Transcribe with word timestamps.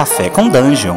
Café 0.00 0.30
com 0.30 0.48
Dungeon. 0.48 0.96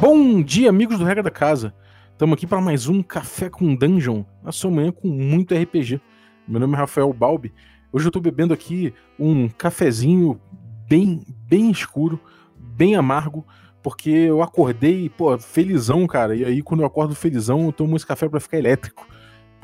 Bom 0.00 0.40
dia, 0.40 0.70
amigos 0.70 0.96
do 0.96 1.04
Regra 1.04 1.24
da 1.24 1.30
Casa. 1.32 1.74
Estamos 2.12 2.34
aqui 2.34 2.46
para 2.46 2.60
mais 2.60 2.86
um 2.86 3.02
Café 3.02 3.50
com 3.50 3.74
Dungeon, 3.74 4.22
na 4.44 4.52
sua 4.52 4.70
manhã 4.70 4.92
com 4.92 5.08
muito 5.08 5.56
RPG. 5.56 6.00
Meu 6.46 6.60
nome 6.60 6.74
é 6.74 6.76
Rafael 6.76 7.12
Balbi. 7.12 7.52
Hoje 7.92 8.06
eu 8.06 8.10
estou 8.10 8.22
bebendo 8.22 8.54
aqui 8.54 8.94
um 9.18 9.48
cafezinho 9.48 10.40
bem, 10.88 11.26
bem 11.48 11.68
escuro, 11.72 12.20
bem 12.56 12.94
amargo, 12.94 13.44
porque 13.82 14.08
eu 14.08 14.40
acordei, 14.40 15.08
pô, 15.08 15.36
felizão, 15.36 16.06
cara. 16.06 16.36
E 16.36 16.44
aí, 16.44 16.62
quando 16.62 16.82
eu 16.82 16.86
acordo 16.86 17.12
felizão, 17.12 17.64
eu 17.64 17.72
tomo 17.72 17.96
esse 17.96 18.06
café 18.06 18.28
para 18.28 18.38
ficar 18.38 18.58
elétrico. 18.58 19.04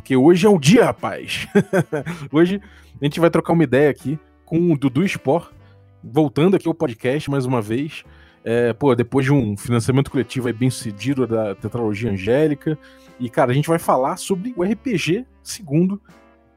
Porque 0.05 0.19
hoje 0.19 0.45
é 0.47 0.51
o 0.51 0.59
dia, 0.59 0.85
rapaz. 0.85 1.49
hoje 2.31 2.61
a 3.01 3.05
gente 3.07 3.19
vai 3.19 3.31
trocar 3.31 3.55
uma 3.55 3.65
ideia 3.65 3.89
aqui 3.89 4.19
com 4.45 4.71
o 4.71 4.77
Dudu 4.77 5.03
Sport, 5.03 5.51
voltando 6.03 6.57
aqui 6.57 6.69
ao 6.69 6.75
podcast 6.75 7.31
mais 7.31 7.47
uma 7.47 7.63
vez. 7.63 8.05
É, 8.45 8.75
pô, 8.75 8.95
depois 8.95 9.25
de 9.25 9.33
um 9.33 9.57
financiamento 9.57 10.11
coletivo 10.11 10.53
bem 10.53 10.69
sucedido 10.69 11.27
da 11.27 11.55
Tetralogia 11.55 12.11
Angélica. 12.11 12.79
E, 13.19 13.31
cara, 13.31 13.51
a 13.51 13.55
gente 13.55 13.67
vai 13.67 13.79
falar 13.79 14.19
sobre 14.19 14.53
o 14.59 14.63
RPG 14.63 15.25
segundo 15.43 15.99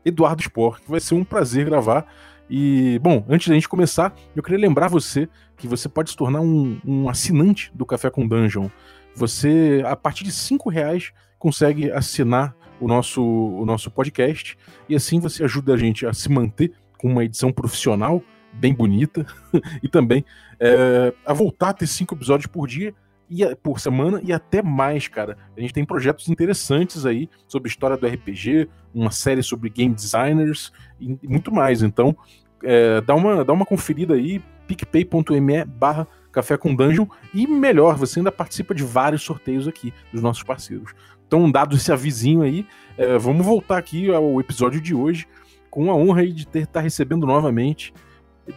Eduardo 0.04 0.42
Sport, 0.42 0.82
que 0.82 0.92
vai 0.92 1.00
ser 1.00 1.16
um 1.16 1.24
prazer 1.24 1.64
gravar. 1.64 2.06
E, 2.50 3.00
bom, 3.02 3.26
antes 3.30 3.48
da 3.48 3.54
gente 3.54 3.70
começar, 3.70 4.14
eu 4.36 4.44
queria 4.44 4.60
lembrar 4.60 4.90
você 4.90 5.30
que 5.56 5.70
você 5.70 5.88
pode 5.88 6.10
se 6.10 6.18
tornar 6.18 6.42
um, 6.42 6.82
um 6.86 7.08
assinante 7.08 7.72
do 7.74 7.86
Café 7.86 8.10
com 8.10 8.28
Dungeon. 8.28 8.68
Você, 9.16 9.82
a 9.86 9.96
partir 9.96 10.26
de 10.26 10.34
cinco 10.34 10.70
reais, 10.70 11.14
consegue 11.40 11.90
assinar 11.90 12.54
o 12.80 12.88
nosso, 12.88 13.24
o 13.24 13.66
nosso 13.66 13.90
podcast 13.92 14.58
e 14.88 14.96
assim 14.96 15.20
você 15.20 15.44
ajuda 15.44 15.74
a 15.74 15.78
gente 15.78 16.06
a 16.06 16.14
se 16.14 16.30
manter 16.30 16.72
com 16.98 17.10
uma 17.10 17.24
edição 17.24 17.52
profissional 17.52 18.22
bem 18.54 18.74
bonita 18.74 19.26
e 19.84 19.88
também 19.88 20.26
é, 20.60 21.14
a 21.26 21.34
voltar 21.34 21.70
a 21.70 21.74
ter 21.74 21.88
cinco 21.88 22.16
episódios 22.16 22.48
por 22.48 22.68
dia 22.68 22.94
e 23.30 23.56
por 23.56 23.80
semana 23.80 24.22
e 24.24 24.32
até 24.32 24.62
mais, 24.62 25.08
cara. 25.08 25.38
A 25.56 25.60
gente 25.60 25.74
tem 25.74 25.86
projetos 25.86 26.30
interessantes 26.30 27.06
aí 27.06 27.30
sobre 27.48 27.70
história 27.70 27.98
do 27.98 28.08
RPG, 28.08 28.70
uma 28.94 29.12
série 29.12 29.44
sobre 29.44 29.70
game 29.70 29.94
designers 29.94 30.72
e 31.00 31.18
muito 31.24 31.52
mais. 31.52 31.84
Então, 31.84 32.16
é, 32.64 33.02
dá, 33.02 33.14
uma, 33.14 33.44
dá 33.44 33.54
uma 33.54 33.66
conferida 33.66 34.14
aí, 34.14 34.42
picpay.me 34.66 35.66
barra 35.66 36.08
café 36.32 36.56
com 36.56 36.76
dungeon 36.76 37.08
e 37.34 37.48
melhor, 37.48 37.96
você 37.96 38.20
ainda 38.20 38.32
participa 38.32 38.76
de 38.76 38.84
vários 38.84 39.24
sorteios 39.24 39.68
aqui 39.68 39.92
dos 40.14 40.22
nossos 40.22 40.44
parceiros. 40.44 40.94
Então, 41.28 41.52
dado 41.52 41.76
esse 41.76 41.92
avisinho 41.92 42.42
aí, 42.42 42.66
é, 42.98 43.18
vamos 43.18 43.46
voltar 43.46 43.78
aqui 43.78 44.12
ao 44.14 44.40
episódio 44.40 44.80
de 44.80 44.96
hoje 44.96 45.28
com 45.70 45.92
a 45.92 45.96
honra 45.96 46.22
aí 46.22 46.32
de 46.32 46.48
ter 46.48 46.60
estar 46.60 46.80
tá 46.80 46.80
recebendo 46.80 47.28
novamente 47.28 47.94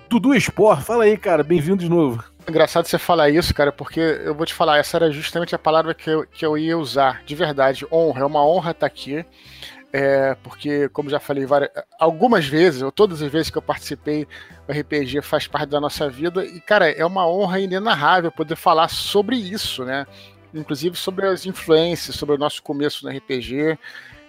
Dudu 0.08 0.34
Sport. 0.34 0.82
Fala 0.82 1.04
aí, 1.04 1.16
cara, 1.16 1.42
bem-vindo 1.42 1.82
de 1.82 1.88
novo. 1.88 2.22
Engraçado 2.48 2.86
você 2.86 2.96
falar 2.96 3.28
isso, 3.28 3.52
cara, 3.52 3.72
porque 3.72 4.00
eu 4.00 4.34
vou 4.34 4.46
te 4.46 4.54
falar, 4.54 4.78
essa 4.78 4.96
era 4.96 5.10
justamente 5.10 5.54
a 5.54 5.58
palavra 5.58 5.94
que 5.94 6.08
eu, 6.08 6.26
que 6.26 6.46
eu 6.46 6.56
ia 6.56 6.78
usar, 6.78 7.22
de 7.24 7.34
verdade, 7.34 7.84
honra. 7.90 8.22
É 8.22 8.24
uma 8.24 8.46
honra 8.46 8.70
estar 8.70 8.86
aqui. 8.86 9.24
É, 9.92 10.36
porque, 10.44 10.88
como 10.90 11.10
já 11.10 11.18
falei 11.18 11.44
várias, 11.44 11.70
algumas 11.98 12.46
vezes, 12.46 12.80
ou 12.80 12.92
todas 12.92 13.20
as 13.20 13.30
vezes 13.30 13.50
que 13.50 13.58
eu 13.58 13.62
participei, 13.62 14.24
o 14.68 14.72
RPG 14.72 15.20
faz 15.20 15.48
parte 15.48 15.68
da 15.70 15.80
nossa 15.80 16.08
vida, 16.08 16.44
e, 16.44 16.60
cara, 16.60 16.88
é 16.88 17.04
uma 17.04 17.28
honra 17.28 17.58
inenarrável 17.58 18.30
poder 18.30 18.54
falar 18.54 18.86
sobre 18.88 19.34
isso, 19.34 19.84
né? 19.84 20.06
Inclusive 20.54 20.96
sobre 20.96 21.26
as 21.26 21.46
influências, 21.46 22.16
sobre 22.16 22.34
o 22.34 22.38
nosso 22.38 22.62
começo 22.62 23.04
no 23.04 23.16
RPG. 23.16 23.78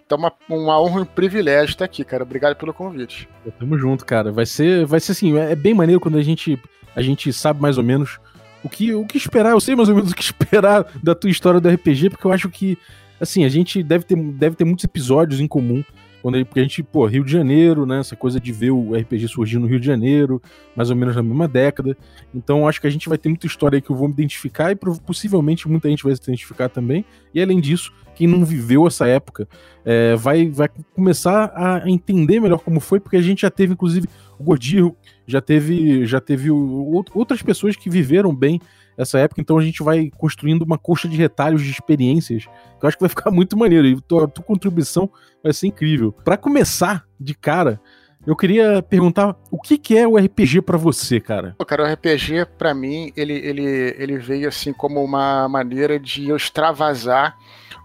Então, 0.06 0.18
uma, 0.18 0.34
uma 0.50 0.82
honra 0.82 1.00
e 1.00 1.04
um 1.04 1.06
privilégio 1.06 1.72
estar 1.72 1.86
aqui, 1.86 2.04
cara. 2.04 2.24
Obrigado 2.24 2.56
pelo 2.56 2.74
convite. 2.74 3.30
Tamo 3.58 3.78
junto, 3.78 4.06
cara. 4.06 4.32
Vai 4.32 4.46
ser, 4.46 4.86
vai 4.86 5.00
ser 5.00 5.14
assim, 5.14 5.38
é 5.38 5.56
bem 5.56 5.74
maneiro 5.74 6.02
quando 6.02 6.18
a 6.18 6.22
gente, 6.22 6.62
a 6.96 7.02
gente 7.02 7.32
sabe 7.32 7.62
mais 7.62 7.78
ou 7.78 7.84
menos 7.84 8.20
o 8.64 8.70
que, 8.70 8.94
o 8.94 9.06
que 9.06 9.18
esperar. 9.18 9.52
Eu 9.52 9.62
sei 9.62 9.76
mais 9.76 9.90
ou 9.90 9.96
menos 9.96 10.12
o 10.12 10.16
que 10.16 10.22
esperar 10.24 10.86
da 11.02 11.16
tua 11.16 11.30
história 11.30 11.60
do 11.60 11.70
RPG, 11.70 12.10
porque 12.10 12.28
eu 12.28 12.32
acho 12.34 12.50
que, 12.50 12.78
assim, 13.20 13.46
a 13.46 13.50
gente 13.50 13.82
deve 13.82 14.04
ter, 14.04 14.16
deve 14.16 14.56
ter 14.56 14.66
muitos 14.66 14.84
episódios 14.84 15.40
em 15.40 15.48
comum 15.48 15.84
quando 16.22 16.36
ele, 16.36 16.46
porque 16.46 16.60
a 16.60 16.64
gente, 16.64 16.84
pô, 16.84 17.06
Rio 17.06 17.24
de 17.24 17.32
Janeiro, 17.32 17.86
né? 17.86 18.00
Essa 18.00 18.16
coisa 18.16 18.40
de 18.40 18.52
ver 18.52 18.72
o 18.72 18.94
RPG 18.96 19.28
surgir 19.28 19.58
no 19.58 19.68
Rio 19.68 19.80
de 19.80 19.86
Janeiro, 19.86 20.42
mais 20.76 20.90
ou 20.90 20.96
menos 20.96 21.16
na 21.16 21.24
mesma 21.24 21.48
década. 21.48 21.98
Então 22.34 22.68
acho 22.68 22.80
que 22.80 22.88
a 22.88 22.90
gente 22.90 23.10
vai 23.10 23.18
ter 23.18 23.30
muita 23.30 23.48
história 23.48 23.78
aí 23.78 23.82
que 23.82 23.90
eu 23.90 23.96
vou 23.96 24.08
me 24.08 24.14
identificar 24.14 24.72
e 24.72 24.76
possivelmente 24.76 25.68
muita 25.68 25.90
gente 25.90 26.04
vai 26.04 26.16
se 26.16 26.22
identificar 26.22 26.70
também. 26.70 27.04
E 27.34 27.42
além 27.42 27.60
disso, 27.60 27.92
quem 28.16 28.28
não 28.28 28.46
viveu 28.46 28.86
essa 28.86 29.08
época 29.08 29.48
é, 29.84 30.16
vai, 30.16 30.50
vai 30.50 30.70
começar 30.94 31.52
a 31.56 31.90
entender 31.90 32.40
melhor 32.40 32.60
como 32.60 32.80
foi, 32.80 33.00
porque 33.00 33.18
a 33.18 33.22
gente 33.22 33.42
já 33.42 33.50
teve, 33.50 33.74
inclusive, 33.74 34.08
o 34.38 34.44
Gordirro, 34.44 34.96
já 35.26 35.42
teve, 35.42 36.06
já 36.06 36.20
teve 36.20 36.52
o, 36.52 37.04
outras 37.14 37.42
pessoas 37.42 37.76
que 37.76 37.90
viveram 37.90 38.36
bem 38.36 38.60
essa 39.02 39.20
época, 39.20 39.42
então 39.42 39.58
a 39.58 39.64
gente 39.64 39.82
vai 39.84 40.12
construindo 40.18 40.62
uma 40.62 40.78
coxa 40.78 41.08
de 41.08 41.18
retalhos 41.18 41.64
de 41.64 41.72
experiências, 41.72 42.46
que 42.46 42.86
eu 42.86 42.88
acho 42.88 42.98
que 42.98 43.04
vai 43.04 43.10
ficar 43.10 43.32
muito 43.32 43.58
maneiro, 43.58 43.88
e 43.88 44.00
tua, 44.02 44.28
tua 44.28 44.44
contribuição 44.44 45.10
vai 45.44 45.54
ser 45.54 45.68
incrível. 45.68 46.12
Para 46.12 46.38
começar, 46.38 47.06
de 47.20 47.34
cara, 47.34 47.82
eu 48.26 48.36
queria 48.36 48.84
perguntar 48.84 49.36
o 49.50 49.60
que, 49.60 49.78
que 49.78 49.98
é 49.98 50.08
o 50.08 50.16
RPG 50.16 50.62
para 50.62 50.78
você, 50.78 51.20
cara? 51.20 51.56
Pô, 51.58 51.66
cara, 51.66 51.84
o 51.84 51.92
RPG 51.92 52.46
para 52.58 52.74
mim 52.74 53.12
ele, 53.18 53.34
ele, 53.34 53.96
ele 53.98 54.18
veio 54.18 54.48
assim 54.48 54.72
como 54.72 55.04
uma 55.04 55.50
maneira 55.50 56.00
de 56.00 56.30
eu 56.30 56.36
extravasar 56.36 57.36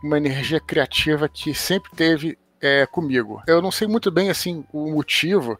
uma 0.02 0.18
energia 0.18 0.60
criativa 0.60 1.26
que 1.26 1.54
sempre 1.54 1.90
teve 1.96 2.38
é, 2.60 2.84
comigo. 2.86 3.42
Eu 3.46 3.62
não 3.62 3.70
sei 3.70 3.88
muito 3.88 4.10
bem 4.10 4.28
assim 4.28 4.62
o 4.72 4.90
motivo, 4.90 5.58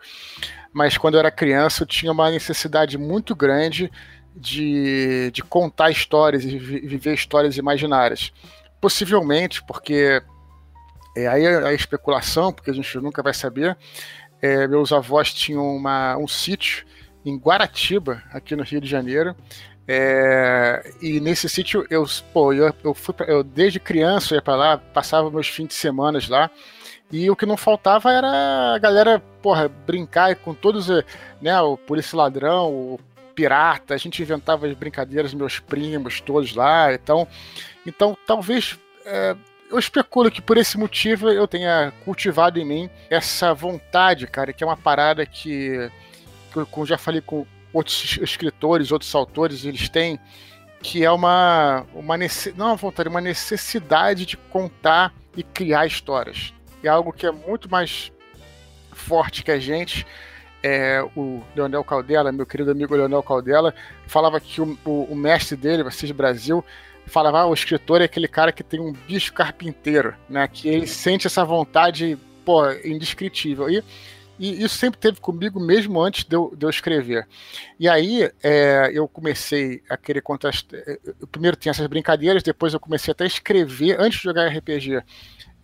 mas 0.73 0.99
quando 0.99 1.15
eu 1.15 1.21
era 1.21 1.31
criança 1.31 1.83
eu 1.83 1.87
tinha 1.87 2.13
uma 2.13 2.31
necessidade 2.31 2.99
muito 2.99 3.35
grande 3.35 3.91
de, 4.37 5.31
de 5.33 5.43
contar 5.43 5.91
histórias 5.91 6.45
e 6.45 6.59
viver 6.59 7.15
histórias 7.15 7.57
imaginárias. 7.57 8.33
Possivelmente, 8.81 9.63
porque 9.65 10.23
é, 11.17 11.27
aí 11.27 11.47
a 11.47 11.73
especulação, 11.73 12.53
porque 12.53 12.71
a 12.71 12.75
gente 12.75 12.99
nunca 12.99 13.23
vai 13.23 13.33
saber. 13.33 13.77
É, 14.43 14.69
meus 14.69 14.93
avós 14.93 15.33
tinham 15.33 15.65
uma, 15.75 16.17
um 16.19 16.29
sítio 16.29 16.87
em 17.25 17.37
Guaratiba, 17.37 18.23
aqui 18.31 18.55
no 18.55 18.63
Rio 18.63 18.81
de 18.81 18.89
Janeiro. 18.89 19.35
É, 19.89 20.93
e 21.01 21.21
nesse 21.21 21.49
sítio 21.49 21.87
eu, 21.89 22.05
eu, 22.35 22.75
eu 22.85 22.93
fui 22.95 23.15
pra, 23.15 23.27
eu 23.27 23.43
desde 23.43 23.79
criança 23.79 24.35
ia 24.35 24.43
para 24.43 24.57
lá, 24.57 24.79
passava 24.79 25.31
meus 25.31 25.49
fins 25.49 25.69
de 25.69 25.75
semana 25.75 26.19
lá. 26.29 26.51
E 27.11 27.31
o 27.31 27.37
que 27.37 27.47
não 27.47 27.57
faltava 27.57 28.13
era 28.13 28.75
a 28.75 28.79
galera, 28.79 29.23
porra, 29.41 29.69
brincar 29.69 30.35
com 30.37 30.53
todos, 30.53 30.89
né, 31.41 31.61
o 31.61 31.77
polícia 31.77 32.19
ladrão, 32.19 32.73
o 32.73 33.01
pirata, 33.37 33.95
a 33.95 33.99
gente 33.99 34.23
inventava 34.23 34.67
as 34.67 34.73
brincadeiras, 34.73 35.35
meus 35.35 35.61
primos 35.61 36.21
todos 36.21 36.55
lá, 36.55 36.93
então, 36.95 37.29
então 37.87 38.17
talvez 38.27 38.79
é, 39.05 39.37
eu 39.71 39.79
especulo 39.79 40.31
que 40.31 40.41
por 40.41 40.57
esse 40.57 40.79
motivo 40.79 41.29
eu 41.29 41.47
tenha 41.47 41.93
cultivado 42.05 42.59
em 42.59 42.65
mim 42.65 42.91
essa 43.11 43.53
vontade, 43.53 44.27
cara, 44.27 44.53
que 44.53 44.65
é 44.65 44.67
uma 44.67 44.77
parada 44.77 45.27
que, 45.27 45.91
eu 46.57 46.87
já 46.87 46.97
falei 46.97 47.21
com 47.21 47.47
outros 47.73 48.19
escritores, 48.23 48.91
outros 48.91 49.15
autores, 49.15 49.65
eles 49.65 49.89
têm 49.91 50.19
que 50.83 51.05
é 51.05 51.11
uma, 51.11 51.85
uma 51.93 52.17
não 52.57 52.67
uma 52.67 52.77
vontade, 52.77 53.09
uma 53.09 53.21
necessidade 53.21 54.25
de 54.25 54.37
contar 54.37 55.13
e 55.37 55.43
criar 55.43 55.85
histórias. 55.87 56.55
É 56.83 56.89
algo 56.89 57.13
que 57.13 57.27
é 57.27 57.33
muito 57.33 57.69
mais 57.71 58.13
forte 58.93 59.43
que 59.43 59.51
a 59.51 59.59
gente 59.59 60.07
é, 60.67 61.01
o 61.15 61.45
Leonel 61.55 61.85
Caldela, 61.85 62.33
meu 62.33 62.45
querido 62.45 62.73
amigo 62.73 62.97
Leonel 62.97 63.23
Caldela, 63.23 63.73
falava 64.05 64.41
que 64.41 64.61
o, 64.61 64.77
o, 64.85 65.05
o 65.05 65.15
mestre 65.15 65.57
dele, 65.57 65.85
vocês 65.85 66.11
Brasil, 66.11 66.65
falava 67.07 67.39
ah, 67.39 67.47
o 67.47 67.55
escritor 67.55 68.01
é 68.01 68.05
aquele 68.05 68.27
cara 68.27 68.51
que 68.51 68.65
tem 68.65 68.81
um 68.81 68.93
bicho 68.93 69.33
carpinteiro, 69.33 70.13
né? 70.29 70.49
Que 70.49 70.69
ele 70.69 70.89
sente 70.89 71.29
essa 71.29 71.45
vontade, 71.45 72.19
pô, 72.45 72.69
indescritível. 72.85 73.71
E, 73.71 73.85
e 74.39 74.63
isso 74.63 74.77
sempre 74.77 75.01
teve 75.01 75.21
comigo 75.21 75.59
mesmo 75.59 76.01
antes 76.01 76.25
de 76.25 76.37
eu, 76.37 76.53
de 76.57 76.67
eu 76.67 76.71
escrever. 76.71 77.27
E 77.79 77.89
aí 77.89 78.31
é, 78.43 78.91
eu 78.93 79.09
comecei 79.09 79.83
a 79.89 79.97
querer 79.97 80.21
contar. 80.21 80.53
É, 80.73 80.99
eu 81.21 81.27
primeiro 81.27 81.57
tinha 81.57 81.71
essas 81.71 81.87
brincadeiras, 81.87 82.43
depois 82.43 82.75
eu 82.75 82.81
comecei 82.81 83.13
até 83.13 83.25
a 83.25 83.27
escrever 83.27 84.01
antes 84.01 84.19
de 84.19 84.25
jogar 84.25 84.49
RPG. 84.49 85.03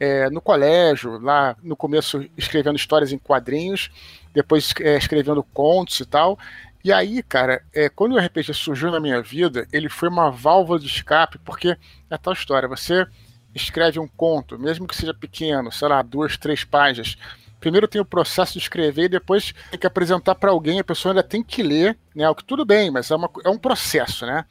É, 0.00 0.28
no 0.30 0.40
colégio, 0.40 1.18
lá 1.20 1.56
no 1.62 1.76
começo 1.76 2.28
escrevendo 2.36 2.76
histórias 2.76 3.12
em 3.12 3.18
quadrinhos, 3.18 3.88
depois 4.32 4.74
é, 4.80 4.96
escrevendo 4.96 5.42
contos 5.42 6.00
e 6.00 6.06
tal. 6.06 6.38
E 6.84 6.92
aí, 6.92 7.22
cara, 7.22 7.62
é, 7.72 7.88
quando 7.88 8.14
o 8.14 8.18
RPG 8.18 8.52
surgiu 8.54 8.90
na 8.90 8.98
minha 8.98 9.22
vida, 9.22 9.68
ele 9.72 9.88
foi 9.88 10.08
uma 10.08 10.30
válvula 10.30 10.80
de 10.80 10.86
escape, 10.86 11.38
porque 11.38 11.76
é 12.10 12.18
tal 12.18 12.32
história, 12.32 12.68
você 12.68 13.06
escreve 13.54 14.00
um 14.00 14.08
conto, 14.08 14.58
mesmo 14.58 14.88
que 14.88 14.96
seja 14.96 15.14
pequeno, 15.14 15.70
sei 15.70 15.86
lá, 15.86 16.02
duas, 16.02 16.36
três 16.36 16.64
páginas. 16.64 17.16
Primeiro 17.62 17.86
tem 17.86 18.00
o 18.00 18.04
processo 18.04 18.54
de 18.54 18.58
escrever 18.58 19.04
e 19.04 19.08
depois 19.08 19.54
tem 19.70 19.78
que 19.78 19.86
apresentar 19.86 20.34
para 20.34 20.50
alguém, 20.50 20.80
a 20.80 20.84
pessoa 20.84 21.12
ainda 21.12 21.22
tem 21.22 21.44
que 21.44 21.62
ler, 21.62 21.96
né? 22.12 22.28
O 22.28 22.34
que 22.34 22.42
tudo 22.42 22.64
bem, 22.64 22.90
mas 22.90 23.08
é, 23.08 23.14
uma, 23.14 23.30
é 23.44 23.48
um 23.48 23.56
processo, 23.56 24.26
né? 24.26 24.44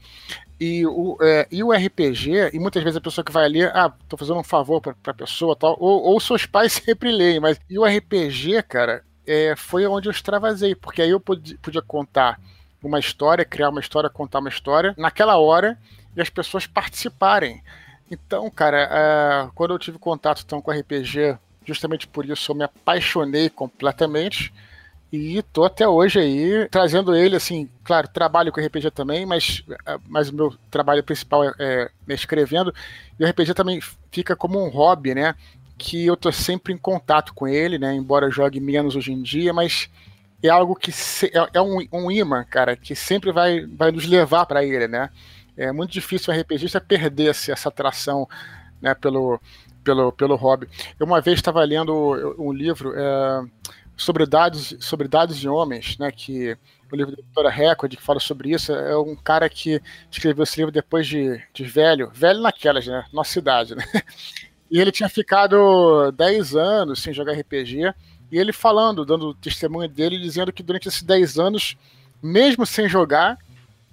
E 0.58 0.86
o, 0.86 1.18
é, 1.20 1.46
e 1.50 1.62
o 1.62 1.72
RPG, 1.72 2.52
e 2.54 2.58
muitas 2.58 2.82
vezes 2.82 2.96
a 2.96 3.02
pessoa 3.02 3.22
que 3.22 3.30
vai 3.30 3.46
ler, 3.50 3.70
ah, 3.76 3.92
tô 4.08 4.16
fazendo 4.16 4.38
um 4.38 4.42
favor 4.42 4.80
pra, 4.80 4.94
pra 4.94 5.12
pessoa 5.12 5.54
tal, 5.54 5.76
ou, 5.78 6.02
ou 6.04 6.18
seus 6.20 6.46
pais 6.46 6.72
sempre 6.82 7.12
leem, 7.12 7.38
mas 7.38 7.60
e 7.68 7.78
o 7.78 7.84
RPG, 7.84 8.62
cara, 8.62 9.04
é, 9.26 9.54
foi 9.56 9.86
onde 9.86 10.08
eu 10.08 10.12
extravasei, 10.12 10.74
porque 10.74 11.02
aí 11.02 11.10
eu 11.10 11.20
podia, 11.20 11.58
podia 11.60 11.82
contar 11.82 12.40
uma 12.82 12.98
história, 12.98 13.44
criar 13.44 13.68
uma 13.68 13.80
história, 13.80 14.08
contar 14.08 14.38
uma 14.38 14.48
história 14.48 14.94
naquela 14.96 15.36
hora 15.36 15.78
e 16.16 16.22
as 16.22 16.30
pessoas 16.30 16.66
participarem. 16.66 17.62
Então, 18.10 18.50
cara, 18.50 19.48
uh, 19.48 19.52
quando 19.54 19.74
eu 19.74 19.78
tive 19.78 19.98
contato 19.98 20.42
então, 20.44 20.62
com 20.62 20.70
RPG, 20.70 21.36
justamente 21.64 22.06
por 22.06 22.24
isso 22.24 22.50
eu 22.50 22.56
me 22.56 22.64
apaixonei 22.64 23.48
completamente 23.50 24.52
e 25.12 25.42
tô 25.52 25.64
até 25.64 25.86
hoje 25.86 26.18
aí 26.18 26.68
trazendo 26.70 27.14
ele, 27.14 27.36
assim, 27.36 27.68
claro, 27.84 28.08
trabalho 28.08 28.50
com 28.50 28.62
RPG 28.62 28.90
também, 28.92 29.26
mas, 29.26 29.62
uh, 29.68 30.00
mas 30.08 30.30
o 30.30 30.34
meu 30.34 30.54
trabalho 30.70 31.04
principal 31.04 31.44
é, 31.44 31.52
é, 31.58 31.90
escrevendo 32.08 32.74
e 33.20 33.24
o 33.24 33.28
RPG 33.28 33.52
também 33.52 33.78
fica 34.10 34.34
como 34.34 34.64
um 34.64 34.70
hobby, 34.70 35.14
né? 35.14 35.34
Que 35.76 36.06
eu 36.06 36.16
tô 36.16 36.32
sempre 36.32 36.72
em 36.72 36.78
contato 36.78 37.34
com 37.34 37.46
ele, 37.46 37.78
né? 37.78 37.94
Embora 37.94 38.30
jogue 38.30 38.58
menos 38.58 38.96
hoje 38.96 39.12
em 39.12 39.20
dia, 39.20 39.52
mas 39.52 39.90
é 40.42 40.48
algo 40.48 40.74
que 40.74 40.90
se, 40.90 41.26
é, 41.26 41.46
é, 41.58 41.60
um, 41.60 41.86
um 41.92 42.10
imã, 42.10 42.42
cara, 42.42 42.74
que 42.74 42.94
sempre 42.96 43.30
vai, 43.32 43.66
vai 43.66 43.92
nos 43.92 44.06
levar 44.06 44.46
para 44.46 44.64
ele, 44.64 44.88
né? 44.88 45.10
É 45.58 45.70
muito 45.72 45.92
difícil 45.92 46.32
o 46.32 46.40
RPGista 46.40 46.80
perder 46.80 47.28
essa 47.28 47.68
atração 47.68 48.26
né, 48.80 48.94
pelo, 48.94 49.38
pelo, 49.82 50.12
pelo 50.12 50.36
hobby. 50.36 50.68
Eu 50.98 51.06
uma 51.06 51.20
vez 51.20 51.38
estava 51.38 51.62
lendo 51.64 52.34
um 52.38 52.52
livro 52.52 52.92
é, 52.96 53.44
sobre, 53.96 54.26
dados, 54.26 54.76
sobre 54.80 55.08
dados 55.08 55.38
de 55.38 55.48
homens, 55.48 55.98
né, 55.98 56.10
que 56.10 56.56
o 56.90 56.96
livro 56.96 57.14
da 57.16 57.22
editora 57.22 57.50
Record, 57.50 57.96
que 57.96 58.02
fala 58.02 58.20
sobre 58.20 58.50
isso, 58.50 58.72
é 58.72 58.96
um 58.96 59.16
cara 59.16 59.48
que 59.48 59.80
escreveu 60.10 60.42
esse 60.42 60.58
livro 60.58 60.72
depois 60.72 61.06
de, 61.06 61.40
de 61.52 61.64
velho, 61.64 62.10
velho 62.12 62.40
naquelas, 62.40 62.86
né, 62.86 63.04
nossa 63.12 63.38
idade, 63.38 63.74
né? 63.74 63.84
E 64.70 64.80
ele 64.80 64.90
tinha 64.90 65.08
ficado 65.08 66.10
10 66.12 66.56
anos 66.56 67.02
sem 67.02 67.12
jogar 67.12 67.34
RPG, 67.34 67.92
e 68.30 68.38
ele 68.38 68.54
falando, 68.54 69.04
dando 69.04 69.34
testemunho 69.34 69.86
dele, 69.86 70.18
dizendo 70.18 70.50
que 70.50 70.62
durante 70.62 70.88
esses 70.88 71.02
10 71.02 71.38
anos, 71.38 71.76
mesmo 72.22 72.64
sem 72.64 72.88
jogar, 72.88 73.36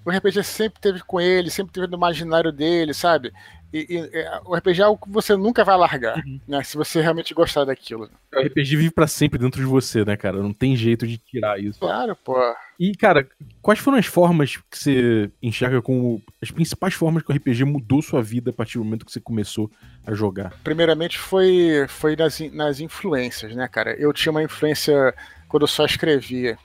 o 0.04 0.10
RPG 0.10 0.42
sempre 0.42 0.80
teve 0.80 1.00
com 1.00 1.20
ele, 1.20 1.50
sempre 1.50 1.72
teve 1.72 1.86
no 1.86 1.96
imaginário 1.96 2.52
dele, 2.52 2.94
sabe? 2.94 3.32
E, 3.72 3.86
e, 3.88 4.18
é, 4.18 4.40
o 4.44 4.54
RPG 4.54 4.80
é 4.80 4.84
algo 4.84 5.04
que 5.04 5.12
você 5.12 5.36
nunca 5.36 5.64
vai 5.64 5.76
largar, 5.76 6.16
uhum. 6.18 6.40
né? 6.46 6.62
Se 6.64 6.76
você 6.76 7.00
realmente 7.00 7.32
gostar 7.32 7.64
daquilo. 7.64 8.10
O 8.34 8.40
RPG 8.40 8.76
vive 8.76 8.90
para 8.90 9.06
sempre 9.06 9.38
dentro 9.38 9.60
de 9.60 9.66
você, 9.66 10.04
né, 10.04 10.16
cara? 10.16 10.42
Não 10.42 10.52
tem 10.52 10.74
jeito 10.74 11.06
de 11.06 11.18
tirar 11.18 11.60
isso. 11.60 11.78
Claro, 11.78 12.16
pô. 12.16 12.36
E, 12.78 12.92
cara, 12.96 13.28
quais 13.62 13.78
foram 13.78 13.98
as 13.98 14.06
formas 14.06 14.56
que 14.56 14.76
você 14.76 15.30
enxerga 15.40 15.80
como 15.80 16.20
as 16.42 16.50
principais 16.50 16.94
formas 16.94 17.22
que 17.22 17.30
o 17.30 17.34
RPG 17.34 17.64
mudou 17.64 18.02
sua 18.02 18.22
vida 18.22 18.50
a 18.50 18.54
partir 18.54 18.78
do 18.78 18.84
momento 18.84 19.06
que 19.06 19.12
você 19.12 19.20
começou 19.20 19.70
a 20.04 20.14
jogar? 20.14 20.52
Primeiramente 20.64 21.18
foi, 21.18 21.86
foi 21.88 22.16
nas, 22.16 22.40
nas 22.52 22.80
influências, 22.80 23.54
né, 23.54 23.68
cara? 23.68 23.94
Eu 23.94 24.12
tinha 24.12 24.32
uma 24.32 24.42
influência 24.42 25.14
quando 25.48 25.62
eu 25.62 25.68
só 25.68 25.84
escrevia. 25.84 26.58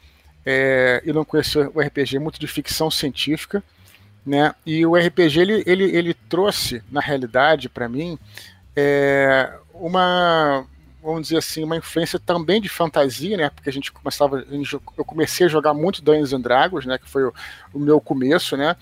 É, 0.45 1.01
eu 1.03 1.13
não 1.13 1.25
conhecia 1.25 1.69
o 1.73 1.81
RPG 1.81 2.19
muito 2.19 2.39
de 2.39 2.47
ficção 2.47 2.91
científica, 2.91 3.63
né? 4.25 4.53
E 4.65 4.85
o 4.85 4.95
RPG 4.95 5.39
ele, 5.39 5.63
ele, 5.65 5.83
ele 5.85 6.13
trouxe 6.13 6.83
na 6.91 7.01
realidade 7.01 7.67
para 7.67 7.89
mim 7.89 8.17
é, 8.75 9.51
uma 9.73 10.65
vamos 11.01 11.23
dizer 11.23 11.37
assim 11.37 11.63
uma 11.63 11.77
influência 11.77 12.19
também 12.19 12.59
de 12.59 12.67
fantasia, 12.67 13.37
né? 13.37 13.49
Porque 13.49 13.69
a 13.69 13.73
gente 13.73 13.91
começava, 13.91 14.43
eu 14.97 15.05
comecei 15.05 15.45
a 15.45 15.49
jogar 15.49 15.73
muito 15.73 16.01
Dungeons 16.01 16.33
and 16.33 16.41
Dragons, 16.41 16.85
né? 16.85 16.97
Que 16.97 17.07
foi 17.07 17.23
o, 17.25 17.33
o 17.73 17.79
meu 17.79 18.01
começo, 18.01 18.57
né? 18.57 18.75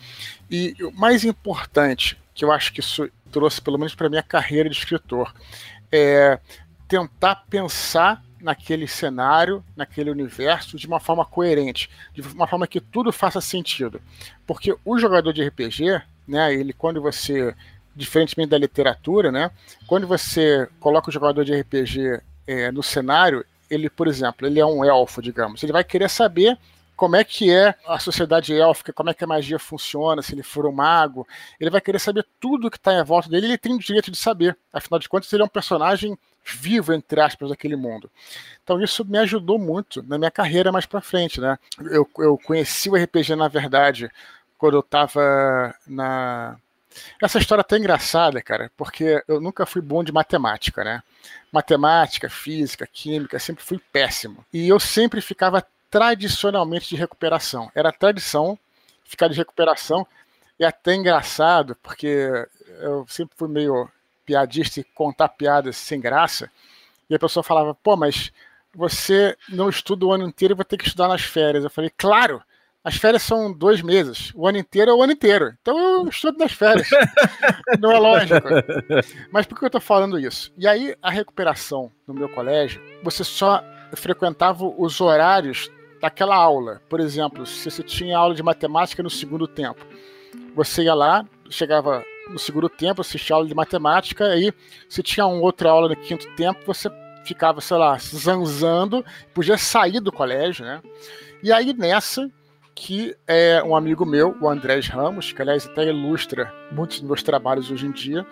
E 0.49 0.73
o 0.81 0.91
mais 0.91 1.25
importante 1.25 2.17
que 2.33 2.45
eu 2.45 2.51
acho 2.51 2.71
que 2.71 2.79
isso 2.79 3.09
trouxe 3.29 3.61
pelo 3.61 3.77
menos 3.77 3.93
para 3.93 4.09
minha 4.09 4.23
carreira 4.23 4.69
de 4.69 4.77
escritor 4.77 5.33
é 5.91 6.39
tentar 6.87 7.43
pensar 7.49 8.23
naquele 8.43 8.87
cenário, 8.87 9.63
naquele 9.75 10.11
universo, 10.11 10.77
de 10.77 10.85
uma 10.85 10.99
forma 10.99 11.25
coerente, 11.25 11.89
de 12.13 12.21
uma 12.21 12.45
forma 12.45 12.67
que 12.67 12.81
tudo 12.81 13.11
faça 13.11 13.39
sentido. 13.39 14.01
Porque 14.45 14.75
o 14.83 14.99
jogador 14.99 15.31
de 15.31 15.47
RPG, 15.47 16.01
né, 16.27 16.53
ele 16.53 16.73
quando 16.73 17.01
você, 17.01 17.55
diferentemente 17.95 18.49
da 18.49 18.57
literatura, 18.57 19.31
né, 19.31 19.49
quando 19.87 20.05
você 20.05 20.67
coloca 20.79 21.09
o 21.09 21.13
jogador 21.13 21.45
de 21.45 21.55
RPG 21.55 22.21
é, 22.45 22.69
no 22.69 22.83
cenário, 22.83 23.45
ele, 23.69 23.89
por 23.89 24.07
exemplo, 24.07 24.45
ele 24.45 24.59
é 24.59 24.65
um 24.65 24.83
elfo, 24.83 25.21
digamos, 25.21 25.63
ele 25.63 25.71
vai 25.71 25.83
querer 25.83 26.09
saber 26.09 26.57
como 26.95 27.15
é 27.15 27.23
que 27.23 27.49
é 27.49 27.73
a 27.87 27.97
sociedade 27.97 28.53
élfica, 28.53 28.93
como 28.93 29.09
é 29.09 29.13
que 29.13 29.23
a 29.23 29.27
magia 29.27 29.57
funciona, 29.57 30.21
se 30.21 30.35
ele 30.35 30.43
for 30.43 30.65
um 30.65 30.71
mago. 30.71 31.27
Ele 31.59 31.71
vai 31.71 31.81
querer 31.81 31.99
saber 31.99 32.25
tudo 32.39 32.69
que 32.69 32.77
está 32.77 32.93
em 32.93 33.03
volta 33.03 33.29
dele, 33.29 33.47
ele 33.47 33.57
tem 33.57 33.73
o 33.73 33.79
direito 33.79 34.11
de 34.11 34.17
saber. 34.17 34.55
Afinal 34.71 34.99
de 34.99 35.09
contas, 35.09 35.31
ele 35.33 35.41
é 35.41 35.45
um 35.45 35.49
personagem 35.49 36.15
vivo, 36.45 36.93
entre 36.93 37.21
aspas, 37.21 37.49
daquele 37.49 37.75
mundo. 37.75 38.09
Então 38.63 38.81
isso 38.81 39.05
me 39.05 39.17
ajudou 39.19 39.57
muito 39.57 40.03
na 40.03 40.17
minha 40.17 40.31
carreira 40.31 40.71
mais 40.71 40.85
para 40.85 41.01
frente, 41.01 41.39
né? 41.39 41.57
Eu, 41.79 42.09
eu 42.17 42.37
conheci 42.37 42.89
o 42.89 42.95
RPG, 42.95 43.35
na 43.35 43.47
verdade, 43.47 44.11
quando 44.57 44.75
eu 44.75 44.81
estava 44.81 45.73
na... 45.87 46.57
Essa 47.21 47.39
história 47.39 47.61
é 47.61 47.63
até 47.63 47.77
engraçada, 47.77 48.41
cara, 48.41 48.71
porque 48.77 49.23
eu 49.27 49.41
nunca 49.41 49.65
fui 49.65 49.81
bom 49.81 50.03
de 50.03 50.11
matemática, 50.11 50.83
né? 50.83 51.01
Matemática, 51.51 52.29
física, 52.29 52.85
química, 52.85 53.39
sempre 53.39 53.63
fui 53.63 53.79
péssimo. 53.91 54.45
E 54.53 54.67
eu 54.69 54.79
sempre 54.79 55.21
ficava 55.21 55.65
tradicionalmente 55.89 56.89
de 56.89 56.95
recuperação. 56.95 57.71
Era 57.73 57.91
tradição 57.91 58.57
ficar 59.03 59.27
de 59.27 59.37
recuperação. 59.37 60.05
E 60.59 60.65
até 60.65 60.95
engraçado, 60.95 61.75
porque 61.81 62.47
eu 62.79 63.05
sempre 63.07 63.35
fui 63.37 63.47
meio 63.47 63.89
piadista 64.25 64.79
e 64.79 64.83
contar 64.83 65.29
piadas 65.29 65.77
sem 65.77 65.99
graça. 65.99 66.49
E 67.09 67.15
a 67.15 67.19
pessoa 67.19 67.43
falava, 67.43 67.75
pô, 67.75 67.95
mas 67.95 68.31
você 68.73 69.37
não 69.49 69.69
estuda 69.69 70.05
o 70.05 70.11
ano 70.11 70.25
inteiro 70.25 70.53
e 70.53 70.57
vai 70.57 70.65
ter 70.65 70.77
que 70.77 70.85
estudar 70.85 71.07
nas 71.07 71.21
férias. 71.21 71.63
Eu 71.63 71.69
falei, 71.69 71.91
claro, 71.95 72.41
as 72.83 72.95
férias 72.97 73.23
são 73.23 73.51
dois 73.53 73.81
meses. 73.81 74.31
O 74.35 74.47
ano 74.47 74.57
inteiro 74.57 74.91
é 74.91 74.93
o 74.93 75.01
ano 75.01 75.13
inteiro. 75.13 75.55
Então 75.61 75.77
eu 75.77 76.07
estudo 76.07 76.37
nas 76.37 76.51
férias. 76.51 76.89
não 77.79 77.91
é 77.91 77.99
lógico. 77.99 78.47
Mas 79.31 79.45
por 79.45 79.57
que 79.57 79.65
eu 79.65 79.67
estou 79.67 79.81
falando 79.81 80.19
isso? 80.19 80.51
E 80.57 80.67
aí, 80.67 80.95
a 81.01 81.09
recuperação 81.09 81.91
no 82.07 82.13
meu 82.13 82.27
colégio, 82.27 82.81
você 83.03 83.23
só 83.23 83.63
frequentava 83.95 84.65
os 84.65 84.99
horários 84.99 85.71
daquela 86.01 86.35
aula. 86.35 86.81
Por 86.89 86.99
exemplo, 86.99 87.45
se 87.45 87.71
você 87.71 87.83
tinha 87.83 88.17
aula 88.17 88.35
de 88.35 88.43
matemática 88.43 89.01
no 89.01 89.09
segundo 89.09 89.47
tempo, 89.47 89.85
você 90.53 90.83
ia 90.83 90.93
lá, 90.93 91.25
chegava 91.49 92.03
no 92.29 92.39
segundo 92.39 92.69
tempo, 92.69 93.01
assistia 93.01 93.35
aula 93.35 93.47
de 93.47 93.55
matemática, 93.55 94.25
aí 94.25 94.53
se 94.89 95.03
tinha 95.03 95.25
uma 95.25 95.41
outra 95.41 95.69
aula 95.69 95.89
no 95.89 95.95
quinto 95.95 96.27
tempo, 96.35 96.59
você 96.65 96.89
ficava, 97.25 97.61
sei 97.61 97.77
lá, 97.77 97.97
zanzando, 97.97 99.03
podia 99.33 99.57
sair 99.57 99.99
do 99.99 100.11
colégio, 100.11 100.65
né? 100.65 100.81
E 101.41 101.51
aí 101.51 101.73
nessa 101.73 102.29
que 102.75 103.15
é 103.27 103.61
um 103.63 103.75
amigo 103.75 104.05
meu, 104.05 104.35
o 104.41 104.49
Andrés 104.49 104.87
Ramos, 104.87 105.31
que 105.31 105.41
aliás 105.41 105.65
até 105.67 105.87
ilustra 105.87 106.51
muitos 106.71 106.99
dos 106.99 107.07
meus 107.07 107.23
trabalhos 107.23 107.69
hoje 107.69 107.85
em 107.85 107.91
dia, 107.91 108.25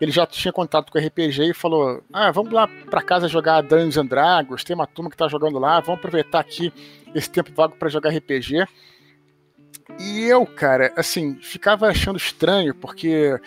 ele 0.00 0.12
já 0.12 0.26
tinha 0.26 0.52
contato 0.52 0.92
com 0.92 0.98
o 0.98 1.00
RPG 1.00 1.50
e 1.50 1.54
falou: 1.54 2.02
Ah, 2.12 2.30
vamos 2.30 2.52
lá 2.52 2.68
para 2.90 3.02
casa 3.02 3.28
jogar 3.28 3.62
Dungeons 3.62 3.96
and 3.96 4.06
Dragons, 4.06 4.62
tem 4.62 4.74
uma 4.74 4.86
turma 4.86 5.10
que 5.10 5.16
tá 5.16 5.26
jogando 5.28 5.58
lá, 5.58 5.80
vamos 5.80 5.98
aproveitar 5.98 6.40
aqui 6.40 6.72
esse 7.14 7.30
tempo 7.30 7.50
vago 7.54 7.76
para 7.76 7.88
jogar 7.88 8.10
RPG. 8.10 8.66
E 9.98 10.24
eu, 10.24 10.46
cara, 10.46 10.92
assim, 10.96 11.36
ficava 11.42 11.88
achando 11.88 12.16
estranho, 12.16 12.74
porque 12.74 13.38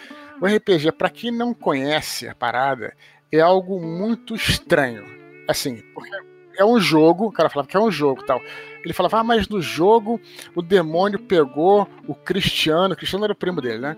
o 0.42 0.46
RPG, 0.46 0.92
para 0.92 1.10
quem 1.10 1.32
não 1.32 1.54
conhece 1.54 2.28
a 2.28 2.36
parada, 2.36 2.94
é 3.32 3.40
algo 3.40 3.80
muito 3.80 4.36
estranho. 4.36 5.06
Assim, 5.48 5.78
porque 5.94 6.12
é 6.58 6.66
um 6.66 6.80
jogo, 6.80 7.28
o 7.28 7.32
cara 7.32 7.50
falava 7.50 7.68
que 7.68 7.78
é 7.78 7.80
um 7.80 7.92
jogo 7.92 8.24
tal. 8.24 8.42
Ele 8.84 8.94
falava, 8.94 9.20
ah, 9.20 9.24
mas 9.24 9.48
no 9.48 9.62
jogo 9.62 10.20
o 10.56 10.62
demônio 10.62 11.20
pegou 11.20 11.88
o 12.08 12.16
Cristiano, 12.16 12.94
o 12.94 12.98
Cristiano 12.98 13.24
era 13.24 13.34
o 13.34 13.36
primo 13.36 13.62
dele, 13.62 13.80
né? 13.80 13.98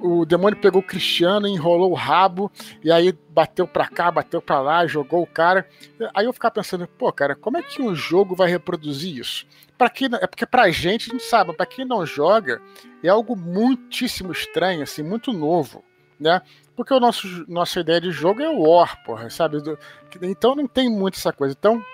O 0.00 0.26
demônio 0.26 0.58
pegou 0.58 0.80
o 0.80 0.84
Cristiano, 0.84 1.46
enrolou 1.46 1.90
o 1.90 1.94
rabo, 1.94 2.50
e 2.82 2.90
aí 2.90 3.16
bateu 3.30 3.66
pra 3.66 3.86
cá, 3.86 4.10
bateu 4.10 4.42
pra 4.42 4.60
lá, 4.60 4.86
jogou 4.86 5.22
o 5.22 5.26
cara. 5.26 5.66
Aí 6.12 6.26
eu 6.26 6.32
ficava 6.32 6.54
pensando, 6.54 6.86
pô, 6.86 7.12
cara, 7.12 7.34
como 7.34 7.56
é 7.56 7.62
que 7.62 7.80
um 7.80 7.94
jogo 7.94 8.34
vai 8.34 8.48
reproduzir 8.50 9.18
isso? 9.18 9.46
Pra 9.76 9.90
quem, 9.90 10.08
é 10.12 10.26
porque 10.26 10.46
pra 10.46 10.70
gente, 10.70 11.10
a 11.10 11.12
gente 11.12 11.24
sabe, 11.24 11.52
pra 11.52 11.66
quem 11.66 11.84
não 11.84 12.06
joga, 12.06 12.62
é 13.02 13.08
algo 13.08 13.34
muitíssimo 13.34 14.32
estranho, 14.32 14.82
assim, 14.82 15.02
muito 15.02 15.32
novo, 15.32 15.84
né? 16.18 16.40
Porque 16.76 16.94
o 16.94 17.00
nosso 17.00 17.44
nossa 17.48 17.80
ideia 17.80 18.00
de 18.00 18.10
jogo 18.10 18.42
é 18.42 18.48
War, 18.48 19.02
porra, 19.04 19.30
sabe? 19.30 19.58
Então 20.22 20.54
não 20.54 20.66
tem 20.66 20.88
muito 20.88 21.18
essa 21.18 21.32
coisa. 21.32 21.54
Então, 21.58 21.84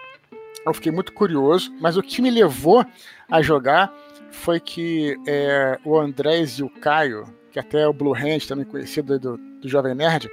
eu 0.64 0.74
fiquei 0.74 0.92
muito 0.92 1.12
curioso, 1.12 1.72
mas 1.80 1.96
o 1.96 2.02
que 2.02 2.20
me 2.20 2.30
levou 2.30 2.84
a 3.30 3.40
jogar 3.42 3.92
foi 4.30 4.60
que 4.60 5.16
é, 5.26 5.78
o 5.84 5.98
Andrés 5.98 6.58
e 6.58 6.62
o 6.62 6.70
Caio, 6.70 7.24
que 7.50 7.58
até 7.58 7.80
é 7.80 7.88
o 7.88 7.92
Blue 7.92 8.14
Hand, 8.14 8.46
também 8.46 8.64
conhecido 8.64 9.18
do, 9.18 9.36
do 9.36 9.68
Jovem 9.68 9.94
Nerd, 9.94 10.30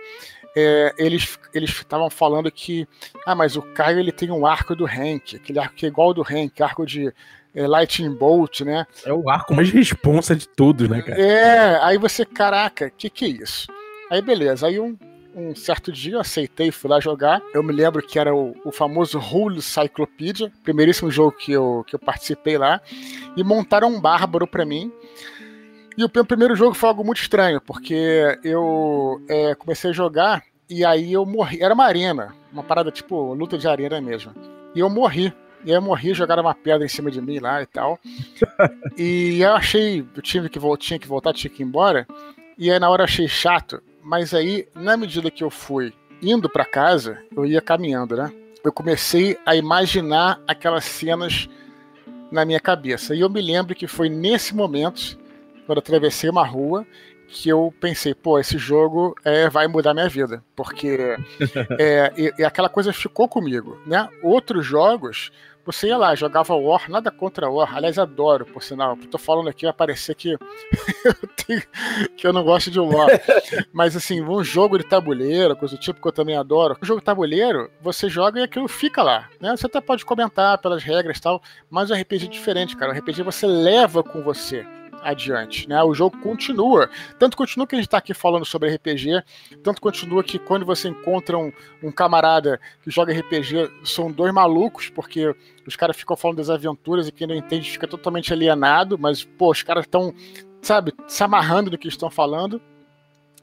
é, 0.55 0.93
eles 0.97 1.37
estavam 1.53 2.09
falando 2.09 2.51
que, 2.51 2.87
ah, 3.25 3.35
mas 3.35 3.55
o 3.55 3.61
Caio 3.61 3.99
ele 3.99 4.11
tem 4.11 4.31
um 4.31 4.45
arco 4.45 4.75
do 4.75 4.85
Hank, 4.85 5.35
aquele 5.35 5.59
arco 5.59 5.75
que 5.75 5.85
é 5.85 5.89
igual 5.89 6.09
ao 6.09 6.13
do 6.13 6.21
Hank, 6.21 6.61
arco 6.61 6.85
de 6.85 7.13
é, 7.53 7.67
Lightning 7.67 8.13
Bolt, 8.13 8.61
né? 8.61 8.85
É 9.05 9.13
o 9.13 9.29
arco 9.29 9.55
mais 9.55 9.71
responsa 9.71 10.35
de 10.35 10.47
todos, 10.47 10.87
né, 10.87 11.01
cara? 11.01 11.19
É, 11.19 11.83
aí 11.83 11.97
você, 11.97 12.25
caraca, 12.25 12.89
que 12.89 13.09
que 13.09 13.25
é 13.25 13.29
isso? 13.29 13.67
Aí 14.09 14.21
beleza, 14.21 14.67
aí 14.67 14.79
um, 14.79 14.97
um 15.35 15.55
certo 15.55 15.91
dia 15.91 16.15
eu 16.15 16.19
aceitei, 16.19 16.71
fui 16.71 16.89
lá 16.89 16.99
jogar. 16.99 17.41
Eu 17.53 17.61
me 17.61 17.71
lembro 17.71 18.01
que 18.01 18.17
era 18.17 18.33
o, 18.33 18.55
o 18.65 18.71
famoso 18.71 19.19
Rule 19.19 19.61
Cyclopedia, 19.61 20.51
primeiríssimo 20.63 21.11
jogo 21.11 21.31
que 21.31 21.51
eu, 21.51 21.83
que 21.87 21.95
eu 21.95 21.99
participei 21.99 22.57
lá, 22.57 22.81
e 23.35 23.43
montaram 23.43 23.89
um 23.89 24.01
bárbaro 24.01 24.47
para 24.47 24.65
mim. 24.65 24.91
E 25.97 26.05
o 26.05 26.11
meu 26.13 26.23
primeiro 26.23 26.55
jogo 26.55 26.75
foi 26.75 26.89
algo 26.89 27.03
muito 27.03 27.21
estranho, 27.21 27.59
porque 27.59 28.37
eu 28.43 29.19
é, 29.27 29.55
comecei 29.55 29.89
a 29.89 29.93
jogar 29.93 30.43
e 30.69 30.85
aí 30.85 31.11
eu 31.11 31.25
morri. 31.25 31.61
Era 31.61 31.73
uma 31.73 31.85
arena, 31.85 32.35
uma 32.53 32.61
parada 32.61 32.91
tipo 32.91 33.33
luta 33.33 33.57
de 33.57 33.67
arena 33.67 33.99
mesmo. 33.99 34.31
E 34.75 34.79
eu 34.79 34.89
morri. 34.89 35.33
E 35.65 35.71
eu 35.71 35.81
morri, 35.81 36.13
jogaram 36.13 36.43
uma 36.43 36.53
pedra 36.53 36.85
em 36.85 36.89
cima 36.89 37.09
de 37.09 37.19
mim 37.19 37.39
lá 37.39 37.63
e 37.63 37.65
tal. 37.65 37.99
e 38.95 39.41
eu 39.41 39.53
achei, 39.53 40.05
eu 40.15 40.21
tive 40.21 40.49
que, 40.49 40.59
tinha 40.77 40.99
que 40.99 41.07
voltar, 41.07 41.33
tinha 41.33 41.51
que 41.51 41.63
ir 41.63 41.65
embora. 41.65 42.05
E 42.57 42.71
aí 42.71 42.79
na 42.79 42.89
hora 42.89 43.01
eu 43.01 43.05
achei 43.05 43.27
chato. 43.27 43.81
Mas 44.03 44.33
aí, 44.33 44.67
na 44.75 44.95
medida 44.95 45.31
que 45.31 45.43
eu 45.43 45.49
fui 45.49 45.93
indo 46.21 46.47
para 46.47 46.63
casa, 46.63 47.17
eu 47.35 47.45
ia 47.45 47.59
caminhando, 47.59 48.15
né? 48.15 48.31
Eu 48.63 48.71
comecei 48.71 49.37
a 49.45 49.55
imaginar 49.55 50.39
aquelas 50.47 50.85
cenas 50.85 51.49
na 52.31 52.45
minha 52.45 52.59
cabeça. 52.59 53.15
E 53.15 53.21
eu 53.21 53.29
me 53.29 53.41
lembro 53.41 53.75
que 53.75 53.87
foi 53.87 54.09
nesse 54.09 54.55
momento, 54.55 55.17
quando 55.67 55.77
eu 55.77 55.81
atravessei 55.81 56.29
uma 56.29 56.45
rua, 56.45 56.87
que 57.27 57.49
eu 57.49 57.73
pensei, 57.79 58.13
pô, 58.15 58.39
esse 58.39 58.57
jogo 58.57 59.13
é, 59.23 59.49
vai 59.49 59.67
mudar 59.67 59.93
minha 59.93 60.07
vida, 60.07 60.43
porque 60.55 61.17
é, 61.77 62.11
e, 62.17 62.33
e, 62.39 62.43
aquela 62.43 62.69
coisa 62.69 62.93
ficou 62.93 63.27
comigo, 63.27 63.77
né? 63.85 64.07
Outros 64.23 64.65
jogos, 64.65 65.29
você 65.65 65.87
ia 65.87 65.97
lá, 65.97 66.15
jogava 66.15 66.55
War, 66.55 66.89
nada 66.89 67.11
contra 67.11 67.49
War, 67.49 67.75
aliás, 67.75 67.99
adoro, 67.99 68.45
por 68.45 68.63
sinal, 68.63 68.95
tô 69.11 69.17
falando 69.17 69.49
aqui, 69.49 69.65
vai 69.65 69.73
parecer 69.73 70.15
que, 70.15 70.37
tenho, 71.45 71.61
que 72.15 72.25
eu 72.25 72.31
não 72.31 72.45
gosto 72.45 72.71
de 72.71 72.79
War, 72.79 73.09
mas 73.73 73.93
assim, 73.93 74.21
um 74.21 74.41
jogo 74.41 74.77
de 74.77 74.85
tabuleiro, 74.85 75.57
coisa 75.57 75.75
do 75.75 75.81
tipo 75.81 76.01
que 76.01 76.07
eu 76.07 76.13
também 76.13 76.37
adoro, 76.37 76.77
um 76.81 76.85
jogo 76.85 77.01
de 77.01 77.05
tabuleiro, 77.05 77.69
você 77.81 78.07
joga 78.07 78.39
e 78.39 78.43
aquilo 78.43 78.69
fica 78.69 79.03
lá, 79.03 79.27
né? 79.41 79.51
Você 79.55 79.65
até 79.65 79.81
pode 79.81 80.05
comentar 80.05 80.57
pelas 80.59 80.81
regras 80.81 81.17
e 81.17 81.21
tal, 81.21 81.41
mas 81.69 81.89
o 81.89 81.93
RPG 81.93 82.27
é 82.27 82.29
diferente, 82.29 82.77
cara, 82.77 82.93
o 82.93 82.97
RPG 82.97 83.21
você 83.23 83.45
leva 83.45 84.01
com 84.01 84.23
você, 84.23 84.65
adiante, 85.07 85.67
né? 85.69 85.81
O 85.83 85.93
jogo 85.93 86.17
continua. 86.19 86.89
Tanto 87.17 87.37
continua 87.37 87.65
que 87.65 87.75
a 87.75 87.77
gente 87.77 87.87
está 87.87 87.97
aqui 87.97 88.13
falando 88.13 88.45
sobre 88.45 88.75
RPG, 88.75 89.23
tanto 89.63 89.81
continua 89.81 90.23
que 90.23 90.37
quando 90.37 90.65
você 90.65 90.89
encontra 90.89 91.37
um, 91.37 91.51
um, 91.81 91.91
camarada 91.91 92.59
que 92.83 92.91
joga 92.91 93.17
RPG, 93.17 93.71
são 93.85 94.11
dois 94.11 94.33
malucos, 94.33 94.89
porque 94.89 95.33
os 95.65 95.75
caras 95.75 95.95
ficam 95.95 96.17
falando 96.17 96.37
das 96.37 96.49
aventuras 96.49 97.07
e 97.07 97.11
quem 97.11 97.25
não 97.25 97.35
entende 97.35 97.71
fica 97.71 97.87
totalmente 97.87 98.33
alienado, 98.33 98.97
mas, 98.99 99.23
pô, 99.23 99.51
os 99.51 99.63
caras 99.63 99.85
estão, 99.85 100.13
sabe, 100.61 100.93
se 101.07 101.23
amarrando 101.23 101.71
no 101.71 101.77
que 101.77 101.87
estão 101.87 102.09
falando. 102.09 102.61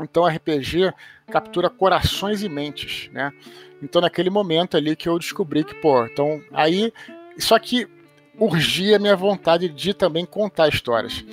Então, 0.00 0.26
RPG 0.26 0.92
captura 1.28 1.71
corações 1.71 2.42
e 2.42 2.49
mentes, 2.49 3.09
né? 3.12 3.33
Então, 3.83 4.02
naquele 4.02 4.28
momento 4.28 4.76
ali 4.76 4.94
que 4.94 5.09
eu 5.09 5.18
descobri 5.18 5.64
que, 5.64 5.75
pô, 5.76 6.04
então 6.04 6.42
aí. 6.52 6.92
Só 7.37 7.59
que 7.59 7.88
urgia 8.38 8.96
a 8.96 8.98
minha 8.98 9.16
vontade 9.16 9.68
de 9.68 9.94
também 9.94 10.24
contar 10.24 10.68
histórias. 10.68 11.24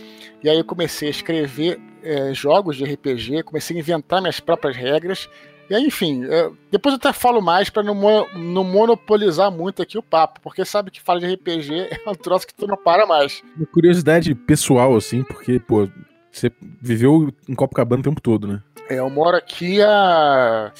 E 0.43 0.49
aí 0.49 0.57
eu 0.57 0.65
comecei 0.65 1.07
a 1.07 1.11
escrever 1.11 1.79
é, 2.03 2.33
jogos 2.33 2.75
de 2.75 2.83
RPG, 2.83 3.43
comecei 3.43 3.75
a 3.75 3.79
inventar 3.79 4.21
minhas 4.21 4.39
próprias 4.39 4.75
regras. 4.75 5.29
E 5.69 5.75
aí, 5.75 5.85
enfim, 5.85 6.25
é, 6.25 6.49
depois 6.69 6.93
eu 6.93 6.97
até 6.97 7.13
falo 7.13 7.41
mais 7.41 7.69
para 7.69 7.83
não, 7.83 7.95
não 8.35 8.63
monopolizar 8.63 9.51
muito 9.51 9.81
aqui 9.81 9.97
o 9.97 10.03
papo, 10.03 10.41
porque 10.41 10.65
sabe 10.65 10.91
que 10.91 11.01
fala 11.01 11.19
de 11.19 11.33
RPG 11.33 11.89
é 12.05 12.09
um 12.09 12.15
troço 12.15 12.47
que 12.47 12.53
tu 12.53 12.67
não 12.67 12.75
para 12.75 13.05
mais. 13.05 13.41
Uma 13.55 13.67
curiosidade 13.67 14.33
pessoal, 14.35 14.95
assim, 14.95 15.23
porque, 15.23 15.59
pô, 15.59 15.87
você 16.31 16.51
viveu 16.81 17.31
em 17.47 17.55
Copacabana 17.55 18.01
o 18.01 18.03
tempo 18.03 18.21
todo, 18.21 18.47
né? 18.47 18.61
É, 18.89 18.99
eu 18.99 19.09
moro 19.09 19.37
aqui 19.37 19.81
há. 19.81 20.71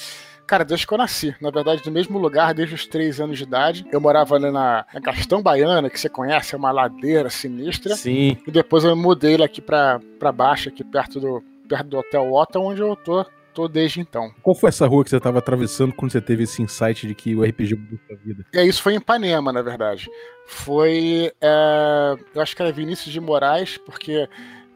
Cara, 0.51 0.65
desde 0.65 0.85
que 0.85 0.93
eu 0.93 0.97
nasci. 0.97 1.33
Na 1.39 1.49
verdade, 1.49 1.81
no 1.85 1.93
mesmo 1.93 2.19
lugar, 2.19 2.53
desde 2.53 2.75
os 2.75 2.85
três 2.85 3.21
anos 3.21 3.37
de 3.37 3.45
idade. 3.45 3.85
Eu 3.89 4.01
morava 4.01 4.35
ali 4.35 4.51
na, 4.51 4.85
na 4.93 4.99
Gastão 4.99 5.41
Baiana, 5.41 5.89
que 5.89 5.97
você 5.97 6.09
conhece, 6.09 6.53
é 6.53 6.57
uma 6.57 6.73
ladeira 6.73 7.29
sinistra. 7.29 7.95
Sim. 7.95 8.35
E 8.45 8.51
depois 8.51 8.83
eu 8.83 8.93
mudei 8.93 9.41
aqui 9.41 9.61
pra, 9.61 10.01
pra 10.19 10.29
baixo, 10.29 10.67
aqui 10.67 10.83
perto 10.83 11.21
do, 11.21 11.41
perto 11.69 11.87
do 11.87 11.99
Hotel 11.99 12.33
Ota, 12.33 12.59
onde 12.59 12.81
eu 12.81 12.97
tô 12.97 13.25
tô 13.53 13.67
desde 13.69 14.01
então. 14.01 14.29
Qual 14.41 14.55
foi 14.55 14.67
essa 14.67 14.85
rua 14.87 15.05
que 15.05 15.09
você 15.09 15.17
estava 15.17 15.39
atravessando 15.39 15.93
quando 15.93 16.11
você 16.11 16.21
teve 16.21 16.43
esse 16.43 16.61
insight 16.61 17.07
de 17.07 17.15
que 17.15 17.33
o 17.33 17.43
RPG 17.43 17.75
mudou 17.75 17.99
sua 18.05 18.17
vida? 18.17 18.45
É, 18.53 18.65
isso 18.65 18.81
foi 18.81 18.93
em 18.93 18.97
Ipanema, 18.97 19.53
na 19.53 19.61
verdade. 19.61 20.09
Foi. 20.47 21.31
É, 21.39 22.15
eu 22.35 22.41
acho 22.41 22.53
que 22.53 22.61
era 22.61 22.73
Vinícius 22.73 23.13
de 23.13 23.21
Moraes, 23.21 23.77
porque 23.77 24.27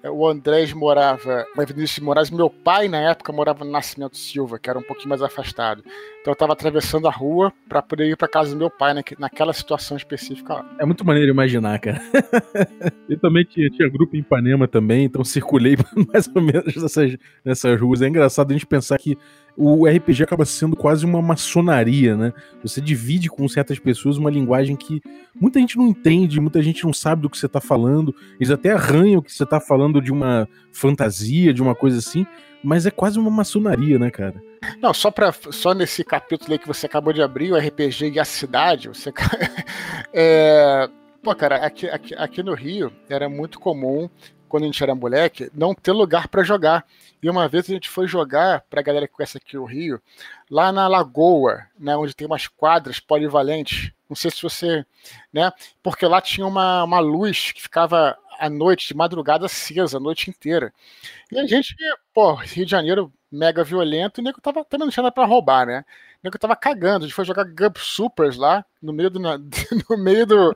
o 0.09 0.27
Andrés 0.27 0.73
morava 0.73 1.45
na 1.55 1.63
Vinícius 1.63 1.95
de 1.95 2.03
Moraes. 2.03 2.29
Meu 2.29 2.49
pai, 2.49 2.87
na 2.87 3.11
época, 3.11 3.31
morava 3.31 3.63
no 3.63 3.71
Nascimento 3.71 4.17
Silva, 4.17 4.59
que 4.59 4.69
era 4.69 4.77
um 4.77 4.83
pouquinho 4.83 5.09
mais 5.09 5.21
afastado. 5.21 5.83
Então 6.21 6.31
eu 6.31 6.33
estava 6.33 6.53
atravessando 6.53 7.07
a 7.07 7.11
rua 7.11 7.53
para 7.69 7.81
poder 7.81 8.07
ir 8.07 8.17
para 8.17 8.27
casa 8.27 8.51
do 8.51 8.57
meu 8.57 8.69
pai 8.69 8.93
naquela 9.17 9.53
situação 9.53 9.95
específica 9.95 10.55
lá. 10.55 10.75
É 10.79 10.85
muito 10.85 11.05
maneiro 11.05 11.31
imaginar, 11.31 11.79
cara. 11.79 12.01
eu 13.09 13.19
também 13.19 13.45
tinha, 13.45 13.69
tinha 13.69 13.89
grupo 13.89 14.15
em 14.15 14.19
Ipanema 14.19 14.67
também, 14.67 15.05
então 15.05 15.23
circulei 15.23 15.75
mais 16.11 16.27
ou 16.33 16.41
menos 16.41 16.75
nessas, 16.75 17.17
nessas 17.43 17.79
ruas. 17.79 18.01
É 18.01 18.07
engraçado 18.07 18.51
a 18.51 18.53
gente 18.53 18.65
pensar 18.65 18.97
que 18.97 19.17
o 19.57 19.87
RPG 19.87 20.23
acaba 20.23 20.45
sendo 20.45 20.75
quase 20.75 21.05
uma 21.05 21.21
maçonaria, 21.21 22.15
né? 22.15 22.33
Você 22.61 22.81
divide 22.81 23.29
com 23.29 23.47
certas 23.47 23.79
pessoas 23.79 24.17
uma 24.17 24.29
linguagem 24.29 24.75
que 24.75 25.01
muita 25.33 25.59
gente 25.59 25.77
não 25.77 25.87
entende, 25.87 26.41
muita 26.41 26.61
gente 26.61 26.83
não 26.83 26.91
sabe 26.91 27.21
do 27.21 27.29
que 27.29 27.37
você 27.37 27.45
está 27.45 27.61
falando, 27.61 28.13
eles 28.39 28.51
até 28.51 28.71
arranham 28.71 29.21
que 29.21 29.31
você 29.31 29.43
está 29.43 29.59
falando 29.59 30.01
de 30.01 30.11
uma 30.11 30.47
fantasia, 30.71 31.53
de 31.53 31.61
uma 31.61 31.73
coisa 31.73 31.99
assim, 31.99 32.25
mas 32.61 32.85
é 32.85 32.91
quase 32.91 33.17
uma 33.17 33.31
maçonaria, 33.31 33.97
né, 33.97 34.09
cara? 34.09 34.41
Não, 34.81 34.93
só 34.93 35.11
para 35.11 35.31
só 35.31 35.73
nesse 35.73 36.03
capítulo 36.03 36.53
aí 36.53 36.59
que 36.59 36.67
você 36.67 36.85
acabou 36.85 37.13
de 37.13 37.21
abrir, 37.21 37.51
o 37.51 37.57
RPG 37.57 38.11
e 38.11 38.19
a 38.19 38.25
cidade, 38.25 38.89
você 38.89 39.13
é... 40.11 40.89
Pô, 41.21 41.33
cara, 41.33 41.55
aqui, 41.65 41.89
aqui, 41.89 42.13
aqui 42.13 42.43
no 42.43 42.53
Rio 42.53 42.91
era 43.09 43.27
muito 43.27 43.59
comum 43.59 44.07
quando 44.47 44.63
a 44.63 44.65
gente 44.67 44.81
era 44.81 44.95
moleque, 44.95 45.49
não 45.53 45.73
ter 45.73 45.91
lugar 45.91 46.27
para 46.27 46.43
jogar. 46.43 46.85
E 47.21 47.29
uma 47.29 47.47
vez 47.47 47.69
a 47.69 47.73
gente 47.73 47.89
foi 47.89 48.07
jogar, 48.07 48.61
para 48.69 48.79
a 48.79 48.83
galera 48.83 49.07
que 49.07 49.13
conhece 49.13 49.37
aqui 49.37 49.57
o 49.57 49.65
Rio, 49.65 50.01
lá 50.49 50.71
na 50.71 50.87
Lagoa, 50.87 51.65
né, 51.79 51.95
onde 51.97 52.15
tem 52.15 52.27
umas 52.27 52.47
quadras 52.47 52.99
polivalentes. 52.99 53.91
Não 54.09 54.15
sei 54.15 54.29
se 54.29 54.41
você. 54.41 54.85
Né, 55.33 55.51
porque 55.81 56.05
lá 56.05 56.21
tinha 56.21 56.45
uma, 56.45 56.83
uma 56.83 56.99
luz 56.99 57.51
que 57.51 57.61
ficava 57.61 58.17
à 58.39 58.49
noite, 58.49 58.89
de 58.89 58.95
madrugada 58.95 59.45
acesa, 59.45 59.97
a 59.97 59.99
noite 59.99 60.29
inteira. 60.29 60.73
E 61.31 61.39
a 61.39 61.45
gente, 61.47 61.75
pô, 62.13 62.33
Rio 62.33 62.65
de 62.65 62.71
Janeiro 62.71 63.11
mega 63.31 63.63
violento, 63.63 64.19
e 64.19 64.21
o 64.21 64.23
nego 64.23 64.39
tava 64.41 64.63
também 64.63 64.85
não 64.85 64.91
tinha 64.91 65.03
nada 65.03 65.25
roubar, 65.25 65.65
né? 65.65 65.85
O 66.25 66.27
nego 66.27 66.39
tava 66.39 66.55
cagando, 66.55 67.05
a 67.05 67.07
gente 67.07 67.13
foi 67.13 67.23
jogar 67.23 67.43
Gump 67.43 67.77
Supers 67.77 68.35
lá, 68.35 68.65
no 68.81 68.91
meio 68.91 69.11
do, 69.11 69.19
no 69.21 69.97
meio 69.97 70.25
do 70.25 70.55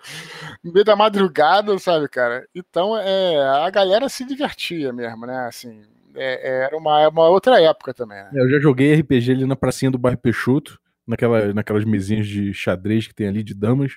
no 0.64 0.74
meio 0.74 0.84
da 0.84 0.96
madrugada, 0.96 1.78
sabe, 1.78 2.10
cara? 2.10 2.44
Então, 2.56 2.98
é, 2.98 3.38
a 3.38 3.70
galera 3.70 4.10
se 4.10 4.26
divertia 4.26 4.92
mesmo, 4.92 5.28
né? 5.28 5.46
Assim, 5.48 5.84
é, 6.16 6.50
é 6.50 6.66
era 6.66 6.76
uma, 6.76 7.08
uma 7.10 7.30
outra 7.30 7.62
época 7.62 7.94
também. 7.94 8.18
Né? 8.18 8.32
Eu 8.34 8.50
já 8.50 8.60
joguei 8.60 8.96
RPG 8.96 9.32
ali 9.32 9.46
na 9.46 9.56
pracinha 9.56 9.92
do 9.92 10.00
bairro 10.00 10.18
Peixoto, 10.18 10.80
naquela, 11.06 11.54
naquelas 11.54 11.86
mesinhas 11.86 12.26
de 12.26 12.52
xadrez 12.52 13.06
que 13.06 13.14
tem 13.14 13.28
ali 13.28 13.44
de 13.44 13.54
damas. 13.54 13.94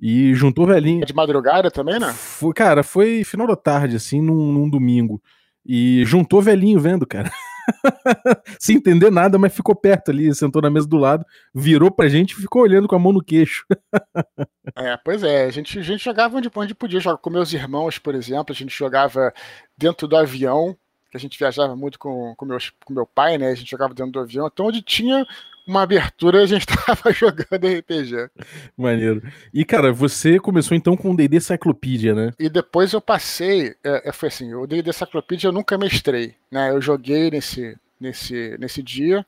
E 0.00 0.34
juntou 0.34 0.66
velhinho. 0.66 1.04
De 1.04 1.14
madrugada 1.14 1.70
também, 1.70 1.98
né? 1.98 2.10
Foi, 2.14 2.54
cara, 2.54 2.82
foi 2.82 3.22
final 3.22 3.46
da 3.46 3.54
tarde, 3.54 3.96
assim, 3.96 4.22
num, 4.22 4.50
num 4.50 4.70
domingo. 4.70 5.22
E 5.64 6.04
juntou 6.06 6.40
velhinho 6.40 6.80
vendo, 6.80 7.06
cara. 7.06 7.30
Sem 8.58 8.76
entender 8.76 9.10
nada, 9.10 9.38
mas 9.38 9.54
ficou 9.54 9.74
perto 9.74 10.10
ali, 10.10 10.34
sentou 10.34 10.62
na 10.62 10.70
mesa 10.70 10.86
do 10.86 10.96
lado, 10.96 11.24
virou 11.54 11.90
pra 11.90 12.08
gente 12.08 12.32
e 12.32 12.36
ficou 12.36 12.62
olhando 12.62 12.88
com 12.88 12.96
a 12.96 12.98
mão 12.98 13.12
no 13.12 13.22
queixo. 13.22 13.64
é, 14.76 14.96
pois 14.96 15.22
é, 15.22 15.44
a 15.44 15.50
gente, 15.50 15.78
a 15.78 15.82
gente 15.82 16.04
jogava 16.04 16.36
onde, 16.36 16.50
onde 16.54 16.74
podia 16.74 17.00
jogar 17.00 17.18
com 17.18 17.30
meus 17.30 17.52
irmãos, 17.52 17.98
por 17.98 18.14
exemplo, 18.14 18.52
a 18.52 18.54
gente 18.54 18.76
jogava 18.76 19.32
dentro 19.76 20.06
do 20.06 20.16
avião, 20.16 20.76
que 21.10 21.16
a 21.16 21.20
gente 21.20 21.38
viajava 21.38 21.76
muito 21.76 21.98
com, 21.98 22.34
com, 22.36 22.46
meus, 22.46 22.72
com 22.84 22.94
meu 22.94 23.06
pai, 23.06 23.36
né? 23.36 23.50
A 23.50 23.54
gente 23.54 23.70
jogava 23.70 23.92
dentro 23.92 24.12
do 24.12 24.20
avião, 24.20 24.48
então 24.50 24.66
onde 24.66 24.80
tinha 24.80 25.26
uma 25.66 25.82
abertura 25.82 26.42
a 26.42 26.46
gente 26.46 26.66
tava 26.86 27.12
jogando 27.12 27.66
RPG. 27.66 28.30
Maneiro. 28.76 29.22
E, 29.52 29.64
cara, 29.64 29.92
você 29.92 30.38
começou 30.38 30.76
então 30.76 30.96
com 30.96 31.10
o 31.10 31.16
D&D 31.16 31.40
Cyclopedia, 31.40 32.14
né? 32.14 32.32
E 32.38 32.48
depois 32.48 32.92
eu 32.92 33.00
passei, 33.00 33.74
é, 33.84 34.08
é 34.08 34.12
foi 34.12 34.28
assim, 34.28 34.54
o 34.54 34.66
D&D 34.66 34.92
Cyclopedia 34.92 35.48
eu 35.48 35.52
nunca 35.52 35.78
mestrei, 35.78 36.34
né? 36.50 36.70
Eu 36.70 36.80
joguei 36.80 37.30
nesse, 37.30 37.76
nesse, 38.00 38.56
nesse 38.58 38.82
dia, 38.82 39.24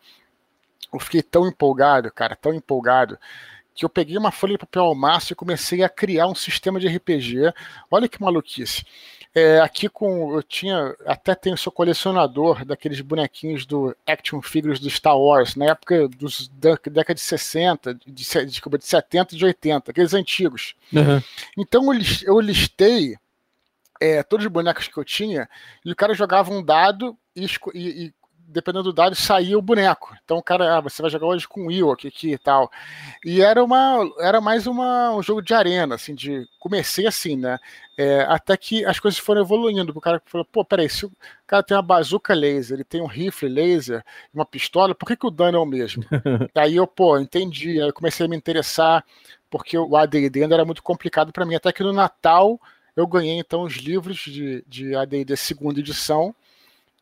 eu 0.92 1.00
fiquei 1.00 1.22
tão 1.22 1.46
empolgado, 1.46 2.10
cara, 2.12 2.36
tão 2.36 2.52
empolgado, 2.52 3.18
que 3.74 3.84
eu 3.84 3.88
peguei 3.88 4.16
uma 4.16 4.30
folha 4.30 4.52
de 4.52 4.58
papel 4.58 4.84
ao 4.84 4.94
maço 4.94 5.32
e 5.32 5.36
comecei 5.36 5.82
a 5.82 5.88
criar 5.88 6.28
um 6.28 6.34
sistema 6.34 6.78
de 6.78 6.86
RPG. 6.86 7.52
Olha 7.90 8.08
que 8.08 8.22
maluquice. 8.22 8.84
É, 9.34 9.58
aqui 9.58 9.88
com. 9.88 10.32
Eu 10.32 10.42
tinha. 10.44 10.94
Até 11.04 11.34
tenho 11.34 11.58
seu 11.58 11.72
colecionador 11.72 12.64
daqueles 12.64 13.00
bonequinhos 13.00 13.66
do 13.66 13.94
Action 14.06 14.40
Figures 14.40 14.78
do 14.78 14.88
Star 14.88 15.18
Wars, 15.18 15.56
na 15.56 15.66
época 15.66 16.08
dos, 16.08 16.46
da 16.48 16.78
década 16.88 17.14
de 17.14 17.20
60, 17.20 17.94
de, 17.94 18.46
desculpa, 18.46 18.78
de 18.78 18.86
70 18.86 19.34
e 19.34 19.38
de 19.38 19.44
80, 19.44 19.90
aqueles 19.90 20.14
antigos. 20.14 20.76
Uhum. 20.92 21.20
Então 21.58 21.92
eu, 22.24 22.40
listei 22.40 23.16
é, 24.00 24.22
todos 24.22 24.46
os 24.46 24.52
bonecos 24.52 24.86
que 24.86 24.96
eu 24.96 25.04
tinha, 25.04 25.48
e 25.84 25.90
o 25.90 25.96
cara 25.96 26.14
jogava 26.14 26.52
um 26.52 26.62
dado 26.62 27.16
e, 27.34 27.46
e, 27.74 28.04
e 28.04 28.14
dependendo 28.54 28.84
do 28.84 28.92
dado, 28.92 29.16
saía 29.16 29.58
o 29.58 29.62
boneco. 29.62 30.16
Então 30.24 30.38
o 30.38 30.42
cara, 30.42 30.78
ah, 30.78 30.80
você 30.80 31.02
vai 31.02 31.10
jogar 31.10 31.26
hoje 31.26 31.46
com 31.46 31.66
o 31.66 31.72
Ewok 31.72 32.06
aqui 32.06 32.32
e 32.32 32.38
tal. 32.38 32.70
E 33.24 33.42
era 33.42 33.62
uma, 33.62 34.08
era 34.20 34.40
mais 34.40 34.66
uma, 34.66 35.10
um 35.10 35.22
jogo 35.22 35.42
de 35.42 35.52
arena, 35.52 35.96
assim, 35.96 36.14
de 36.14 36.46
comecei 36.58 37.06
assim, 37.06 37.36
né? 37.36 37.58
É, 37.98 38.22
até 38.22 38.56
que 38.56 38.84
as 38.84 39.00
coisas 39.00 39.18
foram 39.18 39.42
evoluindo. 39.42 39.92
O 39.94 40.00
cara 40.00 40.22
falou, 40.24 40.44
pô, 40.44 40.64
peraí, 40.64 40.88
se 40.88 41.04
o 41.04 41.12
cara 41.46 41.62
tem 41.62 41.76
uma 41.76 41.82
bazuca 41.82 42.32
laser, 42.32 42.76
ele 42.76 42.84
tem 42.84 43.00
um 43.02 43.06
rifle 43.06 43.48
laser, 43.48 44.04
uma 44.32 44.46
pistola, 44.46 44.94
por 44.94 45.06
que, 45.06 45.16
que 45.16 45.26
o 45.26 45.30
dano 45.30 45.58
é 45.58 45.60
o 45.60 45.66
mesmo? 45.66 46.04
aí 46.54 46.76
eu, 46.76 46.86
pô, 46.86 47.18
entendi. 47.18 47.80
Aí 47.80 47.88
eu 47.88 47.92
comecei 47.92 48.24
a 48.24 48.28
me 48.28 48.36
interessar, 48.36 49.04
porque 49.50 49.76
o 49.76 49.96
AD&D 49.96 50.42
ainda 50.42 50.54
era 50.54 50.64
muito 50.64 50.82
complicado 50.82 51.32
para 51.32 51.44
mim. 51.44 51.56
Até 51.56 51.72
que 51.72 51.82
no 51.82 51.92
Natal 51.92 52.60
eu 52.96 53.06
ganhei, 53.06 53.38
então, 53.38 53.62
os 53.62 53.74
livros 53.74 54.18
de, 54.18 54.64
de 54.68 54.94
AD&D 54.94 55.36
segunda 55.36 55.80
edição, 55.80 56.34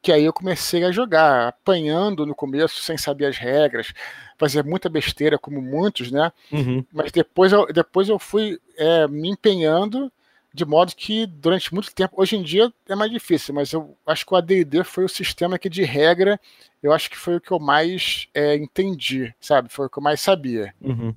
que 0.03 0.11
aí 0.11 0.25
eu 0.25 0.33
comecei 0.33 0.85
a 0.85 0.91
jogar, 0.91 1.49
apanhando 1.49 2.27
no 2.27 2.35
começo, 2.35 2.83
sem 2.83 2.99
saber 2.99 3.27
as 3.27 3.39
regras, 3.39 3.95
fazia 4.37 4.63
muita 4.63 4.89
besteira, 4.89 5.39
como 5.39 5.63
muitos, 5.63 6.11
né? 6.11 6.33
Uhum. 6.51 6.85
Mas 6.93 7.13
depois 7.13 7.53
eu, 7.53 7.73
depois 7.73 8.09
eu 8.09 8.19
fui 8.19 8.59
é, 8.77 9.07
me 9.07 9.31
empenhando 9.31 10.11
de 10.55 10.65
modo 10.65 10.93
que 10.95 11.25
durante 11.25 11.73
muito 11.73 11.95
tempo, 11.95 12.15
hoje 12.17 12.37
em 12.37 12.43
dia 12.43 12.71
é 12.89 12.95
mais 12.95 13.11
difícil, 13.11 13.55
mas 13.55 13.73
eu 13.73 13.97
acho 14.07 14.27
que 14.27 14.35
o 14.35 14.37
AD&D 14.37 14.85
foi 14.85 15.05
o 15.05 15.09
sistema 15.09 15.59
que 15.59 15.71
de 15.71 15.83
regra, 15.83 16.39
eu 16.83 16.93
acho 16.93 17.09
que 17.09 17.17
foi 17.17 17.37
o 17.37 17.41
que 17.41 17.53
eu 17.53 17.59
mais 17.59 18.29
é, 18.35 18.55
entendi, 18.57 19.33
sabe? 19.41 19.71
Foi 19.71 19.87
o 19.87 19.91
que 19.91 19.99
eu 19.99 20.03
mais 20.03 20.21
sabia. 20.21 20.75
Uhum. 20.81 21.15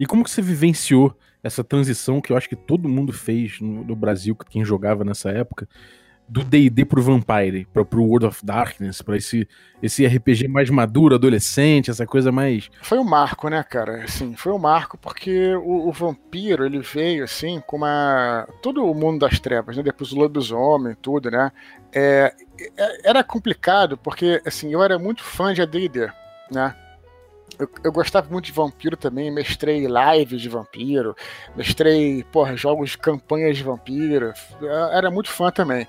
E 0.00 0.06
como 0.06 0.24
que 0.24 0.30
você 0.30 0.40
vivenciou 0.40 1.14
essa 1.42 1.62
transição 1.62 2.20
que 2.20 2.32
eu 2.32 2.36
acho 2.36 2.48
que 2.48 2.56
todo 2.56 2.88
mundo 2.88 3.12
fez 3.12 3.60
no, 3.60 3.84
no 3.84 3.94
Brasil, 3.94 4.34
quem 4.48 4.64
jogava 4.64 5.04
nessa 5.04 5.30
época, 5.30 5.68
do 6.28 6.44
D&D 6.44 6.84
pro 6.84 7.02
Vampire, 7.02 7.66
para 7.72 7.84
pro 7.84 8.04
World 8.04 8.26
of 8.26 8.44
Darkness, 8.44 9.00
para 9.00 9.16
esse 9.16 9.48
esse 9.80 10.04
RPG 10.04 10.48
mais 10.48 10.68
maduro, 10.68 11.14
adolescente, 11.14 11.90
essa 11.90 12.04
coisa 12.04 12.32
mais 12.32 12.68
Foi 12.82 12.98
um 12.98 13.04
marco, 13.04 13.48
né, 13.48 13.62
cara? 13.62 14.02
Assim, 14.04 14.34
foi 14.34 14.52
um 14.52 14.58
marco 14.58 14.98
porque 14.98 15.54
o, 15.54 15.88
o 15.88 15.92
vampiro, 15.92 16.66
ele 16.66 16.80
veio 16.80 17.24
assim 17.24 17.60
com 17.64 17.76
uma 17.76 18.46
todo 18.60 18.84
o 18.84 18.94
mundo 18.94 19.20
das 19.20 19.38
trevas, 19.38 19.76
né, 19.76 19.82
depois 19.82 20.12
o 20.12 20.16
lobisomem, 20.16 20.96
tudo, 21.00 21.30
né? 21.30 21.50
É, 21.92 22.34
é 22.76 23.08
era 23.08 23.24
complicado 23.24 23.96
porque 23.96 24.42
assim, 24.44 24.72
eu 24.72 24.82
era 24.82 24.98
muito 24.98 25.22
fã 25.22 25.54
de 25.54 25.62
AD&D, 25.62 26.10
né? 26.50 26.74
Eu, 27.58 27.68
eu, 27.82 27.90
gostava 27.90 28.30
muito 28.30 28.46
de 28.46 28.52
vampiro 28.52 28.96
também, 28.96 29.32
mestrei 29.32 29.86
lives 29.86 30.40
de 30.40 30.48
vampiro, 30.48 31.16
mestrei, 31.56 32.22
porra, 32.30 32.56
jogos 32.56 32.90
de 32.90 32.98
campanhas 32.98 33.56
de 33.56 33.64
vampiro, 33.64 34.32
era 34.92 35.10
muito 35.10 35.30
fã 35.30 35.50
também. 35.50 35.86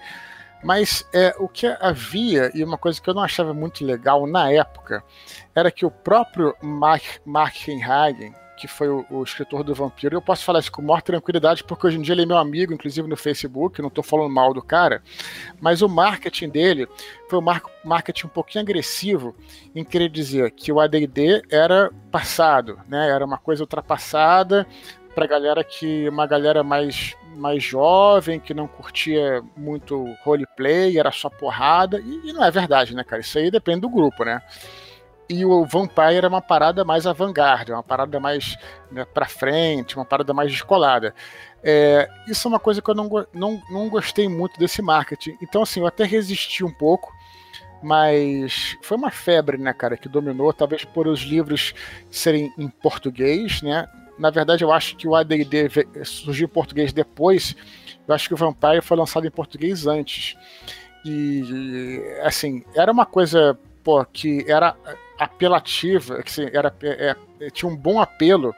Mas 0.64 1.08
é, 1.14 1.34
o 1.40 1.48
que 1.48 1.68
havia, 1.80 2.52
e 2.54 2.64
uma 2.64 2.78
coisa 2.78 3.02
que 3.02 3.10
eu 3.10 3.14
não 3.14 3.22
achava 3.22 3.54
muito 3.54 3.86
legal 3.86 4.28
na 4.28 4.52
época, 4.52 5.04
era 5.56 5.72
que 5.72 5.86
o 5.86 5.92
próprio 5.92 6.56
Mark, 6.62 7.04
Mark 7.26 7.68
Henhagen, 7.68 8.34
que 8.60 8.68
foi 8.68 8.90
o, 8.90 9.06
o, 9.10 9.24
escritor 9.24 9.64
do 9.64 9.74
Vampiro, 9.74 10.18
eu 10.18 10.22
posso 10.22 10.44
falar 10.44 10.60
isso 10.60 10.72
com 10.72 10.82
maior 10.82 11.02
tranquilidade, 11.02 11.64
porque 11.64 11.88
hoje 11.88 11.98
em 11.98 12.02
dia 12.02 12.14
ele 12.14 12.24
é 12.24 12.26
meu 12.26 12.38
amigo, 12.38 12.74
inclusive 12.74 13.08
no 13.08 13.16
Facebook, 13.16 13.82
não 13.82 13.88
estou 13.88 14.04
falando 14.04 14.34
mal 14.34 14.54
do 14.54 14.62
cara, 14.62 15.02
mas 15.62 15.82
o 15.82 15.88
marketing 15.88 16.50
dele 16.50 16.88
foi 17.30 17.40
um 17.40 17.46
marketing 17.86 18.28
um 18.28 18.30
pouquinho 18.30 18.62
agressivo 18.62 19.34
em 19.74 19.84
querer 19.86 20.10
dizer 20.10 20.52
que 20.52 20.74
o 20.74 20.80
AD&D 20.82 21.44
era 21.50 21.90
passado, 22.12 22.78
né? 22.86 23.10
era 23.10 23.26
uma 23.26 23.38
coisa 23.38 23.64
ultrapassada 23.64 24.68
para 25.20 25.28
galera 25.28 25.64
que 25.66 26.08
uma 26.08 26.26
galera 26.26 26.64
mais 26.64 27.14
mais 27.36 27.62
jovem, 27.62 28.40
que 28.40 28.54
não 28.54 28.68
curtia 28.68 29.42
muito 29.56 30.14
roleplay, 30.24 30.98
era 30.98 31.12
só 31.12 31.30
porrada, 31.30 32.00
e, 32.00 32.30
e 32.30 32.34
não 32.34 32.44
é 32.44 32.52
verdade, 32.52 32.96
né, 32.96 33.04
cara? 33.04 33.22
Isso 33.22 33.38
aí 33.38 33.52
depende 33.52 33.82
do 33.82 33.90
grupo, 33.90 34.24
né? 34.24 34.42
e 35.30 35.46
o 35.46 35.64
Vampire 35.64 36.16
era 36.16 36.28
uma 36.28 36.42
parada 36.42 36.84
mais 36.84 37.06
avant-garde, 37.06 37.72
uma 37.72 37.84
parada 37.84 38.20
mais 38.20 38.58
né, 38.92 39.06
para 39.06 39.28
frente, 39.28 39.96
uma 39.96 40.04
parada 40.04 40.34
mais 40.34 40.52
descolada. 40.52 41.14
É, 41.64 42.10
isso 42.28 42.48
é 42.48 42.50
uma 42.50 42.60
coisa 42.60 42.82
que 42.82 42.90
eu 42.90 42.96
não, 42.96 43.08
não, 43.32 43.62
não 43.70 43.90
gostei 43.90 44.28
muito 44.28 44.58
desse 44.58 44.82
marketing. 44.82 45.38
Então, 45.40 45.62
assim, 45.62 45.82
eu 45.82 45.86
até 45.86 46.04
resisti 46.04 46.64
um 46.64 46.74
pouco, 46.74 47.14
mas 47.84 48.76
foi 48.82 48.98
uma 48.98 49.12
febre, 49.12 49.58
né, 49.58 49.72
cara, 49.72 49.96
que 49.96 50.10
dominou, 50.10 50.52
talvez 50.52 50.84
por 50.84 51.08
os 51.08 51.20
livros 51.20 51.76
serem 52.10 52.52
em 52.58 52.68
português, 52.68 53.62
né? 53.62 53.88
Na 54.20 54.30
verdade, 54.30 54.64
eu 54.64 54.72
acho 54.72 54.98
que 54.98 55.08
o 55.08 55.16
AD&D 55.16 55.70
surgiu 56.04 56.46
em 56.46 56.50
português 56.50 56.92
depois. 56.92 57.56
Eu 58.08 58.14
acho 58.14 58.28
que 58.28 58.34
o 58.34 58.38
Vampire 58.38 58.82
foi 58.82 58.98
lançado 58.98 59.26
em 59.26 59.32
português 59.32 59.88
antes. 59.88 60.36
E, 61.06 62.04
assim, 62.24 62.64
era 62.76 62.92
uma 62.92 63.06
coisa, 63.06 63.58
pô, 63.84 64.04
que 64.06 64.46
era 64.48 64.76
apelativa, 65.18 66.22
que, 66.22 66.30
assim, 66.30 66.50
era, 66.54 66.74
é, 66.84 67.16
é, 67.40 67.50
tinha 67.50 67.72
um 67.72 67.76
bom 67.76 68.02
apelo 68.02 68.54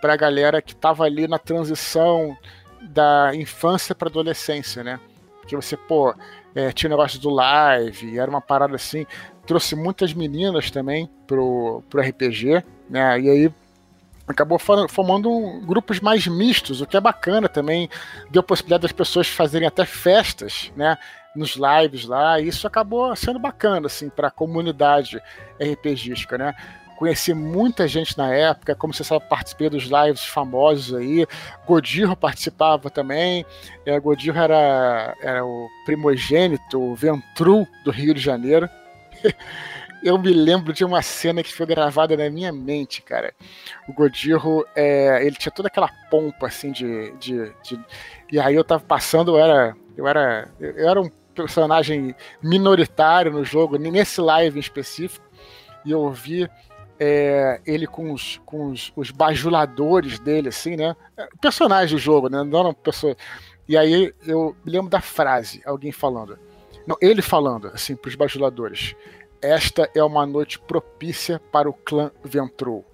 para 0.00 0.14
a 0.14 0.16
galera 0.16 0.60
que 0.60 0.72
estava 0.72 1.04
ali 1.04 1.28
na 1.28 1.38
transição 1.38 2.36
da 2.82 3.30
infância 3.34 3.94
para 3.94 4.08
adolescência, 4.08 4.82
né? 4.82 4.98
Que 5.46 5.56
você, 5.56 5.76
pô, 5.76 6.14
é, 6.54 6.72
tinha 6.72 6.88
o 6.88 6.90
negócio 6.90 7.20
do 7.20 7.30
live, 7.30 8.18
era 8.18 8.30
uma 8.30 8.40
parada 8.40 8.74
assim, 8.74 9.06
trouxe 9.46 9.74
muitas 9.74 10.12
meninas 10.12 10.70
também 10.70 11.08
pro, 11.26 11.82
pro 11.88 12.00
RPG, 12.00 12.64
né? 12.90 13.20
E 13.20 13.30
aí 13.30 13.52
acabou 14.28 14.58
formando 14.58 15.60
grupos 15.66 16.00
mais 16.00 16.26
mistos, 16.26 16.80
o 16.80 16.86
que 16.86 16.96
é 16.96 17.00
bacana 17.00 17.48
também, 17.48 17.88
deu 18.30 18.42
possibilidade 18.42 18.82
das 18.82 18.92
pessoas 18.92 19.28
fazerem 19.28 19.66
até 19.66 19.84
festas, 19.84 20.72
né, 20.76 20.98
nos 21.34 21.56
lives 21.56 22.04
lá, 22.04 22.40
e 22.40 22.48
isso 22.48 22.66
acabou 22.66 23.14
sendo 23.16 23.38
bacana, 23.38 23.86
assim, 23.86 24.08
para 24.08 24.28
a 24.28 24.30
comunidade 24.30 25.20
RPGística, 25.60 26.36
né. 26.36 26.54
Conheci 26.98 27.32
muita 27.32 27.86
gente 27.86 28.18
na 28.18 28.34
época, 28.34 28.74
como 28.74 28.92
você 28.92 29.04
sabe, 29.04 29.24
participei 29.28 29.70
dos 29.70 29.84
lives 29.84 30.24
famosos 30.24 30.98
aí. 30.98 31.24
Godirro 31.64 32.16
participava 32.16 32.90
também. 32.90 33.46
É, 33.86 34.00
Godirro 34.00 34.36
era, 34.36 35.14
era 35.22 35.44
o 35.44 35.68
primogênito, 35.86 36.76
o 36.76 36.96
Ventru 36.96 37.68
do 37.84 37.92
Rio 37.92 38.12
de 38.12 38.20
Janeiro. 38.20 38.68
eu 40.08 40.18
me 40.18 40.32
lembro 40.32 40.72
de 40.72 40.84
uma 40.84 41.02
cena 41.02 41.42
que 41.42 41.52
foi 41.52 41.66
gravada 41.66 42.16
na 42.16 42.30
minha 42.30 42.50
mente, 42.52 43.02
cara. 43.02 43.34
O 43.86 43.92
Godirro, 43.92 44.64
é, 44.74 45.24
ele 45.24 45.36
tinha 45.36 45.52
toda 45.52 45.68
aquela 45.68 45.88
pompa, 46.10 46.46
assim, 46.46 46.72
de, 46.72 47.12
de, 47.18 47.52
de, 47.62 47.78
E 48.32 48.40
aí 48.40 48.54
eu 48.54 48.64
tava 48.64 48.82
passando, 48.82 49.36
eu 49.36 49.38
era. 49.38 49.76
Eu 49.96 50.08
era. 50.08 50.48
Eu 50.58 50.88
era 50.88 51.00
um 51.00 51.10
personagem 51.34 52.14
minoritário 52.42 53.32
no 53.32 53.44
jogo, 53.44 53.76
nesse 53.76 54.20
live 54.20 54.56
em 54.56 54.60
específico, 54.60 55.24
e 55.84 55.92
eu 55.92 56.10
vi 56.10 56.50
é, 56.98 57.60
ele 57.64 57.86
com, 57.86 58.12
os, 58.12 58.40
com 58.44 58.70
os, 58.70 58.92
os, 58.96 59.12
bajuladores 59.12 60.18
dele, 60.18 60.48
assim, 60.48 60.74
né? 60.74 60.96
Personagem 61.40 61.94
do 61.96 62.00
jogo, 62.00 62.28
né? 62.28 62.42
Não 62.42 62.58
era 62.58 62.68
uma 62.68 62.74
pessoa. 62.74 63.16
E 63.68 63.76
aí 63.76 64.12
eu 64.26 64.56
lembro 64.64 64.90
da 64.90 65.00
frase, 65.00 65.62
alguém 65.64 65.92
falando. 65.92 66.38
Não, 66.86 66.96
ele 67.00 67.22
falando, 67.22 67.68
assim, 67.68 67.94
pros 67.94 68.16
bajuladores. 68.16 68.96
Esta 69.40 69.88
é 69.94 70.02
uma 70.02 70.26
noite 70.26 70.58
propícia 70.58 71.40
para 71.52 71.68
o 71.68 71.72
clã 71.72 72.10
Ventrou. 72.24 72.84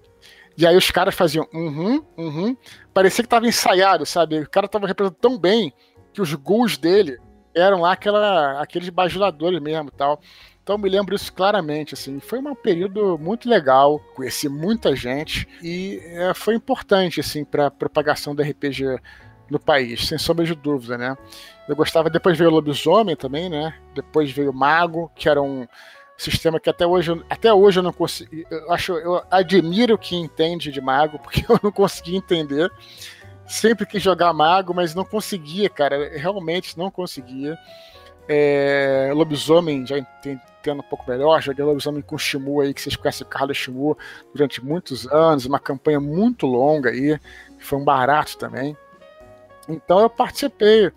E 0.57 0.67
aí 0.67 0.77
os 0.77 0.91
caras 0.91 1.15
faziam 1.15 1.49
uhum, 1.53 2.05
uhum. 2.17 2.57
Parecia 2.93 3.25
que 3.25 3.29
tava 3.29 3.47
ensaiado, 3.47 4.07
sabe? 4.07 4.41
O 4.41 4.51
cara 4.51 4.69
tava 4.69 4.87
representando 4.87 5.19
tão 5.21 5.39
bem 5.39 5.73
que 6.13 6.23
os 6.23 6.33
ghouls 6.35 6.77
dele 6.77 7.19
eram 7.55 7.81
lá 7.81 7.93
aquela, 7.93 8.61
aqueles 8.61 8.89
bajuladores 8.89 9.61
mesmo 9.61 9.91
tal. 9.91 10.21
Então 10.63 10.79
me 10.79 10.89
lembro 10.89 11.15
isso 11.15 11.33
claramente, 11.33 11.95
assim. 11.95 12.21
Foi 12.21 12.39
um 12.39 12.55
período 12.55 13.19
muito 13.19 13.49
legal, 13.49 13.99
conheci 14.15 14.49
muita 14.49 14.95
gente 14.97 15.47
e 15.63 16.01
é, 16.05 16.33
foi 16.33 16.55
importante, 16.55 17.21
assim, 17.21 17.45
para 17.45 17.71
propagação 17.71 18.35
do 18.35 18.43
RPG 18.43 18.99
no 19.51 19.59
país, 19.59 20.09
sem 20.09 20.17
sombra 20.17 20.45
de 20.45 20.55
dúvida, 20.55 20.97
né? 20.97 21.17
Eu 21.69 21.77
gostava, 21.77 22.09
depois 22.09 22.39
veio 22.39 22.49
o 22.49 22.53
Lobisomem 22.53 23.15
também, 23.15 23.51
né? 23.51 23.75
Depois 23.95 24.31
veio 24.31 24.51
o 24.51 24.55
Mago, 24.55 25.11
que 25.15 25.29
era 25.29 25.43
um 25.43 25.67
sistema 26.17 26.61
que 26.61 26.71
até 26.71 26.87
hoje, 26.87 27.11
até 27.29 27.53
hoje 27.53 27.79
eu 27.79 27.83
não 27.83 27.93
consigo. 27.93 28.31
Eu 28.51 28.73
acho, 28.73 28.93
eu 28.95 29.23
admiro 29.31 29.99
quem 29.99 30.23
entende 30.23 30.71
de 30.71 30.81
mago, 30.81 31.19
porque 31.23 31.45
eu 31.49 31.59
não 31.63 31.73
consegui 31.73 32.17
entender. 32.17 32.71
Sempre 33.47 33.85
quis 33.85 34.03
jogar 34.03 34.33
mago, 34.33 34.73
mas 34.73 34.95
não 34.95 35.05
conseguia, 35.05 35.69
cara. 35.69 36.17
Realmente 36.17 36.79
não 36.79 36.91
conseguia. 36.91 37.59
É, 38.27 39.11
lobisomem, 39.15 39.87
já 39.87 39.99
entendo 39.99 40.81
um 40.81 40.89
pouco 40.89 41.05
melhor, 41.07 41.43
joguei 41.43 41.63
lobisomem 41.63 42.01
com 42.01 42.17
Shimu 42.17 42.63
aí, 42.63 42.73
que 42.73 42.81
vocês 42.81 42.97
conhecem 42.97 43.27
o 43.27 43.29
Carlos 43.29 43.55
Shimu 43.55 43.99
durante 44.33 44.65
muitos 44.65 45.07
anos, 45.13 45.45
uma 45.45 45.59
campanha 45.59 46.01
muito 46.01 46.47
longa 46.47 46.89
aí, 46.89 47.21
foi 47.59 47.79
um 47.79 47.85
barato 47.85 48.39
também. 48.39 48.75
Então 49.69 50.01
eu 50.01 50.09
participei, 50.09 50.91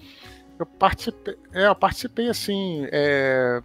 eu 0.58 0.66
participei, 0.66 1.38
é, 1.54 1.68
eu 1.68 1.76
participei 1.76 2.30
assim, 2.30 2.88
é, 2.94 3.62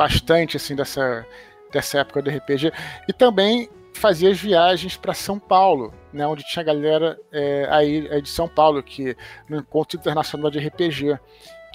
bastante 0.00 0.56
assim 0.56 0.74
dessa, 0.74 1.26
dessa 1.70 1.98
época 1.98 2.22
do 2.22 2.30
RPG. 2.30 2.72
E 3.06 3.12
também 3.12 3.68
fazia 3.92 4.30
as 4.30 4.40
viagens 4.40 4.96
para 4.96 5.12
São 5.12 5.38
Paulo, 5.38 5.92
né, 6.10 6.26
onde 6.26 6.42
tinha 6.44 6.64
galera 6.64 7.18
é, 7.30 7.68
aí 7.70 8.08
é 8.10 8.18
de 8.18 8.30
São 8.30 8.48
Paulo, 8.48 8.82
que 8.82 9.14
no 9.46 9.58
Encontro 9.58 9.98
Internacional 9.98 10.50
de 10.50 10.58
RPG. 10.58 11.18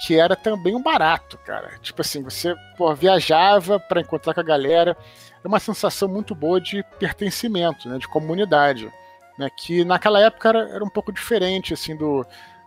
que 0.03 0.19
era 0.19 0.35
também 0.35 0.75
um 0.75 0.81
barato, 0.81 1.37
cara. 1.37 1.77
Tipo 1.81 2.01
assim, 2.01 2.21
você 2.21 2.53
pô, 2.77 2.93
viajava 2.93 3.79
para 3.79 4.01
encontrar 4.01 4.33
com 4.33 4.41
a 4.41 4.43
galera, 4.43 4.97
era 5.39 5.47
uma 5.47 5.59
sensação 5.59 6.09
muito 6.09 6.33
boa 6.35 6.59
de 6.59 6.83
pertencimento, 6.99 7.87
né, 7.87 7.99
de 7.99 8.07
comunidade, 8.07 8.91
né, 9.37 9.49
que 9.55 9.85
naquela 9.85 10.19
época 10.19 10.49
era, 10.49 10.69
era 10.69 10.83
um 10.83 10.89
pouco 10.89 11.13
diferente, 11.13 11.73
assim, 11.73 11.95
do 11.95 12.25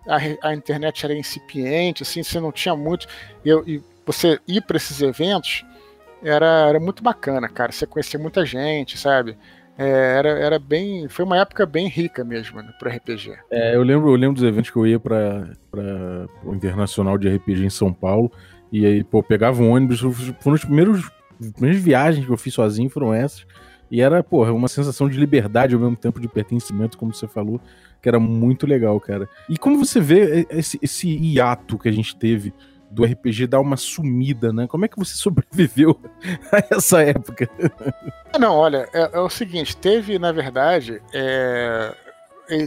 a, 0.09 0.49
a, 0.49 0.55
internet 0.55 1.05
era 1.05 1.14
incipiente, 1.14 2.03
assim, 2.03 2.23
você 2.23 2.40
não 2.40 2.51
tinha 2.51 2.75
muito, 2.75 3.07
e, 3.44 3.51
e 3.66 3.83
você 4.05 4.40
ir 4.49 4.62
para 4.62 4.77
esses 4.77 5.01
eventos 5.03 5.64
era, 6.23 6.68
era 6.68 6.81
muito 6.81 7.03
bacana, 7.03 7.49
cara, 7.49 7.71
você 7.71 7.87
conhecia 7.87 8.18
muita 8.18 8.44
gente, 8.44 8.99
sabe? 8.99 9.37
É, 9.79 10.16
era, 10.18 10.29
era 10.31 10.59
bem. 10.59 11.09
Foi 11.09 11.25
uma 11.25 11.38
época 11.38 11.64
bem 11.64 11.87
rica 11.87 12.25
mesmo 12.25 12.61
né, 12.61 12.73
para 12.81 12.90
RPG. 12.90 13.33
É, 13.49 13.77
eu 13.77 13.83
lembro, 13.85 14.09
eu 14.09 14.16
lembro 14.16 14.35
dos 14.35 14.42
eventos 14.42 14.71
que 14.71 14.77
eu 14.77 14.85
ia 14.85 14.99
para 14.99 15.47
o 16.44 16.53
Internacional 16.53 17.16
de 17.16 17.29
RPG 17.29 17.64
em 17.64 17.71
São 17.71 17.92
Paulo. 17.92 18.33
E 18.73 18.85
aí, 18.85 19.05
pô, 19.05 19.23
pegava 19.23 19.62
um 19.62 19.71
ônibus. 19.71 20.01
Foram 20.40 20.57
os 20.57 20.64
primeiros, 20.64 21.09
as 21.40 21.53
primeiras 21.53 21.81
viagens 21.81 22.27
que 22.27 22.33
eu 22.33 22.37
fiz 22.37 22.53
sozinho, 22.53 22.90
foram 22.90 23.14
essas. 23.14 23.47
E 23.88 24.01
era, 24.01 24.23
porra, 24.23 24.53
uma 24.53 24.66
sensação 24.66 25.09
de 25.09 25.16
liberdade 25.16 25.75
ao 25.75 25.81
mesmo 25.81 25.97
tempo 25.97 26.21
de 26.21 26.29
pertencimento, 26.29 26.99
como 26.99 27.14
você 27.14 27.29
falou, 27.29 27.61
que 28.01 28.09
era 28.09 28.21
muito 28.21 28.67
legal, 28.67 28.99
cara. 29.01 29.29
E 29.49 29.57
como 29.57 29.79
você 29.79 30.01
vê 30.01 30.47
esse, 30.51 30.79
esse 30.83 31.09
hiato 31.09 31.79
que 31.79 31.89
a 31.89 31.93
gente 31.93 32.17
teve 32.17 32.53
do 32.91 33.05
RPG 33.05 33.47
dar 33.47 33.61
uma 33.61 33.77
sumida, 33.77 34.53
né? 34.53 34.67
Como 34.67 34.85
é 34.85 34.89
que 34.89 34.99
você 34.99 35.15
sobreviveu 35.17 35.99
a 36.53 36.75
essa 36.75 37.03
época? 37.03 37.49
Ah, 38.33 38.39
não, 38.39 38.55
olha, 38.55 38.89
é, 38.93 39.11
é 39.13 39.21
o 39.21 39.29
seguinte, 39.29 39.77
teve, 39.77 40.19
na 40.19 40.33
verdade, 40.33 41.03
é, 41.13 41.95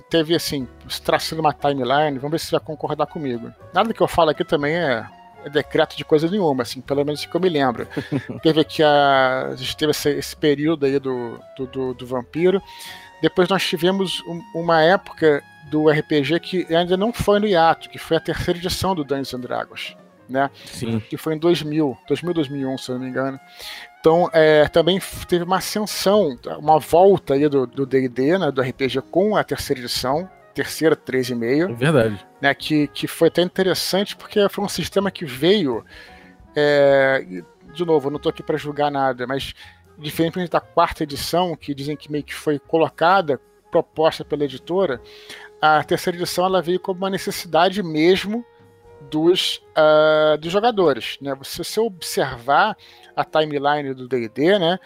teve 0.10 0.36
assim, 0.36 0.68
traçando 1.04 1.42
uma 1.42 1.54
timeline, 1.54 2.20
vamos 2.20 2.32
ver 2.32 2.40
se 2.40 2.46
você 2.48 2.58
vai 2.58 2.66
concordar 2.66 3.08
comigo. 3.08 3.52
Nada 3.74 3.94
que 3.94 4.02
eu 4.02 4.08
falo 4.08 4.30
aqui 4.30 4.44
também 4.44 4.76
é, 4.76 5.06
é 5.44 5.50
decreto 5.50 5.98
de 5.98 6.06
coisa 6.06 6.30
nenhuma, 6.30 6.64
assim, 6.64 6.82
pelo 6.82 7.04
menos 7.04 7.26
que 7.26 7.36
eu 7.36 7.42
me 7.42 7.50
lembro. 7.50 7.88
teve 8.44 8.62
aqui 8.62 8.84
a. 8.84 9.50
A 9.52 9.56
gente 9.56 9.76
teve 9.76 9.92
esse, 9.92 10.10
esse 10.10 10.36
período 10.36 10.86
aí 10.86 11.00
do, 11.00 11.40
do, 11.58 11.66
do, 11.68 11.94
do 11.94 12.06
vampiro. 12.06 12.62
Depois 13.22 13.48
nós 13.48 13.64
tivemos 13.64 14.22
um, 14.28 14.42
uma 14.56 14.82
época 14.82 15.44
do 15.70 15.90
RPG 15.90 16.40
que 16.40 16.76
ainda 16.76 16.98
não 16.98 17.14
foi 17.14 17.40
no 17.40 17.48
hiato, 17.48 17.90
que 17.90 17.98
foi 17.98 18.18
a 18.18 18.20
terceira 18.20 18.60
edição 18.60 18.94
do 18.94 19.04
Dungeons 19.04 19.34
and 19.34 19.40
Dragons 19.40 19.96
né? 20.32 20.50
Sim. 20.66 21.00
Que 21.00 21.18
foi 21.18 21.36
em 21.36 21.38
2000, 21.38 21.98
2000, 22.08 22.34
2001, 22.34 22.78
se 22.78 22.90
eu 22.90 22.96
não 22.96 23.04
me 23.04 23.10
engano. 23.10 23.40
Então, 24.00 24.30
é, 24.34 24.68
também 24.70 25.00
teve 25.28 25.44
uma 25.44 25.58
ascensão, 25.58 26.36
uma 26.58 26.80
volta 26.80 27.36
aí 27.36 27.48
do 27.48 27.86
D&D, 27.86 28.38
né, 28.40 28.50
do 28.50 28.62
RPG 28.62 29.02
com 29.12 29.36
a 29.36 29.44
terceira 29.44 29.80
edição, 29.82 30.28
terceira 30.56 30.96
3,5. 30.96 31.70
É 31.70 31.74
verdade. 31.74 32.26
Né, 32.42 32.54
que, 32.56 32.88
que 32.88 33.06
foi 33.06 33.28
até 33.28 33.44
interessante 33.44 34.16
porque 34.16 34.48
foi 34.50 34.64
um 34.64 34.70
sistema 34.70 35.12
que 35.12 35.26
veio, 35.26 35.86
é, 36.56 37.44
de 37.74 37.86
novo, 37.86 38.08
eu 38.08 38.12
não 38.12 38.18
estou 38.18 38.32
aqui 38.32 38.42
para 38.42 38.58
julgar 38.58 38.90
nada, 38.90 39.28
mas 39.28 39.54
diferente 39.98 40.50
da 40.50 40.60
quarta 40.60 41.04
edição, 41.04 41.56
que 41.56 41.74
dizem 41.74 41.96
que 41.96 42.12
meio 42.12 42.24
que 42.24 42.34
foi 42.34 42.60
colocada, 42.60 43.40
proposta 43.70 44.26
pela 44.26 44.44
editora, 44.44 45.02
a 45.62 45.84
terceira 45.84 46.18
edição 46.18 46.46
ela 46.46 46.62
veio 46.62 46.80
como 46.80 47.00
uma 47.00 47.10
necessidade 47.10 47.82
mesmo 47.82 48.46
dos, 49.10 49.62
uh, 49.78 50.38
dos 50.38 50.52
jogadores. 50.52 51.18
Né? 51.22 51.36
Se 51.44 51.64
você 51.64 51.80
observar 51.80 52.76
a 53.16 53.24
timeline 53.24 53.94
do 53.94 54.08
D&D, 54.08 54.60
né, 54.60 54.80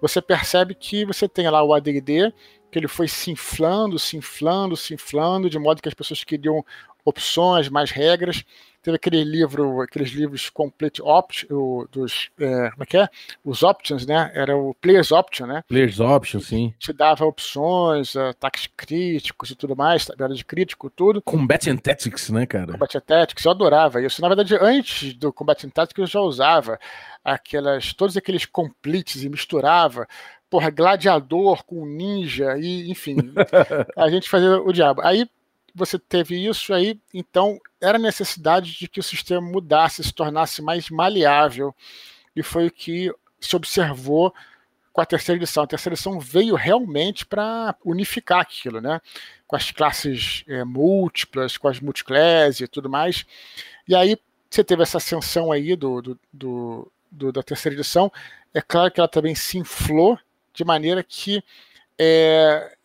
você 0.00 0.20
percebe 0.20 0.74
que 0.74 1.04
você 1.04 1.28
tem 1.28 1.48
lá 1.48 1.62
o 1.62 1.72
AD&D, 1.72 2.32
que 2.70 2.78
ele 2.78 2.88
foi 2.88 3.06
se 3.06 3.30
inflando, 3.30 3.98
se 3.98 4.16
inflando, 4.16 4.76
se 4.76 4.94
inflando, 4.94 5.48
de 5.48 5.58
modo 5.58 5.82
que 5.82 5.88
as 5.88 5.94
pessoas 5.94 6.24
queriam 6.24 6.64
opções, 7.04 7.68
mais 7.68 7.90
regras. 7.90 8.44
Teve 8.82 8.96
aquele 8.96 9.22
livro, 9.22 9.80
aqueles 9.80 10.10
livros 10.10 10.50
complete 10.50 11.00
opt, 11.00 11.46
o, 11.52 11.86
dos, 11.90 12.30
é, 12.40 12.70
como 12.70 12.82
é 12.82 12.86
que 12.86 12.96
é? 12.96 13.08
Os 13.44 13.62
options, 13.62 14.04
né? 14.04 14.32
Era 14.34 14.56
o 14.56 14.74
Players 14.74 15.12
Option, 15.12 15.46
né? 15.46 15.62
Players 15.68 16.00
Option, 16.00 16.40
sim. 16.40 16.74
Te 16.80 16.92
dava 16.92 17.24
opções, 17.24 18.16
ataques 18.16 18.68
críticos 18.76 19.50
e 19.50 19.54
tudo 19.54 19.76
mais, 19.76 20.04
tabela 20.04 20.34
de 20.34 20.44
crítico, 20.44 20.90
tudo. 20.90 21.22
Combat 21.22 21.70
and 21.70 21.76
Tactics, 21.76 22.30
né, 22.30 22.44
cara? 22.44 22.72
Combat 22.72 22.98
and 22.98 23.00
Tactics, 23.00 23.44
eu 23.44 23.52
adorava 23.52 24.02
isso. 24.02 24.20
Na 24.20 24.28
verdade, 24.28 24.56
antes 24.60 25.14
do 25.14 25.32
Combat 25.32 25.64
and 25.64 25.70
Tactics 25.70 26.00
eu 26.00 26.06
já 26.06 26.20
usava 26.20 26.78
aquelas, 27.24 27.92
todos 27.92 28.16
aqueles 28.16 28.44
completes 28.44 29.22
e 29.22 29.28
misturava 29.28 30.08
porra, 30.50 30.68
gladiador 30.68 31.64
com 31.64 31.86
ninja, 31.86 32.58
e 32.58 32.90
enfim, 32.90 33.16
a 33.96 34.10
gente 34.10 34.28
fazia 34.28 34.60
o 34.60 34.70
diabo. 34.70 35.00
Aí 35.02 35.26
você 35.74 35.98
teve 35.98 36.36
isso 36.46 36.72
aí, 36.72 37.00
então 37.12 37.58
era 37.80 37.98
necessidade 37.98 38.78
de 38.78 38.88
que 38.88 39.00
o 39.00 39.02
sistema 39.02 39.40
mudasse, 39.40 40.02
se 40.02 40.12
tornasse 40.12 40.60
mais 40.62 40.90
maleável, 40.90 41.74
e 42.34 42.42
foi 42.42 42.66
o 42.66 42.70
que 42.70 43.12
se 43.40 43.56
observou 43.56 44.34
com 44.92 45.00
a 45.00 45.06
terceira 45.06 45.38
edição. 45.38 45.64
A 45.64 45.66
terceira 45.66 45.94
edição 45.94 46.20
veio 46.20 46.54
realmente 46.54 47.24
para 47.24 47.74
unificar 47.84 48.40
aquilo, 48.40 48.80
né? 48.80 49.00
Com 49.46 49.56
as 49.56 49.70
classes 49.70 50.44
é, 50.46 50.64
múltiplas, 50.64 51.56
com 51.56 51.68
as 51.68 51.80
multiclasses 51.80 52.60
e 52.60 52.68
tudo 52.68 52.90
mais. 52.90 53.24
E 53.88 53.94
aí 53.94 54.16
você 54.50 54.62
teve 54.62 54.82
essa 54.82 54.98
ascensão 54.98 55.50
aí 55.50 55.74
do, 55.74 56.02
do, 56.02 56.20
do, 56.32 56.92
do, 57.10 57.32
da 57.32 57.42
terceira 57.42 57.74
edição. 57.74 58.12
É 58.52 58.60
claro 58.60 58.90
que 58.90 59.00
ela 59.00 59.08
também 59.08 59.34
se 59.34 59.58
inflou 59.58 60.18
de 60.52 60.64
maneira 60.64 61.02
que 61.02 61.42
é, 61.98 62.76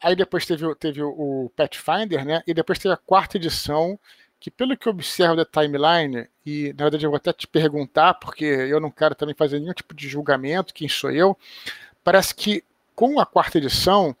Aí 0.00 0.14
depois 0.14 0.46
teve, 0.46 0.72
teve 0.76 1.02
o 1.02 1.50
Pathfinder, 1.56 2.24
né? 2.24 2.42
E 2.46 2.54
depois 2.54 2.78
teve 2.78 2.94
a 2.94 2.98
quarta 2.98 3.36
edição, 3.36 3.98
que 4.38 4.50
pelo 4.50 4.76
que 4.76 4.86
eu 4.86 4.92
observo 4.92 5.36
da 5.36 5.44
timeline, 5.44 6.28
e 6.46 6.72
na 6.76 6.84
verdade 6.84 7.04
eu 7.04 7.10
vou 7.10 7.16
até 7.16 7.32
te 7.32 7.46
perguntar, 7.46 8.14
porque 8.14 8.44
eu 8.44 8.80
não 8.80 8.90
quero 8.90 9.14
também 9.14 9.34
fazer 9.34 9.58
nenhum 9.58 9.72
tipo 9.72 9.94
de 9.94 10.08
julgamento, 10.08 10.72
quem 10.72 10.88
sou 10.88 11.10
eu, 11.10 11.36
parece 12.04 12.34
que 12.34 12.62
com 12.94 13.18
a 13.18 13.26
quarta 13.26 13.58
edição 13.58 14.16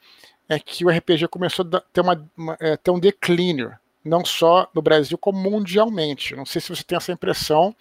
é 0.48 0.58
que 0.58 0.84
o 0.84 0.88
RPG 0.88 1.28
começou 1.28 1.68
a 1.72 1.80
ter, 1.80 2.00
uma, 2.00 2.30
uma 2.36 2.56
é, 2.60 2.76
ter 2.76 2.90
um 2.90 2.98
declínio, 2.98 3.76
não 4.04 4.24
só 4.24 4.68
no 4.74 4.80
Brasil, 4.80 5.18
como 5.18 5.38
mundialmente. 5.38 6.34
Não 6.34 6.46
sei 6.46 6.60
se 6.60 6.70
você 6.70 6.82
tem 6.82 6.96
essa 6.96 7.12
impressão, 7.12 7.74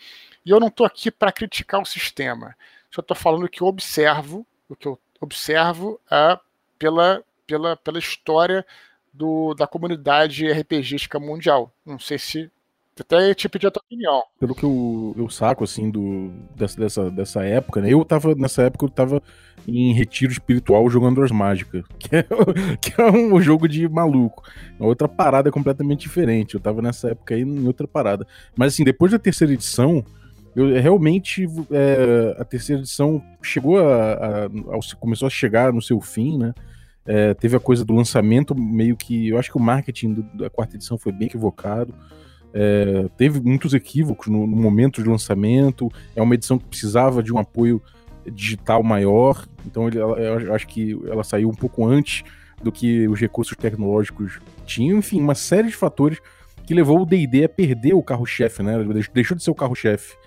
e 0.45 0.49
eu 0.49 0.59
não 0.59 0.67
estou 0.67 0.85
aqui 0.85 1.09
para 1.09 1.31
criticar 1.31 1.81
o 1.81 1.85
sistema. 1.85 2.55
Só 2.91 3.01
estou 3.01 3.15
falando 3.15 3.47
que 3.47 3.61
eu 3.61 3.67
observo, 3.67 4.45
o 4.67 4.75
que 4.75 4.87
eu 4.87 4.99
observo 5.21 5.99
uh, 6.11 6.39
pela 6.77 7.23
pela, 7.47 7.75
pela 7.77 7.97
história 7.97 8.65
do, 9.13 9.53
da 9.55 9.65
comunidade 9.65 10.51
RPGística 10.51 11.19
mundial. 11.19 11.73
Não 11.85 11.97
sei 11.97 12.19
se 12.19 12.51
até 12.99 13.33
te 13.33 13.47
pedir 13.47 13.67
a 13.67 13.71
tua 13.71 13.81
opinião. 13.85 14.23
Pelo 14.39 14.55
que 14.55 14.63
eu, 14.63 15.15
eu 15.17 15.29
saco, 15.29 15.63
assim, 15.63 15.89
do, 15.89 16.31
dessa, 16.55 16.79
dessa, 16.79 17.11
dessa 17.11 17.43
época, 17.43 17.81
né? 17.81 17.93
Eu 17.93 18.03
tava, 18.03 18.33
nessa 18.35 18.63
época, 18.63 18.85
eu 18.85 18.89
tava 18.89 19.21
em 19.67 19.93
retiro 19.93 20.31
espiritual 20.31 20.89
jogando 20.89 21.21
as 21.21 21.31
mágicas, 21.31 21.83
que 21.99 22.15
é, 22.15 22.25
que 22.81 22.99
é 22.99 23.11
um 23.11 23.39
jogo 23.41 23.67
de 23.67 23.87
maluco. 23.87 24.43
Uma 24.79 24.89
outra 24.89 25.07
parada 25.07 25.51
completamente 25.51 26.01
diferente. 26.01 26.55
Eu 26.55 26.59
tava 26.59 26.81
nessa 26.81 27.09
época 27.11 27.35
aí 27.35 27.41
em 27.41 27.67
outra 27.67 27.87
parada. 27.87 28.25
Mas, 28.55 28.73
assim, 28.73 28.83
depois 28.83 29.11
da 29.11 29.19
terceira 29.19 29.53
edição, 29.53 30.03
eu 30.55 30.81
realmente. 30.81 31.47
É, 31.71 32.35
a 32.39 32.43
terceira 32.43 32.81
edição 32.81 33.23
chegou 33.43 33.79
a, 33.79 34.13
a, 34.13 34.45
a, 34.45 34.95
começou 34.99 35.27
a 35.27 35.29
chegar 35.29 35.71
no 35.71 35.81
seu 35.81 36.01
fim, 36.01 36.37
né? 36.37 36.53
É, 37.07 37.33
teve 37.33 37.55
a 37.55 37.59
coisa 37.59 37.85
do 37.85 37.95
lançamento, 37.95 38.53
meio 38.53 38.97
que. 38.97 39.29
Eu 39.29 39.37
acho 39.37 39.49
que 39.49 39.57
o 39.57 39.61
marketing 39.61 40.13
do, 40.13 40.23
da 40.23 40.49
quarta 40.49 40.75
edição 40.75 40.97
foi 40.97 41.13
bem 41.13 41.27
equivocado. 41.27 41.93
É, 42.53 43.07
teve 43.17 43.39
muitos 43.39 43.73
equívocos 43.73 44.27
no, 44.27 44.45
no, 44.45 44.57
momento 44.57 45.01
de 45.01 45.07
lançamento. 45.07 45.89
É 46.15 46.21
uma 46.21 46.35
edição 46.35 46.57
que 46.57 46.65
precisava 46.65 47.23
de 47.23 47.33
um 47.33 47.37
apoio 47.37 47.81
digital 48.25 48.83
maior. 48.83 49.47
Então 49.65 49.87
ele, 49.87 49.99
eu 49.99 50.53
acho 50.53 50.67
que 50.67 50.99
ela 51.07 51.23
saiu 51.23 51.49
um 51.49 51.55
pouco 51.55 51.85
antes 51.85 52.23
do 52.61 52.71
que 52.71 53.07
os 53.07 53.19
recursos 53.19 53.55
tecnológicos 53.55 54.39
tinham. 54.65 54.97
Enfim, 54.97 55.21
uma 55.21 55.35
série 55.35 55.69
de 55.69 55.75
fatores 55.75 56.19
que 56.65 56.73
levou 56.73 57.01
o 57.01 57.05
D&D 57.05 57.45
a 57.45 57.49
perder 57.49 57.93
o 57.93 58.03
carro-chefe, 58.03 58.61
né? 58.61 58.73
Deixou 59.13 59.37
de 59.37 59.43
ser 59.43 59.51
o 59.51 59.55
carro-chefe 59.55 60.17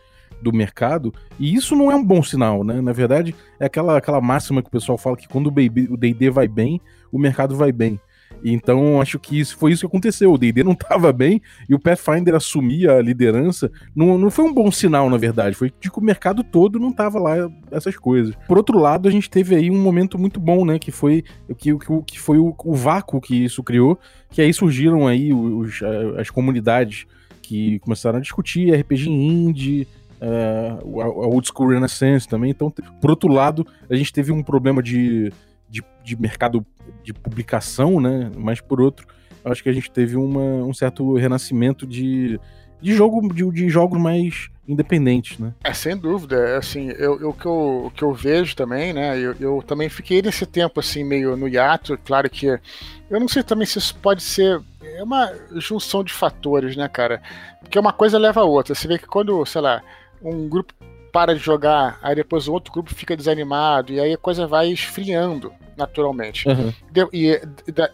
do 0.42 0.53
mercado, 0.53 1.12
e 1.38 1.55
isso 1.55 1.74
não 1.76 1.90
é 1.90 1.94
um 1.94 2.05
bom 2.05 2.22
sinal, 2.22 2.64
né? 2.64 2.81
Na 2.81 2.92
verdade, 2.92 3.35
é 3.59 3.66
aquela, 3.66 3.96
aquela 3.96 4.20
máxima 4.20 4.62
que 4.62 4.68
o 4.68 4.72
pessoal 4.72 4.98
fala 4.98 5.16
que 5.16 5.29
quando 5.29 5.48
o 5.48 5.96
D&D 5.96 6.31
vai 6.31 6.48
bem, 6.48 6.81
o 7.12 7.18
mercado 7.18 7.57
vai 7.57 7.72
bem. 7.72 8.00
Então, 8.44 9.00
acho 9.00 9.18
que 9.18 9.38
isso 9.38 9.57
foi 9.57 9.72
isso 9.72 9.81
que 9.81 9.87
aconteceu. 9.87 10.33
O 10.33 10.38
D&D 10.38 10.62
não 10.62 10.72
estava 10.81 11.12
bem 11.12 11.40
e 11.68 11.74
o 11.74 11.79
Pathfinder 11.79 12.35
assumia 12.35 12.92
a 12.92 13.03
liderança. 13.03 13.70
Não, 13.94 14.16
não 14.16 14.31
foi 14.31 14.44
um 14.44 14.55
bom 14.55 14.70
sinal, 14.70 15.11
na 15.11 15.16
verdade. 15.16 15.57
Foi 15.57 15.72
de 15.81 15.90
que 15.90 15.98
o 15.98 16.03
mercado 16.03 16.42
todo 16.42 16.79
não 16.79 16.90
estava 16.90 17.18
lá 17.18 17.50
essas 17.70 17.96
coisas. 17.96 18.35
Por 18.46 18.57
outro 18.57 18.79
lado, 18.79 19.09
a 19.09 19.12
gente 19.12 19.29
teve 19.29 19.55
aí 19.55 19.70
um 19.70 19.81
momento 19.81 20.18
muito 20.18 20.40
bom, 20.40 20.64
né? 20.64 20.79
Que 20.79 20.90
foi, 20.90 21.24
que, 21.59 21.76
que, 21.76 22.03
que 22.07 22.20
foi 22.20 22.38
o, 22.38 22.55
o 22.64 22.74
vácuo 22.74 23.20
que 23.20 23.44
isso 23.44 23.62
criou. 23.62 23.98
Que 24.31 24.40
aí 24.40 24.53
surgiram 24.53 25.07
aí 25.07 25.33
os, 25.33 25.81
as 26.16 26.31
comunidades 26.31 27.07
que 27.42 27.81
começaram 27.81 28.18
a 28.18 28.22
discutir 28.22 28.72
RPG 28.72 29.11
indie, 29.11 29.88
uh, 30.20 31.00
a 31.00 31.26
Old 31.26 31.48
School 31.48 31.70
Renaissance 31.70 32.28
também. 32.28 32.50
Então, 32.50 32.72
por 33.00 33.11
outro 33.11 33.33
lado, 33.33 33.66
a 33.88 33.94
gente 33.94 34.12
teve 34.12 34.30
um 34.33 34.42
problema 34.42 34.83
de, 34.83 35.33
de, 35.68 35.83
de 36.04 36.20
mercado 36.20 36.64
de 37.02 37.12
publicação, 37.12 38.00
né? 38.00 38.30
Mas 38.37 38.61
por 38.61 38.80
outro, 38.80 39.06
acho 39.44 39.62
que 39.62 39.68
a 39.68 39.72
gente 39.72 39.90
teve 39.90 40.16
uma, 40.16 40.40
um 40.40 40.74
certo 40.74 41.14
renascimento 41.14 41.87
de, 41.87 42.38
de 42.80 42.94
jogo 42.94 43.33
de, 43.33 43.50
de 43.50 43.68
jogos 43.68 44.00
mais 44.00 44.50
independentes, 44.66 45.38
né? 45.38 45.52
É, 45.64 45.72
sem 45.72 45.96
dúvida. 45.96 46.37
É, 46.37 46.56
assim, 46.56 46.90
eu, 46.90 47.20
eu, 47.20 47.30
o, 47.30 47.35
que 47.35 47.46
eu, 47.46 47.87
o 47.87 47.90
que 47.90 48.02
eu 48.02 48.12
vejo 48.12 48.54
também, 48.54 48.92
né? 48.92 49.18
Eu, 49.18 49.35
eu 49.40 49.62
também 49.66 49.88
fiquei 49.88 50.22
nesse 50.22 50.46
tempo, 50.46 50.78
assim, 50.78 51.02
meio 51.02 51.37
no 51.37 51.48
hiato. 51.48 51.98
Claro 52.04 52.30
que 52.30 52.46
eu 52.46 53.18
não 53.18 53.26
sei 53.26 53.42
também 53.42 53.66
se 53.66 53.78
isso 53.78 53.96
pode 53.96 54.22
ser. 54.22 54.61
É 54.83 55.02
uma 55.02 55.33
junção 55.56 56.04
de 56.04 56.12
fatores, 56.12 56.76
né, 56.76 56.88
cara? 56.88 57.20
Porque 57.61 57.78
uma 57.78 57.92
coisa 57.92 58.18
leva 58.18 58.40
a 58.40 58.44
outra. 58.44 58.74
Você 58.74 58.87
vê 58.87 58.98
que 58.98 59.06
quando, 59.06 59.44
sei 59.44 59.61
lá, 59.61 59.83
um 60.22 60.48
grupo 60.48 60.74
para 61.12 61.35
de 61.35 61.40
jogar, 61.40 61.98
aí 62.02 62.14
depois 62.14 62.46
o 62.46 62.52
outro 62.52 62.72
grupo 62.72 62.94
fica 62.94 63.16
desanimado, 63.16 63.92
e 63.92 64.00
aí 64.00 64.12
a 64.12 64.18
coisa 64.18 64.46
vai 64.46 64.68
esfriando 64.68 65.52
naturalmente. 65.76 66.48
Uhum. 66.48 66.72
E, 67.12 67.30
e, 67.33 67.40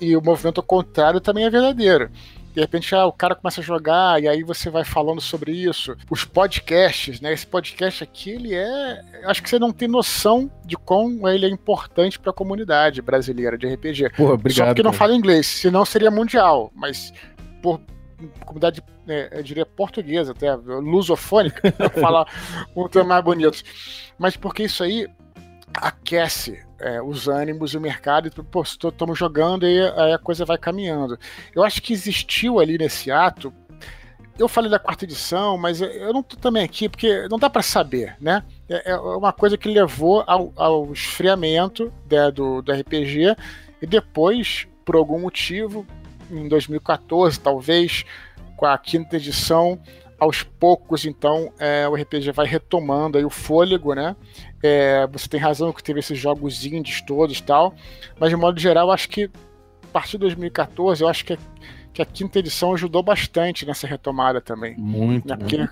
e, 0.08 0.16
o 0.16 0.22
movimento 0.22 0.62
contrário 0.62 1.20
também 1.20 1.44
é 1.44 1.50
verdadeiro. 1.50 2.10
De 2.52 2.60
repente, 2.60 2.94
ah, 2.94 3.04
o 3.04 3.12
cara 3.12 3.34
começa 3.34 3.60
a 3.60 3.64
jogar 3.64 4.22
e 4.22 4.26
aí 4.26 4.42
você 4.42 4.70
vai 4.70 4.82
falando 4.82 5.20
sobre 5.20 5.52
isso. 5.52 5.94
Os 6.10 6.24
podcasts, 6.24 7.20
né? 7.20 7.30
Esse 7.30 7.46
podcast 7.46 8.02
aqui, 8.02 8.30
ele 8.30 8.54
é. 8.54 9.02
Acho 9.24 9.42
que 9.42 9.50
você 9.50 9.58
não 9.58 9.70
tem 9.70 9.86
noção 9.86 10.50
de 10.64 10.74
como 10.74 11.28
ele 11.28 11.44
é 11.44 11.50
importante 11.50 12.18
para 12.18 12.30
a 12.30 12.34
comunidade 12.34 13.02
brasileira 13.02 13.58
de 13.58 13.66
RPG. 13.66 14.08
Porra, 14.16 14.32
obrigado. 14.32 14.68
Só 14.68 14.72
porque 14.72 14.82
não 14.82 14.92
fala 14.92 15.14
inglês, 15.14 15.46
senão 15.46 15.84
seria 15.84 16.10
mundial. 16.10 16.72
Mas 16.74 17.12
por 17.62 17.78
comunidade, 18.44 18.82
é, 19.06 19.38
eu 19.38 19.42
diria 19.42 19.66
portuguesa, 19.66 20.32
até 20.32 20.54
lusofônica, 20.54 21.70
para 21.72 21.90
falar 21.90 22.26
um 22.74 22.88
termo 22.88 23.08
mais 23.08 23.24
bonito. 23.24 23.62
Mas 24.18 24.36
porque 24.36 24.64
isso 24.64 24.82
aí 24.82 25.08
aquece 25.74 26.64
é, 26.78 27.00
os 27.02 27.28
ânimos 27.28 27.72
e 27.72 27.78
o 27.78 27.80
mercado, 27.80 28.28
e 28.28 28.30
pô, 28.30 28.62
estamos 28.62 29.18
jogando 29.18 29.66
e 29.66 29.80
aí 29.80 30.12
a 30.12 30.18
coisa 30.18 30.44
vai 30.44 30.58
caminhando. 30.58 31.18
Eu 31.54 31.64
acho 31.64 31.80
que 31.82 31.92
existiu 31.92 32.58
ali 32.58 32.78
nesse 32.78 33.10
ato. 33.10 33.52
Eu 34.38 34.48
falei 34.48 34.70
da 34.70 34.78
quarta 34.78 35.04
edição, 35.04 35.56
mas 35.56 35.80
eu 35.80 36.12
não 36.12 36.22
tô 36.22 36.36
também 36.36 36.62
aqui 36.62 36.90
porque 36.90 37.26
não 37.28 37.38
dá 37.38 37.48
para 37.48 37.62
saber, 37.62 38.16
né? 38.20 38.42
É, 38.68 38.92
é 38.92 38.96
uma 38.96 39.32
coisa 39.32 39.56
que 39.56 39.68
levou 39.68 40.22
ao, 40.26 40.52
ao 40.56 40.92
esfriamento 40.92 41.90
né, 42.10 42.30
do, 42.30 42.60
do 42.60 42.70
RPG 42.72 43.34
e 43.80 43.86
depois, 43.86 44.68
por 44.84 44.94
algum 44.94 45.18
motivo, 45.18 45.86
em 46.30 46.48
2014, 46.48 47.38
talvez, 47.40 48.04
com 48.56 48.66
a 48.66 48.76
quinta 48.78 49.16
edição, 49.16 49.80
aos 50.18 50.42
poucos, 50.42 51.04
então, 51.04 51.52
é, 51.58 51.86
o 51.86 51.94
RPG 51.94 52.32
vai 52.32 52.46
retomando 52.46 53.18
aí 53.18 53.24
o 53.24 53.30
fôlego, 53.30 53.94
né? 53.94 54.16
É, 54.62 55.06
você 55.08 55.28
tem 55.28 55.38
razão 55.38 55.72
que 55.72 55.82
teve 55.82 56.00
esses 56.00 56.18
jogos 56.18 56.64
indies 56.64 57.02
todos 57.02 57.40
tal, 57.40 57.74
mas 58.18 58.30
de 58.30 58.36
modo 58.36 58.58
geral, 58.58 58.90
acho 58.90 59.08
que 59.08 59.30
a 59.84 59.86
partir 59.92 60.12
de 60.12 60.18
2014, 60.18 61.02
eu 61.02 61.08
acho 61.08 61.24
que, 61.24 61.38
que 61.92 62.00
a 62.00 62.06
quinta 62.06 62.38
edição 62.38 62.72
ajudou 62.72 63.02
bastante 63.02 63.66
nessa 63.66 63.86
retomada 63.86 64.40
também. 64.40 64.74
Muito. 64.76 65.28
Né? 65.28 65.36
Porque 65.36 65.68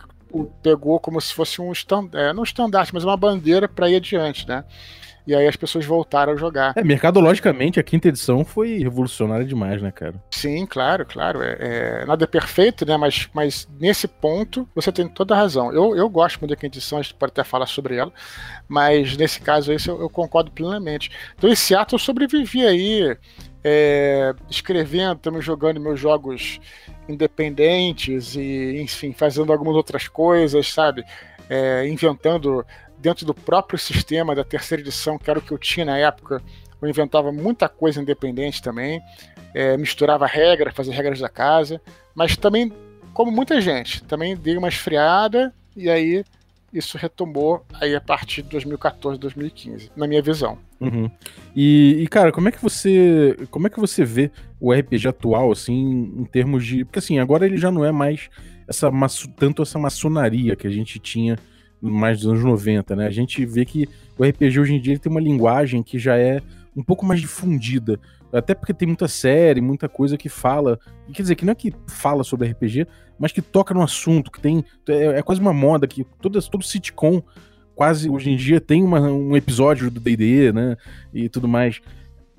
pegou 0.63 0.99
como 0.99 1.21
se 1.21 1.33
fosse 1.33 1.61
um 1.61 1.73
stand, 1.73 2.11
é, 2.13 2.33
não 2.33 2.43
estandarte, 2.43 2.93
mas 2.93 3.05
uma 3.05 3.17
bandeira 3.17 3.69
para 3.69 3.89
ir 3.89 3.97
adiante, 3.97 4.47
né? 4.47 4.65
E 5.27 5.35
aí 5.35 5.47
as 5.47 5.57
pessoas 5.57 5.87
voltaram 5.87 6.35
a 6.35 6.37
jogar. 6.37 6.75
É, 6.77 6.85
mercadologicamente, 6.85 7.81
a 7.81 7.83
quinta 7.83 8.09
edição 8.09 8.45
foi 8.45 8.79
revolucionária 8.79 9.45
demais, 9.45 9.81
né, 9.81 9.91
cara? 9.91 10.15
Sim, 10.31 10.67
claro, 10.67 11.07
claro. 11.07 11.43
É, 11.43 11.57
é, 11.61 12.05
nada 12.05 12.25
é 12.25 12.27
perfeito, 12.27 12.85
né? 12.85 12.97
Mas, 12.97 13.29
mas 13.33 13.67
nesse 13.81 14.07
ponto 14.07 14.69
você 14.75 14.93
tem 14.93 15.09
toda 15.09 15.35
a 15.35 15.39
razão. 15.39 15.73
Eu, 15.73 15.97
eu 15.97 16.09
gosto 16.11 16.39
muito 16.41 16.51
da 16.51 16.57
quinta 16.57 16.77
edição, 16.77 16.99
a 16.99 17.03
gente 17.03 17.15
pode 17.15 17.31
até 17.31 17.43
falar 17.43 17.67
sobre 17.67 17.97
ela, 17.97 18.13
mas 18.69 19.17
nesse 19.17 19.41
caso 19.41 19.71
aí 19.71 19.79
eu, 19.89 20.01
eu 20.01 20.11
concordo 20.11 20.51
plenamente. 20.51 21.11
Então 21.37 21.49
esse 21.49 21.75
ato 21.75 21.95
eu 21.95 21.99
sobrevivi 21.99 22.67
aí, 22.67 23.17
é, 23.65 24.35
escrevendo, 24.51 25.17
também 25.17 25.41
jogando 25.41 25.81
meus 25.81 25.99
jogos 25.99 26.61
independentes 27.09 28.37
e, 28.37 28.79
enfim, 28.83 29.15
fazendo 29.15 29.53
algumas 29.53 29.75
outras 29.75 30.07
coisas, 30.07 30.71
sabe? 30.71 31.03
É, 31.49 31.87
inventando 31.89 32.65
dentro 33.05 33.27
do 33.27 33.35
próprio 33.35 33.79
sistema 33.79 34.35
da 34.35 34.43
terceira 34.43 34.81
edição, 34.83 35.19
que 35.19 35.29
era 35.29 35.39
o 35.39 35.43
que 35.43 35.53
eu 35.53 35.59
tinha 35.59 35.85
na 35.85 35.99
época, 35.99 36.43
eu 36.81 36.89
inventava 36.89 37.31
muita 37.31 37.69
coisa 37.69 38.01
independente 38.01 38.63
também, 38.63 38.99
é, 39.55 39.77
misturava 39.77 40.27
regras, 40.27 40.75
fazia 40.75 40.95
regras 40.95 41.21
da 41.21 41.29
casa, 41.29 41.79
mas 42.15 42.35
também, 42.35 42.73
como 43.13 43.31
muita 43.31 43.61
gente, 43.61 44.03
também 44.05 44.35
dei 44.35 44.57
uma 44.57 44.69
esfriada 44.69 45.53
e 45.77 45.91
aí 45.91 46.25
isso 46.73 46.97
retomou 46.97 47.65
aí 47.79 47.95
a 47.95 48.01
partir 48.01 48.43
de 48.43 48.49
2014, 48.49 49.21
2015, 49.21 49.93
na 49.95 50.09
minha 50.09 50.23
visão. 50.23 50.59
Uhum. 50.81 51.09
E, 51.55 51.99
e, 52.01 52.09
cara, 52.09 52.33
como 52.33 52.49
é 52.49 52.53
que 52.53 52.61
você 52.61 53.37
como 53.51 53.67
é 53.67 53.71
que 53.71 53.79
você 53.79 54.03
vê 54.03 54.31
o 54.59 54.73
RPG 54.73 55.09
atual 55.09 55.53
assim 55.53 56.11
em 56.17 56.25
termos 56.25 56.65
de 56.65 56.85
porque 56.87 56.99
assim 56.99 57.19
agora 57.19 57.45
ele 57.45 57.59
já 57.59 57.71
não 57.71 57.85
é 57.85 57.93
mais 57.93 58.29
essa 58.67 58.91
tanto 59.37 59.63
essa 59.63 59.79
maçonaria 59.79 60.57
que 60.57 60.67
a 60.67 60.71
gente 60.71 60.99
tinha 60.99 61.39
mais 61.91 62.21
dos 62.21 62.29
anos 62.29 62.45
90, 62.45 62.97
né? 62.97 63.07
A 63.07 63.11
gente 63.11 63.45
vê 63.45 63.65
que 63.65 63.89
o 64.19 64.25
RPG 64.25 64.59
hoje 64.59 64.75
em 64.75 64.81
dia 64.81 64.99
tem 64.99 65.11
uma 65.11 65.21
linguagem 65.21 65.83
que 65.83 65.99
já 65.99 66.17
é 66.17 66.41
um 66.77 66.83
pouco 66.83 67.05
mais 67.05 67.21
difundida. 67.21 68.01
Até 68.33 68.55
porque 68.55 68.75
tem 68.75 68.89
muita 68.89 69.07
série, 69.07 69.61
muita 69.61 69.89
coisa 69.89 70.17
que 70.17 70.29
fala. 70.29 70.79
Quer 71.13 71.23
dizer, 71.23 71.37
que 71.37 71.45
não 71.45 71.53
é 71.53 71.55
que 71.55 71.73
fala 71.87 72.25
sobre 72.25 72.49
RPG, 72.49 72.87
mas 73.19 73.31
que 73.31 73.41
toca 73.41 73.73
no 73.73 73.83
assunto, 73.83 74.31
que 74.31 74.41
tem. 74.41 74.65
É, 74.89 75.19
é 75.19 75.23
quase 75.23 75.41
uma 75.41 75.53
moda 75.53 75.87
que 75.87 76.05
todo, 76.21 76.41
todo 76.43 76.65
sitcom 76.65 77.23
quase 77.75 78.09
hoje 78.09 78.31
em 78.31 78.37
dia 78.37 78.61
tem 78.61 78.83
uma, 78.83 79.01
um 79.01 79.37
episódio 79.37 79.91
do 79.91 80.01
DD, 80.01 80.53
né? 80.53 80.77
E 81.13 81.29
tudo 81.29 81.49
mais. 81.49 81.81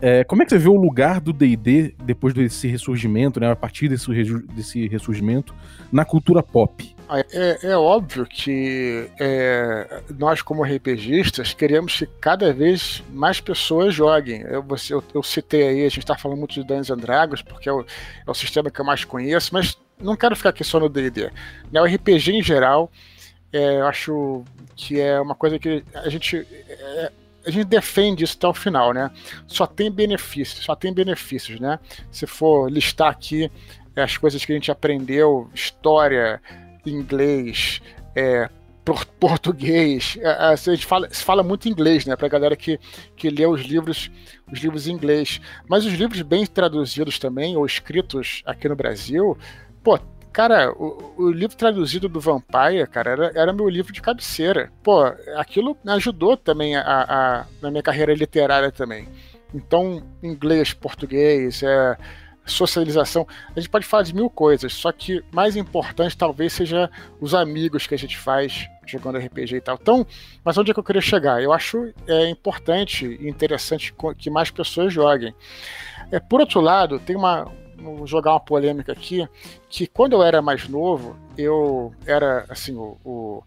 É, 0.01 0.23
como 0.25 0.41
é 0.41 0.45
que 0.45 0.51
você 0.51 0.57
vê 0.57 0.67
o 0.67 0.75
lugar 0.75 1.21
do 1.21 1.31
D&D 1.31 1.95
depois 2.03 2.33
desse 2.33 2.67
ressurgimento, 2.67 3.39
né, 3.39 3.49
a 3.49 3.55
partir 3.55 3.87
desse, 3.87 4.11
desse 4.53 4.87
ressurgimento, 4.87 5.55
na 5.91 6.03
cultura 6.03 6.43
pop? 6.43 6.93
Ah, 7.07 7.19
é, 7.31 7.59
é 7.61 7.77
óbvio 7.77 8.25
que 8.25 9.09
é, 9.19 10.01
nós, 10.17 10.41
como 10.41 10.63
RPGistas, 10.63 11.53
queremos 11.53 11.99
que 11.99 12.07
cada 12.19 12.51
vez 12.51 13.03
mais 13.11 13.39
pessoas 13.39 13.93
joguem. 13.93 14.41
Eu, 14.41 14.61
você, 14.63 14.93
eu, 14.93 15.03
eu 15.13 15.23
citei 15.23 15.67
aí, 15.67 15.85
a 15.85 15.89
gente 15.89 15.99
está 15.99 16.17
falando 16.17 16.39
muito 16.39 16.55
de 16.55 16.63
Dungeons 16.63 16.91
and 16.91 16.97
Dragons, 16.97 17.41
porque 17.41 17.69
é 17.69 17.71
o, 17.71 17.81
é 17.81 18.31
o 18.31 18.33
sistema 18.33 18.69
que 18.69 18.81
eu 18.81 18.85
mais 18.85 19.05
conheço, 19.05 19.53
mas 19.53 19.77
não 20.01 20.15
quero 20.15 20.35
ficar 20.35 20.49
aqui 20.49 20.63
só 20.63 20.79
no 20.79 20.89
D&D. 20.89 21.31
Né, 21.71 21.79
o 21.79 21.85
RPG 21.85 22.33
em 22.33 22.43
geral, 22.43 22.91
é, 23.53 23.79
eu 23.79 23.87
acho 23.87 24.43
que 24.75 24.99
é 24.99 25.21
uma 25.21 25.35
coisa 25.35 25.57
que 25.57 25.83
a 25.93 26.09
gente... 26.09 26.45
A 27.45 27.51
gente 27.51 27.65
defende 27.65 28.23
isso 28.23 28.35
até 28.37 28.47
o 28.47 28.53
final, 28.53 28.93
né? 28.93 29.11
Só 29.47 29.65
tem 29.65 29.91
benefícios, 29.91 30.63
só 30.65 30.75
tem 30.75 30.93
benefícios, 30.93 31.59
né? 31.59 31.79
Se 32.11 32.25
for 32.25 32.71
listar 32.71 33.09
aqui 33.09 33.51
é, 33.95 34.03
as 34.03 34.17
coisas 34.17 34.43
que 34.43 34.51
a 34.51 34.55
gente 34.55 34.71
aprendeu, 34.71 35.49
história, 35.53 36.41
inglês, 36.85 37.81
é, 38.15 38.49
português, 39.19 40.17
é, 40.19 40.27
é, 40.27 40.33
a 40.53 40.55
gente 40.55 40.85
fala, 40.85 41.07
se 41.11 41.23
fala 41.23 41.41
muito 41.41 41.69
inglês, 41.69 42.05
né? 42.05 42.15
Pra 42.15 42.27
galera 42.27 42.55
que, 42.55 42.79
que 43.15 43.29
lê 43.29 43.45
os 43.45 43.61
livros, 43.61 44.11
os 44.51 44.59
livros 44.59 44.87
em 44.87 44.91
inglês. 44.91 45.39
Mas 45.67 45.85
os 45.85 45.93
livros 45.93 46.21
bem 46.21 46.45
traduzidos 46.45 47.17
também, 47.17 47.55
ou 47.55 47.65
escritos 47.65 48.41
aqui 48.45 48.67
no 48.67 48.75
Brasil, 48.75 49.37
pô, 49.83 49.99
Cara, 50.35 50.69
o, 50.73 51.13
o, 51.15 51.31
livro 51.31 51.55
traduzido 51.55 52.09
do 52.09 52.19
Vampire, 52.19 52.85
cara, 52.91 53.11
era, 53.11 53.31
era, 53.33 53.53
meu 53.53 53.69
livro 53.69 53.93
de 53.93 54.01
cabeceira. 54.01 54.69
Pô, 54.83 55.05
aquilo 55.37 55.77
me 55.81 55.93
ajudou 55.93 56.35
também 56.35 56.75
a, 56.75 56.81
a, 56.83 57.45
na 57.61 57.71
minha 57.71 57.81
carreira 57.81 58.13
literária 58.13 58.69
também. 58.69 59.07
Então, 59.53 60.03
inglês, 60.21 60.73
português, 60.73 61.63
é, 61.63 61.97
socialização, 62.45 63.25
a 63.55 63.57
gente 63.61 63.69
pode 63.69 63.85
falar 63.85 64.03
de 64.03 64.13
mil 64.13 64.29
coisas, 64.29 64.73
só 64.73 64.91
que 64.91 65.23
mais 65.31 65.55
importante 65.55 66.17
talvez 66.17 66.51
seja 66.51 66.91
os 67.21 67.33
amigos 67.33 67.87
que 67.87 67.95
a 67.95 67.97
gente 67.97 68.17
faz 68.17 68.67
jogando 68.85 69.19
RPG 69.19 69.55
e 69.55 69.61
tal. 69.61 69.79
Então, 69.81 70.05
mas 70.43 70.57
onde 70.57 70.69
é 70.69 70.73
que 70.73 70.79
eu 70.81 70.83
queria 70.83 71.01
chegar? 71.01 71.41
Eu 71.41 71.53
acho 71.53 71.93
é 72.09 72.27
importante 72.27 73.05
e 73.05 73.29
interessante 73.29 73.95
que 74.17 74.29
mais 74.29 74.51
pessoas 74.51 74.91
joguem. 74.91 75.33
É, 76.11 76.19
por 76.19 76.41
outro 76.41 76.59
lado, 76.59 76.99
tem 76.99 77.15
uma, 77.15 77.49
vou 77.93 78.07
jogar 78.07 78.31
uma 78.31 78.39
polêmica 78.39 78.91
aqui, 78.91 79.27
que 79.69 79.85
quando 79.85 80.13
eu 80.13 80.23
era 80.23 80.41
mais 80.41 80.67
novo, 80.67 81.17
eu 81.37 81.93
era 82.05 82.45
assim, 82.49 82.75
o, 82.75 82.97
o 83.03 83.43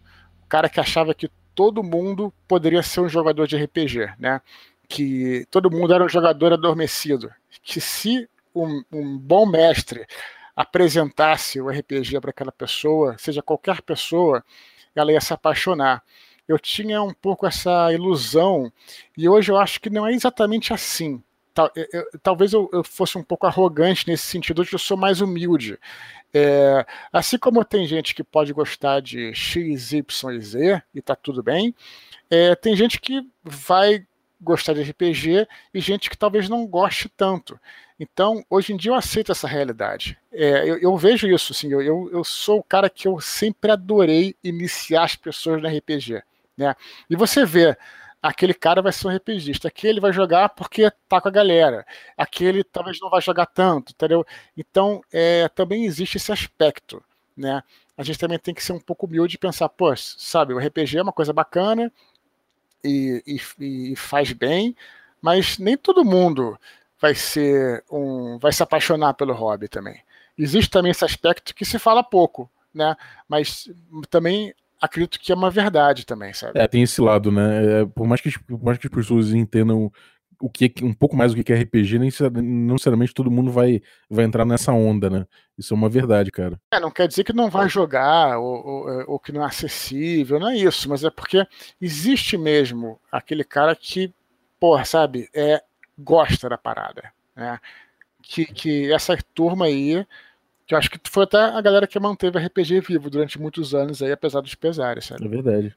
cara 0.47 0.69
que 0.69 0.79
achava 0.79 1.13
que 1.13 1.29
todo 1.55 1.83
mundo 1.83 2.33
poderia 2.47 2.81
ser 2.83 3.01
um 3.01 3.09
jogador 3.09 3.47
de 3.47 3.57
RPG, 3.57 4.13
né? 4.17 4.41
Que 4.87 5.45
todo 5.51 5.69
mundo 5.69 5.93
era 5.93 6.03
um 6.03 6.09
jogador 6.09 6.53
adormecido. 6.53 7.31
Que 7.61 7.81
se 7.81 8.29
um, 8.55 8.83
um 8.91 9.17
bom 9.17 9.45
mestre 9.45 10.05
apresentasse 10.55 11.59
o 11.59 11.69
RPG 11.69 12.19
para 12.21 12.31
aquela 12.31 12.51
pessoa, 12.51 13.15
seja 13.17 13.41
qualquer 13.41 13.81
pessoa, 13.81 14.43
ela 14.95 15.11
ia 15.11 15.21
se 15.21 15.33
apaixonar. 15.33 16.03
Eu 16.47 16.57
tinha 16.57 17.01
um 17.01 17.13
pouco 17.13 17.45
essa 17.45 17.93
ilusão, 17.93 18.71
e 19.17 19.29
hoje 19.29 19.51
eu 19.51 19.57
acho 19.57 19.79
que 19.79 19.89
não 19.89 20.07
é 20.07 20.13
exatamente 20.13 20.73
assim 20.73 21.21
tal, 21.59 21.71
eu, 21.75 22.05
talvez 22.23 22.53
eu, 22.53 22.69
eu, 22.71 22.83
fosse 22.83 23.17
um 23.17 23.23
pouco 23.23 23.45
arrogante 23.45 24.07
nesse 24.07 24.23
sentido, 24.23 24.61
hoje 24.61 24.73
eu 24.73 24.79
sou 24.79 24.95
mais 24.95 25.19
humilde. 25.19 25.77
É, 26.33 26.85
assim 27.11 27.37
como 27.37 27.65
tem 27.65 27.85
gente 27.85 28.15
que 28.15 28.23
pode 28.23 28.53
gostar 28.53 29.01
de 29.01 29.33
X, 29.33 29.91
Y 29.91 30.31
e 30.31 30.41
Z, 30.41 30.83
e 30.95 31.01
tá 31.01 31.15
tudo 31.15 31.43
bem, 31.43 31.75
é, 32.29 32.55
tem 32.55 32.75
gente 32.75 33.01
que 33.01 33.27
vai 33.43 34.05
gostar 34.39 34.73
de 34.73 34.81
RPG 34.83 35.45
e 35.73 35.79
gente 35.81 36.09
que 36.09 36.17
talvez 36.17 36.47
não 36.47 36.65
goste 36.65 37.09
tanto. 37.09 37.59
Então, 37.99 38.45
hoje 38.49 38.71
em 38.71 38.77
dia 38.77 38.91
eu 38.91 38.95
aceito 38.95 39.33
essa 39.33 39.47
realidade. 39.47 40.17
É, 40.31 40.69
eu, 40.69 40.77
eu, 40.77 40.95
vejo 40.95 41.27
isso, 41.27 41.51
assim, 41.51 41.69
eu, 41.69 41.81
eu, 41.81 42.23
sou 42.23 42.59
o 42.59 42.63
cara 42.63 42.89
que 42.89 43.05
eu 43.05 43.19
sempre 43.19 43.69
adorei 43.71 44.33
iniciar 44.41 45.03
as 45.03 45.17
pessoas 45.17 45.61
no 45.61 45.67
RPG. 45.67 46.23
Né? 46.55 46.73
E 47.09 47.17
você 47.17 47.45
vê, 47.45 47.75
aquele 48.21 48.53
cara 48.53 48.81
vai 48.81 48.91
ser 48.91 49.07
um 49.07 49.15
RPGista, 49.15 49.67
aquele 49.67 49.99
vai 49.99 50.11
jogar 50.13 50.49
porque 50.49 50.91
tá 51.07 51.21
com 51.21 51.27
a 51.27 51.31
galera, 51.31 51.85
aquele 52.17 52.63
talvez 52.63 52.99
não 52.99 53.09
vai 53.09 53.21
jogar 53.21 53.45
tanto, 53.45 53.91
entendeu? 53.93 54.25
Então, 54.57 55.01
é, 55.11 55.47
também 55.49 55.85
existe 55.85 56.17
esse 56.17 56.31
aspecto, 56.31 57.03
né? 57.35 57.63
A 57.97 58.03
gente 58.03 58.19
também 58.19 58.39
tem 58.39 58.53
que 58.53 58.63
ser 58.63 58.73
um 58.73 58.79
pouco 58.79 59.05
humilde 59.05 59.35
e 59.35 59.39
pensar, 59.39 59.69
pô, 59.69 59.93
sabe, 59.95 60.53
o 60.53 60.59
RPG 60.59 60.97
é 60.97 61.01
uma 61.01 61.11
coisa 61.13 61.33
bacana, 61.33 61.91
e, 62.83 63.23
e, 63.59 63.91
e 63.91 63.95
faz 63.95 64.31
bem, 64.31 64.75
mas 65.21 65.57
nem 65.57 65.77
todo 65.77 66.05
mundo 66.05 66.57
vai 66.99 67.15
ser 67.15 67.83
um, 67.91 68.37
vai 68.39 68.51
se 68.51 68.63
apaixonar 68.63 69.13
pelo 69.13 69.33
hobby 69.33 69.67
também. 69.67 70.01
Existe 70.37 70.69
também 70.69 70.91
esse 70.91 71.03
aspecto 71.03 71.53
que 71.53 71.65
se 71.65 71.77
fala 71.77 72.03
pouco, 72.03 72.49
né? 72.73 72.95
Mas 73.27 73.69
também 74.09 74.53
acredito 74.79 75.19
que 75.19 75.31
é 75.31 75.35
uma 75.35 75.51
verdade 75.51 76.05
também, 76.05 76.33
sabe? 76.33 76.59
É, 76.59 76.67
tem 76.67 76.83
esse 76.83 77.01
lado, 77.01 77.31
né? 77.31 77.81
É, 77.81 77.85
por, 77.85 78.07
mais 78.07 78.21
que, 78.21 78.31
por 78.39 78.63
mais 78.63 78.77
que 78.77 78.87
as 78.87 78.93
pessoas 78.93 79.33
entendam 79.33 79.91
o 80.41 80.49
que 80.49 80.73
um 80.81 80.93
pouco 80.93 81.17
mais 81.17 81.33
do 81.33 81.43
que 81.43 81.51
é 81.51 81.55
RPG, 81.61 81.99
nem 81.99 82.09
não 82.41 82.73
necessariamente 82.73 83.13
todo 83.13 83.29
mundo 83.29 83.51
vai, 83.51 83.81
vai 84.09 84.23
entrar 84.23 84.45
nessa 84.45 84.71
onda, 84.71 85.09
né? 85.09 85.25
Isso 85.57 85.73
é 85.73 85.77
uma 85.77 85.89
verdade, 85.89 86.31
cara. 86.31 86.59
É, 86.71 86.79
não 86.79 86.89
quer 86.89 87.07
dizer 87.07 87.25
que 87.25 87.33
não 87.33 87.49
vai 87.49 87.67
jogar 87.67 88.39
ou, 88.39 88.65
ou, 88.65 88.89
é, 88.89 89.05
ou, 89.05 89.19
que 89.19 89.33
não 89.33 89.43
é 89.43 89.45
acessível, 89.45 90.39
não 90.39 90.49
é 90.49 90.55
isso, 90.55 90.87
mas 90.87 91.03
é 91.03 91.09
porque 91.09 91.45
existe 91.81 92.37
mesmo 92.37 92.99
aquele 93.11 93.43
cara 93.43 93.75
que, 93.75 94.13
porra, 94.59 94.85
sabe, 94.85 95.29
é, 95.35 95.61
gosta 95.97 96.47
da 96.47 96.57
parada, 96.57 97.11
né? 97.35 97.59
Que, 98.21 98.45
que 98.45 98.93
essa 98.93 99.17
turma 99.33 99.65
aí, 99.65 100.05
que 100.69 100.75
eu 100.75 100.77
acho 100.77 100.91
que 100.91 100.99
foi 101.09 101.23
até 101.23 101.39
a 101.39 101.59
galera 101.61 101.87
que 101.87 101.99
manteve 101.99 102.37
a 102.37 102.45
RPG 102.45 102.81
vivo 102.81 103.09
durante 103.09 103.41
muitos 103.41 103.73
anos 103.73 104.03
aí, 104.03 104.11
apesar 104.11 104.39
dos 104.39 104.53
pesares, 104.53 105.05
sabe? 105.05 105.25
É 105.25 105.27
verdade. 105.27 105.75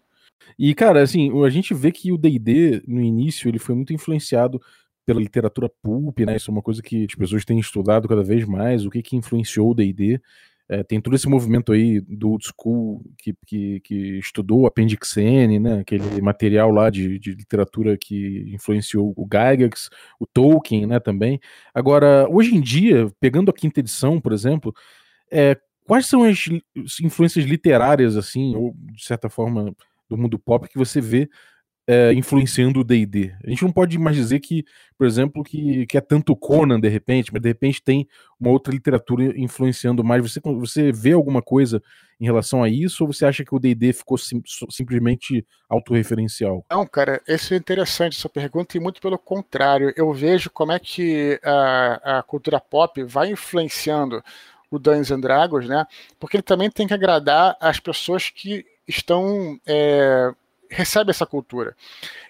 E, 0.58 0.74
cara, 0.74 1.00
assim, 1.00 1.32
a 1.42 1.48
gente 1.48 1.72
vê 1.72 1.90
que 1.90 2.12
o 2.12 2.18
D&D, 2.18 2.82
no 2.86 3.00
início, 3.00 3.48
ele 3.48 3.58
foi 3.58 3.74
muito 3.74 3.94
influenciado 3.94 4.60
pela 5.06 5.18
literatura 5.18 5.70
pulp, 5.82 6.20
né? 6.20 6.36
Isso 6.36 6.50
é 6.50 6.52
uma 6.52 6.60
coisa 6.60 6.82
que 6.82 7.06
as 7.08 7.14
pessoas 7.14 7.42
têm 7.42 7.58
estudado 7.58 8.06
cada 8.06 8.22
vez 8.22 8.44
mais, 8.44 8.84
o 8.84 8.90
que 8.90 9.00
que 9.00 9.16
influenciou 9.16 9.70
o 9.70 9.74
D&D. 9.74 10.20
É, 10.72 10.82
tem 10.82 11.02
todo 11.02 11.14
esse 11.14 11.28
movimento 11.28 11.70
aí 11.70 12.00
do 12.00 12.30
old 12.30 12.46
school 12.46 13.04
que, 13.18 13.34
que, 13.46 13.80
que 13.80 14.18
estudou 14.18 14.60
o 14.60 14.66
Appendix 14.66 15.18
N, 15.18 15.58
né? 15.58 15.80
Aquele 15.80 16.22
material 16.22 16.70
lá 16.70 16.88
de, 16.88 17.18
de 17.18 17.32
literatura 17.32 17.98
que 17.98 18.50
influenciou 18.54 19.12
o 19.14 19.28
Gygax, 19.30 19.90
o 20.18 20.26
Tolkien, 20.26 20.86
né? 20.86 20.98
Também. 20.98 21.38
Agora, 21.74 22.26
hoje 22.30 22.54
em 22.54 22.60
dia, 22.62 23.06
pegando 23.20 23.50
a 23.50 23.54
quinta 23.54 23.80
edição, 23.80 24.18
por 24.18 24.32
exemplo, 24.32 24.74
é, 25.30 25.58
quais 25.86 26.06
são 26.06 26.24
as 26.24 26.48
influências 27.02 27.44
literárias, 27.44 28.16
assim, 28.16 28.56
ou 28.56 28.74
de 28.94 29.04
certa 29.04 29.28
forma 29.28 29.76
do 30.08 30.16
mundo 30.16 30.38
pop 30.38 30.66
que 30.66 30.78
você 30.78 31.02
vê 31.02 31.28
é, 31.86 32.12
influenciando 32.12 32.80
o 32.80 32.84
D&D. 32.84 33.34
A 33.44 33.50
gente 33.50 33.64
não 33.64 33.72
pode 33.72 33.98
mais 33.98 34.16
dizer 34.16 34.40
que, 34.40 34.64
por 34.96 35.06
exemplo, 35.06 35.42
que, 35.42 35.86
que 35.86 35.98
é 35.98 36.00
tanto 36.00 36.36
Conan 36.36 36.78
de 36.78 36.88
repente, 36.88 37.32
mas 37.32 37.42
de 37.42 37.48
repente 37.48 37.82
tem 37.82 38.06
uma 38.38 38.50
outra 38.50 38.72
literatura 38.72 39.38
influenciando 39.38 40.04
mais. 40.04 40.22
Você, 40.22 40.40
você 40.40 40.92
vê 40.92 41.12
alguma 41.12 41.42
coisa 41.42 41.82
em 42.20 42.24
relação 42.24 42.62
a 42.62 42.68
isso 42.68 43.04
ou 43.04 43.12
você 43.12 43.26
acha 43.26 43.44
que 43.44 43.54
o 43.54 43.58
D&D 43.58 43.92
ficou 43.92 44.16
sim, 44.16 44.40
simplesmente 44.70 45.44
autorreferencial? 45.68 46.64
Não, 46.70 46.86
cara, 46.86 47.20
isso 47.26 47.52
é 47.52 47.56
interessante 47.56 48.16
essa 48.16 48.28
pergunta 48.28 48.76
e 48.76 48.80
muito 48.80 49.00
pelo 49.00 49.18
contrário. 49.18 49.92
Eu 49.96 50.12
vejo 50.12 50.50
como 50.50 50.70
é 50.70 50.78
que 50.78 51.40
a, 51.42 52.18
a 52.18 52.22
cultura 52.22 52.60
pop 52.60 53.02
vai 53.02 53.30
influenciando 53.30 54.22
o 54.70 54.78
Dungeons 54.78 55.10
and 55.10 55.20
Dragons, 55.20 55.68
né? 55.68 55.84
Porque 56.18 56.36
ele 56.36 56.42
também 56.42 56.70
tem 56.70 56.86
que 56.86 56.94
agradar 56.94 57.56
as 57.60 57.78
pessoas 57.80 58.30
que 58.30 58.64
estão 58.86 59.60
é, 59.66 60.32
recebe 60.72 61.10
essa 61.10 61.26
cultura. 61.26 61.76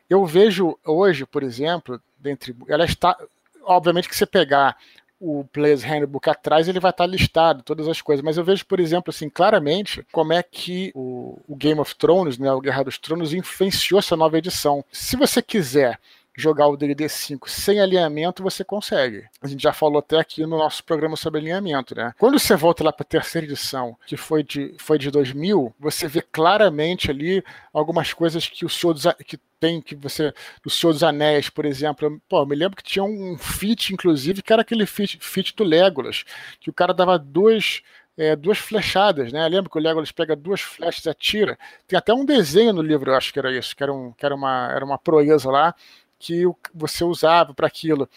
Eu 0.08 0.26
vejo 0.26 0.78
hoje, 0.84 1.24
por 1.24 1.42
exemplo, 1.42 2.00
dentre 2.18 2.54
ela 2.68 2.84
está, 2.84 3.16
obviamente 3.62 4.08
que 4.08 4.16
você 4.16 4.26
pegar 4.26 4.76
o 5.24 5.44
Players 5.52 5.84
Handbook 5.84 6.28
atrás, 6.28 6.66
ele 6.66 6.80
vai 6.80 6.90
estar 6.90 7.06
listado, 7.06 7.62
todas 7.62 7.86
as 7.86 8.02
coisas. 8.02 8.24
Mas 8.24 8.36
eu 8.36 8.44
vejo, 8.44 8.66
por 8.66 8.80
exemplo, 8.80 9.10
assim, 9.10 9.30
claramente 9.30 10.04
como 10.10 10.32
é 10.32 10.42
que 10.42 10.90
o, 10.96 11.38
o 11.46 11.54
Game 11.54 11.80
of 11.80 11.94
Thrones, 11.94 12.38
né, 12.38 12.52
o 12.52 12.60
Guerra 12.60 12.82
dos 12.82 12.98
Tronos, 12.98 13.32
influenciou 13.32 14.00
essa 14.00 14.16
nova 14.16 14.36
edição. 14.36 14.84
Se 14.90 15.16
você 15.16 15.40
quiser 15.40 16.00
jogar 16.36 16.68
o 16.68 16.76
DD 16.76 17.08
5 17.08 17.48
sem 17.48 17.80
alinhamento, 17.80 18.42
você 18.42 18.64
consegue. 18.64 19.24
A 19.40 19.46
gente 19.46 19.62
já 19.62 19.72
falou 19.72 19.98
até 19.98 20.18
aqui 20.18 20.42
no 20.42 20.56
nosso 20.56 20.82
programa 20.84 21.16
sobre 21.16 21.40
alinhamento, 21.40 21.94
né? 21.94 22.14
Quando 22.18 22.38
você 22.38 22.56
volta 22.56 22.84
lá 22.84 22.92
para 22.92 23.04
a 23.04 23.08
terceira 23.08 23.46
edição, 23.46 23.96
que 24.06 24.16
foi 24.16 24.42
de, 24.42 24.74
foi 24.78 24.98
de 24.98 25.10
2000, 25.10 25.74
você 25.78 26.08
vê 26.08 26.22
claramente 26.22 27.10
ali 27.10 27.44
algumas 27.72 28.12
coisas 28.12 28.48
que 28.48 28.64
o 28.64 28.68
Senhor 28.68 28.94
dos, 28.94 29.04
que 29.26 29.38
tem 29.60 29.80
que 29.80 29.94
você 29.94 30.32
do 30.64 30.70
Senhor 30.70 30.92
dos 30.92 31.04
Anéis, 31.04 31.48
por 31.48 31.64
exemplo. 31.64 32.20
Pô, 32.28 32.40
eu 32.40 32.46
me 32.46 32.56
lembro 32.56 32.76
que 32.76 32.82
tinha 32.82 33.04
um 33.04 33.36
feat, 33.38 33.92
inclusive, 33.92 34.42
que 34.42 34.52
era 34.52 34.62
aquele 34.62 34.86
feat, 34.86 35.18
feat 35.20 35.54
do 35.54 35.62
Legolas, 35.62 36.24
que 36.60 36.68
o 36.68 36.72
cara 36.72 36.92
dava 36.92 37.18
duas 37.18 37.82
é, 38.16 38.36
duas 38.36 38.58
flechadas, 38.58 39.32
né? 39.32 39.46
Lembra 39.48 39.70
que 39.70 39.78
o 39.78 39.80
Legolas 39.80 40.12
pega 40.12 40.36
duas 40.36 40.60
flechas 40.60 41.04
e 41.04 41.08
atira? 41.08 41.58
Tem 41.86 41.98
até 41.98 42.12
um 42.12 42.24
desenho 42.24 42.72
no 42.72 42.82
livro, 42.82 43.10
eu 43.10 43.16
acho 43.16 43.32
que 43.32 43.38
era 43.38 43.50
isso, 43.56 43.74
que 43.74 43.82
era, 43.82 43.92
um, 43.92 44.12
que 44.12 44.24
era, 44.24 44.34
uma, 44.34 44.70
era 44.70 44.84
uma 44.84 44.98
proeza 44.98 45.50
lá, 45.50 45.74
que 46.22 46.44
você 46.72 47.02
usava 47.04 47.52
para 47.52 47.66
aquilo. 47.66 48.08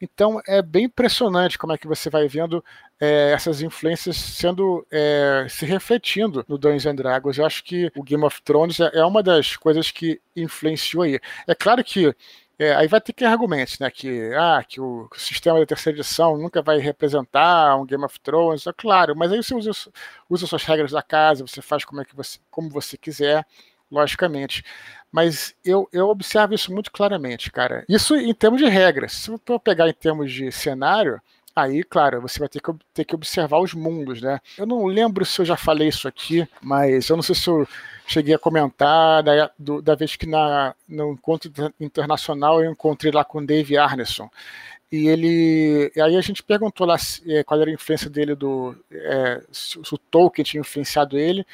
Então 0.00 0.40
é 0.46 0.60
bem 0.60 0.84
impressionante 0.84 1.58
como 1.58 1.72
é 1.72 1.78
que 1.78 1.86
você 1.86 2.10
vai 2.10 2.28
vendo 2.28 2.62
é, 3.00 3.32
essas 3.32 3.62
influências 3.62 4.16
sendo 4.16 4.86
é, 4.90 5.46
se 5.48 5.64
refletindo 5.64 6.44
no 6.46 6.58
Dungeons 6.58 6.86
and 6.86 6.96
Dragons. 6.96 7.38
Eu 7.38 7.46
acho 7.46 7.64
que 7.64 7.90
o 7.96 8.02
Game 8.02 8.24
of 8.24 8.42
Thrones 8.42 8.78
é, 8.80 8.90
é 8.94 9.04
uma 9.04 9.22
das 9.22 9.56
coisas 9.56 9.90
que 9.90 10.20
influenciou 10.36 11.02
aí. 11.04 11.18
É 11.46 11.54
claro 11.54 11.82
que 11.82 12.14
é, 12.58 12.74
aí 12.74 12.88
vai 12.88 13.00
ter 13.00 13.12
que 13.12 13.24
argumentos, 13.24 13.78
né? 13.78 13.90
Que, 13.90 14.32
ah, 14.34 14.64
que 14.66 14.80
o, 14.80 15.08
sistema 15.16 15.58
da 15.60 15.66
terceira 15.66 15.98
edição 15.98 16.38
nunca 16.38 16.62
vai 16.62 16.78
representar 16.78 17.76
um 17.76 17.84
Game 17.86 18.04
of 18.04 18.18
Thrones, 18.20 18.66
é 18.66 18.72
claro, 18.72 19.14
mas 19.14 19.30
aí 19.32 19.42
você 19.42 19.54
usa, 19.54 19.70
usa 20.28 20.46
suas 20.46 20.64
regras 20.64 20.90
da 20.90 21.02
casa, 21.02 21.46
você 21.46 21.60
faz 21.60 21.84
como, 21.84 22.00
é 22.00 22.04
que 22.04 22.16
você, 22.16 22.38
como 22.50 22.70
você 22.70 22.96
quiser, 22.96 23.46
logicamente. 23.90 24.64
Mas 25.10 25.54
eu, 25.64 25.88
eu 25.92 26.08
observo 26.08 26.54
isso 26.54 26.72
muito 26.72 26.90
claramente, 26.92 27.50
cara. 27.50 27.84
Isso 27.88 28.14
em 28.16 28.34
termos 28.34 28.60
de 28.60 28.68
regras. 28.68 29.12
Se 29.12 29.30
eu 29.30 29.58
pegar 29.58 29.88
em 29.88 29.92
termos 29.92 30.32
de 30.32 30.50
cenário, 30.52 31.20
aí, 31.54 31.82
claro, 31.82 32.20
você 32.20 32.38
vai 32.38 32.48
ter 32.48 32.60
que, 32.60 32.70
ter 32.92 33.04
que 33.04 33.14
observar 33.14 33.58
os 33.60 33.72
mundos, 33.72 34.20
né? 34.20 34.40
Eu 34.58 34.66
não 34.66 34.84
lembro 34.84 35.24
se 35.24 35.40
eu 35.40 35.44
já 35.46 35.56
falei 35.56 35.88
isso 35.88 36.06
aqui, 36.06 36.46
mas 36.60 37.08
eu 37.08 37.16
não 37.16 37.22
sei 37.22 37.34
se 37.34 37.48
eu 37.48 37.66
cheguei 38.06 38.34
a 38.34 38.38
comentar 38.38 39.22
da, 39.22 39.50
do, 39.58 39.80
da 39.80 39.94
vez 39.94 40.16
que 40.16 40.26
na, 40.26 40.74
no 40.86 41.12
encontro 41.12 41.50
internacional 41.80 42.62
eu 42.62 42.70
encontrei 42.70 43.10
lá 43.10 43.24
com 43.24 43.38
o 43.38 43.46
Dave 43.46 43.76
Arneson. 43.78 44.28
E 44.92 45.08
ele. 45.08 45.90
Aí 45.96 46.16
a 46.16 46.20
gente 46.20 46.42
perguntou 46.42 46.86
lá 46.86 46.96
é, 47.26 47.42
qual 47.42 47.60
era 47.60 47.70
a 47.70 47.74
influência 47.74 48.08
dele 48.08 48.34
do. 48.34 48.76
É, 48.92 49.42
se 49.50 49.78
o 49.78 49.98
Tolkien 49.98 50.44
tinha 50.44 50.60
influenciado 50.60 51.18
ele 51.18 51.44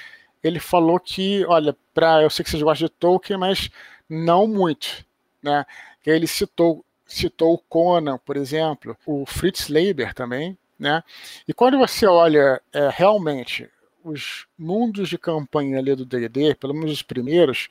ele 0.42 0.60
falou 0.60 0.98
que, 0.98 1.44
olha, 1.46 1.76
para 1.94 2.22
eu 2.22 2.30
sei 2.30 2.44
que 2.44 2.50
vocês 2.50 2.62
gostam 2.62 2.86
de 2.86 2.92
Tolkien, 2.94 3.38
mas 3.38 3.70
não 4.08 4.46
muito, 4.46 5.04
né? 5.42 5.64
Ele 6.04 6.26
citou 6.26 6.84
citou 7.06 7.54
o 7.54 7.58
Conan, 7.58 8.18
por 8.18 8.36
exemplo, 8.36 8.96
o 9.04 9.26
Fritz 9.26 9.68
Leiber 9.68 10.14
também, 10.14 10.56
né? 10.78 11.02
E 11.46 11.52
quando 11.52 11.78
você 11.78 12.06
olha 12.06 12.60
é, 12.72 12.88
realmente 12.90 13.68
os 14.02 14.46
mundos 14.58 15.08
de 15.08 15.18
campanha 15.18 15.78
ali 15.78 15.94
do 15.94 16.04
D&D, 16.06 16.54
pelo 16.54 16.74
menos 16.74 16.90
os 16.92 17.02
primeiros, 17.02 17.68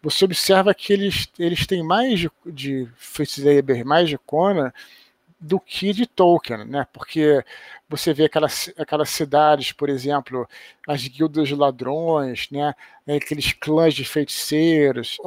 você 0.00 0.24
observa 0.24 0.72
que 0.74 0.92
eles, 0.92 1.28
eles 1.38 1.66
têm 1.66 1.82
mais 1.82 2.20
de, 2.20 2.30
de 2.46 2.88
Fritz 2.96 3.38
Leiber, 3.38 3.84
mais 3.84 4.08
de 4.08 4.16
Conan, 4.18 4.72
do 5.44 5.60
que 5.60 5.92
de 5.92 6.06
Tolkien, 6.06 6.64
né? 6.64 6.86
Porque 6.90 7.44
você 7.88 8.14
vê 8.14 8.24
aquelas, 8.24 8.72
aquelas 8.78 9.10
cidades, 9.10 9.72
por 9.72 9.90
exemplo, 9.90 10.48
as 10.88 11.06
guildas 11.06 11.48
de 11.48 11.54
ladrões, 11.54 12.48
né? 12.50 12.74
Aqueles 13.06 13.52
clãs 13.52 13.92
de 13.92 14.04
feiticeiros. 14.06 15.18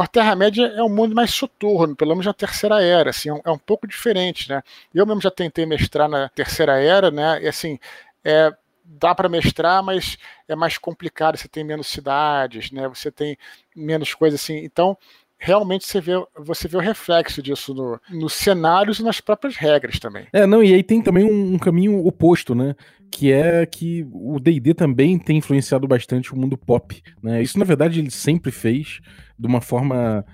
a 0.00 0.06
Terra-média 0.06 0.66
é 0.74 0.82
um 0.82 0.88
mundo 0.88 1.14
mais 1.14 1.34
soturno, 1.34 1.94
pelo 1.94 2.12
menos 2.12 2.24
na 2.24 2.32
Terceira 2.32 2.82
Era, 2.82 3.10
assim, 3.10 3.28
é 3.28 3.34
um, 3.34 3.40
é 3.44 3.50
um 3.50 3.58
pouco 3.58 3.86
diferente, 3.86 4.48
né? 4.48 4.62
Eu 4.94 5.06
mesmo 5.06 5.20
já 5.20 5.30
tentei 5.30 5.66
mestrar 5.66 6.08
na 6.08 6.30
Terceira 6.30 6.80
Era, 6.80 7.10
né? 7.10 7.42
E 7.42 7.46
assim, 7.46 7.78
é, 8.24 8.50
dá 8.82 9.14
para 9.14 9.28
mestrar, 9.28 9.82
mas 9.82 10.16
é 10.48 10.56
mais 10.56 10.78
complicado. 10.78 11.36
Você 11.36 11.46
tem 11.46 11.62
menos 11.62 11.88
cidades, 11.88 12.70
né? 12.70 12.88
Você 12.88 13.10
tem 13.10 13.36
menos 13.76 14.14
coisas 14.14 14.40
assim. 14.40 14.56
Então, 14.64 14.96
realmente 15.38 15.86
você 15.86 16.00
vê, 16.00 16.12
você 16.36 16.66
vê 16.66 16.76
o 16.76 16.80
reflexo 16.80 17.40
disso 17.40 17.72
no, 17.72 18.00
nos 18.10 18.34
cenários 18.34 18.98
e 18.98 19.04
nas 19.04 19.20
próprias 19.20 19.56
regras 19.56 19.98
também. 19.98 20.26
É, 20.32 20.46
não, 20.46 20.62
e 20.62 20.74
aí 20.74 20.82
tem 20.82 21.00
também 21.00 21.24
um, 21.24 21.54
um 21.54 21.58
caminho 21.58 22.04
oposto, 22.04 22.54
né? 22.54 22.74
Que 23.10 23.32
é 23.32 23.64
que 23.64 24.06
o 24.12 24.38
DD 24.38 24.74
também 24.74 25.18
tem 25.18 25.38
influenciado 25.38 25.86
bastante 25.86 26.34
o 26.34 26.36
mundo 26.36 26.58
pop. 26.58 27.00
Né? 27.22 27.40
Isso, 27.40 27.58
na 27.58 27.64
verdade, 27.64 28.00
ele 28.00 28.10
sempre 28.10 28.50
fez 28.50 29.00
de 29.38 29.46
uma 29.46 29.60
forma 29.60 30.26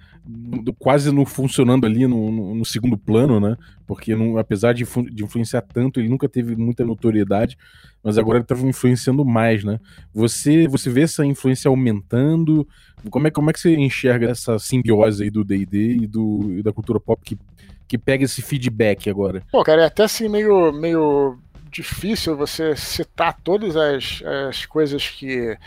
quase 0.78 1.12
não 1.12 1.26
funcionando 1.26 1.84
ali 1.84 2.06
no, 2.06 2.30
no, 2.30 2.54
no 2.54 2.64
segundo 2.64 2.96
plano, 2.96 3.38
né? 3.38 3.56
Porque 3.86 4.14
não, 4.16 4.38
apesar 4.38 4.72
de, 4.72 4.84
de, 5.10 5.22
influenciar 5.22 5.60
tanto, 5.62 6.00
ele 6.00 6.08
nunca 6.08 6.28
teve 6.28 6.56
muita 6.56 6.84
notoriedade, 6.84 7.58
mas 8.02 8.16
agora 8.16 8.38
ele 8.38 8.44
estava 8.44 8.66
influenciando 8.66 9.24
mais, 9.24 9.64
né? 9.64 9.78
Você, 10.14 10.66
você 10.66 10.88
vê 10.88 11.02
essa 11.02 11.24
influência 11.26 11.68
aumentando? 11.68 12.66
Como 13.10 13.26
é, 13.26 13.30
como 13.30 13.50
é 13.50 13.52
que 13.52 13.60
você 13.60 13.74
enxerga 13.76 14.30
essa 14.30 14.58
simbiose 14.58 15.24
aí 15.24 15.30
do 15.30 15.44
D&D 15.44 15.78
e, 15.78 16.10
e 16.58 16.62
da 16.62 16.72
cultura 16.72 16.98
pop 16.98 17.22
que, 17.22 17.38
que 17.86 17.98
pega 17.98 18.24
esse 18.24 18.40
feedback 18.40 19.10
agora? 19.10 19.42
Pô, 19.52 19.62
cara, 19.62 19.82
é 19.82 19.86
até 19.86 20.04
assim 20.04 20.28
meio, 20.28 20.72
meio 20.72 21.38
difícil 21.70 22.36
você 22.36 22.74
citar 22.76 23.36
todas 23.42 23.76
as, 23.76 24.22
as 24.48 24.64
coisas 24.64 25.08
que 25.08 25.58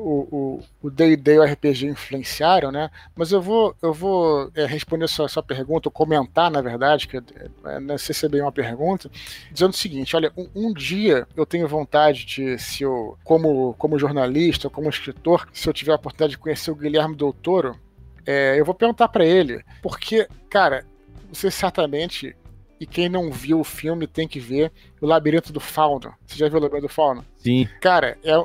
o 0.00 0.90
D&D 0.90 1.34
e 1.34 1.38
o 1.38 1.44
RPG 1.44 1.86
influenciaram, 1.86 2.70
né? 2.72 2.90
Mas 3.14 3.32
eu 3.32 3.40
vou, 3.40 3.74
eu 3.82 3.92
vou 3.92 4.50
é, 4.54 4.66
responder 4.66 5.08
sua, 5.08 5.28
sua 5.28 5.42
pergunta, 5.42 5.88
ou 5.88 5.92
comentar, 5.92 6.50
na 6.50 6.60
verdade, 6.60 7.08
que 7.08 7.16
é, 7.16 7.80
não 7.80 7.96
sei 7.98 8.14
se 8.14 8.26
é 8.26 8.28
bem 8.28 8.40
uma 8.40 8.52
pergunta, 8.52 9.10
dizendo 9.52 9.70
o 9.70 9.76
seguinte, 9.76 10.16
olha, 10.16 10.32
um, 10.36 10.48
um, 10.54 10.72
dia 10.72 11.26
eu 11.36 11.46
tenho 11.46 11.68
vontade 11.68 12.24
de, 12.24 12.58
se 12.58 12.82
eu, 12.82 13.16
como, 13.24 13.74
como 13.74 13.98
jornalista, 13.98 14.68
como 14.68 14.88
escritor, 14.88 15.48
se 15.52 15.68
eu 15.68 15.72
tiver 15.72 15.92
a 15.92 15.96
oportunidade 15.96 16.32
de 16.32 16.38
conhecer 16.38 16.70
o 16.70 16.76
Guilherme 16.76 17.16
Del 17.16 17.32
Toro, 17.32 17.78
é, 18.26 18.58
eu 18.58 18.64
vou 18.64 18.74
perguntar 18.74 19.08
para 19.08 19.24
ele, 19.24 19.62
porque, 19.82 20.28
cara, 20.48 20.84
você 21.32 21.50
certamente 21.50 22.36
e 22.80 22.86
quem 22.86 23.08
não 23.08 23.30
viu 23.30 23.60
o 23.60 23.64
filme 23.64 24.06
tem 24.06 24.26
que 24.26 24.40
ver 24.40 24.72
O 25.00 25.06
Labirinto 25.06 25.52
do 25.52 25.60
Fauno. 25.60 26.12
Você 26.26 26.36
já 26.36 26.48
viu 26.48 26.58
o 26.58 26.62
Labirinto 26.62 26.88
do 26.88 26.92
Fauno? 26.92 27.24
Sim. 27.36 27.68
Cara, 27.80 28.18
é, 28.22 28.44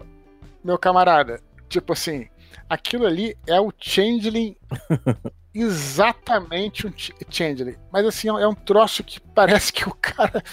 meu 0.63 0.77
camarada, 0.77 1.41
tipo 1.67 1.93
assim, 1.93 2.27
aquilo 2.69 3.05
ali 3.05 3.35
é 3.47 3.59
o 3.59 3.71
Changeling. 3.77 4.55
exatamente 5.53 6.87
um 6.87 6.93
Changeling. 7.29 7.75
Mas 7.91 8.05
assim, 8.05 8.29
é 8.29 8.47
um 8.47 8.53
troço 8.53 9.03
que 9.03 9.19
parece 9.19 9.73
que 9.73 9.87
o 9.87 9.93
cara 9.93 10.43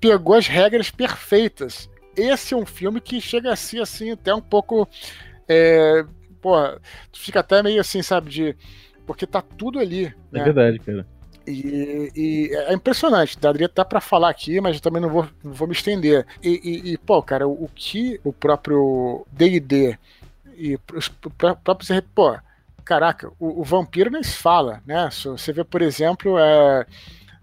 pegou 0.00 0.34
as 0.34 0.46
regras 0.46 0.90
perfeitas. 0.90 1.88
Esse 2.16 2.54
é 2.54 2.56
um 2.56 2.66
filme 2.66 3.00
que 3.00 3.20
chega 3.20 3.52
a 3.52 3.56
ser 3.56 3.80
assim, 3.80 4.10
até 4.10 4.34
um 4.34 4.40
pouco. 4.40 4.88
É, 5.48 6.04
porra, 6.40 6.80
tu 7.10 7.18
fica 7.20 7.40
até 7.40 7.62
meio 7.62 7.80
assim, 7.80 8.02
sabe, 8.02 8.30
de. 8.30 8.56
Porque 9.06 9.26
tá 9.26 9.40
tudo 9.40 9.78
ali. 9.78 10.06
É 10.06 10.14
né? 10.30 10.44
verdade, 10.44 10.78
cara. 10.78 11.06
E, 11.46 12.12
e, 12.14 12.54
é 12.54 12.72
impressionante, 12.72 13.38
daria 13.38 13.66
até 13.66 13.84
para 13.84 14.00
falar 14.00 14.30
aqui, 14.30 14.60
mas 14.60 14.76
eu 14.76 14.82
também 14.82 15.02
não 15.02 15.08
vou, 15.08 15.28
não 15.42 15.52
vou 15.52 15.66
me 15.66 15.74
estender. 15.74 16.26
E, 16.42 16.60
e, 16.62 16.92
e, 16.92 16.98
pô, 16.98 17.22
cara, 17.22 17.46
o, 17.46 17.64
o 17.64 17.70
que 17.74 18.20
o 18.24 18.32
próprio 18.32 19.26
DD 19.32 19.98
e 20.56 20.78
os 20.94 21.08
próprios. 21.64 21.90
Pô, 22.14 22.38
caraca, 22.84 23.32
o, 23.38 23.60
o, 23.60 23.64
vampiro 23.64 24.10
nem 24.10 24.22
se 24.22 24.36
fala, 24.36 24.82
né? 24.86 25.08
Você 25.10 25.52
vê, 25.52 25.64
por 25.64 25.82
exemplo, 25.82 26.38
é, 26.38 26.86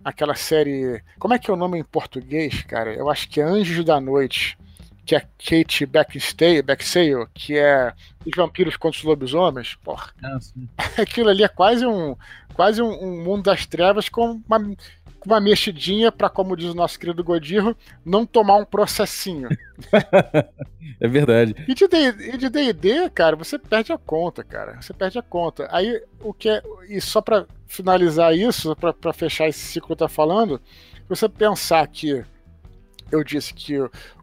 aquela 0.03 0.35
série. 0.35 1.01
Como 1.17 1.33
é 1.33 1.39
que 1.39 1.49
é 1.49 1.53
o 1.53 1.57
nome 1.57 1.79
em 1.79 1.83
português, 1.83 2.63
cara? 2.63 2.93
Eu 2.93 3.09
acho 3.09 3.29
que 3.29 3.41
é 3.41 3.43
Anjos 3.43 3.83
da 3.83 3.99
Noite 3.99 4.57
que 5.09 5.15
é 5.15 5.21
Kate 5.21 5.87
Beckinsale, 5.87 6.61
Beckinsale 6.61 7.25
que 7.33 7.57
é 7.57 7.91
Os 8.23 8.31
Vampiros 8.35 8.77
contra 8.77 8.99
os 8.99 9.03
Lobisomens, 9.03 9.73
porra. 9.83 10.11
Ah, 10.21 10.37
Aquilo 11.01 11.29
ali 11.29 11.43
é 11.43 11.47
quase 11.47 11.83
um 11.83 12.15
quase 12.53 12.79
um, 12.79 12.91
um 12.91 13.23
mundo 13.23 13.41
das 13.45 13.65
trevas 13.65 14.07
com 14.07 14.39
uma, 14.47 14.59
com 14.59 15.25
uma 15.25 15.41
mexidinha 15.41 16.11
para, 16.11 16.29
como 16.29 16.55
diz 16.55 16.69
o 16.69 16.75
nosso 16.75 16.99
querido 16.99 17.23
Godirro, 17.23 17.75
não 18.05 18.23
tomar 18.23 18.57
um 18.57 18.65
processinho. 18.65 19.49
é 21.01 21.07
verdade. 21.07 21.55
E 21.67 21.73
de 21.73 22.49
D&D, 22.49 23.09
cara, 23.09 23.35
você 23.35 23.57
perde 23.57 23.91
a 23.91 23.97
conta, 23.97 24.43
cara. 24.43 24.79
Você 24.79 24.93
perde 24.93 25.17
a 25.17 25.23
conta. 25.23 25.67
Aí, 25.71 26.03
o 26.19 26.33
que 26.33 26.49
é... 26.49 26.61
E 26.87 27.01
só 27.01 27.19
para 27.19 27.47
finalizar 27.65 28.35
isso, 28.35 28.75
para 28.75 29.13
fechar 29.13 29.47
esse 29.47 29.59
ciclo 29.59 29.87
que 29.87 29.93
eu 29.93 30.07
tô 30.07 30.09
falando, 30.09 30.61
você 31.07 31.27
pensar 31.27 31.87
que 31.87 32.23
eu 33.11 33.23
disse 33.23 33.53
que 33.53 33.77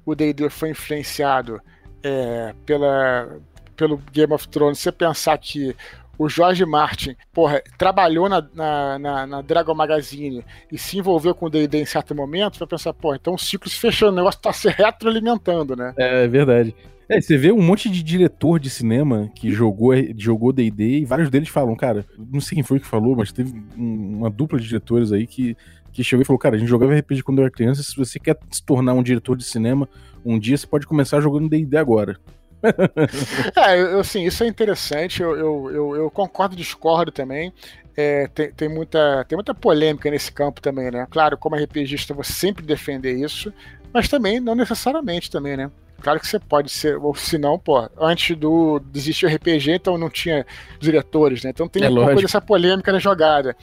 o 0.05 0.15
D&D 0.15 0.49
foi 0.51 0.71
influenciado 0.71 1.61
é, 2.03 2.55
pela, 2.65 3.39
pelo 3.77 4.01
Game 4.13 4.33
of 4.33 4.49
Thrones, 4.49 4.79
você 4.79 4.93
pensar 4.93 5.37
que 5.39 5.75
o 6.19 6.29
George 6.29 6.65
Martin, 6.65 7.15
porra, 7.33 7.63
trabalhou 7.77 8.29
na, 8.29 8.47
na, 8.55 8.99
na, 8.99 9.27
na 9.27 9.43
Dragon 9.43 9.75
Magazine 9.75 10.45
e 10.73 10.79
se 10.79 10.99
envolveu 10.99 11.35
com 11.35 11.47
o 11.47 11.51
D&D 11.51 11.79
em 11.79 11.87
certo 11.87 12.15
momento, 12.15 12.59
vai 12.59 12.69
pensar, 12.69 12.93
pô, 12.95 13.15
então 13.15 13.35
o 13.35 13.39
ciclo 13.39 13.69
se 13.69 13.79
fechou, 13.79 14.09
o 14.09 14.13
negócio 14.15 14.41
tá 14.41 14.53
se 14.53 14.69
retroalimentando, 14.69 15.77
né? 15.77 15.93
É, 15.99 16.25
é 16.25 16.29
verdade. 16.29 16.75
É, 17.09 17.21
você 17.21 17.37
vê 17.37 17.53
um 17.53 17.63
monte 17.63 17.89
de 17.89 18.03
diretor 18.03 18.59
de 18.59 18.69
cinema 18.69 19.31
que 19.35 19.53
jogou 19.53 19.93
jogou 20.17 20.53
D&D 20.53 21.01
e 21.01 21.05
vários 21.05 21.31
deles 21.31 21.49
falam, 21.49 21.77
cara, 21.77 22.05
não 22.19 22.41
sei 22.41 22.57
quem 22.57 22.65
foi 22.65 22.81
que 22.81 22.87
falou, 22.87 23.15
mas 23.15 23.31
teve 23.31 23.55
uma 23.77 24.29
dupla 24.29 24.59
de 24.59 24.67
diretores 24.67 25.13
aí 25.13 25.25
que 25.27 25.57
que 25.97 26.05
chegou 26.05 26.23
e 26.23 26.27
falou: 26.27 26.39
Cara, 26.39 26.57
a 26.57 26.59
gente 26.59 26.69
jogava 26.69 26.95
RPG 26.95 27.23
quando 27.23 27.39
eu 27.39 27.45
era 27.45 27.51
criança. 27.51 27.83
Se 27.83 27.97
você 27.97 28.19
quer 28.19 28.37
se 28.51 28.63
tornar 28.63 28.95
um 28.95 29.03
diretor 29.03 29.37
de 29.37 29.45
cinema, 29.45 29.89
um 30.25 30.39
dia 30.39 30.57
você 30.57 30.67
pode 30.67 30.87
começar 30.87 31.21
jogando 31.21 31.49
DD 31.49 31.77
agora. 31.77 32.19
é, 33.57 33.81
eu, 33.81 34.01
assim, 34.01 34.25
isso 34.25 34.45
é 34.45 34.47
interessante. 34.47 35.23
Eu, 35.23 35.37
eu, 35.37 35.71
eu, 35.71 35.97
eu 35.97 36.11
concordo 36.11 36.55
e 36.55 36.59
discordo 36.59 37.11
também. 37.11 37.53
É, 37.97 38.29
tem, 38.29 38.53
tem, 38.53 38.69
muita, 38.69 39.25
tem 39.27 39.37
muita 39.37 39.55
polêmica 39.55 40.11
nesse 40.11 40.31
campo 40.31 40.61
também, 40.61 40.91
né? 40.91 41.07
Claro, 41.11 41.39
como 41.39 41.57
RPGista, 41.57 42.13
você 42.13 42.33
sempre 42.33 42.65
defender 42.65 43.17
isso, 43.17 43.53
mas 43.93 44.07
também 44.07 44.39
não 44.39 44.55
necessariamente 44.55 45.31
também, 45.31 45.57
né? 45.57 45.71
Claro 46.01 46.21
que 46.21 46.27
você 46.27 46.39
pode 46.39 46.71
ser, 46.71 46.99
ou 46.99 47.15
se 47.15 47.39
não, 47.39 47.59
pô, 47.59 47.89
antes 47.99 48.37
do 48.37 48.79
desistir 48.79 49.25
o 49.25 49.29
RPG, 49.29 49.73
então 49.73 49.97
não 49.97 50.11
tinha 50.11 50.45
diretores, 50.79 51.43
né? 51.43 51.51
Então 51.51 51.67
tem 51.67 51.85
é 51.85 51.91
um 51.91 51.95
pouco 51.95 52.21
dessa 52.21 52.41
polêmica 52.41 52.93
na 52.93 52.99
jogada. 52.99 53.57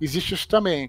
Existe 0.00 0.34
isso 0.34 0.46
também. 0.46 0.88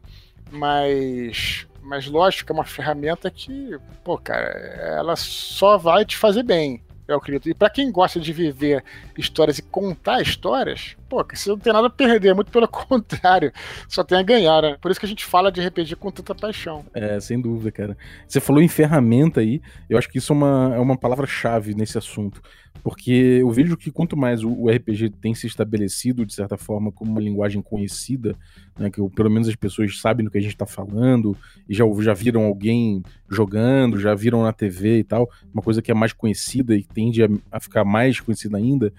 Mas, 0.51 1.65
mas 1.81 2.05
lógico 2.07 2.45
que 2.45 2.51
é 2.51 2.55
uma 2.55 2.65
ferramenta 2.65 3.31
que, 3.31 3.77
pô, 4.03 4.17
cara, 4.17 4.49
ela 4.97 5.15
só 5.15 5.77
vai 5.77 6.05
te 6.05 6.17
fazer 6.17 6.43
bem, 6.43 6.83
eu 7.07 7.17
acredito. 7.17 7.49
E 7.49 7.53
para 7.53 7.69
quem 7.69 7.91
gosta 7.91 8.19
de 8.19 8.33
viver 8.33 8.83
histórias 9.17 9.57
e 9.59 9.61
contar 9.61 10.21
histórias, 10.21 10.95
pô, 11.09 11.23
você 11.23 11.49
não 11.49 11.57
tem 11.57 11.73
nada 11.73 11.87
a 11.87 11.89
perder, 11.89 12.33
muito 12.33 12.51
pelo 12.51 12.67
contrário, 12.69 13.51
só 13.87 14.03
tem 14.03 14.17
a 14.17 14.23
ganhar, 14.23 14.61
né? 14.61 14.77
Por 14.81 14.91
isso 14.91 14.99
que 14.99 15.05
a 15.05 15.09
gente 15.09 15.25
fala 15.25 15.51
de 15.51 15.65
RPG 15.65 15.95
com 15.95 16.11
tanta 16.11 16.35
paixão. 16.35 16.85
É, 16.93 17.19
sem 17.19 17.39
dúvida, 17.39 17.71
cara. 17.71 17.97
Você 18.27 18.39
falou 18.39 18.61
em 18.61 18.67
ferramenta 18.67 19.41
aí, 19.41 19.61
eu 19.89 19.97
acho 19.97 20.09
que 20.09 20.17
isso 20.17 20.33
é 20.33 20.35
uma, 20.35 20.73
é 20.75 20.79
uma 20.79 20.97
palavra-chave 20.97 21.73
nesse 21.73 21.97
assunto. 21.97 22.41
Porque 22.83 23.37
eu 23.41 23.49
vejo 23.51 23.77
que 23.77 23.91
quanto 23.91 24.17
mais 24.17 24.43
o, 24.43 24.69
RPG 24.69 25.11
tem 25.21 25.35
se 25.35 25.45
estabelecido, 25.45 26.25
de 26.25 26.33
certa 26.33 26.57
forma, 26.57 26.91
como 26.91 27.11
uma 27.11 27.21
linguagem 27.21 27.61
conhecida, 27.61 28.35
né, 28.77 28.89
que 28.89 29.01
pelo 29.09 29.29
menos 29.29 29.47
as 29.47 29.55
pessoas 29.55 29.99
sabem 29.99 30.23
do 30.23 30.31
que 30.31 30.37
a 30.37 30.41
gente 30.41 30.53
está 30.53 30.65
falando, 30.65 31.35
e 31.67 31.73
já, 31.73 31.83
já 31.99 32.13
viram 32.13 32.43
alguém 32.43 33.03
jogando, 33.29 33.99
já 33.99 34.13
viram 34.15 34.43
na 34.43 34.53
TV 34.53 34.99
e 34.99 35.03
tal, 35.03 35.29
uma 35.53 35.61
coisa 35.61 35.81
que 35.81 35.91
é 35.91 35.93
mais 35.93 36.13
conhecida 36.13 36.75
e 36.75 36.83
tende 36.83 37.23
a, 37.23 37.27
a 37.51 37.59
ficar 37.59 37.83
mais 37.83 38.19
conhecida 38.19 38.57
ainda, 38.57 38.93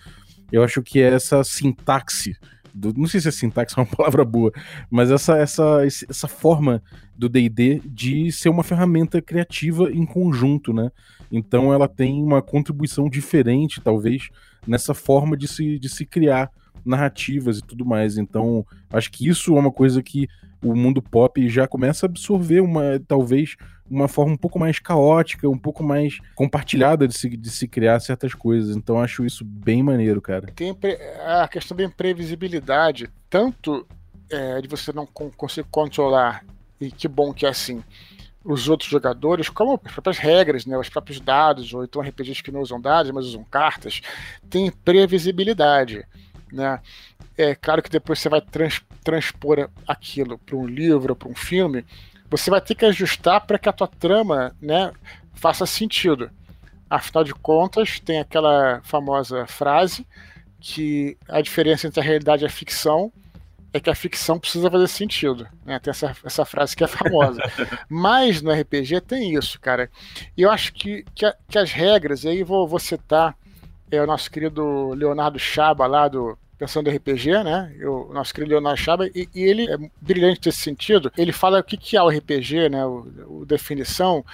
eu 0.50 0.62
acho 0.62 0.82
que 0.82 1.00
é 1.00 1.14
essa 1.14 1.42
sintaxe 1.42 2.36
do, 2.74 2.92
não 2.94 3.06
sei 3.06 3.20
se 3.20 3.28
a 3.28 3.32
sintaxe 3.32 3.74
é 3.78 3.82
uma 3.82 3.86
palavra 3.86 4.24
boa, 4.24 4.52
mas 4.90 5.10
essa, 5.10 5.36
essa, 5.36 5.84
essa 5.84 6.28
forma 6.28 6.82
do 7.16 7.28
D&D 7.28 7.82
de 7.84 8.32
ser 8.32 8.48
uma 8.48 8.62
ferramenta 8.62 9.20
criativa 9.20 9.90
em 9.90 10.06
conjunto, 10.06 10.72
né? 10.72 10.90
Então 11.30 11.72
ela 11.72 11.88
tem 11.88 12.22
uma 12.22 12.42
contribuição 12.42 13.08
diferente, 13.08 13.80
talvez, 13.80 14.28
nessa 14.66 14.94
forma 14.94 15.36
de 15.36 15.48
se, 15.48 15.78
de 15.78 15.88
se 15.88 16.04
criar 16.04 16.50
narrativas 16.84 17.58
e 17.58 17.62
tudo 17.62 17.84
mais. 17.84 18.18
Então, 18.18 18.66
acho 18.90 19.10
que 19.10 19.28
isso 19.28 19.56
é 19.56 19.60
uma 19.60 19.72
coisa 19.72 20.02
que 20.02 20.28
o 20.62 20.74
mundo 20.74 21.02
pop 21.02 21.48
já 21.48 21.66
começa 21.66 22.06
a 22.06 22.08
absorver 22.08 22.60
uma, 22.60 23.00
talvez, 23.06 23.56
uma 23.90 24.08
forma 24.08 24.34
um 24.34 24.36
pouco 24.36 24.58
mais 24.58 24.78
caótica, 24.78 25.48
um 25.48 25.58
pouco 25.58 25.82
mais 25.82 26.18
compartilhada 26.34 27.06
de 27.08 27.14
se, 27.16 27.28
de 27.28 27.50
se 27.50 27.66
criar 27.66 28.00
certas 28.00 28.32
coisas. 28.32 28.76
Então 28.76 29.00
acho 29.00 29.24
isso 29.26 29.44
bem 29.44 29.82
maneiro, 29.82 30.20
cara. 30.22 30.46
Tem 30.54 30.76
a 31.26 31.48
questão 31.48 31.76
da 31.76 31.82
imprevisibilidade, 31.82 33.08
tanto 33.28 33.86
é, 34.30 34.60
de 34.60 34.68
você 34.68 34.92
não 34.92 35.06
conseguir 35.06 35.68
controlar, 35.70 36.44
e 36.80 36.90
que 36.90 37.06
bom 37.06 37.32
que 37.32 37.44
é 37.44 37.48
assim, 37.48 37.82
os 38.44 38.68
outros 38.68 38.90
jogadores, 38.90 39.48
como 39.48 39.80
as 39.84 39.92
próprias 39.92 40.18
regras, 40.18 40.66
né, 40.66 40.76
os 40.76 40.88
próprios 40.88 41.20
dados, 41.20 41.72
ou 41.74 41.84
então 41.84 42.02
RPGs 42.02 42.42
que 42.42 42.50
não 42.50 42.60
usam 42.60 42.80
dados, 42.80 43.10
mas 43.12 43.26
usam 43.26 43.44
cartas, 43.44 44.00
tem 44.48 44.70
previsibilidade. 44.70 46.04
Né? 46.52 46.78
É 47.36 47.54
claro 47.54 47.82
que 47.82 47.90
depois 47.90 48.18
você 48.18 48.28
vai 48.28 48.40
trans, 48.40 48.82
transpor 49.02 49.70
aquilo 49.86 50.38
para 50.38 50.56
um 50.56 50.66
livro, 50.66 51.16
para 51.16 51.28
um 51.28 51.34
filme, 51.34 51.84
você 52.30 52.50
vai 52.50 52.60
ter 52.60 52.74
que 52.74 52.84
ajustar 52.84 53.40
para 53.40 53.58
que 53.58 53.68
a 53.68 53.72
tua 53.72 53.88
trama 53.88 54.54
né, 54.60 54.92
faça 55.34 55.66
sentido. 55.66 56.30
Afinal 56.88 57.24
de 57.24 57.34
contas, 57.34 57.98
tem 57.98 58.20
aquela 58.20 58.80
famosa 58.84 59.46
frase 59.46 60.06
que 60.60 61.16
a 61.28 61.40
diferença 61.40 61.86
entre 61.86 62.00
a 62.00 62.04
realidade 62.04 62.44
e 62.44 62.46
a 62.46 62.50
ficção 62.50 63.10
é 63.72 63.80
que 63.80 63.88
a 63.88 63.94
ficção 63.94 64.38
precisa 64.38 64.70
fazer 64.70 64.86
sentido. 64.88 65.48
Né? 65.64 65.78
Tem 65.78 65.90
essa, 65.90 66.14
essa 66.22 66.44
frase 66.44 66.76
que 66.76 66.84
é 66.84 66.86
famosa. 66.86 67.40
Mas 67.88 68.42
no 68.42 68.52
RPG 68.52 69.00
tem 69.00 69.34
isso, 69.34 69.58
cara. 69.58 69.90
E 70.36 70.42
eu 70.42 70.50
acho 70.50 70.72
que, 70.74 71.04
que, 71.14 71.30
que 71.48 71.58
as 71.58 71.72
regras, 71.72 72.24
e 72.24 72.28
aí 72.28 72.42
vou, 72.42 72.68
vou 72.68 72.78
citar 72.78 73.34
é, 73.92 74.02
o 74.02 74.06
nosso 74.06 74.30
querido 74.30 74.94
Leonardo 74.94 75.38
Chaba 75.38 75.86
lá 75.86 76.08
do 76.08 76.36
pensando 76.58 76.88
em 76.88 76.96
RPG, 76.96 77.42
né? 77.44 77.74
O 77.84 78.12
nosso 78.12 78.32
querido 78.32 78.52
Leonardo 78.52 78.80
Chaba, 78.80 79.06
e, 79.08 79.28
e, 79.34 79.42
ele 79.42 79.70
é 79.70 79.76
brilhante 80.00 80.40
nesse 80.46 80.60
sentido. 80.60 81.12
Ele 81.18 81.32
fala 81.32 81.58
o 81.58 81.64
que, 81.64 81.76
que 81.76 81.96
é 81.96 82.02
o 82.02 82.08
RPG, 82.08 82.68
né? 82.70 82.86
O, 82.86 83.40
o 83.40 83.44
definição 83.44 84.24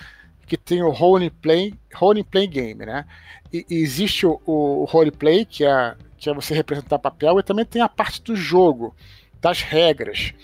que 0.47 0.57
tem 0.57 0.83
o 0.83 0.91
role 0.91 1.31
play, 1.31 1.75
role 1.95 2.23
play 2.23 2.47
game, 2.47 2.87
né? 2.87 3.05
E, 3.53 3.67
e 3.69 3.77
existe 3.77 4.27
o, 4.27 4.41
o 4.47 4.85
roleplay, 4.85 5.45
que 5.45 5.65
é, 5.65 5.97
que 6.19 6.31
é 6.31 6.35
você 6.35 6.55
representar 6.55 6.99
papel, 6.99 7.39
e 7.41 7.43
também 7.43 7.65
tem 7.65 7.83
a 7.83 7.89
parte 7.89 8.23
do 8.23 8.37
jogo, 8.37 8.95
das 9.41 9.63
regras 9.63 10.35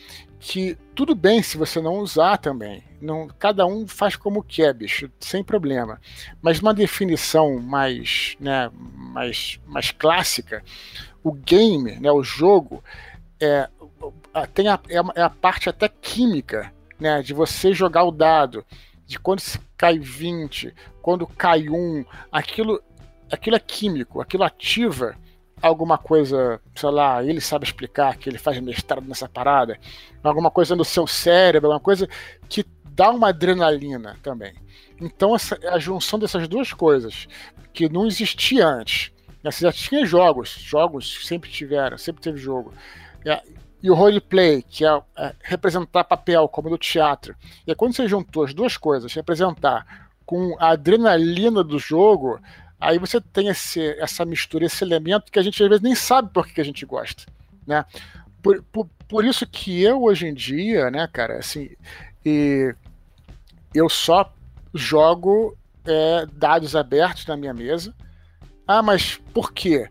que 0.44 0.76
tudo 0.94 1.14
bem 1.14 1.42
se 1.42 1.56
você 1.56 1.80
não 1.80 2.00
usar 2.00 2.36
também. 2.36 2.84
Não, 3.00 3.26
cada 3.38 3.64
um 3.64 3.88
faz 3.88 4.14
como 4.14 4.42
quer, 4.42 4.74
bicho, 4.74 5.10
sem 5.18 5.42
problema. 5.42 5.98
Mas 6.42 6.60
uma 6.60 6.74
definição 6.74 7.58
mais, 7.58 8.36
né, 8.38 8.70
mais, 8.74 9.58
mais 9.66 9.90
clássica, 9.90 10.62
o 11.22 11.32
game, 11.32 11.98
né, 11.98 12.12
o 12.12 12.22
jogo, 12.22 12.84
é, 13.40 13.70
tem 14.52 14.68
a, 14.68 14.78
é, 14.86 15.00
é 15.18 15.22
a 15.22 15.30
parte 15.30 15.70
até 15.70 15.88
química, 15.88 16.70
né, 17.00 17.22
de 17.22 17.32
você 17.32 17.72
jogar 17.72 18.04
o 18.04 18.12
dado, 18.12 18.66
de 19.06 19.18
quando 19.18 19.42
cai 19.78 19.98
20, 19.98 20.74
quando 21.00 21.26
cai 21.26 21.70
1, 21.70 22.04
aquilo, 22.30 22.82
aquilo 23.32 23.56
é 23.56 23.60
químico, 23.60 24.20
aquilo 24.20 24.44
ativa 24.44 25.16
alguma 25.66 25.96
coisa, 25.96 26.60
sei 26.74 26.90
lá, 26.90 27.24
ele 27.24 27.40
sabe 27.40 27.64
explicar 27.64 28.16
que 28.16 28.28
ele 28.28 28.38
faz 28.38 28.60
mestrado 28.60 29.06
nessa 29.06 29.28
parada, 29.28 29.78
alguma 30.22 30.50
coisa 30.50 30.76
no 30.76 30.84
seu 30.84 31.06
cérebro, 31.06 31.68
alguma 31.68 31.80
coisa 31.80 32.08
que 32.48 32.64
dá 32.90 33.10
uma 33.10 33.28
adrenalina 33.28 34.16
também. 34.22 34.54
Então 35.00 35.34
essa, 35.34 35.58
a 35.70 35.78
junção 35.78 36.18
dessas 36.18 36.46
duas 36.46 36.72
coisas 36.72 37.26
que 37.72 37.88
não 37.88 38.06
existia 38.06 38.66
antes, 38.66 39.10
né? 39.42 39.50
você 39.50 39.64
já 39.64 39.72
tinha 39.72 40.04
jogos, 40.04 40.50
jogos 40.50 41.26
sempre 41.26 41.50
tiveram, 41.50 41.96
sempre 41.96 42.22
teve 42.22 42.38
jogo. 42.38 42.72
E 43.82 43.90
o 43.90 43.94
roleplay, 43.94 44.62
que 44.62 44.84
é, 44.86 45.02
é 45.18 45.34
representar 45.42 46.04
papel, 46.04 46.48
como 46.48 46.70
no 46.70 46.78
teatro. 46.78 47.34
E 47.66 47.74
quando 47.74 47.94
você 47.94 48.06
juntou 48.06 48.44
as 48.44 48.54
duas 48.54 48.76
coisas, 48.76 49.12
representar 49.12 50.10
com 50.24 50.56
a 50.58 50.70
adrenalina 50.70 51.62
do 51.62 51.78
jogo, 51.78 52.40
Aí 52.84 52.98
você 52.98 53.20
tem 53.20 53.48
esse, 53.48 53.80
essa 53.98 54.24
mistura, 54.24 54.66
esse 54.66 54.84
elemento 54.84 55.32
que 55.32 55.38
a 55.38 55.42
gente 55.42 55.62
às 55.62 55.68
vezes 55.68 55.82
nem 55.82 55.94
sabe 55.94 56.30
por 56.32 56.46
que, 56.46 56.60
a 56.60 56.64
gente 56.64 56.84
gosta, 56.84 57.24
né? 57.66 57.84
Por, 58.42 58.62
por, 58.64 58.86
por, 59.08 59.24
isso 59.24 59.46
que 59.46 59.82
eu 59.82 60.02
hoje 60.02 60.26
em 60.26 60.34
dia, 60.34 60.90
né, 60.90 61.08
cara, 61.10 61.38
assim, 61.38 61.70
e 62.24 62.74
eu 63.74 63.88
só 63.88 64.30
jogo 64.74 65.56
é, 65.86 66.26
dados 66.32 66.76
abertos 66.76 67.26
na 67.26 67.36
minha 67.36 67.54
mesa. 67.54 67.94
Ah, 68.66 68.82
mas 68.82 69.16
por 69.32 69.52
quê? 69.52 69.88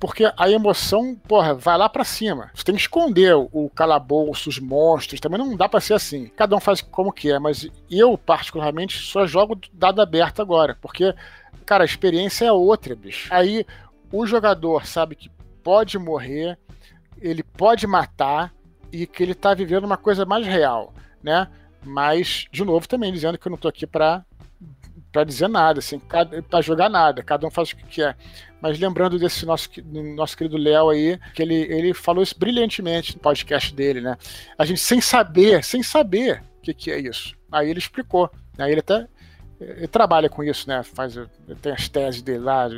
Porque 0.00 0.30
a 0.36 0.50
emoção, 0.50 1.14
porra, 1.14 1.54
vai 1.54 1.78
lá 1.78 1.88
para 1.88 2.04
cima. 2.04 2.50
Você 2.54 2.64
tem 2.64 2.74
que 2.74 2.80
esconder 2.82 3.34
o 3.34 3.70
calabouço, 3.74 4.50
os 4.50 4.58
monstros, 4.58 5.20
também 5.20 5.38
não 5.38 5.56
dá 5.56 5.68
para 5.68 5.80
ser 5.80 5.94
assim. 5.94 6.26
Cada 6.36 6.54
um 6.56 6.60
faz 6.60 6.80
como 6.80 7.12
quer, 7.12 7.40
mas 7.40 7.68
eu, 7.90 8.16
particularmente, 8.18 8.98
só 8.98 9.26
jogo 9.26 9.58
dado 9.72 10.02
aberto 10.02 10.42
agora, 10.42 10.76
porque 10.80 11.14
Cara, 11.66 11.84
a 11.84 11.86
experiência 11.86 12.46
é 12.46 12.52
outra, 12.52 12.94
bicho. 12.94 13.32
Aí 13.32 13.66
o 14.12 14.26
jogador 14.26 14.86
sabe 14.86 15.16
que 15.16 15.30
pode 15.62 15.98
morrer, 15.98 16.58
ele 17.20 17.42
pode 17.42 17.86
matar 17.86 18.52
e 18.92 19.06
que 19.06 19.22
ele 19.22 19.34
tá 19.34 19.54
vivendo 19.54 19.84
uma 19.84 19.96
coisa 19.96 20.24
mais 20.24 20.46
real, 20.46 20.92
né? 21.22 21.48
Mas, 21.82 22.46
de 22.52 22.64
novo, 22.64 22.86
também 22.86 23.12
dizendo 23.12 23.36
que 23.38 23.46
eu 23.46 23.50
não 23.50 23.58
tô 23.58 23.68
aqui 23.68 23.86
pra, 23.86 24.24
pra 25.10 25.24
dizer 25.24 25.48
nada, 25.48 25.80
assim, 25.80 25.98
pra 25.98 26.60
jogar 26.60 26.88
nada, 26.88 27.22
cada 27.22 27.46
um 27.46 27.50
faz 27.50 27.70
o 27.70 27.76
que 27.76 27.84
quer. 27.84 28.16
Mas 28.60 28.78
lembrando 28.78 29.18
desse 29.18 29.44
nosso, 29.44 29.68
nosso 30.16 30.36
querido 30.36 30.56
Léo 30.56 30.88
aí, 30.88 31.18
que 31.34 31.42
ele, 31.42 31.54
ele 31.54 31.92
falou 31.92 32.22
isso 32.22 32.38
brilhantemente 32.38 33.14
no 33.14 33.20
podcast 33.20 33.74
dele, 33.74 34.00
né? 34.00 34.16
A 34.56 34.64
gente 34.64 34.80
sem 34.80 35.00
saber, 35.00 35.62
sem 35.62 35.82
saber 35.82 36.42
o 36.58 36.62
que, 36.62 36.72
que 36.72 36.90
é 36.90 36.98
isso. 36.98 37.34
Aí 37.52 37.68
ele 37.68 37.78
explicou. 37.78 38.30
Aí 38.56 38.72
ele 38.72 38.80
até 38.80 39.06
ele 39.60 39.88
trabalha 39.88 40.28
com 40.28 40.42
isso, 40.42 40.68
né? 40.68 40.82
Faz, 40.82 41.18
tem 41.62 41.72
as 41.72 41.88
teses 41.88 42.22
dele 42.22 42.40
lá, 42.40 42.68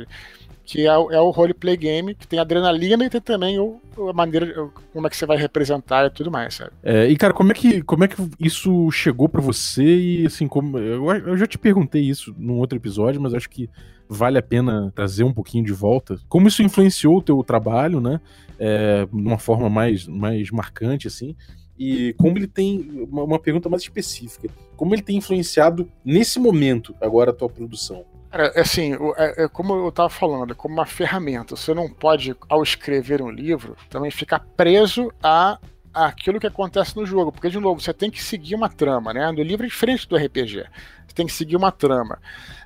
que 0.65 0.81
é, 0.81 0.91
é 0.91 1.19
o 1.19 1.29
roleplay 1.29 1.77
game, 1.77 2.13
que 2.13 2.27
tem 2.27 2.39
adrenalina 2.39 3.05
e 3.05 3.09
tem 3.09 3.21
também 3.21 3.57
o, 3.57 3.79
a 4.09 4.13
maneira, 4.13 4.69
como 4.91 5.07
é 5.07 5.09
que 5.09 5.15
você 5.15 5.25
vai 5.25 5.37
representar 5.37 6.05
e 6.05 6.09
tudo 6.09 6.29
mais, 6.29 6.55
sabe? 6.55 6.71
É, 6.83 7.07
e 7.07 7.15
cara, 7.15 7.33
como 7.33 7.51
é 7.51 7.55
que, 7.55 7.81
como 7.83 8.03
é 8.03 8.07
que 8.07 8.17
isso 8.39 8.91
chegou 8.91 9.29
para 9.29 9.41
você 9.41 9.83
e 9.83 10.25
assim, 10.25 10.45
como, 10.45 10.77
eu, 10.77 11.09
eu 11.09 11.37
já 11.37 11.47
te 11.47 11.57
perguntei 11.57 12.03
isso 12.03 12.35
num 12.37 12.57
outro 12.57 12.77
episódio, 12.77 13.21
mas 13.21 13.33
acho 13.33 13.49
que 13.49 13.69
vale 14.09 14.37
a 14.37 14.43
pena 14.43 14.91
trazer 14.93 15.23
um 15.23 15.33
pouquinho 15.33 15.63
de 15.63 15.73
volta. 15.73 16.17
Como 16.27 16.47
isso 16.47 16.61
influenciou 16.61 17.17
o 17.17 17.21
teu 17.21 17.43
trabalho, 17.43 18.01
né? 18.01 18.19
É, 18.59 19.05
de 19.05 19.21
uma 19.21 19.37
forma 19.37 19.69
mais, 19.69 20.07
mais 20.07 20.49
marcante, 20.51 21.07
assim 21.07 21.35
e 21.77 22.13
como 22.13 22.37
ele 22.37 22.47
tem 22.47 23.07
uma, 23.09 23.23
uma, 23.23 23.39
pergunta 23.39 23.69
mais 23.69 23.83
específica, 23.83 24.49
como 24.75 24.95
ele 24.95 25.01
tem 25.01 25.17
influenciado 25.17 25.89
nesse 26.03 26.39
momento 26.39 26.95
agora 26.99 27.31
a 27.31 27.33
tua 27.33 27.49
produção? 27.49 28.05
Cara, 28.31 28.51
é 28.55 28.61
assim, 28.61 28.93
é, 29.17 29.43
é 29.43 29.47
como 29.47 29.73
eu 29.73 29.89
estava 29.89 30.09
falando, 30.09 30.51
é 30.51 30.55
como 30.55 30.73
uma 30.73 30.85
ferramenta. 30.85 31.55
Você 31.55 31.73
não 31.73 31.89
pode, 31.89 32.35
ao 32.49 32.61
escrever 32.61 33.21
um 33.21 33.29
livro, 33.29 33.77
também 33.89 34.11
ficar 34.11 34.39
preso 34.39 35.11
a 35.21 35.59
aquilo 35.93 36.39
que 36.39 36.45
acontece 36.45 36.95
no 36.95 37.05
jogo, 37.05 37.31
porque 37.31 37.49
de 37.49 37.59
novo 37.59 37.81
você 37.81 37.93
tem 37.93 38.11
que 38.11 38.21
seguir 38.21 38.53
uma 38.53 38.69
trama, 38.69 39.13
né? 39.13 39.31
No 39.31 39.41
livro 39.41 39.65
é 39.65 39.69
diferente 39.69 40.07
do 40.07 40.15
RPG, 40.15 40.65
você 41.07 41.15
tem 41.15 41.25
que 41.25 41.33
seguir 41.33 41.55
uma 41.55 41.71
trama, 41.71 42.19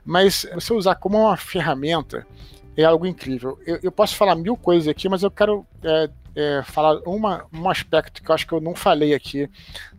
mas 0.04 0.46
você 0.54 0.74
usar 0.74 0.96
como 0.96 1.18
uma 1.18 1.38
ferramenta 1.38 2.28
é 2.76 2.84
algo 2.84 3.06
incrível. 3.06 3.58
Eu, 3.66 3.80
eu 3.84 3.92
posso 3.92 4.16
falar 4.16 4.36
mil 4.36 4.58
coisas 4.58 4.88
aqui, 4.88 5.08
mas 5.08 5.24
eu 5.24 5.32
quero 5.32 5.66
é, 5.84 6.10
é, 6.36 6.62
falar 6.64 7.00
uma, 7.06 7.46
um 7.54 7.70
aspecto 7.70 8.22
que 8.22 8.30
eu 8.30 8.36
acho 8.36 8.48
que 8.48 8.54
eu 8.54 8.62
não 8.62 8.76
falei 8.76 9.14
aqui 9.14 9.50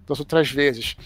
das 0.06 0.18
outras 0.18 0.50
vezes, 0.50 0.96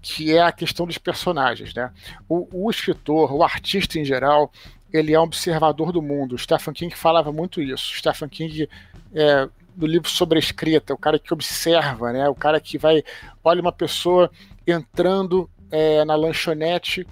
que 0.00 0.32
é 0.32 0.42
a 0.42 0.52
questão 0.52 0.86
dos 0.86 0.98
personagens. 0.98 1.74
Né? 1.74 1.90
O, 2.28 2.66
o 2.66 2.70
escritor, 2.70 3.32
o 3.32 3.42
artista 3.42 3.98
em 3.98 4.04
geral, 4.04 4.52
ele 4.92 5.12
é 5.12 5.18
um 5.18 5.24
observador 5.24 5.92
do 5.92 6.02
mundo. 6.02 6.34
O 6.34 6.38
Stephen 6.38 6.74
King 6.74 6.94
falava 6.94 7.32
muito 7.32 7.60
isso. 7.60 7.92
O 7.92 7.96
Stephen 7.96 8.28
King, 8.28 8.68
é, 9.14 9.48
do 9.74 9.86
livro 9.86 10.08
sobre 10.08 10.38
a 10.38 10.40
escrita, 10.40 10.94
o 10.94 10.98
cara 10.98 11.18
que 11.18 11.32
observa, 11.32 12.12
né? 12.12 12.28
o 12.28 12.34
cara 12.34 12.60
que 12.60 12.78
vai. 12.78 13.02
Olha 13.42 13.60
uma 13.60 13.72
pessoa 13.72 14.30
entrando 14.66 15.50
é, 15.70 16.04
na 16.04 16.14
lanchonete 16.14 17.06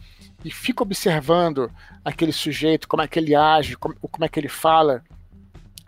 e 0.44 0.50
fica 0.50 0.82
observando 0.82 1.70
aquele 2.04 2.32
sujeito, 2.32 2.88
como 2.88 3.02
é 3.02 3.08
que 3.08 3.18
ele 3.18 3.34
age, 3.34 3.76
como, 3.76 3.94
como 3.94 4.24
é 4.24 4.28
que 4.28 4.38
ele 4.38 4.48
fala 4.48 5.02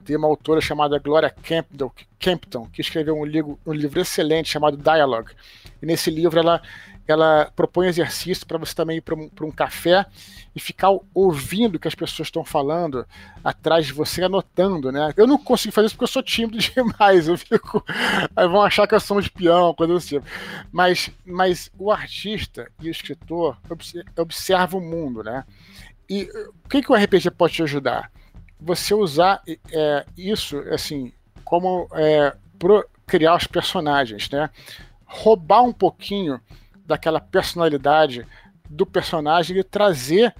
tem 0.05 0.17
uma 0.17 0.29
autora 0.29 0.61
chamada 0.61 0.99
Gloria 0.99 1.31
Campbell, 1.31 1.93
Campton, 2.19 2.69
que 2.73 2.81
escreveu 2.81 3.19
um 3.19 3.25
livro, 3.25 3.59
um 3.67 3.73
livro 3.73 4.01
excelente 4.01 4.51
chamado 4.51 4.77
Dialogue. 4.77 5.33
E 5.83 5.87
nesse 5.87 6.11
livro 6.11 6.39
ela, 6.39 6.63
ela 7.07 7.51
propõe 7.57 7.89
exercício 7.89 8.47
para 8.47 8.59
você 8.59 8.75
também 8.75 8.99
ir 8.99 9.01
para 9.01 9.15
um, 9.15 9.31
um, 9.43 9.51
café 9.51 10.07
e 10.55 10.61
ficar 10.61 10.91
ouvindo 11.13 11.77
o 11.77 11.79
que 11.79 11.89
as 11.89 11.95
pessoas 11.95 12.29
estão 12.29 12.45
falando 12.45 13.07
atrás 13.43 13.87
de 13.87 13.93
você, 13.93 14.23
anotando, 14.23 14.93
né? 14.93 15.13
Eu 15.17 15.27
não 15.27 15.39
consigo 15.39 15.75
fazer 15.75 15.87
isso 15.87 15.97
porque 15.97 16.05
eu 16.05 16.09
sou 16.09 16.23
tímido 16.23 16.59
demais, 16.73 17.29
eu 17.29 17.37
fico. 17.37 17.85
Aí 18.37 18.49
vão 18.49 18.63
achar 18.63 18.87
que 18.87 18.95
eu 18.95 19.01
sou 19.01 19.17
um 19.17 19.21
espião, 19.21 19.75
coisa 19.75 19.97
assim. 19.97 20.21
Mas, 20.71 21.11
mas 21.25 21.71
o 21.79 21.91
artista 21.91 22.71
e 22.81 22.89
o 22.89 22.91
escritor 22.91 23.59
observam 24.17 24.81
o 24.81 24.85
mundo, 24.85 25.23
né? 25.23 25.45
E 26.09 26.29
o 26.65 26.69
que, 26.69 26.83
que 26.83 26.93
o 26.93 26.95
RPG 26.95 27.31
pode 27.31 27.55
te 27.55 27.63
ajudar? 27.63 28.11
Você 28.65 28.95
usar 28.95 29.43
é, 29.71 30.07
isso 30.17 30.59
assim 30.73 31.13
como 31.45 31.87
é, 31.93 32.35
pro 32.59 32.89
criar 33.07 33.37
os 33.37 33.47
personagens, 33.47 34.31
né? 34.31 34.49
Roubar 35.05 35.63
um 35.63 35.73
pouquinho 35.73 36.41
daquela 36.87 37.21
personalidade 37.21 38.27
do 38.69 38.87
personagem 38.87 39.59
e 39.59 39.63
trazer 39.63 40.35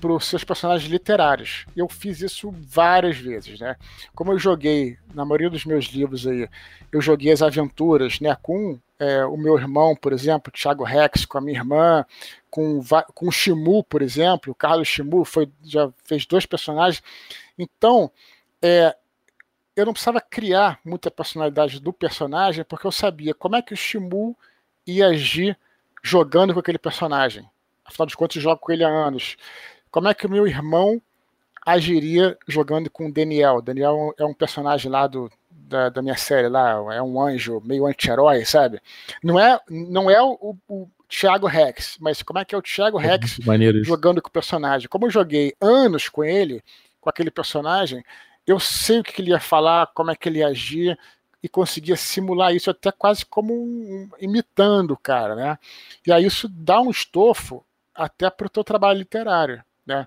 para 0.00 0.12
os 0.12 0.24
seus 0.24 0.42
personagens 0.44 0.90
literários. 0.90 1.66
Eu 1.76 1.88
fiz 1.88 2.20
isso 2.20 2.52
várias 2.58 3.16
vezes, 3.16 3.60
né? 3.60 3.76
Como 4.14 4.32
eu 4.32 4.38
joguei, 4.38 4.96
na 5.14 5.24
maioria 5.24 5.50
dos 5.50 5.64
meus 5.64 5.86
livros 5.86 6.26
aí, 6.26 6.48
eu 6.90 7.00
joguei 7.00 7.32
as 7.32 7.42
aventuras, 7.42 8.20
né? 8.20 8.36
Com 8.42 8.78
é, 8.98 9.24
o 9.24 9.36
meu 9.36 9.58
irmão, 9.58 9.94
por 9.94 10.12
exemplo, 10.12 10.52
Thiago 10.52 10.84
Rex, 10.84 11.24
com 11.24 11.38
a 11.38 11.40
minha 11.40 11.58
irmã, 11.58 12.04
com, 12.50 12.80
com 13.14 13.28
o 13.28 13.32
Shimu, 13.32 13.84
por 13.84 14.02
exemplo, 14.02 14.52
o 14.52 14.54
Carlos 14.54 14.88
Shimu 14.88 15.24
foi, 15.24 15.48
já 15.62 15.90
fez 16.04 16.26
dois 16.26 16.46
personagens. 16.46 17.02
Então, 17.60 18.10
é, 18.62 18.96
eu 19.76 19.86
não 19.86 19.92
precisava 19.92 20.20
criar 20.20 20.80
muita 20.84 21.10
personalidade 21.10 21.80
do 21.80 21.92
personagem, 21.92 22.64
porque 22.64 22.86
eu 22.86 22.92
sabia 22.92 23.34
como 23.34 23.56
é 23.56 23.62
que 23.62 23.74
o 23.74 23.76
Shimu 23.76 24.36
ia 24.86 25.08
agir 25.08 25.56
jogando 26.02 26.54
com 26.54 26.60
aquele 26.60 26.78
personagem. 26.78 27.48
Afinal 27.84 28.06
de 28.06 28.16
contas, 28.16 28.36
eu 28.36 28.42
jogo 28.42 28.60
com 28.60 28.72
ele 28.72 28.84
há 28.84 28.88
anos. 28.88 29.36
Como 29.90 30.08
é 30.08 30.14
que 30.14 30.26
o 30.26 30.30
meu 30.30 30.46
irmão 30.46 31.00
agiria 31.64 32.38
jogando 32.48 32.90
com 32.90 33.06
o 33.08 33.12
Daniel? 33.12 33.60
Daniel 33.60 34.14
é 34.18 34.24
um 34.24 34.34
personagem 34.34 34.90
lá 34.90 35.06
do, 35.06 35.30
da, 35.50 35.88
da 35.88 36.02
minha 36.02 36.16
série 36.16 36.48
lá, 36.48 36.70
é 36.94 37.02
um 37.02 37.20
anjo 37.20 37.60
meio 37.64 37.86
anti-herói, 37.86 38.44
sabe? 38.44 38.80
Não 39.22 39.38
é, 39.38 39.58
não 39.68 40.10
é 40.10 40.22
o, 40.22 40.56
o 40.68 40.88
Thiago 41.08 41.46
Rex, 41.46 41.96
mas 42.00 42.22
como 42.22 42.38
é 42.38 42.44
que 42.44 42.54
é 42.54 42.58
o 42.58 42.62
Thiago 42.62 42.96
Rex 42.96 43.38
jogando 43.82 44.22
com 44.22 44.28
o 44.28 44.32
personagem? 44.32 44.88
Como 44.88 45.06
eu 45.06 45.10
joguei 45.10 45.54
anos 45.60 46.08
com 46.08 46.22
ele, 46.22 46.62
com 47.00 47.10
aquele 47.10 47.30
personagem, 47.30 48.04
eu 48.46 48.58
sei 48.60 49.00
o 49.00 49.02
que 49.02 49.20
ele 49.20 49.30
ia 49.30 49.40
falar, 49.40 49.88
como 49.88 50.10
é 50.10 50.16
que 50.16 50.28
ele 50.28 50.40
ia 50.40 50.48
agir, 50.48 50.98
e 51.42 51.48
conseguia 51.48 51.96
simular 51.96 52.54
isso 52.54 52.70
até 52.70 52.92
quase 52.92 53.24
como 53.24 53.54
um, 53.54 54.08
imitando 54.20 54.92
o 54.92 54.96
cara, 54.96 55.34
né? 55.34 55.58
E 56.06 56.12
aí 56.12 56.26
isso 56.26 56.48
dá 56.48 56.80
um 56.80 56.90
estofo 56.90 57.64
até 57.94 58.28
para 58.28 58.46
o 58.46 58.50
teu 58.50 58.62
trabalho 58.62 58.98
literário, 58.98 59.64
né? 59.86 60.06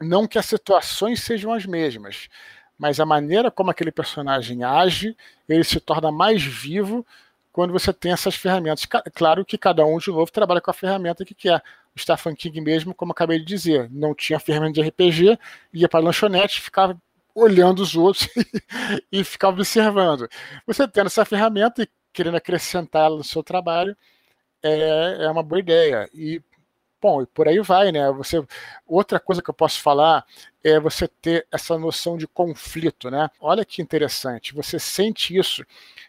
Não 0.00 0.26
que 0.26 0.38
as 0.38 0.46
situações 0.46 1.22
sejam 1.22 1.52
as 1.52 1.66
mesmas, 1.66 2.28
mas 2.78 3.00
a 3.00 3.06
maneira 3.06 3.50
como 3.50 3.70
aquele 3.70 3.92
personagem 3.92 4.64
age, 4.64 5.16
ele 5.48 5.64
se 5.64 5.80
torna 5.80 6.10
mais 6.10 6.42
vivo 6.42 7.06
quando 7.52 7.72
você 7.72 7.92
tem 7.92 8.12
essas 8.12 8.34
ferramentas. 8.34 8.84
Claro 9.14 9.44
que 9.44 9.56
cada 9.56 9.84
um, 9.86 9.98
de 9.98 10.10
novo, 10.10 10.30
trabalha 10.30 10.60
com 10.60 10.70
a 10.70 10.74
ferramenta 10.74 11.24
que 11.24 11.34
quer. 11.34 11.62
Stephen 11.98 12.34
King 12.34 12.60
mesmo, 12.60 12.94
como 12.94 13.12
acabei 13.12 13.38
de 13.38 13.44
dizer, 13.44 13.88
não 13.90 14.14
tinha 14.14 14.40
ferramenta 14.40 14.82
de 14.82 14.88
RPG, 14.88 15.38
ia 15.72 15.88
para 15.88 16.00
a 16.00 16.02
lanchonete, 16.02 16.60
ficava 16.60 17.00
olhando 17.34 17.80
os 17.80 17.96
outros 17.96 18.28
e, 18.36 18.40
e 19.20 19.24
ficava 19.24 19.54
observando. 19.56 20.28
Você 20.66 20.86
tendo 20.88 21.06
essa 21.06 21.24
ferramenta 21.24 21.82
e 21.82 21.88
querendo 22.12 22.36
acrescentá-la 22.36 23.16
no 23.16 23.24
seu 23.24 23.42
trabalho, 23.42 23.96
é, 24.62 25.18
é 25.24 25.30
uma 25.30 25.42
boa 25.42 25.60
ideia. 25.60 26.08
E 26.14 26.42
Bom, 27.04 27.20
e 27.20 27.26
por 27.26 27.46
aí 27.46 27.60
vai, 27.60 27.92
né? 27.92 28.10
Você, 28.12 28.42
outra 28.86 29.20
coisa 29.20 29.42
que 29.42 29.50
eu 29.50 29.54
posso 29.54 29.78
falar 29.82 30.24
é 30.64 30.80
você 30.80 31.06
ter 31.06 31.46
essa 31.52 31.76
noção 31.78 32.16
de 32.16 32.26
conflito, 32.26 33.10
né? 33.10 33.28
Olha 33.38 33.62
que 33.62 33.82
interessante, 33.82 34.54
você 34.54 34.78
sente 34.78 35.36
isso 35.36 35.62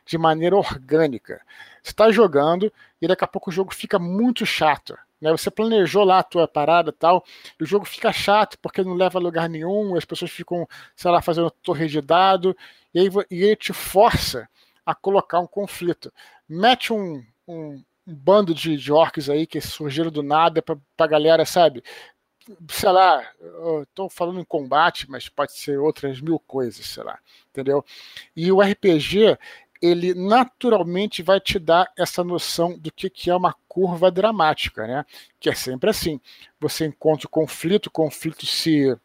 de 0.06 0.18
maneira 0.18 0.56
orgânica. 0.56 1.42
Você 1.84 1.92
está 1.92 2.10
jogando 2.14 2.72
e 3.02 3.08
daqui 3.10 3.26
a 3.26 3.28
pouco 3.28 3.50
o 3.50 3.54
jogo 3.54 3.76
fica 3.76 4.00
muito 4.00 4.46
chato. 4.46 4.98
Né? 5.22 5.32
Você 5.32 5.49
planejou 5.49 6.03
lá 6.03 6.20
a 6.20 6.24
tua 6.24 6.47
parada 6.47 6.91
tal, 6.91 7.24
e 7.59 7.63
o 7.63 7.68
jogo 7.68 7.86
fica 7.86 8.11
chato 8.11 8.57
porque 8.59 8.84
não 8.84 8.93
leva 8.93 9.20
a 9.20 9.22
lugar 9.22 9.49
nenhum, 9.49 9.95
as 9.95 10.05
pessoas 10.05 10.32
ficam, 10.32 10.68
sei 10.95 11.11
lá, 11.11 11.22
fazendo 11.22 11.49
torre 11.49 11.88
de 11.88 12.01
dado, 12.01 12.55
e 12.93 12.99
aí 12.99 13.09
e 13.32 13.43
ele 13.43 13.55
te 13.55 13.74
força 13.74 14.47
a 14.86 14.93
colocar 14.93 15.39
um 15.39 15.47
conflito. 15.47 16.11
Mete 16.47 16.93
um, 16.93 17.24
um 17.47 17.82
um 18.07 18.13
bando 18.13 18.53
de, 18.53 18.78
de 18.78 18.91
orcs 18.91 19.30
aí 19.30 19.47
que 19.47 19.59
surgiram 19.59 20.11
do 20.11 20.22
nada 20.22 20.61
pra, 20.61 20.78
pra 20.95 21.07
galera, 21.07 21.45
sabe? 21.45 21.84
Sei 22.70 22.91
lá, 22.91 23.28
estou 23.82 24.07
falando 24.07 24.39
em 24.39 24.43
combate, 24.45 25.09
mas 25.09 25.28
pode 25.28 25.53
ser 25.53 25.80
outras 25.80 26.22
mil 26.22 26.38
coisas, 26.38 26.86
sei 26.86 27.03
lá, 27.03 27.18
entendeu? 27.49 27.84
E 28.36 28.51
o 28.51 28.61
RPG, 28.61 29.36
ele 29.82 30.13
naturalmente 30.13 31.21
vai 31.21 31.39
te 31.39 31.59
dar 31.59 31.91
essa 31.97 32.23
noção 32.23 32.78
do 32.78 32.91
que, 32.91 33.09
que 33.09 33.30
é 33.30 33.36
uma 33.36 33.53
curva 33.67 34.09
dramática, 34.09 34.88
né? 34.88 35.05
Que 35.39 35.49
é 35.49 35.55
sempre 35.55 35.89
assim. 35.89 36.19
Você 36.59 36.86
encontra 36.86 37.28
o 37.28 37.30
conflito, 37.30 37.88
o 37.88 37.91
conflito 37.91 38.45
se 38.45 38.95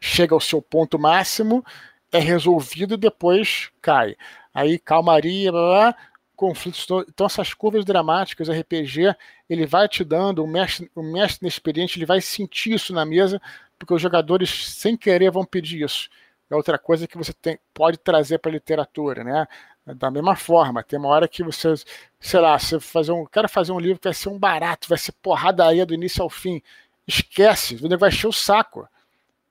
chega 0.00 0.34
ao 0.34 0.40
seu 0.40 0.62
ponto 0.62 0.98
máximo, 0.98 1.64
é 2.12 2.18
resolvido 2.18 2.94
e 2.94 2.98
depois 2.98 3.70
cai. 3.82 4.16
Aí 4.54 4.78
calmaria, 4.78 5.52
blá, 5.52 5.60
blá, 5.60 5.96
conflitos. 6.36 6.86
Então, 7.08 7.26
essas 7.26 7.52
curvas 7.52 7.84
dramáticas, 7.84 8.48
RPG, 8.48 9.14
ele 9.50 9.66
vai 9.66 9.88
te 9.88 10.04
dando, 10.04 10.44
o 10.44 10.46
mestre, 10.46 10.90
o 10.94 11.02
mestre 11.02 11.44
inexperiente, 11.44 11.98
ele 11.98 12.06
vai 12.06 12.20
sentir 12.20 12.74
isso 12.74 12.92
na 12.92 13.04
mesa, 13.04 13.40
porque 13.78 13.92
os 13.92 14.00
jogadores, 14.00 14.50
sem 14.76 14.96
querer, 14.96 15.30
vão 15.30 15.44
pedir 15.44 15.82
isso. 15.84 16.08
É 16.50 16.54
outra 16.54 16.78
coisa 16.78 17.06
que 17.06 17.18
você 17.18 17.32
tem, 17.32 17.58
pode 17.74 17.98
trazer 17.98 18.38
para 18.38 18.50
a 18.50 18.54
literatura, 18.54 19.22
né? 19.22 19.46
Da 19.94 20.10
mesma 20.10 20.36
forma, 20.36 20.82
tem 20.82 20.98
uma 20.98 21.08
hora 21.08 21.28
que 21.28 21.42
você, 21.42 21.74
sei 22.20 22.40
lá, 22.40 22.58
você 22.58 22.78
fazer 22.80 23.12
um, 23.12 23.24
quero 23.26 23.48
fazer 23.48 23.72
um 23.72 23.78
livro 23.80 23.98
que 23.98 24.08
vai 24.08 24.14
ser 24.14 24.28
um 24.28 24.38
barato, 24.38 24.88
vai 24.88 24.98
ser 24.98 25.12
porradaria 25.12 25.86
do 25.86 25.94
início 25.94 26.22
ao 26.22 26.30
fim. 26.30 26.62
Esquece, 27.06 27.76
o 27.76 27.98
vai 27.98 28.10
encher 28.10 28.26
o 28.28 28.32
saco. 28.32 28.88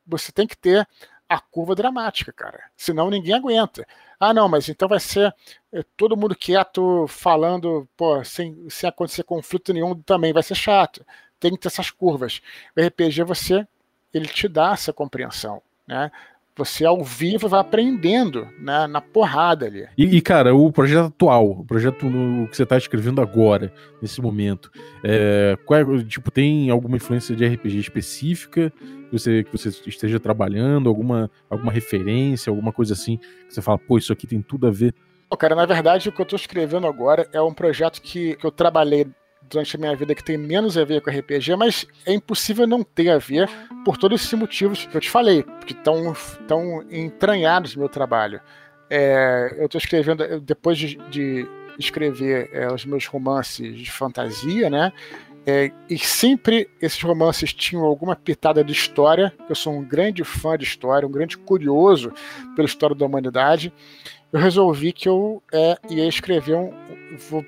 Você 0.05 0.31
tem 0.31 0.47
que 0.47 0.55
ter 0.57 0.87
a 1.29 1.39
curva 1.39 1.75
dramática, 1.75 2.31
cara. 2.31 2.63
Senão 2.75 3.09
ninguém 3.09 3.35
aguenta. 3.35 3.85
Ah, 4.19 4.33
não, 4.33 4.47
mas 4.47 4.69
então 4.69 4.87
vai 4.87 4.99
ser 4.99 5.33
eh, 5.71 5.83
todo 5.95 6.17
mundo 6.17 6.35
quieto, 6.35 7.05
falando, 7.07 7.87
pô, 7.97 8.23
sem, 8.23 8.69
sem 8.69 8.89
acontecer 8.89 9.23
conflito 9.23 9.73
nenhum, 9.73 9.99
também 10.01 10.33
vai 10.33 10.43
ser 10.43 10.55
chato. 10.55 11.05
Tem 11.39 11.51
que 11.51 11.57
ter 11.57 11.67
essas 11.67 11.91
curvas. 11.91 12.41
O 12.75 12.81
RPG, 12.81 13.23
você, 13.23 13.67
ele 14.13 14.27
te 14.27 14.47
dá 14.47 14.71
essa 14.73 14.93
compreensão, 14.93 15.61
né? 15.87 16.11
Você 16.57 16.85
ao 16.85 17.03
vivo 17.03 17.47
vai 17.47 17.59
aprendendo 17.59 18.47
né, 18.59 18.87
na 18.87 18.99
porrada 18.99 19.67
ali. 19.67 19.85
E, 19.97 20.17
e, 20.17 20.21
cara, 20.21 20.55
o 20.55 20.71
projeto 20.71 21.05
atual, 21.05 21.51
o 21.51 21.65
projeto 21.65 22.09
no, 22.09 22.47
que 22.47 22.57
você 22.57 22.63
está 22.63 22.77
escrevendo 22.77 23.21
agora, 23.21 23.71
nesse 24.01 24.21
momento, 24.21 24.71
é, 25.03 25.57
qual 25.65 25.79
é, 25.79 26.03
tipo, 26.03 26.31
tem 26.31 26.69
alguma 26.69 26.97
influência 26.97 27.35
de 27.35 27.45
RPG 27.45 27.77
específica 27.79 28.73
que 29.09 29.11
você, 29.11 29.43
que 29.43 29.51
você 29.51 29.69
esteja 29.85 30.19
trabalhando, 30.19 30.89
alguma, 30.89 31.29
alguma 31.49 31.71
referência, 31.71 32.49
alguma 32.49 32.71
coisa 32.71 32.93
assim, 32.93 33.17
que 33.17 33.53
você 33.53 33.61
fala, 33.61 33.77
pô, 33.77 33.97
isso 33.97 34.11
aqui 34.11 34.25
tem 34.27 34.41
tudo 34.41 34.67
a 34.67 34.71
ver? 34.71 34.93
Cara, 35.37 35.55
na 35.55 35.65
verdade, 35.65 36.09
o 36.09 36.11
que 36.11 36.21
eu 36.21 36.23
estou 36.23 36.37
escrevendo 36.37 36.87
agora 36.87 37.27
é 37.33 37.41
um 37.41 37.53
projeto 37.53 38.01
que, 38.01 38.35
que 38.35 38.45
eu 38.45 38.51
trabalhei 38.51 39.07
durante 39.49 39.75
a 39.75 39.79
minha 39.79 39.95
vida 39.95 40.13
que 40.13 40.23
tem 40.23 40.37
menos 40.37 40.77
a 40.77 40.83
ver 40.83 41.01
com 41.01 41.09
RPG, 41.09 41.55
mas 41.55 41.85
é 42.05 42.13
impossível 42.13 42.67
não 42.67 42.83
ter 42.83 43.09
a 43.09 43.17
ver 43.17 43.49
por 43.83 43.97
todos 43.97 44.21
esses 44.21 44.33
motivos 44.33 44.85
que 44.85 44.95
eu 44.95 45.01
te 45.01 45.09
falei, 45.09 45.43
que 45.65 45.73
estão 45.73 46.13
tão 46.47 46.83
entranhados 46.91 47.75
no 47.75 47.81
meu 47.81 47.89
trabalho. 47.89 48.41
É, 48.89 49.55
eu 49.57 49.65
estou 49.65 49.79
escrevendo, 49.79 50.39
depois 50.39 50.77
de, 50.77 50.95
de 51.09 51.47
escrever 51.77 52.49
é, 52.53 52.71
os 52.71 52.85
meus 52.85 53.05
romances 53.05 53.75
de 53.77 53.91
fantasia, 53.91 54.69
né? 54.69 54.91
É, 55.49 55.71
e 55.89 55.97
sempre 55.97 56.69
esses 56.81 57.01
romances 57.01 57.53
tinham 57.53 57.85
alguma 57.85 58.17
pitada 58.17 58.61
de 58.61 58.73
história. 58.73 59.33
Eu 59.47 59.55
sou 59.55 59.73
um 59.73 59.81
grande 59.81 60.21
fã 60.25 60.57
de 60.57 60.65
história, 60.65 61.07
um 61.07 61.11
grande 61.11 61.37
curioso 61.37 62.11
pela 62.53 62.67
história 62.67 62.93
da 62.93 63.05
humanidade. 63.05 63.71
Eu 64.31 64.41
resolvi 64.41 64.91
que 64.91 65.07
eu 65.07 65.41
é, 65.53 65.77
ia 65.89 66.05
escrever 66.05 66.55
um. 66.55 66.73
Vou 67.29 67.45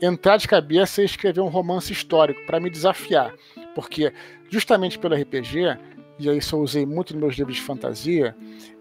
entrar 0.00 0.36
de 0.36 0.48
cabeça 0.48 1.02
e 1.02 1.04
escrever 1.04 1.40
um 1.40 1.48
romance 1.48 1.92
histórico 1.92 2.44
para 2.46 2.60
me 2.60 2.70
desafiar. 2.70 3.34
Porque, 3.74 4.12
justamente 4.48 4.98
pelo 4.98 5.14
RPG, 5.14 5.78
e 6.18 6.28
isso 6.36 6.54
eu 6.54 6.60
usei 6.60 6.84
muito 6.84 7.14
nos 7.14 7.22
meus 7.22 7.34
livros 7.36 7.56
de 7.56 7.62
fantasia, 7.62 8.36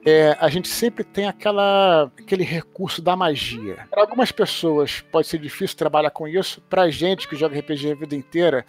é, 0.06 0.36
a 0.40 0.50
gente 0.50 0.68
sempre 0.68 1.04
tem 1.04 1.28
aquela, 1.28 2.12
aquele 2.20 2.44
recurso 2.44 3.02
da 3.02 3.16
magia. 3.16 3.88
Para 3.90 4.02
algumas 4.02 4.32
pessoas 4.32 5.02
pode 5.12 5.28
ser 5.28 5.40
difícil 5.40 5.78
trabalhar 5.78 6.12
com 6.12 6.28
isso, 6.28 6.62
para 6.70 6.84
a 6.84 6.90
gente 6.90 7.28
que 7.28 7.36
joga 7.36 7.58
RPG 7.58 7.92
a 7.92 7.96
vida 7.96 8.16
inteira, 8.16 8.66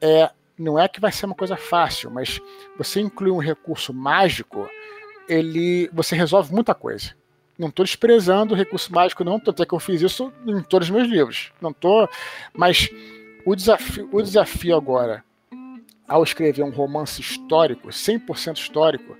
é, 0.00 0.30
não 0.58 0.78
é 0.78 0.88
que 0.88 1.00
vai 1.00 1.12
ser 1.12 1.26
uma 1.26 1.34
coisa 1.34 1.56
fácil, 1.56 2.10
mas 2.10 2.40
você 2.76 3.00
incluir 3.00 3.30
um 3.30 3.38
recurso 3.38 3.92
mágico, 3.92 4.68
ele, 5.28 5.90
você 5.92 6.16
resolve 6.16 6.52
muita 6.52 6.74
coisa. 6.74 7.17
Não 7.58 7.68
estou 7.68 7.84
desprezando 7.84 8.54
o 8.54 8.56
recurso 8.56 8.92
mágico, 8.92 9.24
não, 9.24 9.40
tanto 9.40 9.62
é 9.62 9.66
que 9.66 9.74
eu 9.74 9.80
fiz 9.80 10.00
isso 10.00 10.32
em 10.46 10.62
todos 10.62 10.88
os 10.88 10.94
meus 10.94 11.08
livros. 11.08 11.52
Não 11.60 11.72
tô, 11.72 12.08
mas 12.54 12.88
o 13.44 13.56
desafio, 13.56 14.08
o 14.12 14.22
desafio 14.22 14.76
agora, 14.76 15.24
ao 16.06 16.22
escrever 16.22 16.62
um 16.62 16.70
romance 16.70 17.20
histórico, 17.20 17.88
100% 17.88 18.56
histórico, 18.56 19.16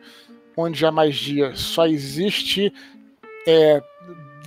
onde 0.57 0.87
a 0.87 0.93
magia 0.93 1.55
só 1.55 1.87
existe 1.87 2.73
é, 3.47 3.83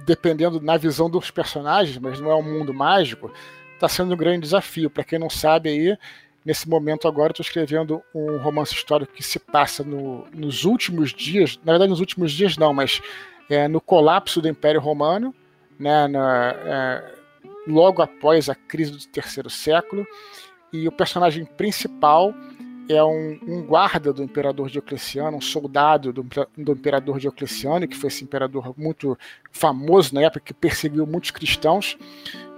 dependendo 0.06 0.62
na 0.62 0.78
visão 0.78 1.10
dos 1.10 1.32
personagens, 1.32 1.98
mas 1.98 2.20
não 2.20 2.32
é 2.32 2.36
um 2.36 2.44
mundo 2.44 2.74
mágico, 2.74 3.32
está 3.74 3.88
sendo 3.90 4.14
um 4.14 4.18
grande 4.18 4.42
desafio. 4.42 4.90
Para 4.90 5.04
quem 5.04 5.20
não 5.20 5.30
sabe 5.30 5.70
aí, 5.70 5.98
nesse 6.46 6.68
momento 6.68 7.08
agora 7.08 7.32
estou 7.32 7.44
escrevendo 7.44 8.02
um 8.14 8.38
romance 8.38 8.74
histórico 8.74 9.14
que 9.14 9.24
se 9.24 9.40
passa 9.40 9.84
no, 9.84 10.28
nos 10.34 10.66
últimos 10.66 11.14
dias, 11.14 11.60
na 11.64 11.74
verdade 11.74 11.90
nos 11.90 12.00
últimos 12.00 12.32
dias 12.32 12.58
não, 12.58 12.74
mas 12.74 13.02
é, 13.52 13.68
no 13.68 13.82
colapso 13.82 14.42
do 14.42 14.48
Império 14.48 14.80
Romano, 14.80 15.36
né, 15.78 16.08
na, 16.08 16.56
é, 16.64 17.16
logo 17.68 18.02
após 18.02 18.50
a 18.50 18.56
crise 18.56 18.92
do 18.92 19.08
terceiro 19.08 19.50
século, 19.50 20.08
e 20.72 20.88
o 20.88 20.92
personagem 20.92 21.44
principal 21.44 22.34
é 22.88 23.04
um, 23.04 23.40
um 23.46 23.64
guarda 23.64 24.14
do 24.14 24.24
imperador 24.24 24.70
Diocleciano, 24.70 25.38
um 25.38 25.42
soldado 25.42 26.14
do, 26.14 26.24
do, 26.58 26.72
imperador 26.72 27.20
Diocleciano, 27.20 27.88
que 27.88 27.96
foi 27.96 28.08
esse 28.08 28.24
imperador 28.24 28.74
muito 28.78 29.18
famoso 29.52 30.16
na 30.16 30.22
época, 30.22 30.46
que 30.46 30.54
perseguiu 30.54 31.06
muitos 31.06 31.32
cristãos, 31.32 31.98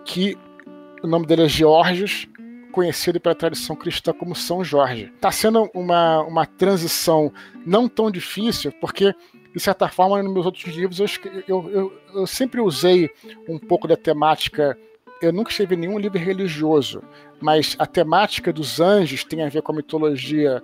que 0.05 0.37
o 1.01 1.07
nome 1.07 1.25
dele 1.25 1.43
é 1.43 1.49
Georgios, 1.49 2.27
conhecido 2.71 3.19
pela 3.19 3.35
tradição 3.35 3.75
cristã 3.75 4.13
como 4.13 4.35
São 4.35 4.63
Jorge. 4.63 5.11
Está 5.15 5.31
sendo 5.31 5.69
uma, 5.73 6.21
uma 6.21 6.45
transição 6.45 7.31
não 7.65 7.87
tão 7.87 8.09
difícil, 8.09 8.71
porque 8.81 9.13
de 9.53 9.59
certa 9.59 9.87
forma, 9.87 10.21
nos 10.23 10.33
meus 10.33 10.45
outros 10.45 10.65
livros, 10.65 10.99
eu, 10.99 11.07
eu, 11.47 11.69
eu, 11.69 12.01
eu 12.15 12.27
sempre 12.27 12.59
usei 12.59 13.09
um 13.47 13.59
pouco 13.59 13.87
da 13.87 13.95
temática. 13.95 14.77
Eu 15.21 15.31
nunca 15.31 15.51
escrevi 15.51 15.75
nenhum 15.75 15.99
livro 15.99 16.17
religioso, 16.17 17.03
mas 17.39 17.75
a 17.77 17.85
temática 17.85 18.51
dos 18.51 18.79
anjos 18.79 19.23
tem 19.23 19.43
a 19.43 19.49
ver 19.49 19.61
com 19.61 19.71
a 19.71 19.75
mitologia 19.75 20.63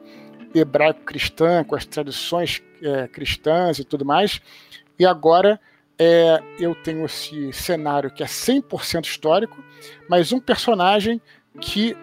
hebraico-cristã, 0.54 1.64
com 1.64 1.76
as 1.76 1.86
tradições 1.86 2.62
é, 2.82 3.08
cristãs 3.08 3.78
e 3.78 3.84
tudo 3.84 4.04
mais. 4.04 4.42
E 4.98 5.06
agora 5.06 5.60
é, 5.98 6.42
eu 6.60 6.74
tenho 6.74 7.06
esse 7.06 7.54
cenário 7.54 8.10
que 8.10 8.24
é 8.24 8.26
100% 8.26 9.06
histórico, 9.06 9.64
mas 10.10 10.32
um 10.32 10.40
personagem 10.40 11.22
que 11.62 11.96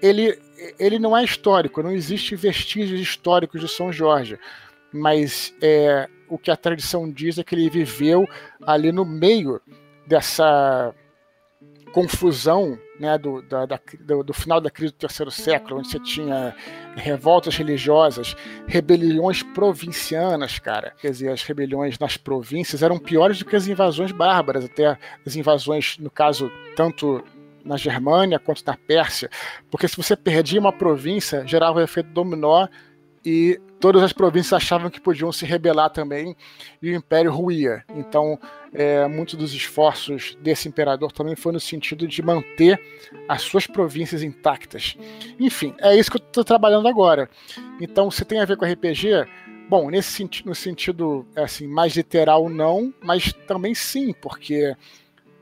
ele, 0.00 0.38
ele 0.78 0.98
não 0.98 1.16
é 1.16 1.22
histórico, 1.22 1.82
não 1.82 1.92
existe 1.92 2.34
vestígios 2.34 3.00
históricos 3.00 3.60
de 3.60 3.68
São 3.68 3.92
Jorge, 3.92 4.38
mas 4.92 5.54
é, 5.60 6.08
o 6.30 6.38
que 6.38 6.50
a 6.50 6.56
tradição 6.56 7.10
diz 7.10 7.38
é 7.38 7.44
que 7.44 7.54
ele 7.54 7.68
viveu 7.68 8.26
ali 8.66 8.92
no 8.92 9.04
meio 9.04 9.60
dessa 10.06 10.94
confusão 11.92 12.78
né, 12.98 13.18
do, 13.18 13.42
da, 13.42 13.66
da, 13.66 13.80
do, 14.00 14.22
do, 14.22 14.32
final 14.32 14.60
da 14.60 14.70
crise 14.70 14.92
do 14.92 14.98
terceiro 14.98 15.30
século, 15.30 15.78
onde 15.78 15.88
você 15.88 15.98
tinha 15.98 16.54
revoltas 16.94 17.56
religiosas, 17.56 18.36
rebeliões 18.66 19.42
provincianas, 19.42 20.58
cara. 20.58 20.94
Quer 21.00 21.10
dizer, 21.10 21.30
as 21.30 21.42
rebeliões 21.42 21.98
nas 21.98 22.16
províncias 22.16 22.82
eram 22.82 22.98
piores 22.98 23.38
do 23.38 23.44
que 23.44 23.56
as 23.56 23.66
invasões 23.66 24.12
bárbaras, 24.12 24.64
até 24.64 24.98
as 25.26 25.34
invasões, 25.34 25.98
no 25.98 26.10
caso, 26.10 26.50
tanto 26.76 27.24
na 27.64 27.76
Germânia 27.76 28.38
quanto 28.38 28.62
na 28.66 28.76
Pérsia, 28.76 29.28
porque 29.70 29.86
se 29.86 29.96
você 29.96 30.16
perdia 30.16 30.60
uma 30.60 30.72
província, 30.72 31.46
gerava 31.46 31.78
o 31.78 31.82
efeito 31.82 32.10
dominó 32.10 32.66
e 33.24 33.60
todas 33.80 34.02
as 34.02 34.12
províncias 34.12 34.52
achavam 34.52 34.90
que 34.90 35.00
podiam 35.00 35.32
se 35.32 35.46
rebelar 35.46 35.90
também 35.90 36.36
e 36.82 36.90
o 36.90 36.94
império 36.94 37.32
ruía. 37.32 37.82
Então, 37.94 38.38
é, 38.72 39.06
muitos 39.08 39.34
dos 39.34 39.54
esforços 39.54 40.36
desse 40.40 40.68
imperador 40.68 41.10
também 41.10 41.34
foi 41.34 41.52
no 41.52 41.58
sentido 41.58 42.06
de 42.06 42.22
manter 42.22 42.80
as 43.26 43.42
suas 43.42 43.66
províncias 43.66 44.22
intactas. 44.22 44.96
Enfim, 45.38 45.74
é 45.80 45.96
isso 45.96 46.10
que 46.10 46.18
eu 46.18 46.24
estou 46.24 46.44
trabalhando 46.44 46.86
agora. 46.86 47.28
Então, 47.80 48.10
se 48.10 48.24
tem 48.24 48.38
a 48.40 48.44
ver 48.44 48.56
com 48.56 48.66
RPG, 48.66 49.26
bom, 49.68 49.90
nesse 49.90 50.10
sentido, 50.10 50.46
no 50.46 50.54
sentido 50.54 51.26
assim 51.34 51.66
mais 51.66 51.96
literal 51.96 52.48
não, 52.48 52.92
mas 53.02 53.32
também 53.46 53.74
sim, 53.74 54.12
porque 54.12 54.76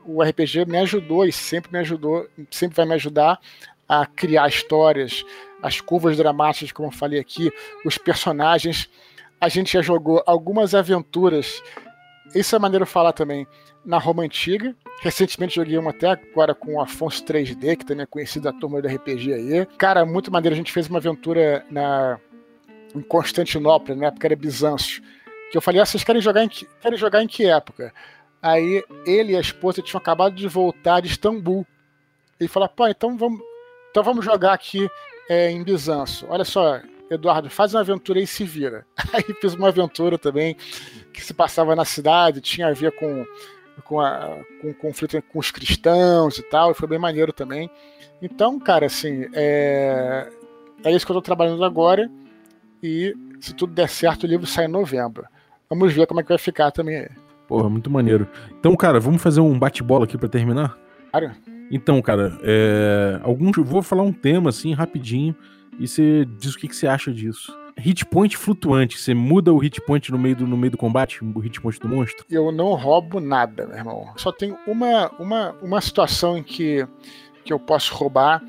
o 0.05 0.23
RPG 0.23 0.65
me 0.65 0.77
ajudou 0.77 1.25
e 1.25 1.31
sempre 1.31 1.71
me 1.71 1.79
ajudou, 1.79 2.27
sempre 2.49 2.77
vai 2.77 2.85
me 2.85 2.93
ajudar 2.93 3.39
a 3.87 4.05
criar 4.05 4.47
histórias, 4.47 5.25
as 5.61 5.81
curvas 5.81 6.17
dramáticas, 6.17 6.71
como 6.71 6.87
eu 6.87 6.91
falei 6.91 7.19
aqui, 7.19 7.51
os 7.85 7.97
personagens. 7.97 8.89
A 9.39 9.49
gente 9.49 9.73
já 9.73 9.81
jogou 9.81 10.23
algumas 10.25 10.75
aventuras, 10.75 11.61
isso 12.35 12.55
é 12.55 12.59
maneiro 12.59 12.85
falar 12.85 13.13
também, 13.13 13.47
na 13.85 13.97
Roma 13.97 14.23
Antiga. 14.23 14.75
Recentemente 15.01 15.55
joguei 15.55 15.77
uma 15.77 15.91
até 15.91 16.07
agora 16.07 16.53
com 16.53 16.75
o 16.75 16.81
Afonso 16.81 17.23
3D, 17.23 17.77
que 17.77 17.85
também 17.85 18.03
é 18.03 18.05
conhecido 18.05 18.43
da 18.43 18.53
turma 18.53 18.81
do 18.81 18.87
RPG 18.87 19.33
aí. 19.33 19.65
Cara, 19.77 20.05
muito 20.05 20.31
maneiro. 20.31 20.53
A 20.53 20.57
gente 20.57 20.71
fez 20.71 20.87
uma 20.87 20.99
aventura 20.99 21.65
na, 21.71 22.19
em 22.93 23.01
Constantinopla, 23.01 23.95
na 23.95 24.07
época 24.07 24.27
era 24.27 24.35
Bizâncio. 24.35 25.01
Que 25.51 25.57
eu 25.57 25.61
falei, 25.61 25.81
ah, 25.81 25.85
vocês 25.85 26.03
querem 26.03 26.21
jogar 26.21 26.43
em 26.43 26.49
que, 26.49 26.67
querem 26.81 26.97
jogar 26.97 27.23
em 27.23 27.27
que 27.27 27.45
época? 27.45 27.93
Aí 28.41 28.83
ele 29.05 29.33
e 29.33 29.35
a 29.35 29.41
esposa 29.41 29.81
tinham 29.81 29.99
acabado 29.99 30.35
de 30.35 30.47
voltar 30.47 31.01
de 31.01 31.07
Istambul. 31.07 31.65
Ele 32.39 32.47
falou, 32.47 32.69
pô, 32.69 32.87
então 32.87 33.17
vamos, 33.17 33.41
então 33.89 34.03
vamos 34.03 34.23
jogar 34.23 34.53
aqui 34.53 34.89
é, 35.29 35.51
em 35.51 35.63
Bizanço. 35.63 36.25
Olha 36.27 36.43
só, 36.43 36.81
Eduardo, 37.09 37.49
faz 37.49 37.73
uma 37.73 37.81
aventura 37.81 38.19
e 38.19 38.25
se 38.25 38.43
vira. 38.43 38.85
Aí 39.13 39.23
fiz 39.39 39.53
uma 39.53 39.67
aventura 39.69 40.17
também 40.17 40.57
que 41.13 41.23
se 41.23 41.33
passava 41.33 41.75
na 41.75 41.85
cidade, 41.85 42.41
tinha 42.41 42.67
a 42.67 42.73
ver 42.73 42.91
com, 42.93 43.25
com, 43.83 44.01
a, 44.01 44.37
com 44.59 44.73
conflito 44.73 45.21
com 45.31 45.37
os 45.37 45.51
cristãos 45.51 46.39
e 46.39 46.43
tal, 46.43 46.71
e 46.71 46.73
foi 46.73 46.87
bem 46.87 46.99
maneiro 46.99 47.31
também. 47.31 47.69
Então, 48.21 48.59
cara, 48.59 48.87
assim, 48.87 49.27
é, 49.33 50.27
é 50.83 50.91
isso 50.91 51.05
que 51.05 51.11
eu 51.11 51.13
estou 51.13 51.21
trabalhando 51.21 51.63
agora, 51.63 52.09
e 52.81 53.13
se 53.39 53.53
tudo 53.53 53.73
der 53.73 53.87
certo, 53.87 54.23
o 54.23 54.27
livro 54.27 54.47
sai 54.47 54.65
em 54.65 54.69
novembro. 54.69 55.25
Vamos 55.69 55.93
ver 55.93 56.07
como 56.07 56.19
é 56.19 56.23
que 56.23 56.29
vai 56.29 56.37
ficar 56.37 56.71
também. 56.71 57.07
Porra, 57.47 57.69
muito 57.69 57.89
maneiro. 57.89 58.27
Então, 58.59 58.75
cara, 58.75 58.99
vamos 58.99 59.21
fazer 59.21 59.41
um 59.41 59.57
bate-bola 59.57 60.05
aqui 60.05 60.17
para 60.17 60.27
terminar? 60.27 60.77
Claro. 61.11 61.31
Então, 61.71 62.01
cara, 62.01 62.37
é, 62.41 63.19
alguns, 63.23 63.55
vou 63.57 63.81
falar 63.81 64.03
um 64.03 64.13
tema 64.13 64.49
assim 64.49 64.73
rapidinho 64.73 65.35
e 65.79 65.87
você 65.87 66.25
diz 66.37 66.55
o 66.55 66.57
que, 66.57 66.67
que 66.67 66.75
você 66.75 66.87
acha 66.87 67.11
disso. 67.11 67.57
Hit 67.77 68.05
point 68.05 68.35
flutuante, 68.35 68.99
você 68.99 69.13
muda 69.13 69.53
o 69.53 69.57
hit 69.57 69.79
point 69.81 70.11
no 70.11 70.19
meio 70.19 70.35
do, 70.35 70.45
no 70.45 70.57
meio 70.57 70.71
do 70.71 70.77
combate, 70.77 71.23
o 71.23 71.39
hit 71.39 71.61
point 71.61 71.79
do 71.79 71.87
monstro? 71.87 72.25
Eu 72.29 72.51
não 72.51 72.73
roubo 72.73 73.21
nada, 73.21 73.65
meu 73.65 73.77
irmão. 73.77 74.09
Só 74.17 74.31
tem 74.31 74.53
uma, 74.67 75.09
uma, 75.17 75.55
uma 75.61 75.79
situação 75.79 76.37
em 76.37 76.43
que, 76.43 76.85
que 77.45 77.53
eu 77.53 77.59
posso 77.59 77.93
roubar 77.95 78.43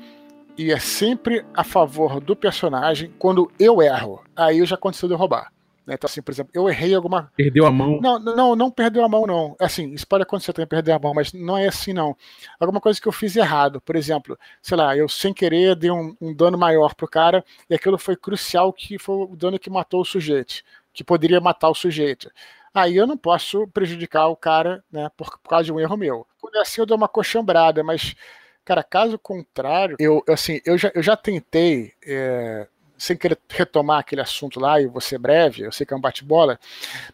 e 0.57 0.71
é 0.71 0.79
sempre 0.79 1.45
a 1.53 1.63
favor 1.63 2.19
do 2.19 2.35
personagem 2.35 3.11
quando 3.17 3.49
eu 3.57 3.81
erro. 3.81 4.21
Aí 4.35 4.65
já 4.65 4.75
aconteceu 4.75 5.07
de 5.07 5.13
eu 5.13 5.17
roubar. 5.17 5.51
Né? 5.91 5.95
Então, 5.95 6.07
assim, 6.07 6.21
por 6.21 6.31
exemplo, 6.31 6.51
eu 6.55 6.69
errei 6.69 6.95
alguma. 6.95 7.31
Perdeu 7.35 7.65
a 7.65 7.71
mão? 7.71 7.99
Não, 8.01 8.17
não, 8.17 8.55
não 8.55 8.71
perdeu 8.71 9.03
a 9.03 9.09
mão, 9.09 9.27
não. 9.27 9.55
Assim, 9.59 9.93
isso 9.93 10.07
pode 10.07 10.23
acontecer 10.23 10.53
também, 10.53 10.67
perder 10.67 10.93
a 10.93 10.99
mão, 10.99 11.13
mas 11.13 11.33
não 11.33 11.57
é 11.57 11.67
assim, 11.67 11.91
não. 11.91 12.15
Alguma 12.57 12.79
coisa 12.79 12.99
que 12.99 13.07
eu 13.07 13.11
fiz 13.11 13.35
errado. 13.35 13.81
Por 13.81 13.97
exemplo, 13.97 14.39
sei 14.61 14.77
lá, 14.77 14.95
eu 14.95 15.09
sem 15.09 15.33
querer 15.33 15.75
dei 15.75 15.91
um, 15.91 16.15
um 16.21 16.33
dano 16.33 16.57
maior 16.57 16.95
pro 16.95 17.07
cara 17.07 17.43
e 17.69 17.75
aquilo 17.75 17.97
foi 17.97 18.15
crucial 18.15 18.71
que 18.71 18.97
foi 18.97 19.15
o 19.15 19.35
dano 19.35 19.59
que 19.59 19.69
matou 19.69 20.01
o 20.01 20.05
sujeito, 20.05 20.63
que 20.93 21.03
poderia 21.03 21.41
matar 21.41 21.69
o 21.69 21.75
sujeito. 21.75 22.31
Aí 22.73 22.95
eu 22.95 23.05
não 23.05 23.17
posso 23.17 23.67
prejudicar 23.67 24.27
o 24.27 24.35
cara, 24.35 24.81
né, 24.89 25.11
por, 25.17 25.37
por 25.39 25.49
causa 25.49 25.65
de 25.65 25.73
um 25.73 25.79
erro 25.79 25.97
meu. 25.97 26.25
Quando 26.39 26.55
é 26.55 26.61
assim, 26.61 26.79
eu 26.79 26.85
dou 26.85 26.95
uma 26.95 27.09
coxambrada, 27.09 27.83
mas 27.83 28.15
Cara, 28.63 28.83
caso 28.83 29.17
contrário, 29.17 29.95
eu 29.99 30.23
assim, 30.29 30.61
eu 30.63 30.77
já, 30.77 30.91
eu 30.93 31.01
já 31.01 31.17
tentei 31.17 31.93
é, 32.05 32.67
sem 33.01 33.17
querer 33.17 33.37
retomar 33.49 33.99
aquele 33.99 34.21
assunto 34.21 34.59
lá 34.59 34.79
e 34.79 34.89
ser 35.01 35.17
breve, 35.17 35.63
eu 35.63 35.71
sei 35.71 35.87
que 35.87 35.93
é 35.93 35.97
um 35.97 35.99
bate-bola, 35.99 36.59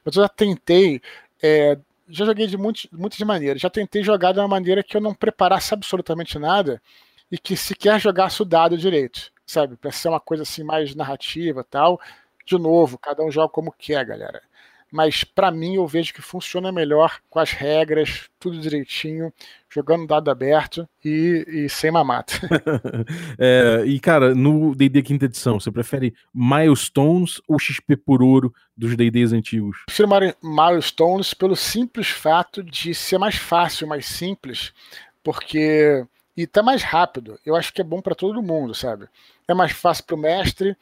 mas 0.03 0.17
eu 0.17 0.21
já 0.21 0.27
tentei, 0.27 1.01
é, 1.41 1.77
já 2.09 2.25
joguei 2.25 2.45
de 2.45 2.57
muitos, 2.57 2.87
muitas 2.91 3.19
maneiras, 3.19 3.61
já 3.61 3.69
tentei 3.69 4.03
jogar 4.03 4.33
de 4.33 4.39
uma 4.39 4.49
maneira 4.49 4.83
que 4.83 4.97
eu 4.97 5.01
não 5.01 5.13
preparasse 5.15 5.73
absolutamente 5.73 6.37
nada 6.37 6.81
e 7.31 7.37
que 7.37 7.55
sequer 7.55 8.01
jogasse 8.01 8.41
o 8.41 8.45
dado 8.45 8.77
direito, 8.77 9.31
sabe? 9.45 9.77
Para 9.77 9.91
ser 9.93 10.09
uma 10.09 10.19
coisa 10.19 10.43
assim 10.43 10.61
mais 10.61 10.93
narrativa 10.93 11.63
tal. 11.63 12.01
De 12.45 12.57
novo, 12.57 12.97
cada 12.97 13.23
um 13.23 13.31
joga 13.31 13.49
como 13.49 13.71
quer, 13.71 14.05
galera 14.05 14.41
mas 14.91 15.23
para 15.23 15.51
mim 15.51 15.75
eu 15.75 15.87
vejo 15.87 16.13
que 16.13 16.21
funciona 16.21 16.71
melhor 16.71 17.19
com 17.29 17.39
as 17.39 17.51
regras, 17.51 18.29
tudo 18.39 18.59
direitinho, 18.59 19.33
jogando 19.69 20.07
dado 20.07 20.31
aberto 20.31 20.87
e, 21.03 21.45
e 21.47 21.69
sem 21.69 21.91
mamata. 21.91 22.33
é, 23.37 23.83
e 23.85 23.99
cara, 23.99 24.33
no 24.33 24.73
D&D 24.73 25.01
quinta 25.01 25.25
edição, 25.25 25.59
você 25.59 25.71
prefere 25.71 26.13
milestones 26.33 27.41
ou 27.47 27.59
XP 27.59 27.97
por 27.97 28.21
ouro 28.21 28.53
dos 28.75 28.95
D&Ds 28.95 29.33
antigos? 29.33 29.77
Prefiro 29.85 30.09
milestones 30.41 31.33
pelo 31.33 31.55
simples 31.55 32.07
fato 32.07 32.63
de 32.63 32.93
ser 32.93 33.17
mais 33.17 33.35
fácil, 33.35 33.87
mais 33.87 34.05
simples, 34.05 34.73
porque 35.23 36.05
e 36.37 36.45
tá 36.45 36.61
mais 36.61 36.83
rápido. 36.83 37.39
Eu 37.43 37.55
acho 37.55 37.73
que 37.73 37.81
é 37.81 37.83
bom 37.83 37.99
para 37.99 38.13
todo 38.13 38.43
mundo, 38.43 38.75
sabe? 38.75 39.07
É 39.47 39.55
mais 39.55 39.71
fácil 39.71 40.05
para 40.05 40.15
o 40.15 40.19
mestre. 40.19 40.77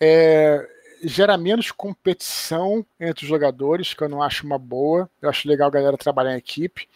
É, 0.00 0.68
gera 1.02 1.36
menos 1.36 1.70
competição 1.70 2.84
entre 2.98 3.24
os 3.24 3.28
jogadores, 3.28 3.94
que 3.94 4.02
eu 4.02 4.08
não 4.08 4.22
acho 4.22 4.46
uma 4.46 4.58
boa. 4.58 5.08
Eu 5.20 5.28
acho 5.28 5.48
legal 5.48 5.68
a 5.68 5.72
galera 5.72 5.96
trabalhar 5.96 6.34
em 6.34 6.38
equipe. 6.38 6.88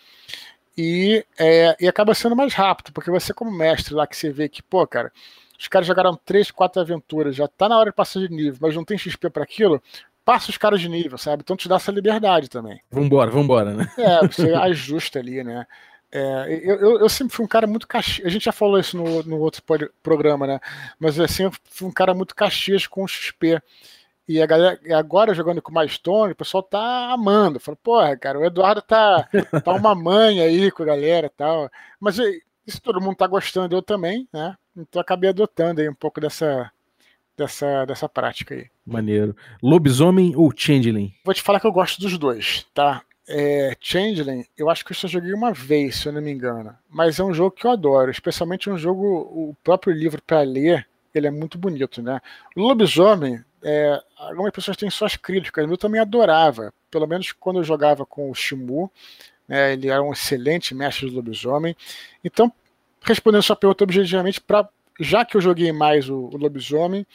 E, 0.76 1.24
é, 1.38 1.76
e 1.80 1.88
acaba 1.88 2.14
sendo 2.14 2.34
mais 2.36 2.54
rápido, 2.54 2.92
porque 2.92 3.10
você, 3.10 3.34
como 3.34 3.50
mestre 3.50 3.94
lá, 3.94 4.06
que 4.06 4.16
você 4.16 4.30
vê 4.30 4.48
que, 4.48 4.62
pô, 4.62 4.86
cara, 4.86 5.12
os 5.58 5.68
caras 5.68 5.86
jogaram 5.86 6.18
três, 6.24 6.50
quatro 6.50 6.80
aventuras, 6.80 7.36
já 7.36 7.46
tá 7.46 7.68
na 7.68 7.78
hora 7.78 7.90
de 7.90 7.96
passar 7.96 8.20
de 8.20 8.30
nível, 8.30 8.58
mas 8.62 8.74
não 8.74 8.84
tem 8.84 8.96
XP 8.96 9.28
para 9.28 9.42
aquilo, 9.42 9.82
passa 10.24 10.50
os 10.50 10.56
caras 10.56 10.80
de 10.80 10.88
nível, 10.88 11.18
sabe? 11.18 11.42
Então 11.42 11.56
te 11.56 11.68
dá 11.68 11.76
essa 11.76 11.92
liberdade 11.92 12.48
também. 12.48 12.80
Vambora, 12.90 13.30
vambora, 13.30 13.74
né? 13.74 13.92
É, 13.98 14.26
você 14.26 14.52
ajusta 14.54 15.18
ali, 15.18 15.44
né? 15.44 15.66
É, 16.12 16.60
eu, 16.64 16.98
eu, 16.98 17.08
sempre 17.08 17.34
fui 17.34 17.44
um 17.44 17.48
cara 17.48 17.66
muito 17.66 17.86
caxias. 17.86 18.26
A 18.26 18.30
gente 18.30 18.44
já 18.44 18.52
falou 18.52 18.78
isso 18.78 18.96
no, 18.96 19.22
no 19.22 19.38
outro 19.38 19.62
programa, 20.02 20.46
né? 20.46 20.60
Mas 20.98 21.18
assim, 21.20 21.44
eu 21.44 21.52
fui 21.64 21.86
um 21.86 21.92
cara 21.92 22.12
muito 22.14 22.34
caxias 22.34 22.86
com 22.86 23.04
o 23.04 23.08
XP. 23.08 23.60
E 24.28 24.40
a 24.40 24.46
galera, 24.46 24.78
agora 24.96 25.34
jogando 25.34 25.60
com 25.60 25.72
mais 25.72 25.92
Stone, 25.92 26.32
o 26.32 26.36
pessoal 26.36 26.62
tá 26.62 27.12
amando. 27.12 27.58
Fala, 27.60 27.76
porra, 27.82 28.16
cara, 28.16 28.38
o 28.38 28.44
Eduardo 28.44 28.82
tá, 28.82 29.28
tá 29.64 29.72
uma 29.72 29.94
mãe 29.94 30.40
aí 30.40 30.70
com 30.70 30.82
a 30.82 30.86
galera 30.86 31.26
e 31.26 31.30
tal. 31.30 31.68
Mas 31.98 32.18
isso 32.66 32.80
todo 32.82 33.00
mundo 33.00 33.16
tá 33.16 33.26
gostando, 33.26 33.74
eu 33.74 33.82
também, 33.82 34.28
né? 34.32 34.56
Então 34.76 35.02
acabei 35.02 35.30
adotando 35.30 35.80
aí 35.80 35.88
um 35.88 35.94
pouco 35.94 36.20
dessa, 36.20 36.70
dessa, 37.36 37.84
dessa 37.84 38.08
prática 38.08 38.54
aí. 38.54 38.66
Maneiro. 38.86 39.36
Lobisomem 39.62 40.34
ou 40.36 40.52
Changeling? 40.54 41.12
Vou 41.24 41.34
te 41.34 41.42
falar 41.42 41.58
que 41.58 41.66
eu 41.66 41.72
gosto 41.72 42.00
dos 42.00 42.16
dois, 42.18 42.66
tá? 42.74 43.02
É, 43.32 43.76
Changeling, 43.80 44.44
eu 44.58 44.68
acho 44.68 44.84
que 44.84 44.90
eu 44.90 44.96
só 44.96 45.06
joguei 45.06 45.32
uma 45.32 45.52
vez, 45.52 45.96
se 45.96 46.08
eu 46.08 46.12
não 46.12 46.20
me 46.20 46.32
engano. 46.32 46.76
Mas 46.88 47.20
é 47.20 47.24
um 47.24 47.32
jogo 47.32 47.52
que 47.52 47.64
eu 47.64 47.70
adoro, 47.70 48.10
especialmente 48.10 48.68
um 48.68 48.76
jogo, 48.76 49.04
o 49.04 49.56
próprio 49.62 49.94
livro 49.94 50.20
para 50.20 50.40
ler, 50.40 50.88
ele 51.14 51.28
é 51.28 51.30
muito 51.30 51.56
bonito, 51.56 52.02
né? 52.02 52.20
Lobisomem, 52.56 53.44
é, 53.62 54.02
algumas 54.16 54.50
pessoas 54.50 54.76
têm 54.76 54.90
suas 54.90 55.14
críticas, 55.16 55.68
eu 55.68 55.78
também 55.78 56.00
adorava, 56.00 56.74
pelo 56.90 57.06
menos 57.06 57.30
quando 57.30 57.60
eu 57.60 57.64
jogava 57.64 58.04
com 58.04 58.30
o 58.30 58.34
Shimu, 58.34 58.90
né, 59.46 59.74
ele 59.74 59.88
era 59.88 60.02
um 60.02 60.12
excelente 60.12 60.74
mestre 60.74 61.08
do 61.08 61.14
lobisomem. 61.14 61.76
Então, 62.24 62.52
respondendo 63.00 63.42
sua 63.42 63.54
pergunta 63.54 63.84
objetivamente, 63.84 64.40
pra, 64.40 64.68
já 64.98 65.24
que 65.24 65.36
eu 65.36 65.40
joguei 65.40 65.70
mais 65.72 66.08
o, 66.08 66.16
o 66.16 66.36
lobisomem, 66.36 67.06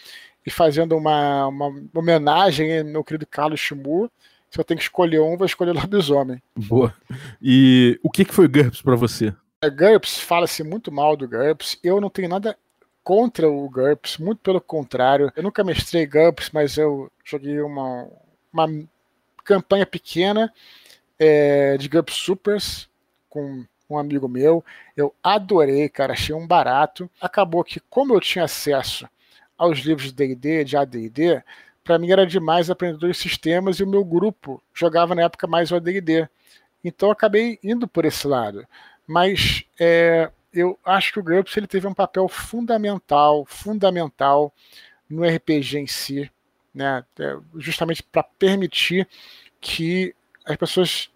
e 0.46 0.52
fazendo 0.52 0.96
uma, 0.96 1.48
uma 1.48 1.74
homenagem 1.94 2.80
ao 2.80 2.86
meu 2.86 3.04
querido 3.04 3.26
Carlos 3.26 3.60
Shimu, 3.60 4.10
se 4.56 4.62
eu 4.62 4.64
tenho 4.64 4.78
que 4.78 4.86
escolher 4.86 5.20
um, 5.20 5.36
vou 5.36 5.46
escolher 5.46 5.72
o 5.72 5.74
lobisomem. 5.74 6.42
Boa. 6.56 6.96
E 7.42 8.00
o 8.02 8.10
que, 8.10 8.24
que 8.24 8.34
foi 8.34 8.48
GURPS 8.48 8.82
para 8.82 8.96
você? 8.96 9.36
É, 9.62 9.70
GURPS, 9.70 10.20
fala-se 10.20 10.64
muito 10.64 10.94
mal 10.94 11.18
do 11.18 11.28
GURPS. 11.28 11.78
Eu 11.84 12.00
não 12.00 12.10
tenho 12.10 12.30
nada 12.30 12.58
contra 13.04 13.50
o 13.50 13.70
GURPS, 13.70 14.18
muito 14.18 14.40
pelo 14.40 14.62
contrário. 14.62 15.30
Eu 15.36 15.44
nunca 15.44 15.62
mestrei 15.62 16.06
GURPS, 16.06 16.52
mas 16.54 16.78
eu 16.78 17.12
joguei 17.22 17.60
uma, 17.60 18.08
uma 18.54 18.70
campanha 19.44 19.86
pequena 19.86 20.54
é, 21.20 21.76
de 21.78 21.90
GURPS 21.90 22.16
Supers 22.16 22.90
com 23.30 23.66
um 23.90 23.98
amigo 23.98 24.30
meu. 24.30 24.64
Eu 24.96 25.14
adorei, 25.22 25.90
cara, 25.90 26.14
achei 26.14 26.34
um 26.34 26.48
barato. 26.48 27.12
Acabou 27.20 27.62
que, 27.62 27.82
como 27.90 28.14
eu 28.14 28.22
tinha 28.22 28.46
acesso 28.46 29.06
aos 29.58 29.80
livros 29.80 30.14
de 30.14 30.14
D&D, 30.14 30.64
de 30.64 30.78
AD&D, 30.78 31.44
para 31.86 32.00
mim 32.00 32.12
era 32.12 32.26
demais 32.26 32.70
aprender 32.70 32.98
dois 32.98 33.16
sistemas 33.16 33.80
e 33.80 33.84
o 33.84 33.88
meu 33.88 34.04
grupo 34.04 34.62
jogava 34.74 35.14
na 35.14 35.22
época 35.22 35.46
mais 35.46 35.72
o 35.72 35.76
AD&D. 35.76 36.28
Então 36.84 37.10
eu 37.10 37.14
acabei 37.14 37.60
indo 37.64 37.88
por 37.88 38.06
esse 38.06 38.28
lado. 38.28 38.68
Mas 39.08 39.64
é, 39.80 40.32
eu 40.52 40.80
acho 40.84 41.14
que 41.14 41.20
o 41.20 41.24
GURPS 41.24 41.56
ele 41.56 41.68
teve 41.68 41.86
um 41.86 41.94
papel 41.94 42.28
fundamental, 42.28 43.46
fundamental 43.46 44.52
no 45.08 45.24
RPG 45.24 45.78
em 45.78 45.86
si, 45.86 46.30
né? 46.74 47.06
É, 47.20 47.38
justamente 47.58 48.02
para 48.02 48.24
permitir 48.24 49.08
que 49.62 50.16
as 50.44 50.58
pessoas 50.58 51.12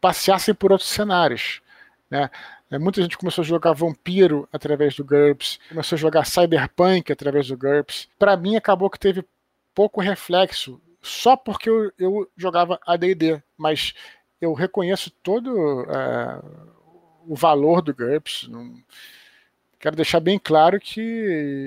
passeassem 0.00 0.54
por 0.54 0.72
outros 0.72 0.90
cenários. 0.90 1.62
Né? 2.10 2.28
É, 2.68 2.78
muita 2.78 3.00
gente 3.00 3.16
começou 3.16 3.42
a 3.42 3.46
jogar 3.46 3.74
Vampiro 3.74 4.48
através 4.52 4.96
do 4.96 5.04
GURPS, 5.04 5.60
começou 5.68 5.94
a 5.94 6.00
jogar 6.00 6.24
Cyberpunk 6.24 7.12
através 7.12 7.46
do 7.46 7.56
GURPS. 7.56 8.08
Para 8.18 8.36
mim, 8.36 8.56
acabou 8.56 8.90
que 8.90 8.98
teve 8.98 9.24
pouco 9.74 10.00
reflexo, 10.00 10.80
só 11.02 11.36
porque 11.36 11.68
eu, 11.68 11.92
eu 11.98 12.30
jogava 12.36 12.78
AD&D, 12.86 13.42
mas 13.56 13.94
eu 14.40 14.52
reconheço 14.54 15.10
todo 15.22 15.54
uh, 15.82 16.70
o 17.26 17.34
valor 17.34 17.82
do 17.82 17.94
GURPS. 17.94 18.48
Não... 18.48 18.74
Quero 19.78 19.96
deixar 19.96 20.20
bem 20.20 20.38
claro 20.38 20.78
que 20.78 21.00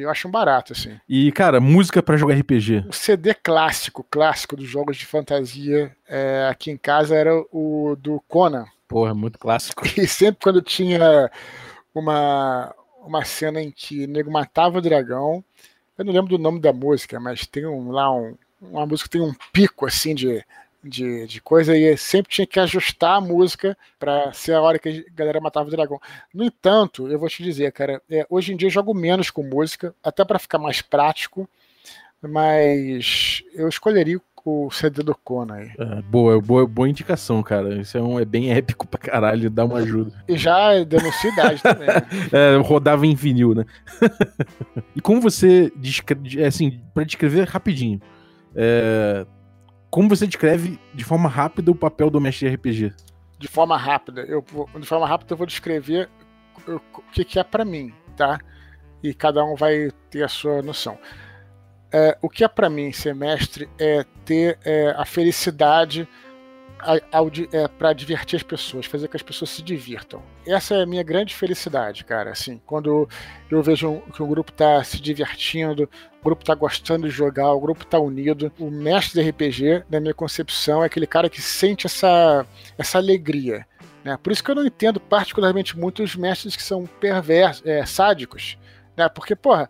eu 0.03 0.09
acho 0.09 0.27
um 0.27 0.31
barato, 0.31 0.73
assim. 0.73 0.99
E, 1.09 1.31
cara, 1.31 1.59
música 1.59 2.03
para 2.03 2.15
jogar 2.15 2.35
RPG? 2.35 2.85
O 2.87 2.93
CD 2.93 3.33
clássico, 3.33 4.05
clássico 4.07 4.55
dos 4.55 4.69
jogos 4.69 4.97
de 4.97 5.05
fantasia 5.05 5.95
é, 6.07 6.47
aqui 6.47 6.69
em 6.69 6.77
casa 6.77 7.15
era 7.15 7.33
o 7.51 7.95
do 7.97 8.21
Conan. 8.27 8.65
Porra, 8.87 9.15
muito 9.15 9.39
clássico. 9.39 9.83
E 9.97 10.07
sempre 10.07 10.43
quando 10.43 10.61
tinha 10.61 11.31
uma, 11.93 12.75
uma 13.03 13.25
cena 13.25 13.59
em 13.59 13.71
que 13.71 14.05
o 14.05 14.07
nego 14.07 14.31
matava 14.31 14.77
o 14.77 14.81
dragão, 14.81 15.43
eu 15.97 16.05
não 16.05 16.13
lembro 16.13 16.29
do 16.29 16.41
nome 16.41 16.59
da 16.59 16.73
música, 16.73 17.19
mas 17.19 17.45
tem 17.45 17.65
um, 17.65 17.91
lá 17.91 18.11
um, 18.11 18.35
uma 18.61 18.85
música 18.85 19.09
que 19.09 19.17
tem 19.17 19.21
um 19.21 19.33
pico 19.51 19.85
assim 19.85 20.15
de, 20.15 20.43
de, 20.83 21.27
de 21.27 21.41
coisa 21.41 21.77
e 21.77 21.95
sempre 21.97 22.31
tinha 22.31 22.47
que 22.47 22.59
ajustar 22.59 23.17
a 23.17 23.21
música 23.21 23.77
para 23.99 24.33
ser 24.33 24.53
a 24.53 24.61
hora 24.61 24.79
que 24.79 25.05
a 25.07 25.15
galera 25.15 25.39
matava 25.39 25.67
o 25.67 25.71
dragão. 25.71 25.99
No 26.33 26.43
entanto, 26.43 27.07
eu 27.07 27.17
vou 27.17 27.29
te 27.29 27.41
dizer, 27.43 27.71
cara, 27.71 28.01
é, 28.09 28.25
hoje 28.29 28.53
em 28.53 28.57
dia 28.57 28.67
eu 28.67 28.71
jogo 28.71 28.93
menos 28.93 29.29
com 29.29 29.43
música, 29.43 29.95
até 30.03 30.25
para 30.25 30.39
ficar 30.39 30.57
mais 30.57 30.81
prático, 30.81 31.47
mas 32.21 33.43
eu 33.53 33.67
escolheria 33.67 34.19
o 34.45 34.69
CD 34.69 35.03
do 35.03 35.15
Conan 35.15 35.55
aí. 35.55 35.71
É, 35.77 36.01
boa, 36.01 36.39
boa, 36.41 36.67
boa 36.67 36.89
indicação, 36.89 37.41
cara. 37.41 37.75
Isso 37.79 37.97
é, 37.97 38.01
um, 38.01 38.19
é 38.19 38.25
bem 38.25 38.51
épico 38.51 38.85
pra 38.85 38.99
caralho, 38.99 39.49
dá 39.49 39.63
uma 39.63 39.79
ajuda. 39.79 40.11
E 40.27 40.37
já 40.37 40.83
denuncia 40.83 41.31
idade 41.31 41.61
também. 41.63 41.87
Né? 41.87 42.01
é, 42.31 42.57
rodava 42.57 43.05
em 43.05 43.15
vinil, 43.15 43.55
né? 43.55 43.65
e 44.95 45.01
como 45.01 45.21
você 45.21 45.71
descreve, 45.75 46.43
assim, 46.43 46.81
pra 46.93 47.03
descrever 47.03 47.47
rapidinho, 47.47 48.01
é, 48.55 49.25
como 49.89 50.09
você 50.09 50.27
descreve 50.27 50.79
de 50.93 51.03
forma 51.03 51.29
rápida 51.29 51.71
o 51.71 51.75
papel 51.75 52.09
do 52.09 52.19
mestre 52.19 52.49
de 52.49 52.55
RPG? 52.55 52.93
De 53.39 53.47
forma 53.47 53.77
rápida, 53.77 54.21
eu 54.21 54.43
vou, 54.51 54.67
de 54.77 54.85
forma 54.85 55.07
rápida 55.07 55.33
eu 55.33 55.37
vou 55.37 55.47
descrever 55.47 56.09
o 56.67 56.79
que, 57.11 57.23
que 57.23 57.39
é 57.39 57.43
para 57.43 57.63
mim, 57.63 57.93
tá? 58.17 58.39
E 59.01 59.13
cada 59.13 59.43
um 59.43 59.55
vai 59.55 59.89
ter 60.09 60.23
a 60.23 60.27
sua 60.27 60.61
noção. 60.61 60.97
É, 61.95 62.17
o 62.23 62.27
que 62.27 62.43
é 62.43 62.47
para 62.47 62.71
mim 62.71 62.91
ser 62.91 63.13
mestre 63.13 63.69
é 63.77 64.03
ter 64.25 64.57
é, 64.65 64.95
a 64.97 65.05
felicidade 65.05 66.09
é, 67.51 67.67
para 67.67 67.93
divertir 67.93 68.35
as 68.35 68.41
pessoas, 68.41 68.87
fazer 68.87 69.07
que 69.07 69.15
as 69.15 69.21
pessoas 69.21 69.51
se 69.51 69.61
divirtam. 69.61 70.21
Essa 70.45 70.73
é 70.73 70.81
a 70.81 70.85
minha 70.87 71.03
grande 71.03 71.35
felicidade, 71.35 72.03
cara. 72.03 72.31
Assim, 72.31 72.59
quando 72.65 73.07
eu 73.49 73.61
vejo 73.61 74.01
que 74.11 74.23
o 74.23 74.27
grupo 74.27 74.51
está 74.51 74.83
se 74.83 74.99
divertindo, 74.99 75.87
o 76.19 76.23
grupo 76.23 76.41
está 76.41 76.55
gostando 76.55 77.07
de 77.07 77.13
jogar, 77.13 77.53
o 77.53 77.61
grupo 77.61 77.83
está 77.83 77.99
unido. 77.99 78.51
O 78.59 78.71
mestre 78.71 79.21
de 79.21 79.29
RPG, 79.29 79.83
na 79.87 79.99
minha 79.99 80.15
concepção, 80.15 80.81
é 80.81 80.87
aquele 80.87 81.05
cara 81.07 81.29
que 81.29 81.41
sente 81.41 81.85
essa, 81.85 82.43
essa 82.75 82.97
alegria. 82.97 83.67
Né? 84.03 84.17
Por 84.21 84.33
isso 84.33 84.43
que 84.43 84.49
eu 84.49 84.55
não 84.55 84.65
entendo 84.65 84.99
particularmente 84.99 85.77
muito 85.77 86.01
os 86.01 86.15
mestres 86.15 86.55
que 86.55 86.63
são 86.63 86.87
perversos, 86.99 87.63
é, 87.67 87.85
sádicos. 87.85 88.57
Né? 88.97 89.07
Porque, 89.07 89.35
porra 89.35 89.69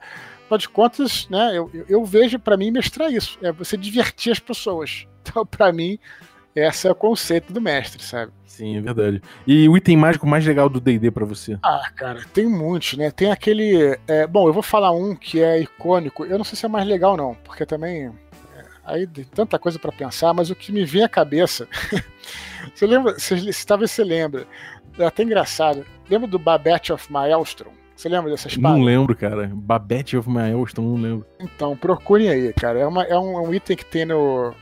afinal 0.54 0.58
de 0.58 0.70
contas, 0.70 1.28
né, 1.30 1.58
eu, 1.58 1.70
eu 1.88 2.06
vejo 2.06 2.39
para 2.39 2.58
mim 2.58 2.72
mestrar 2.72 3.12
isso, 3.12 3.38
é 3.41 3.51
você 3.51 3.76
divertir 3.78 4.32
as 4.32 4.39
pessoas. 4.39 5.08
Então, 5.26 5.45
para 5.45 5.72
mim, 5.72 5.97
esse 6.54 6.86
é 6.86 6.91
o 6.91 6.95
conceito 6.95 7.54
do 7.54 7.62
mestre, 7.62 8.04
sabe? 8.04 8.34
Sim, 8.45 8.76
é 8.76 8.82
verdade. 8.82 9.22
E 9.47 9.70
o 9.70 9.78
item 9.78 9.95
mágico 9.95 10.28
mais 10.28 10.45
legal 10.45 10.68
do 10.68 10.82
D&D 10.82 11.10
para 11.12 11.26
você? 11.26 11.58
Ah, 11.64 11.89
cara, 11.95 12.20
tem 12.34 12.45
muitos, 12.45 12.97
né? 12.97 13.10
Tem 13.10 13.32
aquele... 13.32 13.97
É, 14.06 14.28
bom, 14.28 14.49
eu 14.49 14.54
vou 14.54 14.62
falar 14.62 14.91
um 14.91 15.16
que 15.16 15.41
é 15.41 15.62
icônico. 15.62 16.26
Eu 16.26 16.38
não 16.38 16.43
sei 16.43 16.58
se 16.58 16.66
é 16.66 16.68
mais 16.68 16.86
legal 16.86 17.16
não, 17.16 17.36
porque 17.36 17.66
também... 17.66 18.08
É, 18.08 18.64
aí 18.84 19.08
tem 19.08 19.24
tanta 19.24 19.58
coisa 19.58 19.80
para 19.80 19.93
pensar, 19.93 20.34
mas 20.34 20.49
o 20.49 20.56
que 20.56 20.74
me 20.74 20.84
vem 20.84 21.06
à 21.06 21.10
cabeça... 21.10 21.70
você 22.76 22.86
lembra... 22.86 23.14
Você, 23.18 23.66
talvez 23.66 23.91
você 23.91 24.04
lembra. 24.04 24.45
É 24.99 25.06
até 25.06 25.24
engraçado. 25.24 25.86
Lembra 26.10 26.28
do 26.28 26.38
Babette 26.38 26.91
of 26.91 27.10
Maelstrom? 27.10 27.72
Você 27.96 28.10
lembra 28.10 28.32
dessa 28.32 28.48
espada? 28.48 28.76
Não 28.76 28.84
lembro, 28.84 29.16
cara. 29.16 29.50
Babette 29.54 30.18
of 30.18 30.30
Maelstrom, 30.30 30.84
não 30.84 31.02
lembro. 31.02 31.26
Então, 31.39 31.76
procurem 31.78 32.30
aí, 32.30 32.54
cara. 32.54 32.80
É, 32.80 32.88
uma, 32.88 33.04
é, 33.04 33.18
um, 33.18 33.38
é 33.38 33.41
um 33.41 33.54
item 33.54 33.78
que 33.78 33.86
tem 33.86 34.06
no 34.06 34.54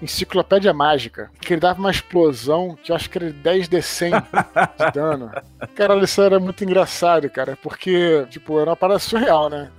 Enciclopédia 0.00 0.74
Mágica, 0.74 1.30
que 1.40 1.54
ele 1.54 1.60
dava 1.60 1.80
uma 1.80 1.90
explosão 1.90 2.76
que 2.82 2.92
eu 2.92 2.96
acho 2.96 3.08
que 3.08 3.18
era 3.18 3.32
10 3.32 3.68
de 3.68 3.82
100 3.82 4.10
de 4.12 4.92
dano. 4.92 5.30
Cara, 5.74 5.96
isso 5.96 6.20
era 6.20 6.38
muito 6.38 6.62
engraçado, 6.62 7.30
cara, 7.30 7.58
porque, 7.62 8.26
tipo, 8.30 8.58
era 8.60 8.70
uma 8.70 8.76
parada 8.76 8.98
surreal, 8.98 9.48
né? 9.48 9.70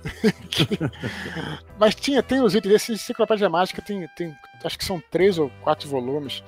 Mas 1.78 1.94
tinha, 1.94 2.22
tem 2.22 2.40
os 2.40 2.54
itens 2.54 2.72
desse 2.72 2.92
Enciclopédia 2.92 3.48
Mágica, 3.48 3.80
tem, 3.80 4.08
tem, 4.16 4.34
acho 4.64 4.76
que 4.76 4.84
são 4.84 5.00
três 5.10 5.38
ou 5.38 5.50
quatro 5.62 5.88
volumes. 5.88 6.42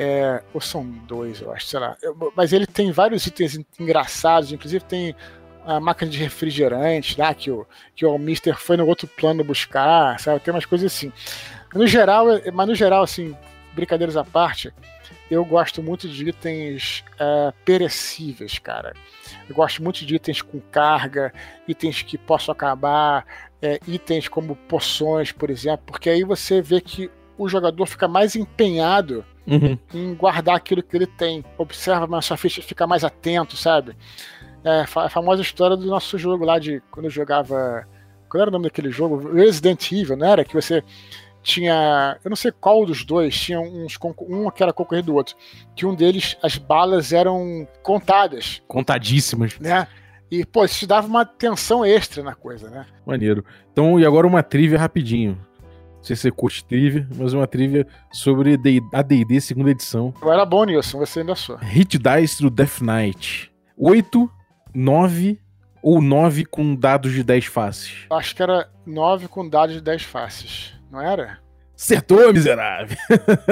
É, 0.00 0.44
ou 0.54 0.60
são 0.60 0.84
dois, 1.08 1.40
eu 1.40 1.50
acho, 1.50 1.66
sei 1.66 1.80
lá. 1.80 1.96
Mas 2.36 2.52
ele 2.52 2.68
tem 2.68 2.92
vários 2.92 3.26
itens 3.26 3.58
engraçados, 3.80 4.52
inclusive 4.52 4.84
tem 4.84 5.16
a 5.64 5.80
máquina 5.80 6.10
de 6.10 6.18
refrigerante 6.18 7.18
lá, 7.18 7.34
que 7.34 7.50
o, 7.50 7.66
que 7.94 8.04
o 8.04 8.18
Mister 8.18 8.56
foi 8.58 8.76
no 8.76 8.86
outro 8.86 9.06
plano 9.06 9.44
buscar, 9.44 10.18
sabe? 10.20 10.40
Tem 10.40 10.52
umas 10.52 10.66
coisas 10.66 10.92
assim. 10.92 11.12
No 11.74 11.86
geral, 11.86 12.26
mas 12.52 12.66
no 12.66 12.74
geral, 12.74 13.02
assim, 13.02 13.36
brincadeiras 13.74 14.16
à 14.16 14.24
parte, 14.24 14.72
eu 15.30 15.44
gosto 15.44 15.82
muito 15.82 16.08
de 16.08 16.28
itens 16.28 17.04
uh, 17.14 17.52
perecíveis, 17.64 18.58
cara. 18.58 18.94
Eu 19.48 19.54
gosto 19.54 19.82
muito 19.82 20.04
de 20.04 20.14
itens 20.14 20.40
com 20.40 20.60
carga, 20.60 21.32
itens 21.66 22.02
que 22.02 22.16
possam 22.16 22.52
acabar, 22.52 23.26
é, 23.60 23.78
itens 23.86 24.28
como 24.28 24.56
poções, 24.56 25.32
por 25.32 25.50
exemplo, 25.50 25.84
porque 25.86 26.08
aí 26.08 26.24
você 26.24 26.62
vê 26.62 26.80
que 26.80 27.10
o 27.36 27.48
jogador 27.48 27.86
fica 27.86 28.08
mais 28.08 28.34
empenhado 28.34 29.24
uhum. 29.46 29.78
em 29.92 30.14
guardar 30.14 30.56
aquilo 30.56 30.82
que 30.82 30.96
ele 30.96 31.06
tem. 31.06 31.44
Observa 31.56 32.06
mais 32.06 32.24
sua 32.24 32.36
ficha, 32.36 32.62
fica 32.62 32.86
mais 32.86 33.04
atento, 33.04 33.56
sabe? 33.56 33.96
É, 34.64 34.80
a 34.80 35.08
famosa 35.08 35.42
história 35.42 35.76
do 35.76 35.86
nosso 35.86 36.18
jogo 36.18 36.44
lá 36.44 36.58
de 36.58 36.82
quando 36.90 37.06
eu 37.06 37.10
jogava. 37.10 37.86
Qual 38.28 38.40
era 38.40 38.50
o 38.50 38.52
nome 38.52 38.64
daquele 38.64 38.90
jogo? 38.90 39.32
Resident 39.32 39.90
Evil, 39.90 40.16
não 40.16 40.26
era? 40.26 40.44
Que 40.44 40.54
você 40.54 40.82
tinha. 41.42 42.18
Eu 42.22 42.28
não 42.28 42.36
sei 42.36 42.52
qual 42.52 42.84
dos 42.84 43.04
dois, 43.04 43.38
tinha 43.38 43.60
uns. 43.60 43.98
Um 44.28 44.50
que 44.50 44.62
era 44.62 44.72
concorrido 44.72 45.06
do 45.06 45.14
outro. 45.14 45.34
Que 45.74 45.86
um 45.86 45.94
deles, 45.94 46.36
as 46.42 46.58
balas 46.58 47.12
eram 47.12 47.66
contadas. 47.82 48.62
Contadíssimas. 48.66 49.58
Né? 49.58 49.86
E, 50.30 50.44
pô, 50.44 50.64
isso 50.64 50.86
dava 50.86 51.06
uma 51.06 51.24
tensão 51.24 51.84
extra 51.84 52.22
na 52.22 52.34
coisa, 52.34 52.68
né? 52.68 52.84
Maneiro. 53.06 53.44
Então, 53.72 53.98
e 53.98 54.04
agora 54.04 54.26
uma 54.26 54.42
trivia 54.42 54.78
rapidinho. 54.78 55.38
Não 55.96 56.04
sei 56.04 56.14
se 56.14 56.22
você 56.22 56.30
curte 56.30 56.64
trivia, 56.64 57.08
mas 57.16 57.32
uma 57.32 57.46
trivia 57.46 57.86
sobre 58.12 58.58
a 58.92 59.02
D&D 59.02 59.40
segunda 59.40 59.70
edição. 59.70 60.14
Eu 60.22 60.32
era 60.32 60.44
bom 60.44 60.64
nisso, 60.64 60.96
você 60.98 61.20
ainda 61.20 61.34
sou. 61.34 61.56
Hit 61.56 61.98
Dice 61.98 62.42
do 62.42 62.50
Death 62.50 62.80
Knight. 62.80 63.50
8 63.76 64.30
9 64.78 65.40
ou 65.82 66.00
9 66.00 66.44
com 66.44 66.74
dados 66.74 67.12
de 67.12 67.24
10 67.24 67.46
faces? 67.46 68.06
Acho 68.10 68.36
que 68.36 68.42
era 68.42 68.68
9 68.86 69.26
com 69.26 69.48
dados 69.48 69.74
de 69.74 69.82
10 69.82 70.02
faces, 70.04 70.72
não 70.88 71.00
era? 71.00 71.38
Acertou, 71.76 72.32
miserável! 72.32 72.96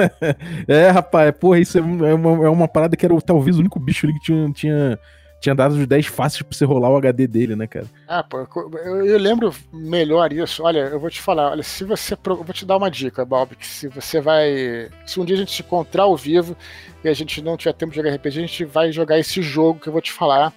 é, 0.67 0.89
rapaz, 0.89 1.33
porra, 1.37 1.59
isso 1.59 1.77
é 1.77 1.81
uma, 1.81 2.45
é 2.45 2.49
uma 2.49 2.67
parada 2.67 2.95
que 2.95 3.05
era 3.05 3.19
talvez 3.19 3.57
o 3.57 3.59
único 3.59 3.77
bicho 3.77 4.05
ali 4.05 4.13
que 4.13 4.21
tinha, 4.21 4.51
tinha, 4.51 4.99
tinha 5.41 5.53
dados 5.53 5.77
de 5.77 5.85
10 5.85 6.05
faces 6.05 6.41
pra 6.41 6.55
você 6.55 6.63
rolar 6.63 6.89
o 6.91 6.95
HD 6.95 7.27
dele, 7.27 7.57
né, 7.57 7.67
cara? 7.67 7.87
Ah, 8.07 8.23
pô, 8.23 8.47
eu, 8.85 9.05
eu, 9.05 9.19
lembro 9.19 9.53
melhor 9.73 10.31
isso. 10.31 10.63
Olha, 10.63 10.79
eu 10.79 10.99
vou 10.99 11.09
te 11.09 11.21
falar, 11.21 11.51
olha, 11.51 11.63
se 11.63 11.83
você. 11.83 12.13
Eu 12.13 12.43
vou 12.43 12.53
te 12.53 12.65
dar 12.65 12.77
uma 12.77 12.89
dica, 12.89 13.25
Bob, 13.25 13.53
que 13.55 13.67
se 13.67 13.89
você 13.89 14.21
vai. 14.21 14.89
Se 15.05 15.19
um 15.19 15.25
dia 15.25 15.35
a 15.35 15.39
gente 15.39 15.53
se 15.53 15.61
encontrar 15.61 16.03
ao 16.03 16.15
vivo 16.15 16.55
e 17.03 17.09
a 17.09 17.13
gente 17.13 17.41
não 17.41 17.57
tiver 17.57 17.73
tempo 17.73 17.91
de 17.91 17.97
jogar 17.97 18.15
RPG, 18.15 18.27
a 18.27 18.41
gente 18.41 18.65
vai 18.65 18.91
jogar 18.93 19.19
esse 19.19 19.41
jogo 19.41 19.79
que 19.79 19.87
eu 19.87 19.93
vou 19.93 20.01
te 20.01 20.11
falar 20.11 20.53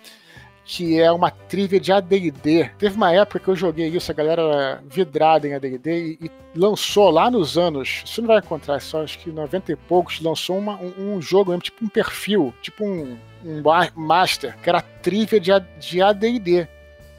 que 0.73 1.01
é 1.01 1.11
uma 1.11 1.33
trivia 1.33 1.81
de 1.81 1.91
AD&D. 1.91 2.71
Teve 2.79 2.95
uma 2.95 3.13
época 3.13 3.41
que 3.41 3.49
eu 3.49 3.57
joguei 3.57 3.89
isso, 3.89 4.09
a 4.13 4.15
galera 4.15 4.41
era 4.41 4.83
vidrada 4.89 5.49
em 5.49 5.55
AD&D 5.55 6.19
e, 6.21 6.27
e, 6.27 6.31
lançou 6.55 7.11
lá 7.11 7.29
nos 7.29 7.59
anos, 7.59 8.05
você 8.07 8.21
não 8.21 8.29
vai 8.29 8.39
encontrar, 8.39 8.81
só 8.81 9.03
acho 9.03 9.19
que 9.19 9.33
90 9.33 9.73
e 9.73 9.75
poucos, 9.77 10.21
lançou 10.21 10.57
uma, 10.57 10.77
um, 10.77 11.17
um, 11.17 11.21
jogo 11.21 11.59
tipo 11.59 11.85
um 11.85 11.89
perfil, 11.89 12.55
tipo 12.63 12.85
um, 12.85 13.19
um 13.45 13.63
master, 13.97 14.57
que 14.63 14.69
era 14.69 14.81
trivia 14.81 15.41
de, 15.41 15.51
de 15.81 16.01
AD&D 16.01 16.69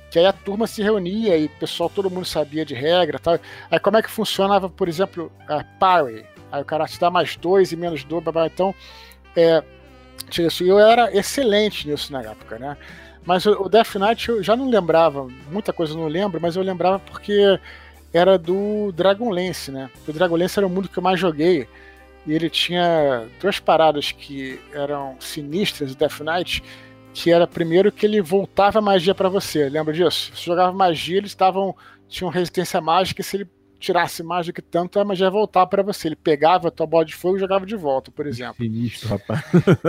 que 0.10 0.20
aí 0.20 0.26
a 0.26 0.34
turma 0.34 0.66
se 0.66 0.82
reunia 0.82 1.38
e 1.38 1.46
o 1.46 1.50
pessoal, 1.50 1.90
todo 1.90 2.10
mundo 2.10 2.26
sabia 2.26 2.66
de 2.66 2.74
regra 2.74 3.20
tal. 3.20 3.38
Aí 3.70 3.80
como 3.80 3.98
é 3.98 4.02
que 4.02 4.10
funcionava, 4.10 4.70
por 4.70 4.90
exemplo, 4.90 5.32
a 5.48 5.64
parry? 5.80 6.26
Aí 6.52 6.62
o 6.62 6.66
cara 6.66 6.86
te 6.86 7.00
dá 7.00 7.10
mais 7.10 7.38
dois 7.38 7.72
e 7.72 7.78
menos 7.78 8.04
dois, 8.04 8.24
blá. 8.24 8.46
então 8.46 8.76
é, 9.36 9.64
eu 10.60 10.80
era 10.80 11.16
excelente 11.16 11.88
nisso 11.88 12.12
na 12.12 12.22
época, 12.22 12.60
né? 12.60 12.78
Mas 13.26 13.46
o 13.46 13.70
Death 13.70 13.96
Knight 13.96 14.30
eu 14.30 14.44
já 14.44 14.56
não 14.56 14.70
lembrava, 14.70 15.28
muita 15.52 15.72
coisa 15.72 15.94
eu 15.94 15.98
não 15.98 16.08
lembro, 16.08 16.40
mas 16.42 16.56
eu 16.56 16.64
lembrava 16.64 17.00
porque 17.00 17.60
era 18.14 18.38
do 18.38 18.92
Dragonlance, 18.92 19.72
né? 19.72 19.90
O 20.08 20.12
Dragonlance 20.12 20.58
era 20.58 20.68
o 20.68 20.70
mundo 20.70 20.90
que 20.90 20.98
eu 20.98 21.04
mais 21.04 21.20
joguei. 21.20 21.68
E 22.26 22.34
ele 22.34 22.50
tinha 22.50 23.26
duas 23.40 23.60
paradas 23.60 24.12
que 24.12 24.60
eram 24.74 25.16
sinistras 25.20 25.96
do 25.96 25.98
Death 25.98 26.20
Knight, 26.20 26.64
que 27.14 27.32
era 27.32 27.48
primeiro 27.48 27.92
que 27.92 28.06
ele 28.06 28.22
voltava 28.22 28.82
magia 28.82 29.16
para 29.16 29.30
você. 29.30 29.70
Lembra 29.70 29.94
disso? 29.94 30.32
Você 30.36 30.44
jogava 30.44 30.72
magia, 30.72 31.18
eles 31.18 31.32
estavam 31.32 31.76
tinham 32.08 32.30
resistência 32.30 32.82
mágica, 32.82 33.22
e 33.22 33.24
se 33.24 33.38
ele 33.38 33.50
tirasse 33.80 34.22
mais 34.22 34.46
do 34.46 34.54
que 34.54 34.62
tanto, 34.62 35.00
a 35.00 35.06
magia 35.06 35.26
ia 35.26 35.32
voltar 35.32 35.66
para 35.66 35.82
você. 35.82 36.10
Ele 36.10 36.16
pegava 36.16 36.68
a 36.68 36.72
tua 36.72 36.86
bola 36.86 37.06
de 37.06 37.16
fogo 37.16 37.38
e 37.38 37.40
jogava 37.40 37.66
de 37.66 37.76
volta, 37.76 38.12
por 38.12 38.28
exemplo. 38.28 38.58
Sinistro, 38.58 39.10
rapaz. 39.10 39.42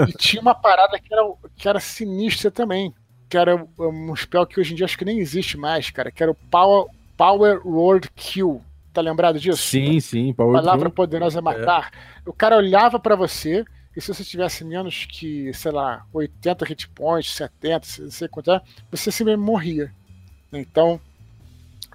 e 0.09 0.13
tinha 0.13 0.41
uma 0.41 0.55
parada 0.55 0.99
que 0.99 1.13
era, 1.13 1.23
que 1.57 1.69
era 1.69 1.81
sinistra 1.81 2.51
também, 2.51 2.95
que 3.33 3.39
era 3.39 3.67
um 3.79 4.15
spell 4.15 4.47
que 4.47 4.61
hoje 4.61 4.75
em 4.75 4.77
dia 4.77 4.85
acho 4.85 4.99
que 4.99 5.07
nem 5.07 5.19
existe 5.19 5.57
mais, 5.57 5.89
cara, 5.89 6.11
que 6.11 6.23
era 6.23 6.31
o 6.31 6.35
Power, 6.35 6.85
Power 7.17 7.67
Word 7.67 8.11
Kill. 8.15 8.61
Tá 8.93 9.01
lembrado 9.01 9.41
disso? 9.41 9.63
Sim, 9.63 9.99
sim. 10.01 10.35
Power 10.35 10.53
Palavra 10.53 10.91
Kill. 10.91 10.95
poderosa 10.95 11.39
é 11.39 11.41
matar. 11.41 11.91
É. 11.95 12.29
O 12.29 12.33
cara 12.35 12.59
olhava 12.59 13.01
para 13.01 13.17
você 13.17 13.65
e 13.97 14.03
se 14.03 14.13
você 14.13 14.23
tivesse 14.23 14.67
menos 14.67 15.07
que, 15.07 15.51
sei 15.55 15.73
lá, 15.73 16.05
80 16.13 16.67
hit 16.67 16.91
points, 16.91 17.33
70, 17.33 18.03
não 18.03 18.11
sei 18.11 18.29
quanto 18.29 18.53
é, 18.53 18.61
você 18.91 19.11
simplesmente 19.11 19.47
morria. 19.47 19.91
Então, 20.53 21.01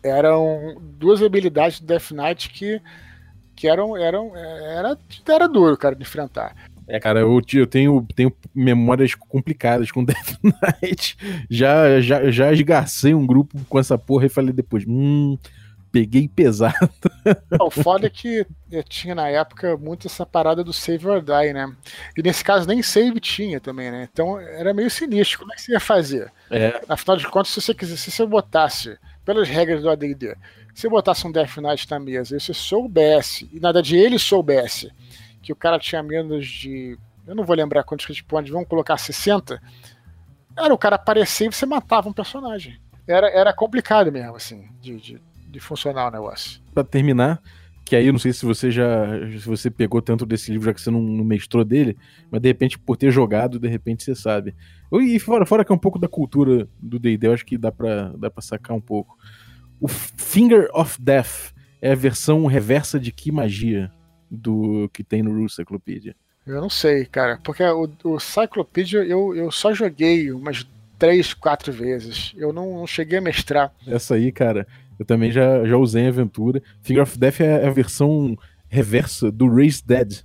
eram 0.04 0.82
duas 0.98 1.22
habilidades 1.22 1.80
do 1.80 1.86
Death 1.86 2.10
Knight 2.10 2.50
que, 2.50 2.82
que 3.56 3.68
eram, 3.68 3.96
eram 3.96 4.36
era, 4.36 4.98
era 5.28 5.48
duro, 5.48 5.78
cara, 5.78 5.96
de 5.96 6.02
enfrentar. 6.02 6.56
É, 6.88 7.00
cara, 7.00 7.20
eu, 7.20 7.42
eu 7.54 7.68
tenho, 7.68 8.08
tenho 8.16 8.34
memórias 8.56 9.14
complicadas 9.14 9.92
com 9.92 10.04
Death 10.06 10.38
Knight. 10.42 11.18
Já, 11.50 12.00
já, 12.00 12.32
já 12.32 12.52
esgacei 12.54 13.14
um 13.14 13.28
grupo 13.28 13.58
com 13.68 13.78
essa 13.78 13.98
porra 13.98 14.28
e 14.28 14.30
falei 14.30 14.54
depois, 14.54 14.86
hum, 14.88 15.38
peguei 15.92 16.28
pesado. 16.28 16.90
O 17.60 17.70
foda 17.70 18.08
é 18.08 18.10
que 18.10 18.46
tinha 18.88 19.16
na 19.16 19.28
época 19.28 19.76
muito 19.76 20.08
essa 20.08 20.26
parada 20.26 20.64
do 20.64 20.72
save 20.72 21.08
or 21.08 21.22
die, 21.22 21.54
né? 21.54 21.74
E 22.16 22.22
nesse 22.22 22.44
caso 22.44 22.68
nem 22.68 22.82
save 22.82 23.20
tinha 23.20 23.60
também, 23.60 23.92
né? 23.92 24.08
Então 24.12 24.40
era 24.40 24.74
meio 24.74 24.90
sinistro. 24.90 25.40
Como 25.40 25.52
é 25.52 25.56
que 25.56 25.62
você 25.62 25.74
ia 25.74 25.80
fazer? 25.80 26.32
É. 26.50 26.82
Afinal 26.88 27.18
de 27.18 27.28
contas, 27.28 27.50
se 27.50 27.62
você 27.62 27.74
quisesse, 27.74 28.04
se 28.04 28.12
você 28.12 28.26
botasse, 28.26 28.98
pelas 29.26 29.50
regras 29.50 29.82
do 29.82 29.90
ADD, 29.90 30.36
se 30.74 30.82
você 30.82 30.90
botasse 30.90 31.28
um 31.28 31.32
Death 31.32 31.58
Knight 31.58 31.90
na 31.92 32.00
mesa 32.00 32.38
e 32.38 32.40
você 32.40 32.54
soubesse, 32.54 33.50
e 33.52 33.60
nada 33.60 33.82
de 33.82 33.98
ele 33.98 34.18
soubesse, 34.18 34.90
que 35.48 35.54
o 35.54 35.56
cara 35.56 35.80
tinha 35.80 36.04
menos 36.04 36.46
de. 36.46 36.98
Eu 37.26 37.34
não 37.34 37.46
vou 37.46 37.56
lembrar 37.56 37.86
quantos 37.86 38.06
hit 38.06 38.22
points, 38.26 38.52
vamos 38.52 38.68
colocar 38.68 38.98
60. 38.98 39.62
Era 40.58 40.74
o 40.74 40.78
cara 40.78 40.98
aparecer 40.98 41.48
e 41.48 41.54
você 41.54 41.66
matava 41.66 42.10
um 42.10 42.14
personagem. 42.14 42.78
Era, 43.08 43.30
era 43.30 43.54
complicado 43.54 44.12
mesmo, 44.12 44.36
assim, 44.36 44.68
de, 44.82 44.98
de, 44.98 45.22
de 45.50 45.60
funcionar 45.62 46.10
o 46.10 46.12
negócio. 46.12 46.62
Pra 46.74 46.84
terminar, 46.84 47.42
que 47.86 47.96
aí 47.96 48.08
eu 48.08 48.12
não 48.12 48.20
sei 48.20 48.34
se 48.34 48.46
você 48.46 48.70
já. 48.70 49.08
se 49.40 49.48
você 49.48 49.72
pegou 49.72 50.02
tanto 50.02 50.26
desse 50.26 50.52
livro, 50.52 50.66
já 50.66 50.74
que 50.74 50.82
você 50.82 50.92
não, 50.92 51.02
não 51.02 51.24
mestrou 51.24 51.64
dele, 51.64 51.96
mas 52.30 52.42
de 52.42 52.50
repente, 52.50 52.78
por 52.78 52.98
ter 52.98 53.10
jogado, 53.10 53.58
de 53.58 53.70
repente 53.70 54.04
você 54.04 54.14
sabe. 54.14 54.54
E 54.92 55.18
fora, 55.18 55.46
fora 55.46 55.64
que 55.64 55.72
é 55.72 55.76
um 55.76 55.80
pouco 55.80 55.98
da 55.98 56.10
cultura 56.10 56.68
do 56.78 57.00
DD, 57.00 57.28
eu 57.28 57.34
acho 57.34 57.46
que 57.46 57.58
dá 57.58 57.72
pra, 57.72 58.10
dá 58.18 58.30
pra 58.30 58.42
sacar 58.42 58.76
um 58.76 58.82
pouco. 58.82 59.18
O 59.80 59.88
Finger 59.88 60.70
of 60.74 61.02
Death 61.02 61.54
é 61.82 61.94
a 61.94 61.96
versão 61.96 62.46
reversa 62.48 63.00
de 63.00 63.14
que 63.14 63.32
magia? 63.32 63.90
Do 64.30 64.90
que 64.94 65.04
tem 65.04 65.24
no 65.24 65.32
Rule 65.32 65.50
Cyclopedia? 65.50 66.16
Eu 66.46 66.62
não 66.62 66.70
sei, 66.70 67.06
cara, 67.06 67.40
porque 67.44 67.64
o, 67.64 67.90
o 68.04 68.20
Cyclopedia 68.20 69.04
eu, 69.04 69.36
eu 69.36 69.52
só 69.52 69.74
joguei 69.74 70.32
umas 70.32 70.66
três, 70.98 71.34
quatro 71.34 71.72
vezes. 71.72 72.34
Eu 72.38 72.54
não, 72.54 72.80
não, 72.80 72.88
cheguei 72.88 73.20
a 73.20 73.22
mestrar. 73.22 73.74
Essa 73.86 74.16
aí, 74.16 74.32
cara, 74.32 74.66
eu 74.98 75.06
também 75.06 75.32
já, 75.32 75.66
já 75.66 75.78
usei 75.78 76.04
em 76.04 76.08
aventura. 76.08 76.62
Finger 76.82 77.04
of 77.04 77.18
Death 77.18 77.42
é 77.42 77.68
a 77.68 77.72
versão 77.72 78.38
reversa 78.70 79.32
do 79.32 79.48
Race 79.48 79.86
Dead. 79.86 80.22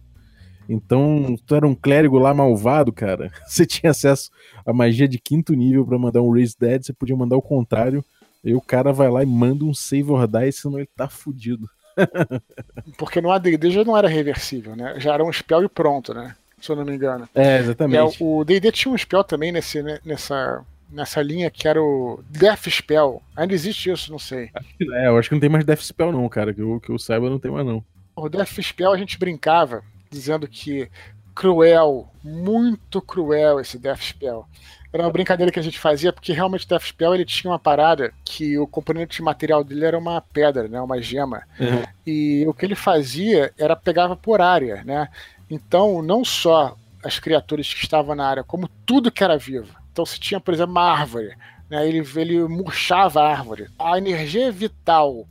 Então, 0.68 1.36
tu 1.44 1.54
era 1.54 1.66
um 1.66 1.74
clérigo 1.74 2.18
lá 2.18 2.32
malvado, 2.32 2.92
cara. 2.92 3.30
Você 3.46 3.66
tinha 3.66 3.90
acesso 3.90 4.30
à 4.64 4.72
magia 4.72 5.08
de 5.08 5.18
quinto 5.18 5.54
nível 5.54 5.84
para 5.84 5.98
mandar 5.98 6.22
um 6.22 6.32
Race 6.32 6.56
Dead, 6.58 6.82
você 6.82 6.92
podia 6.92 7.16
mandar 7.16 7.36
o 7.36 7.42
contrário. 7.42 8.04
Aí 8.44 8.54
o 8.54 8.60
cara 8.60 8.92
vai 8.92 9.10
lá 9.10 9.22
e 9.22 9.26
manda 9.26 9.64
um 9.64 9.74
Save 9.74 10.10
or 10.10 10.26
Die, 10.26 10.52
senão 10.52 10.78
ele 10.78 10.88
tá 10.96 11.08
fudido. 11.08 11.68
Porque 12.96 13.20
no 13.20 13.30
AD&D 13.30 13.70
já 13.70 13.84
não 13.84 13.96
era 13.96 14.08
reversível, 14.08 14.76
né? 14.76 14.98
Já 14.98 15.14
era 15.14 15.24
um 15.24 15.32
spell 15.32 15.64
e 15.64 15.68
pronto, 15.68 16.12
né? 16.14 16.34
Se 16.60 16.70
eu 16.70 16.76
não 16.76 16.84
me 16.84 16.94
engano. 16.94 17.28
É, 17.34 17.58
exatamente. 17.58 18.22
É, 18.22 18.24
o 18.24 18.44
D&D 18.44 18.70
tinha 18.70 18.92
um 18.92 18.98
spell 18.98 19.24
também 19.24 19.50
nesse, 19.50 19.82
né, 19.82 19.98
nessa, 20.04 20.64
nessa 20.90 21.20
linha 21.20 21.50
que 21.50 21.66
era 21.66 21.82
o 21.82 22.22
Death 22.30 22.68
Spell. 22.68 23.20
Ainda 23.36 23.54
existe 23.54 23.90
isso, 23.90 24.12
não 24.12 24.18
sei. 24.18 24.50
É, 24.80 25.08
eu 25.08 25.18
acho 25.18 25.28
que 25.28 25.34
não 25.34 25.40
tem 25.40 25.50
mais 25.50 25.64
Death 25.64 25.80
Spell 25.80 26.12
não, 26.12 26.28
cara. 26.28 26.54
Que 26.54 26.60
eu, 26.60 26.80
que 26.80 26.90
eu 26.90 26.98
saiba 26.98 27.28
não 27.28 27.38
tem 27.38 27.50
mais 27.50 27.66
não. 27.66 27.84
O 28.14 28.28
Death 28.28 28.60
Spell 28.60 28.92
a 28.92 28.96
gente 28.96 29.18
brincava 29.18 29.82
dizendo 30.10 30.46
que 30.46 30.88
cruel, 31.34 32.08
muito 32.22 33.00
cruel 33.00 33.58
esse 33.58 33.78
Death 33.78 34.02
Spell. 34.02 34.46
Era 34.92 35.04
uma 35.04 35.10
brincadeira 35.10 35.50
que 35.50 35.58
a 35.58 35.62
gente 35.62 35.78
fazia, 35.78 36.12
porque 36.12 36.32
realmente 36.32 36.66
o 36.66 36.68
Death 36.68 36.82
Spell 36.82 37.14
ele 37.14 37.24
tinha 37.24 37.50
uma 37.50 37.58
parada 37.58 38.12
que 38.24 38.58
o 38.58 38.66
componente 38.66 39.16
de 39.16 39.22
material 39.22 39.64
dele 39.64 39.86
era 39.86 39.98
uma 39.98 40.20
pedra, 40.20 40.68
né, 40.68 40.80
uma 40.80 41.00
gema. 41.00 41.44
Uhum. 41.58 41.82
E 42.06 42.44
o 42.46 42.52
que 42.52 42.66
ele 42.66 42.74
fazia 42.74 43.52
era 43.56 43.74
pegava 43.74 44.14
por 44.14 44.40
área, 44.40 44.84
né? 44.84 45.08
Então, 45.50 46.02
não 46.02 46.24
só 46.24 46.76
as 47.02 47.18
criaturas 47.18 47.72
que 47.72 47.82
estavam 47.82 48.14
na 48.14 48.26
área, 48.26 48.44
como 48.44 48.68
tudo 48.84 49.10
que 49.10 49.24
era 49.24 49.38
vivo. 49.38 49.74
Então, 49.92 50.04
se 50.04 50.20
tinha, 50.20 50.40
por 50.40 50.52
exemplo, 50.52 50.72
uma 50.72 50.90
árvore, 50.90 51.34
né, 51.70 51.86
ele, 51.88 52.06
ele 52.16 52.42
murchava 52.44 53.22
a 53.22 53.30
árvore. 53.30 53.68
A 53.78 53.96
energia 53.96 54.52
vital 54.52 55.26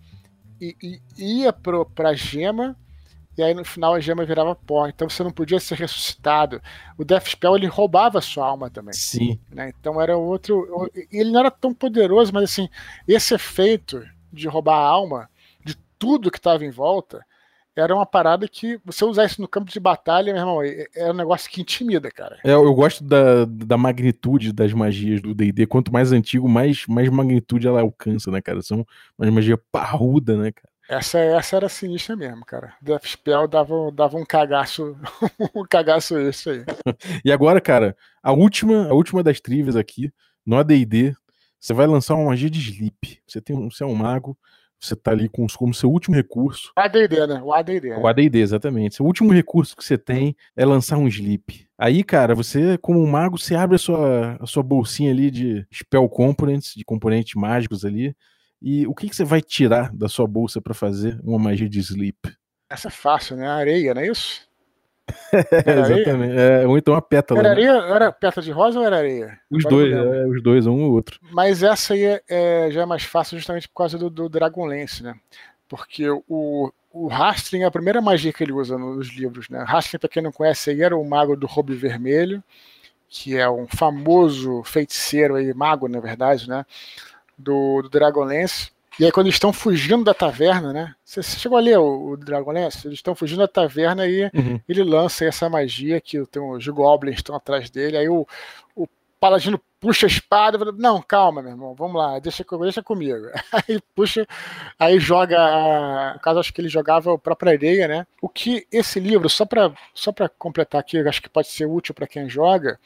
ia 1.18 1.53
para 1.53 2.09
a 2.09 2.14
gema 2.14 2.76
e 3.38 3.44
aí 3.44 3.54
no 3.54 3.64
final 3.64 3.94
a 3.94 4.00
gema 4.00 4.26
virava 4.26 4.56
pó. 4.56 4.88
Então 4.88 5.10
você 5.10 5.24
não 5.24 5.32
podia 5.32 5.60
ser 5.60 5.76
ressuscitado. 5.76 6.62
O 6.98 7.06
Death 7.06 7.28
Spell 7.30 7.56
ele 7.56 7.68
roubava 7.68 8.20
a 8.20 8.22
sua 8.22 8.46
alma 8.46 8.70
também. 8.70 8.94
Sim. 8.94 9.40
Né? 9.50 9.72
Então 9.80 10.02
era 10.02 10.18
outro. 10.18 10.90
Ele 11.12 11.32
não 11.32 11.40
era 11.40 11.52
tão 11.52 11.74
poderoso, 11.74 12.34
mas 12.34 12.44
assim, 12.44 12.70
esse 13.08 13.34
efeito 13.34 14.04
de 14.32 14.48
roubar 14.48 14.76
a 14.76 14.88
alma 14.88 15.30
de 15.64 15.76
tudo 15.98 16.32
que 16.32 16.38
estava 16.38 16.66
em 16.66 16.72
volta 16.72 17.26
era 17.76 17.96
uma 17.96 18.06
parada 18.06 18.48
que 18.48 18.80
você 18.84 19.06
usar 19.06 19.26
isso 19.26 19.42
no 19.42 19.48
campo 19.48 19.72
de 19.72 19.80
batalha, 19.80 20.34
meu 20.34 20.42
irmão, 20.42 20.62
é, 20.62 20.88
é 20.94 21.10
um 21.10 21.16
negócio 21.16 21.50
que 21.50 21.62
intimida, 21.62 22.12
cara. 22.12 22.38
É, 22.44 22.52
eu 22.52 22.74
gosto 22.74 23.02
da, 23.04 23.46
da 23.46 23.78
magnitude 23.78 24.52
das 24.52 24.74
magias 24.74 25.22
do 25.22 25.34
D&D. 25.34 25.66
Quanto 25.68 25.92
mais 25.92 26.12
antigo, 26.12 26.50
mais, 26.50 26.86
mais 26.86 27.10
magnitude 27.10 27.68
ela 27.68 27.80
alcança, 27.80 28.30
né, 28.30 28.42
cara? 28.42 28.62
São 28.62 28.86
umas 29.18 29.34
magias 29.34 29.58
parruda, 29.72 30.36
né, 30.38 30.52
cara? 30.52 30.70
Essa, 30.92 31.20
essa 31.20 31.56
era 31.56 31.70
sinistra 31.70 32.18
mesmo, 32.18 32.46
cara. 32.46 32.74
Death 32.82 33.06
Spell 33.06 33.48
dava, 33.48 33.89
dava 33.94 34.18
um 34.18 34.26
cagaço, 34.26 34.98
um 35.56 35.64
cagaço 35.64 36.20
esse 36.20 36.50
aí. 36.50 36.66
e 37.24 37.32
agora, 37.32 37.62
cara, 37.62 37.96
a 38.22 38.34
última, 38.34 38.89
a 38.89 38.94
última 38.94 39.24
das 39.24 39.39
trivias 39.39 39.78
aqui, 39.78 40.12
no 40.46 40.58
AD&D, 40.58 41.16
você 41.58 41.74
vai 41.74 41.88
lançar 41.88 42.16
uma 42.16 42.26
magia 42.26 42.50
de 42.50 42.60
sleep. 42.60 43.22
Você, 43.26 43.39
tem, 43.39 43.56
você 43.70 43.86
é 43.86 43.88
um 43.88 43.96
mago, 43.96 44.38
você 44.78 44.94
tá 44.94 45.12
ali 45.12 45.30
com, 45.30 45.48
como 45.58 45.74
seu 45.74 45.89
último 45.89 46.14
recurso. 46.14 46.74
O 46.78 46.82
AD&D, 46.82 47.26
né? 47.26 47.42
O 47.42 47.54
AD&D. 47.54 47.89
Né? 47.92 47.98
O 47.98 48.06
AD&D, 48.06 48.39
exatamente. 48.39 48.96
Seu 48.96 49.06
último 49.06 49.32
recurso 49.32 49.78
que 49.78 49.86
você 49.86 49.98
tem 49.98 50.36
é 50.58 50.66
lançar 50.66 50.98
um 50.98 51.08
sleep. 51.08 51.70
Aí, 51.78 52.04
cara, 52.04 52.36
você, 52.36 52.78
como 52.80 53.02
um 53.02 53.08
mago, 53.08 53.39
você 53.39 53.56
abre 53.56 53.78
a 53.78 53.80
sua, 53.80 54.38
a 54.42 54.46
sua 54.46 54.62
bolsinha 54.62 55.10
ali 55.10 55.32
de 55.32 55.66
spell 55.74 56.10
components, 56.10 56.74
de 56.76 56.84
componentes 56.84 57.36
mágicos 57.36 57.86
ali, 57.86 58.14
e 58.62 58.86
o 58.86 58.93
que, 58.93 59.09
que 59.09 59.16
você 59.16 59.24
vai 59.24 59.41
tirar 59.41 59.91
da 59.91 60.07
sua 60.07 60.28
bolsa 60.28 60.62
para 60.62 60.74
fazer 60.74 61.20
uma 61.24 61.39
magia 61.39 61.68
de 61.68 61.80
sleep? 61.80 62.18
Essa 62.70 62.89
é 62.89 62.91
fácil, 62.91 63.36
né? 63.36 63.47
Areia, 63.47 63.93
não 63.93 64.01
é 64.01 64.07
isso? 64.07 64.47
Exatamente. 65.34 66.38
É, 66.38 66.68
ou 66.68 66.78
então 66.78 66.93
a 66.93 67.01
pétala. 67.01 67.39
Era, 67.39 67.49
né? 67.49 67.55
areia, 67.55 67.93
era 67.93 68.12
pétala 68.12 68.43
de 68.43 68.51
rosa 68.51 68.80
ou 68.80 68.86
era 68.86 68.97
areia? 68.97 69.39
Os 69.49 69.66
Agora 69.66 69.89
dois, 69.89 69.93
é, 69.93 70.28
os 70.28 70.43
dois, 70.43 70.68
um 70.68 70.84
ou 70.84 70.91
outro. 70.91 71.20
Mas 71.32 71.64
essa 71.64 71.93
aí 71.93 72.03
é, 72.03 72.22
é, 72.30 72.72
já 72.72 72.84
é 72.84 72.86
mais 72.86 73.03
fácil 73.03 73.38
justamente 73.38 73.68
por 73.68 73.76
causa 73.76 73.97
do, 73.97 74.09
do 74.09 74.30
Dragonlance, 74.30 75.03
né? 75.03 75.16
Porque 75.68 76.07
o, 76.09 76.72
o 76.93 77.07
Rastling 77.07 77.64
é 77.64 77.66
a 77.66 77.72
primeira 77.72 78.01
magia 78.01 78.32
que 78.32 78.43
ele 78.43 78.53
usa 78.53 78.78
nos 78.78 79.09
livros, 79.09 79.49
né? 79.49 79.64
Rastling, 79.68 79.99
pra 79.99 80.09
quem 80.09 80.22
não 80.22 80.32
conhece, 80.32 80.70
aí 80.70 80.82
era 80.82 80.95
o 80.95 81.03
mago 81.03 81.36
do 81.36 81.47
Robe 81.47 81.74
Vermelho, 81.76 82.43
que 83.09 83.36
é 83.36 83.49
um 83.49 83.68
famoso 83.68 84.64
feiticeiro 84.64 85.36
aí, 85.36 85.53
mago, 85.53 85.88
na 85.88 85.99
verdade, 85.99 86.47
né? 86.47 86.66
Do, 87.38 87.82
do 87.82 87.90
Dragonlance. 87.90 88.72
E 89.00 89.06
aí, 89.06 89.12
quando 89.12 89.28
eles 89.28 89.36
estão 89.36 89.54
fugindo 89.54 90.04
da 90.04 90.14
taverna, 90.14 90.74
né? 90.74 90.94
Você, 91.04 91.24
chegou 91.24 91.58
a 91.58 91.62
ler 91.62 91.80
o, 91.80 92.12
o 92.12 92.18
Dragonlance? 92.18 92.86
Eles 92.86 93.00
estão 93.00 93.16
fugindo 93.16 93.40
da 93.40 93.48
taverna 93.48 94.06
e 94.06 94.26
uhum. 94.34 94.60
ele 94.68 94.84
lança 94.84 95.26
essa 95.26 95.50
magia 95.50 96.02
que 96.02 96.24
tem 96.28 96.42
os 96.42 96.68
goblins 96.68 97.18
estão 97.18 97.36
atrás 97.36 97.70
dele. 97.70 97.98
Aí 97.98 98.10
o, 98.10 98.28
o 98.76 98.88
paladino 99.20 99.60
puxa 99.82 100.06
a 100.06 100.08
espada, 100.08 100.60
fala, 100.60 100.72
não, 100.72 101.02
calma, 101.02 101.42
meu 101.42 101.52
irmão, 101.52 101.74
vamos 101.74 101.96
lá, 101.96 102.20
deixa, 102.20 102.46
deixa 102.62 102.84
comigo. 102.84 103.26
Aí 103.52 103.80
puxa, 103.96 104.28
aí 104.78 105.00
joga, 105.00 106.14
no 106.14 106.20
caso 106.20 106.40
acho 106.40 106.54
que 106.54 106.62
ele 106.62 106.70
jogava 106.70 107.16
a 107.16 107.18
própria 107.18 107.54
areia, 107.54 107.88
né? 107.88 108.08
O 108.22 108.30
que 108.30 108.68
esse 108.72 109.00
livro, 109.00 109.28
só 109.28 109.44
para 109.44 109.74
só 109.92 110.14
completar 110.38 110.80
aqui, 110.80 111.00
acho 111.00 111.22
que 111.22 111.30
pode 111.30 111.48
ser 111.48 111.66
útil 111.66 111.96
para 111.96 112.06
quem 112.06 112.30
joga, 112.30 112.80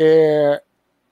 é, 0.00 0.62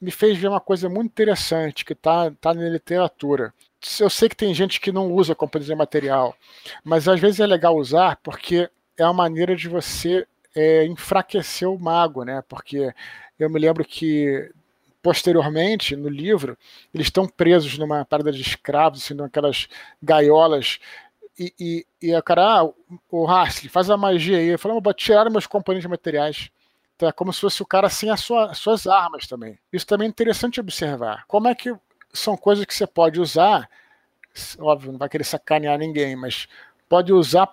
me 0.07 0.12
fez 0.12 0.38
ver 0.38 0.46
uma 0.46 0.61
coisa 0.61 0.88
muito 0.88 1.09
interessante 1.11 1.84
que 1.84 1.92
está 1.92 2.30
tá 2.40 2.54
na 2.54 2.68
literatura. 2.68 3.52
Eu 3.98 4.09
sei 4.09 4.28
que 4.28 4.36
tem 4.36 4.54
gente 4.54 4.80
que 4.80 4.92
não 4.92 5.12
usa 5.12 5.34
companhia 5.34 5.66
de 5.66 5.74
material, 5.74 6.36
mas 6.84 7.09
às 7.09 7.18
vezes 7.18 7.40
é 7.40 7.46
legal 7.46 7.76
usar 7.76 8.16
porque 8.22 8.70
é 8.96 9.04
uma 9.04 9.12
maneira 9.12 9.57
de 9.57 9.68
você 9.68 10.24
é, 10.54 10.86
enfraquecer 10.86 11.68
o 11.68 11.76
mago, 11.76 12.22
né? 12.22 12.40
Porque 12.48 12.94
eu 13.36 13.50
me 13.50 13.59
lembro 13.59 13.84
que 13.84 14.48
posteriormente, 15.02 15.96
no 15.96 16.09
livro, 16.09 16.57
eles 16.94 17.09
estão 17.09 17.26
presos 17.26 17.76
numa 17.76 18.04
parada 18.04 18.30
de 18.30 18.40
escravos, 18.40 19.02
assim, 19.02 19.14
naquelas 19.14 19.66
gaiolas. 20.00 20.78
E, 21.36 21.52
e, 21.59 21.86
e 22.00 22.14
o 22.14 22.22
cara, 22.22 22.61
ah, 22.61 22.70
o 23.11 23.28
Hasley, 23.28 23.68
faz 23.68 23.90
a 23.90 23.96
magia 23.96 24.38
aí. 24.38 24.46
Eu 24.50 24.59
falei, 24.59 24.80
vou 24.80 24.94
tirar 24.94 25.28
meus 25.30 25.48
componentes 25.48 25.90
materiais. 25.90 26.48
Então 26.97 27.09
é 27.09 27.12
como 27.12 27.32
se 27.32 27.40
fosse 27.40 27.62
o 27.62 27.66
cara 27.66 27.88
sem 27.90 28.11
as 28.11 28.20
sua, 28.20 28.55
suas 28.55 28.86
armas 28.86 29.26
também. 29.26 29.59
Isso 29.72 29.86
também 29.86 30.07
é 30.07 30.09
interessante 30.09 30.59
observar. 30.59 31.24
Como 31.28 31.47
é 31.47 31.55
que 31.55 31.74
são 32.12 32.36
coisas 32.36 32.64
que 32.64 32.74
você 32.74 32.86
pode 32.86 33.20
usar, 33.20 33.68
óbvio, 34.59 34.92
não 34.92 34.99
vai 34.99 35.09
querer 35.09 35.24
sacanear 35.24 35.78
ninguém, 35.78 36.16
mas 36.16 36.49
pode 36.88 37.12
usar, 37.12 37.49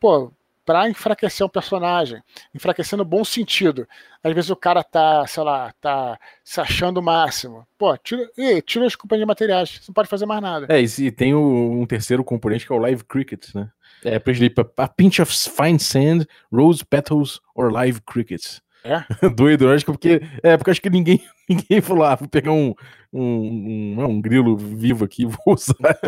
pô, 0.00 0.32
para 0.64 0.88
enfraquecer 0.88 1.46
um 1.46 1.48
personagem, 1.48 2.20
enfraquecer 2.54 2.98
no 2.98 3.04
bom 3.04 3.24
sentido. 3.24 3.86
Às 4.24 4.34
vezes 4.34 4.50
o 4.50 4.56
cara 4.56 4.82
tá, 4.82 5.24
sei 5.26 5.44
lá, 5.44 5.72
tá 5.80 6.18
se 6.42 6.60
achando 6.60 6.98
o 6.98 7.02
máximo. 7.02 7.64
Pô, 7.78 7.96
tira, 7.98 8.28
e, 8.36 8.60
tira 8.62 8.86
as 8.86 8.96
companhias 8.96 9.22
de 9.22 9.28
materiais, 9.28 9.70
você 9.70 9.84
não 9.88 9.94
pode 9.94 10.08
fazer 10.08 10.26
mais 10.26 10.42
nada. 10.42 10.66
É, 10.68 10.80
e 10.80 11.10
tem 11.12 11.34
o, 11.34 11.80
um 11.80 11.86
terceiro 11.86 12.24
componente 12.24 12.66
que 12.66 12.72
é 12.72 12.74
o 12.74 12.80
Live 12.80 13.04
Cricket, 13.04 13.54
né? 13.54 13.70
É, 14.04 14.18
por 14.18 14.30
exemplo, 14.30 14.70
a 14.76 14.88
pinch 14.88 15.22
of 15.22 15.32
fine 15.32 15.78
sand, 15.78 16.26
rose 16.52 16.84
petals 16.84 17.40
or 17.54 17.72
live 17.72 18.00
crickets. 18.02 18.60
É? 18.86 19.04
Doido, 19.34 19.64
eu 19.64 19.72
acho 19.72 19.84
que 19.84 19.90
porque. 19.90 20.20
É, 20.42 20.56
porque 20.56 20.70
acho 20.70 20.80
que 20.80 20.88
ninguém, 20.88 21.20
ninguém 21.48 21.80
falou, 21.80 22.04
ah, 22.04 22.14
vou 22.14 22.28
pegar 22.28 22.52
um, 22.52 22.72
um, 23.12 23.96
um, 23.98 24.04
um 24.04 24.20
grilo 24.20 24.56
vivo 24.56 25.04
aqui 25.04 25.22
e 25.22 25.26
vou 25.26 25.38
usar. 25.48 25.98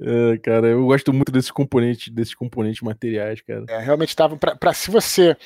é, 0.00 0.38
cara, 0.38 0.66
eu 0.68 0.84
gosto 0.86 1.12
muito 1.12 1.30
desses 1.30 1.50
componentes, 1.50 2.12
desses 2.12 2.34
componentes 2.34 2.82
materiais, 2.82 3.40
cara. 3.40 3.64
É, 3.68 3.78
realmente 3.78 4.08
estavam. 4.08 4.36
Pra, 4.36 4.56
pra, 4.56 4.74
se 4.74 4.90
você 4.90 5.36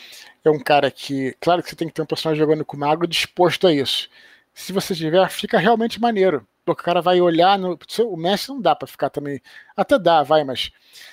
é 0.42 0.50
um 0.50 0.58
cara 0.58 0.90
que. 0.90 1.36
Claro 1.40 1.62
que 1.62 1.68
você 1.68 1.76
tem 1.76 1.88
que 1.88 1.94
ter 1.94 2.02
um 2.02 2.06
personagem 2.06 2.42
jogando 2.42 2.64
com 2.64 2.76
mago 2.76 3.06
disposto 3.06 3.66
a 3.66 3.72
isso. 3.72 4.08
Se 4.54 4.72
você 4.72 4.94
tiver, 4.94 5.28
fica 5.28 5.58
realmente 5.58 6.00
maneiro. 6.00 6.46
O 6.66 6.74
cara 6.74 7.02
vai 7.02 7.20
olhar 7.20 7.58
no. 7.58 7.78
O 8.06 8.16
mestre 8.16 8.54
não 8.54 8.60
dá 8.60 8.74
para 8.74 8.88
ficar 8.88 9.10
também. 9.10 9.40
Até 9.76 9.98
dá, 9.98 10.22
vai, 10.22 10.44
mas 10.44 10.72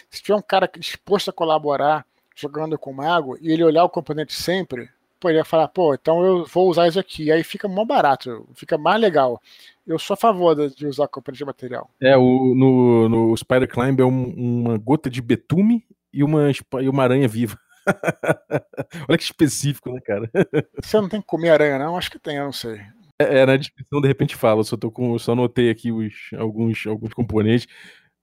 se 0.10 0.22
tiver 0.22 0.36
um 0.36 0.42
cara 0.42 0.70
disposto 0.80 1.30
a 1.30 1.34
colaborar 1.34 2.06
jogando 2.36 2.78
com 2.78 2.94
mago 2.94 3.38
e 3.42 3.52
ele 3.52 3.64
olhar 3.64 3.84
o 3.84 3.90
componente 3.90 4.34
sempre, 4.34 4.90
pô, 5.20 5.30
ele 5.30 5.38
ia 5.38 5.46
falar, 5.46 5.68
pô, 5.70 5.94
então 5.94 6.24
eu 6.26 6.46
vou 6.46 6.70
usar 6.70 6.88
isso 6.88 7.00
aqui. 7.00 7.32
Aí 7.32 7.44
fica 7.44 7.68
mó 7.68 7.86
barato, 7.86 8.48
fica 8.54 8.78
mais 8.78 9.00
legal. 9.00 9.42
Eu 9.88 9.98
sou 9.98 10.14
a 10.14 10.18
favor 10.18 10.70
de 10.70 10.86
usar 10.86 11.08
componente 11.08 11.40
de 11.40 11.46
material. 11.46 11.90
É, 12.02 12.18
o, 12.18 12.54
no, 12.56 13.10
no 13.10 13.38
Spider 13.38 13.68
Climb 13.68 14.00
é 14.00 14.06
um, 14.06 14.34
uma 14.64 14.78
gota 14.78 15.10
de 15.10 15.22
betume 15.22 15.86
e 16.12 16.24
uma, 16.24 16.52
e 16.82 16.90
uma 16.90 17.04
aranha 17.04 17.28
viva. 17.28 17.58
Olha 19.10 19.18
que 19.18 19.24
específico, 19.24 19.92
né, 19.92 20.00
cara? 20.02 20.30
Você 20.82 21.00
não 21.00 21.10
tem 21.10 21.22
que 21.22 21.28
comer 21.28 21.50
aranha, 21.50 21.80
não? 21.80 21.98
Acho 21.98 22.12
que 22.12 22.20
tem, 22.20 22.38
eu 22.38 22.46
não 22.46 22.54
sei. 22.54 22.80
É, 23.20 23.40
é 23.40 23.46
na 23.46 23.58
descrição, 23.58 24.02
de 24.02 24.08
repente 24.08 24.36
fala, 24.36 24.64
só, 24.64 24.76
tô 24.76 24.90
com, 24.92 25.18
só 25.20 25.34
anotei 25.34 25.70
aqui 25.70 25.92
os, 25.92 26.14
alguns, 26.38 26.86
alguns 26.86 27.14
componentes. 27.14 27.68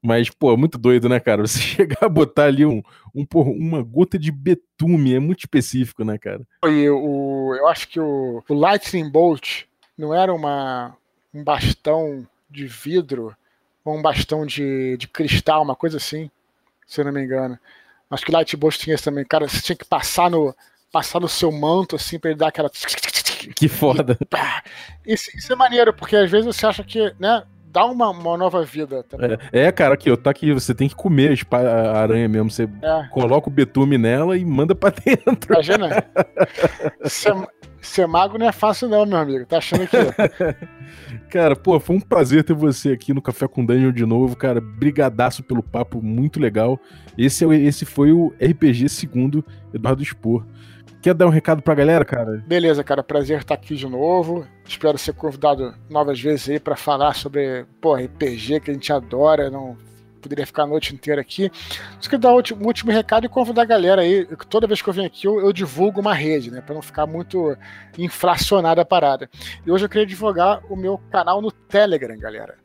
Mas, 0.02 0.30
pô, 0.30 0.56
muito 0.56 0.78
doido, 0.78 1.08
né, 1.08 1.20
cara? 1.20 1.46
Você 1.46 1.58
chegar 1.60 1.98
a 2.02 2.08
botar 2.08 2.44
ali 2.44 2.64
um, 2.64 2.82
um, 3.14 3.26
uma 3.34 3.82
gota 3.82 4.18
de 4.18 4.32
betume, 4.32 5.14
é 5.14 5.18
muito 5.18 5.40
específico, 5.40 6.04
né, 6.04 6.18
cara? 6.18 6.40
E 6.64 6.88
o, 6.88 7.54
eu 7.54 7.68
acho 7.68 7.88
que 7.88 8.00
o, 8.00 8.42
o 8.48 8.54
Lightning 8.54 9.10
Bolt 9.10 9.64
não 9.96 10.14
era 10.14 10.32
uma, 10.32 10.96
um 11.34 11.44
bastão 11.44 12.26
de 12.48 12.66
vidro 12.66 13.36
ou 13.84 13.96
um 13.96 14.02
bastão 14.02 14.46
de, 14.46 14.96
de 14.96 15.06
cristal, 15.06 15.62
uma 15.62 15.76
coisa 15.76 15.98
assim, 15.98 16.30
se 16.86 17.00
eu 17.00 17.04
não 17.04 17.12
me 17.12 17.22
engano. 17.22 17.58
Acho 18.10 18.24
que 18.24 18.30
o 18.30 18.34
Lightning 18.34 18.58
Bolt 18.58 18.76
tinha 18.76 18.94
isso 18.94 19.04
também. 19.04 19.24
Cara, 19.24 19.48
você 19.48 19.60
tinha 19.60 19.76
que 19.76 19.84
passar 19.84 20.30
no, 20.30 20.54
passar 20.90 21.20
no 21.20 21.28
seu 21.28 21.52
manto, 21.52 21.96
assim, 21.96 22.18
pra 22.18 22.30
ele 22.30 22.38
dar 22.38 22.48
aquela. 22.48 22.70
Que 23.54 23.68
foda. 23.68 24.18
Isso, 25.06 25.30
isso 25.34 25.50
é 25.50 25.56
maneiro, 25.56 25.94
porque 25.94 26.14
às 26.14 26.30
vezes 26.30 26.44
você 26.44 26.66
acha 26.66 26.84
que, 26.84 27.14
né? 27.18 27.42
Dá 27.72 27.84
uma, 27.86 28.10
uma 28.10 28.36
nova 28.36 28.64
vida 28.64 29.02
também. 29.04 29.38
É, 29.52 29.66
é, 29.66 29.72
cara, 29.72 29.94
aqui, 29.94 30.10
ó, 30.10 30.16
tá 30.16 30.30
aqui, 30.30 30.52
você 30.52 30.74
tem 30.74 30.88
que 30.88 30.94
comer 30.94 31.38
a 31.50 31.98
aranha 31.98 32.28
mesmo. 32.28 32.50
Você 32.50 32.64
é. 32.64 33.08
coloca 33.10 33.48
o 33.48 33.52
betume 33.52 33.96
nela 33.96 34.36
e 34.36 34.44
manda 34.44 34.74
pra 34.74 34.90
dentro. 35.04 35.52
Imagina. 35.52 36.04
ser, 37.04 37.34
ser 37.80 38.06
mago 38.06 38.38
não 38.38 38.48
é 38.48 38.52
fácil, 38.52 38.88
não, 38.88 39.06
meu 39.06 39.18
amigo. 39.18 39.46
Tá 39.46 39.58
achando 39.58 39.86
que. 39.86 39.96
cara, 41.30 41.54
pô, 41.54 41.78
foi 41.78 41.96
um 41.96 42.00
prazer 42.00 42.42
ter 42.44 42.54
você 42.54 42.90
aqui 42.90 43.14
no 43.14 43.22
Café 43.22 43.46
com 43.46 43.64
Dungeon 43.64 43.92
de 43.92 44.04
novo, 44.04 44.36
cara. 44.36 44.60
Brigadaço 44.60 45.42
pelo 45.42 45.62
papo, 45.62 46.02
muito 46.02 46.40
legal. 46.40 46.78
Esse, 47.16 47.44
é, 47.44 47.54
esse 47.56 47.84
foi 47.84 48.12
o 48.12 48.34
RPG 48.40 48.88
segundo 48.88 49.44
Eduardo 49.72 50.04
Spor. 50.04 50.44
Quer 51.02 51.14
dar 51.14 51.26
um 51.26 51.30
recado 51.30 51.62
pra 51.62 51.74
galera, 51.74 52.04
cara? 52.04 52.42
Beleza, 52.46 52.84
cara. 52.84 53.02
Prazer 53.02 53.38
estar 53.38 53.54
aqui 53.54 53.74
de 53.74 53.86
novo. 53.86 54.46
Espero 54.66 54.98
ser 54.98 55.14
convidado 55.14 55.74
novas 55.88 56.20
vezes 56.20 56.50
aí 56.50 56.60
para 56.60 56.76
falar 56.76 57.14
sobre, 57.14 57.64
pô, 57.80 57.94
RPG 57.94 58.60
que 58.60 58.70
a 58.70 58.74
gente 58.74 58.92
adora. 58.92 59.48
Não 59.48 59.78
poderia 60.20 60.44
ficar 60.44 60.64
a 60.64 60.66
noite 60.66 60.94
inteira 60.94 61.22
aqui. 61.22 61.50
Só 61.98 62.10
queria 62.10 62.18
dar 62.18 62.32
um 62.32 62.66
último, 62.66 62.92
recado 62.92 63.24
e 63.24 63.30
convidar 63.30 63.62
a 63.62 63.64
galera 63.64 64.02
aí. 64.02 64.26
Toda 64.50 64.66
vez 64.66 64.82
que 64.82 64.90
eu 64.90 64.92
venho 64.92 65.06
aqui, 65.06 65.26
eu, 65.26 65.40
eu 65.40 65.54
divulgo 65.54 66.02
uma 66.02 66.12
rede, 66.12 66.50
né? 66.50 66.60
Para 66.60 66.74
não 66.74 66.82
ficar 66.82 67.06
muito 67.06 67.56
inflacionada 67.96 68.82
a 68.82 68.84
parada. 68.84 69.30
E 69.64 69.72
hoje 69.72 69.86
eu 69.86 69.88
queria 69.88 70.06
divulgar 70.06 70.60
o 70.68 70.76
meu 70.76 70.98
canal 71.10 71.40
no 71.40 71.50
Telegram, 71.50 72.18
galera. 72.18 72.58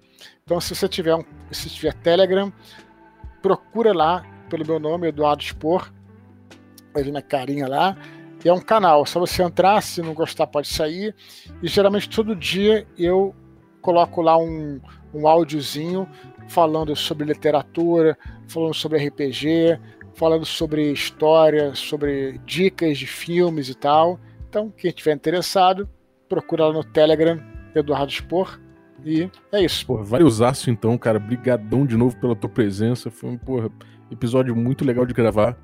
Então, 0.44 0.60
se 0.60 0.76
você 0.76 0.90
tiver 0.90 1.16
um, 1.16 1.24
se 1.52 1.70
tiver 1.70 1.94
Telegram, 1.94 2.52
procura 3.42 3.94
lá 3.94 4.26
pelo 4.50 4.66
meu 4.66 4.78
nome, 4.78 5.08
Eduardo 5.08 5.42
Spor. 5.42 5.90
Vai 6.94 7.02
ver 7.02 7.12
minha 7.12 7.22
carinha 7.22 7.68
lá 7.68 7.96
é 8.50 8.54
um 8.54 8.62
canal, 8.62 9.06
só 9.06 9.20
você 9.20 9.42
entrar, 9.42 9.82
se 9.82 10.02
não 10.02 10.14
gostar 10.14 10.48
pode 10.48 10.68
sair. 10.68 11.16
E 11.62 11.68
geralmente 11.68 12.10
todo 12.10 12.36
dia 12.36 12.86
eu 12.98 13.36
coloco 13.82 14.22
lá 14.22 14.38
um, 14.38 14.80
um 15.14 15.28
áudiozinho 15.28 16.08
falando 16.48 16.96
sobre 16.96 17.26
literatura, 17.26 18.18
falando 18.48 18.74
sobre 18.74 19.06
RPG, 19.08 19.80
falando 20.14 20.46
sobre 20.46 20.92
história, 20.92 21.74
sobre 21.76 22.40
dicas 22.46 22.98
de 22.98 23.08
filmes 23.08 23.70
e 23.70 23.76
tal. 23.76 24.20
Então, 24.50 24.72
quem 24.72 24.90
estiver 24.90 25.14
interessado, 25.14 25.90
procura 26.30 26.68
lá 26.68 26.74
no 26.74 26.84
Telegram, 26.84 27.40
Eduardo 27.76 28.12
Spor. 28.12 28.60
E 29.04 29.30
é 29.52 29.64
isso. 29.64 29.86
Porra, 29.86 30.04
valeuzaço 30.04 30.70
então, 30.70 30.98
cara. 30.98 31.20
Brigadão 31.20 31.86
de 31.86 31.98
novo 31.98 32.16
pela 32.18 32.36
tua 32.36 32.50
presença. 32.50 33.12
Foi 33.12 33.30
um 33.30 33.38
porra, 33.38 33.70
episódio 34.10 34.56
muito 34.56 34.86
legal 34.86 35.06
de 35.06 35.14
gravar. 35.14 35.58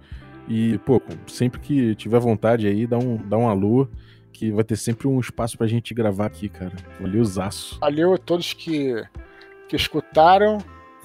E, 0.48 0.78
pô, 0.80 1.02
sempre 1.28 1.60
que 1.60 1.96
tiver 1.96 2.20
vontade 2.20 2.68
aí, 2.68 2.86
dá 2.86 2.98
um, 2.98 3.18
dá 3.18 3.38
um 3.38 3.48
alô, 3.48 3.88
que 4.32 4.52
vai 4.52 4.64
ter 4.64 4.76
sempre 4.76 5.08
um 5.08 5.20
espaço 5.20 5.58
pra 5.58 5.68
gente 5.68 5.94
gravar 5.94 6.26
aqui, 6.26 6.50
cara. 6.50 6.74
Valeu, 7.00 7.24
zaço. 7.24 7.80
Valeu 7.80 8.14
a 8.14 8.18
todos 8.18 8.54
que, 8.54 9.04
que 9.68 9.76
escutaram. 9.76 10.58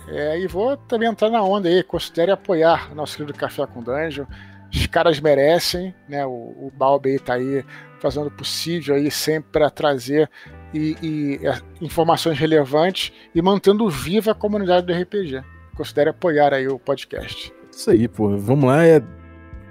É, 0.08 0.38
e 0.38 0.46
vou 0.46 0.76
também 0.76 1.08
entrar 1.08 1.30
na 1.30 1.42
onda 1.42 1.68
aí. 1.68 1.82
Considere 1.82 2.30
apoiar 2.30 2.94
nosso 2.94 3.16
querido 3.16 3.36
Café 3.36 3.66
com 3.66 3.82
Dungeon. 3.82 4.24
Os 4.72 4.86
caras 4.86 5.20
merecem, 5.20 5.94
né? 6.08 6.24
O, 6.26 6.30
o 6.30 6.72
Balbi 6.74 7.10
aí 7.10 7.18
tá 7.18 7.34
aí 7.34 7.64
fazendo 8.00 8.26
o 8.26 8.30
possível 8.30 8.94
aí 8.94 9.10
sempre 9.10 9.50
para 9.52 9.70
trazer 9.70 10.30
e, 10.72 10.96
e 11.02 11.46
é, 11.46 11.60
informações 11.80 12.38
relevantes 12.38 13.12
e 13.34 13.40
mantendo 13.40 13.88
viva 13.88 14.32
a 14.32 14.34
comunidade 14.34 14.86
do 14.86 14.92
RPG. 14.92 15.42
Considere 15.76 16.10
apoiar 16.10 16.54
aí 16.54 16.68
o 16.68 16.78
podcast. 16.78 17.52
Isso 17.70 17.90
aí, 17.90 18.08
pô. 18.08 18.36
Vamos 18.38 18.64
lá, 18.64 18.84
é 18.84 19.02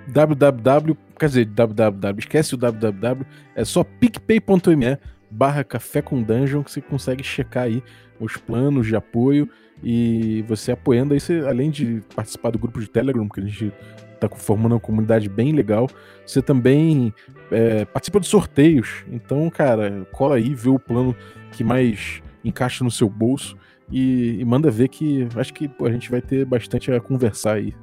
www, 0.07 0.97
quer 1.17 1.27
dizer, 1.27 1.45
www, 1.45 2.19
esquece 2.19 2.55
o 2.55 2.57
www, 2.57 3.25
é 3.55 3.65
só 3.65 3.83
picpay.me 3.83 4.97
barra 5.29 5.63
café 5.63 6.01
com 6.01 6.21
dungeon 6.21 6.63
que 6.63 6.71
você 6.71 6.81
consegue 6.81 7.23
checar 7.23 7.63
aí 7.63 7.83
os 8.19 8.37
planos 8.37 8.87
de 8.87 8.95
apoio 8.95 9.49
e 9.83 10.43
você 10.47 10.71
apoiando 10.71 11.13
aí, 11.13 11.19
você, 11.19 11.43
além 11.47 11.69
de 11.69 12.01
participar 12.15 12.51
do 12.51 12.59
grupo 12.59 12.79
de 12.79 12.89
Telegram, 12.89 13.27
que 13.27 13.41
a 13.41 13.43
gente 13.43 13.73
tá 14.19 14.29
formando 14.29 14.73
uma 14.73 14.79
comunidade 14.79 15.27
bem 15.27 15.51
legal. 15.51 15.89
Você 16.25 16.41
também 16.41 17.13
é, 17.51 17.85
participa 17.85 18.19
de 18.19 18.27
sorteios. 18.27 19.03
Então, 19.11 19.49
cara, 19.49 20.07
cola 20.11 20.35
aí, 20.35 20.53
vê 20.53 20.69
o 20.69 20.79
plano 20.79 21.15
que 21.51 21.63
mais 21.63 22.21
encaixa 22.43 22.83
no 22.83 22.91
seu 22.91 23.09
bolso. 23.09 23.57
E, 23.91 24.39
e, 24.39 24.45
manda 24.45 24.71
ver 24.71 24.87
que 24.87 25.27
acho 25.35 25.53
que 25.53 25.67
pô, 25.67 25.85
a 25.85 25.91
gente 25.91 26.09
vai 26.09 26.19
ter 26.19 26.43
bastante 26.43 26.91
a 26.91 26.99
conversar 26.99 27.53
aí. 27.57 27.73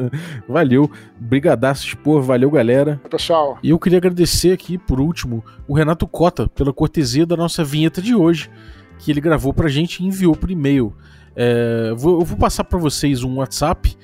valeu, 0.48 0.90
brigadaço, 1.18 1.86
expor, 1.86 2.22
valeu 2.22 2.50
galera. 2.50 3.00
Pessoal. 3.10 3.58
E 3.62 3.70
eu 3.70 3.78
queria 3.78 3.98
agradecer 3.98 4.52
aqui, 4.52 4.78
por 4.78 5.00
último, 5.00 5.44
o 5.68 5.74
Renato 5.74 6.06
Cota 6.06 6.48
pela 6.48 6.72
cortesia 6.72 7.26
da 7.26 7.36
nossa 7.36 7.62
vinheta 7.62 8.00
de 8.00 8.14
hoje, 8.14 8.50
que 8.98 9.10
ele 9.10 9.20
gravou 9.20 9.52
pra 9.52 9.68
gente 9.68 10.00
e 10.00 10.06
enviou 10.06 10.34
por 10.34 10.50
e-mail. 10.50 10.94
É, 11.36 11.92
vou, 11.94 12.20
eu 12.20 12.24
vou 12.24 12.38
passar 12.38 12.64
para 12.64 12.78
vocês 12.78 13.22
um 13.22 13.36
WhatsApp 13.36 13.96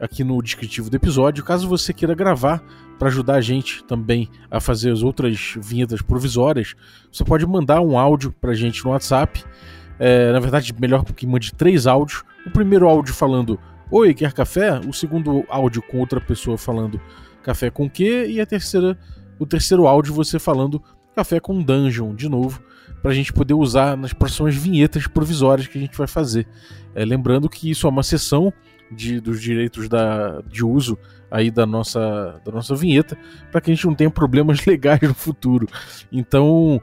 aqui 0.00 0.24
no 0.24 0.42
descritivo 0.42 0.90
do 0.90 0.96
episódio, 0.96 1.44
caso 1.44 1.68
você 1.68 1.92
queira 1.92 2.14
gravar 2.14 2.62
para 2.98 3.08
ajudar 3.08 3.34
a 3.34 3.40
gente 3.40 3.84
também 3.84 4.28
a 4.50 4.60
fazer 4.60 4.90
as 4.90 5.02
outras 5.02 5.54
vinhetas 5.56 6.02
provisórias, 6.02 6.74
você 7.10 7.24
pode 7.24 7.46
mandar 7.46 7.80
um 7.80 7.98
áudio 7.98 8.32
para 8.40 8.50
a 8.50 8.54
gente 8.54 8.84
no 8.84 8.90
WhatsApp. 8.90 9.44
É, 9.98 10.32
na 10.32 10.40
verdade, 10.40 10.74
melhor 10.78 11.04
que 11.04 11.26
mande 11.26 11.52
três 11.52 11.86
áudios. 11.86 12.24
O 12.46 12.50
primeiro 12.50 12.88
áudio 12.88 13.14
falando 13.14 13.58
Oi, 13.90 14.14
quer 14.14 14.32
café? 14.32 14.80
O 14.80 14.92
segundo 14.92 15.44
áudio 15.48 15.82
com 15.82 16.00
outra 16.00 16.20
pessoa 16.20 16.56
falando 16.56 17.00
café 17.42 17.70
com 17.70 17.88
quê? 17.88 18.26
E 18.28 18.40
a 18.40 18.46
terceira, 18.46 18.98
o 19.38 19.46
terceiro 19.46 19.86
áudio 19.86 20.12
você 20.12 20.38
falando 20.38 20.82
café 21.14 21.38
com 21.38 21.62
dungeon 21.62 22.14
de 22.14 22.28
novo, 22.28 22.60
para 23.02 23.12
a 23.12 23.14
gente 23.14 23.32
poder 23.32 23.54
usar 23.54 23.96
nas 23.96 24.12
próximas 24.12 24.56
vinhetas 24.56 25.06
provisórias 25.06 25.66
que 25.68 25.78
a 25.78 25.80
gente 25.80 25.96
vai 25.96 26.06
fazer. 26.06 26.46
É, 26.94 27.04
lembrando 27.04 27.48
que 27.48 27.70
isso 27.70 27.86
é 27.86 27.90
uma 27.90 28.02
sessão 28.02 28.52
de, 28.90 29.20
dos 29.20 29.40
direitos 29.40 29.88
da, 29.88 30.40
de 30.40 30.64
uso 30.64 30.98
aí 31.30 31.50
da 31.50 31.66
nossa, 31.66 32.40
da 32.44 32.50
nossa 32.50 32.74
vinheta, 32.74 33.16
para 33.52 33.60
que 33.60 33.70
a 33.70 33.74
gente 33.74 33.86
não 33.86 33.94
tenha 33.94 34.10
problemas 34.10 34.64
legais 34.66 35.02
no 35.02 35.14
futuro. 35.14 35.68
Então, 36.10 36.80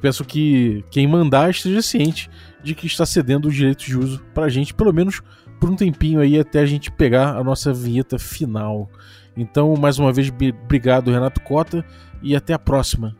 peço 0.00 0.24
que 0.24 0.84
quem 0.90 1.06
mandar 1.06 1.50
esteja 1.50 1.82
ciente 1.82 2.30
de 2.62 2.74
que 2.74 2.86
está 2.86 3.06
cedendo 3.06 3.48
os 3.48 3.54
direitos 3.54 3.84
de 3.86 3.96
uso 3.96 4.22
para 4.34 4.44
a 4.44 4.48
gente, 4.48 4.74
pelo 4.74 4.92
menos 4.92 5.22
por 5.60 5.70
um 5.70 5.76
tempinho 5.76 6.20
aí, 6.20 6.38
até 6.38 6.60
a 6.60 6.66
gente 6.66 6.90
pegar 6.90 7.36
a 7.36 7.42
nossa 7.42 7.72
vinheta 7.72 8.18
final. 8.18 8.90
Então, 9.36 9.74
mais 9.76 9.98
uma 9.98 10.12
vez, 10.12 10.30
obrigado, 10.30 11.10
Renato 11.10 11.40
Cota, 11.40 11.84
e 12.22 12.34
até 12.34 12.52
a 12.52 12.58
próxima. 12.58 13.16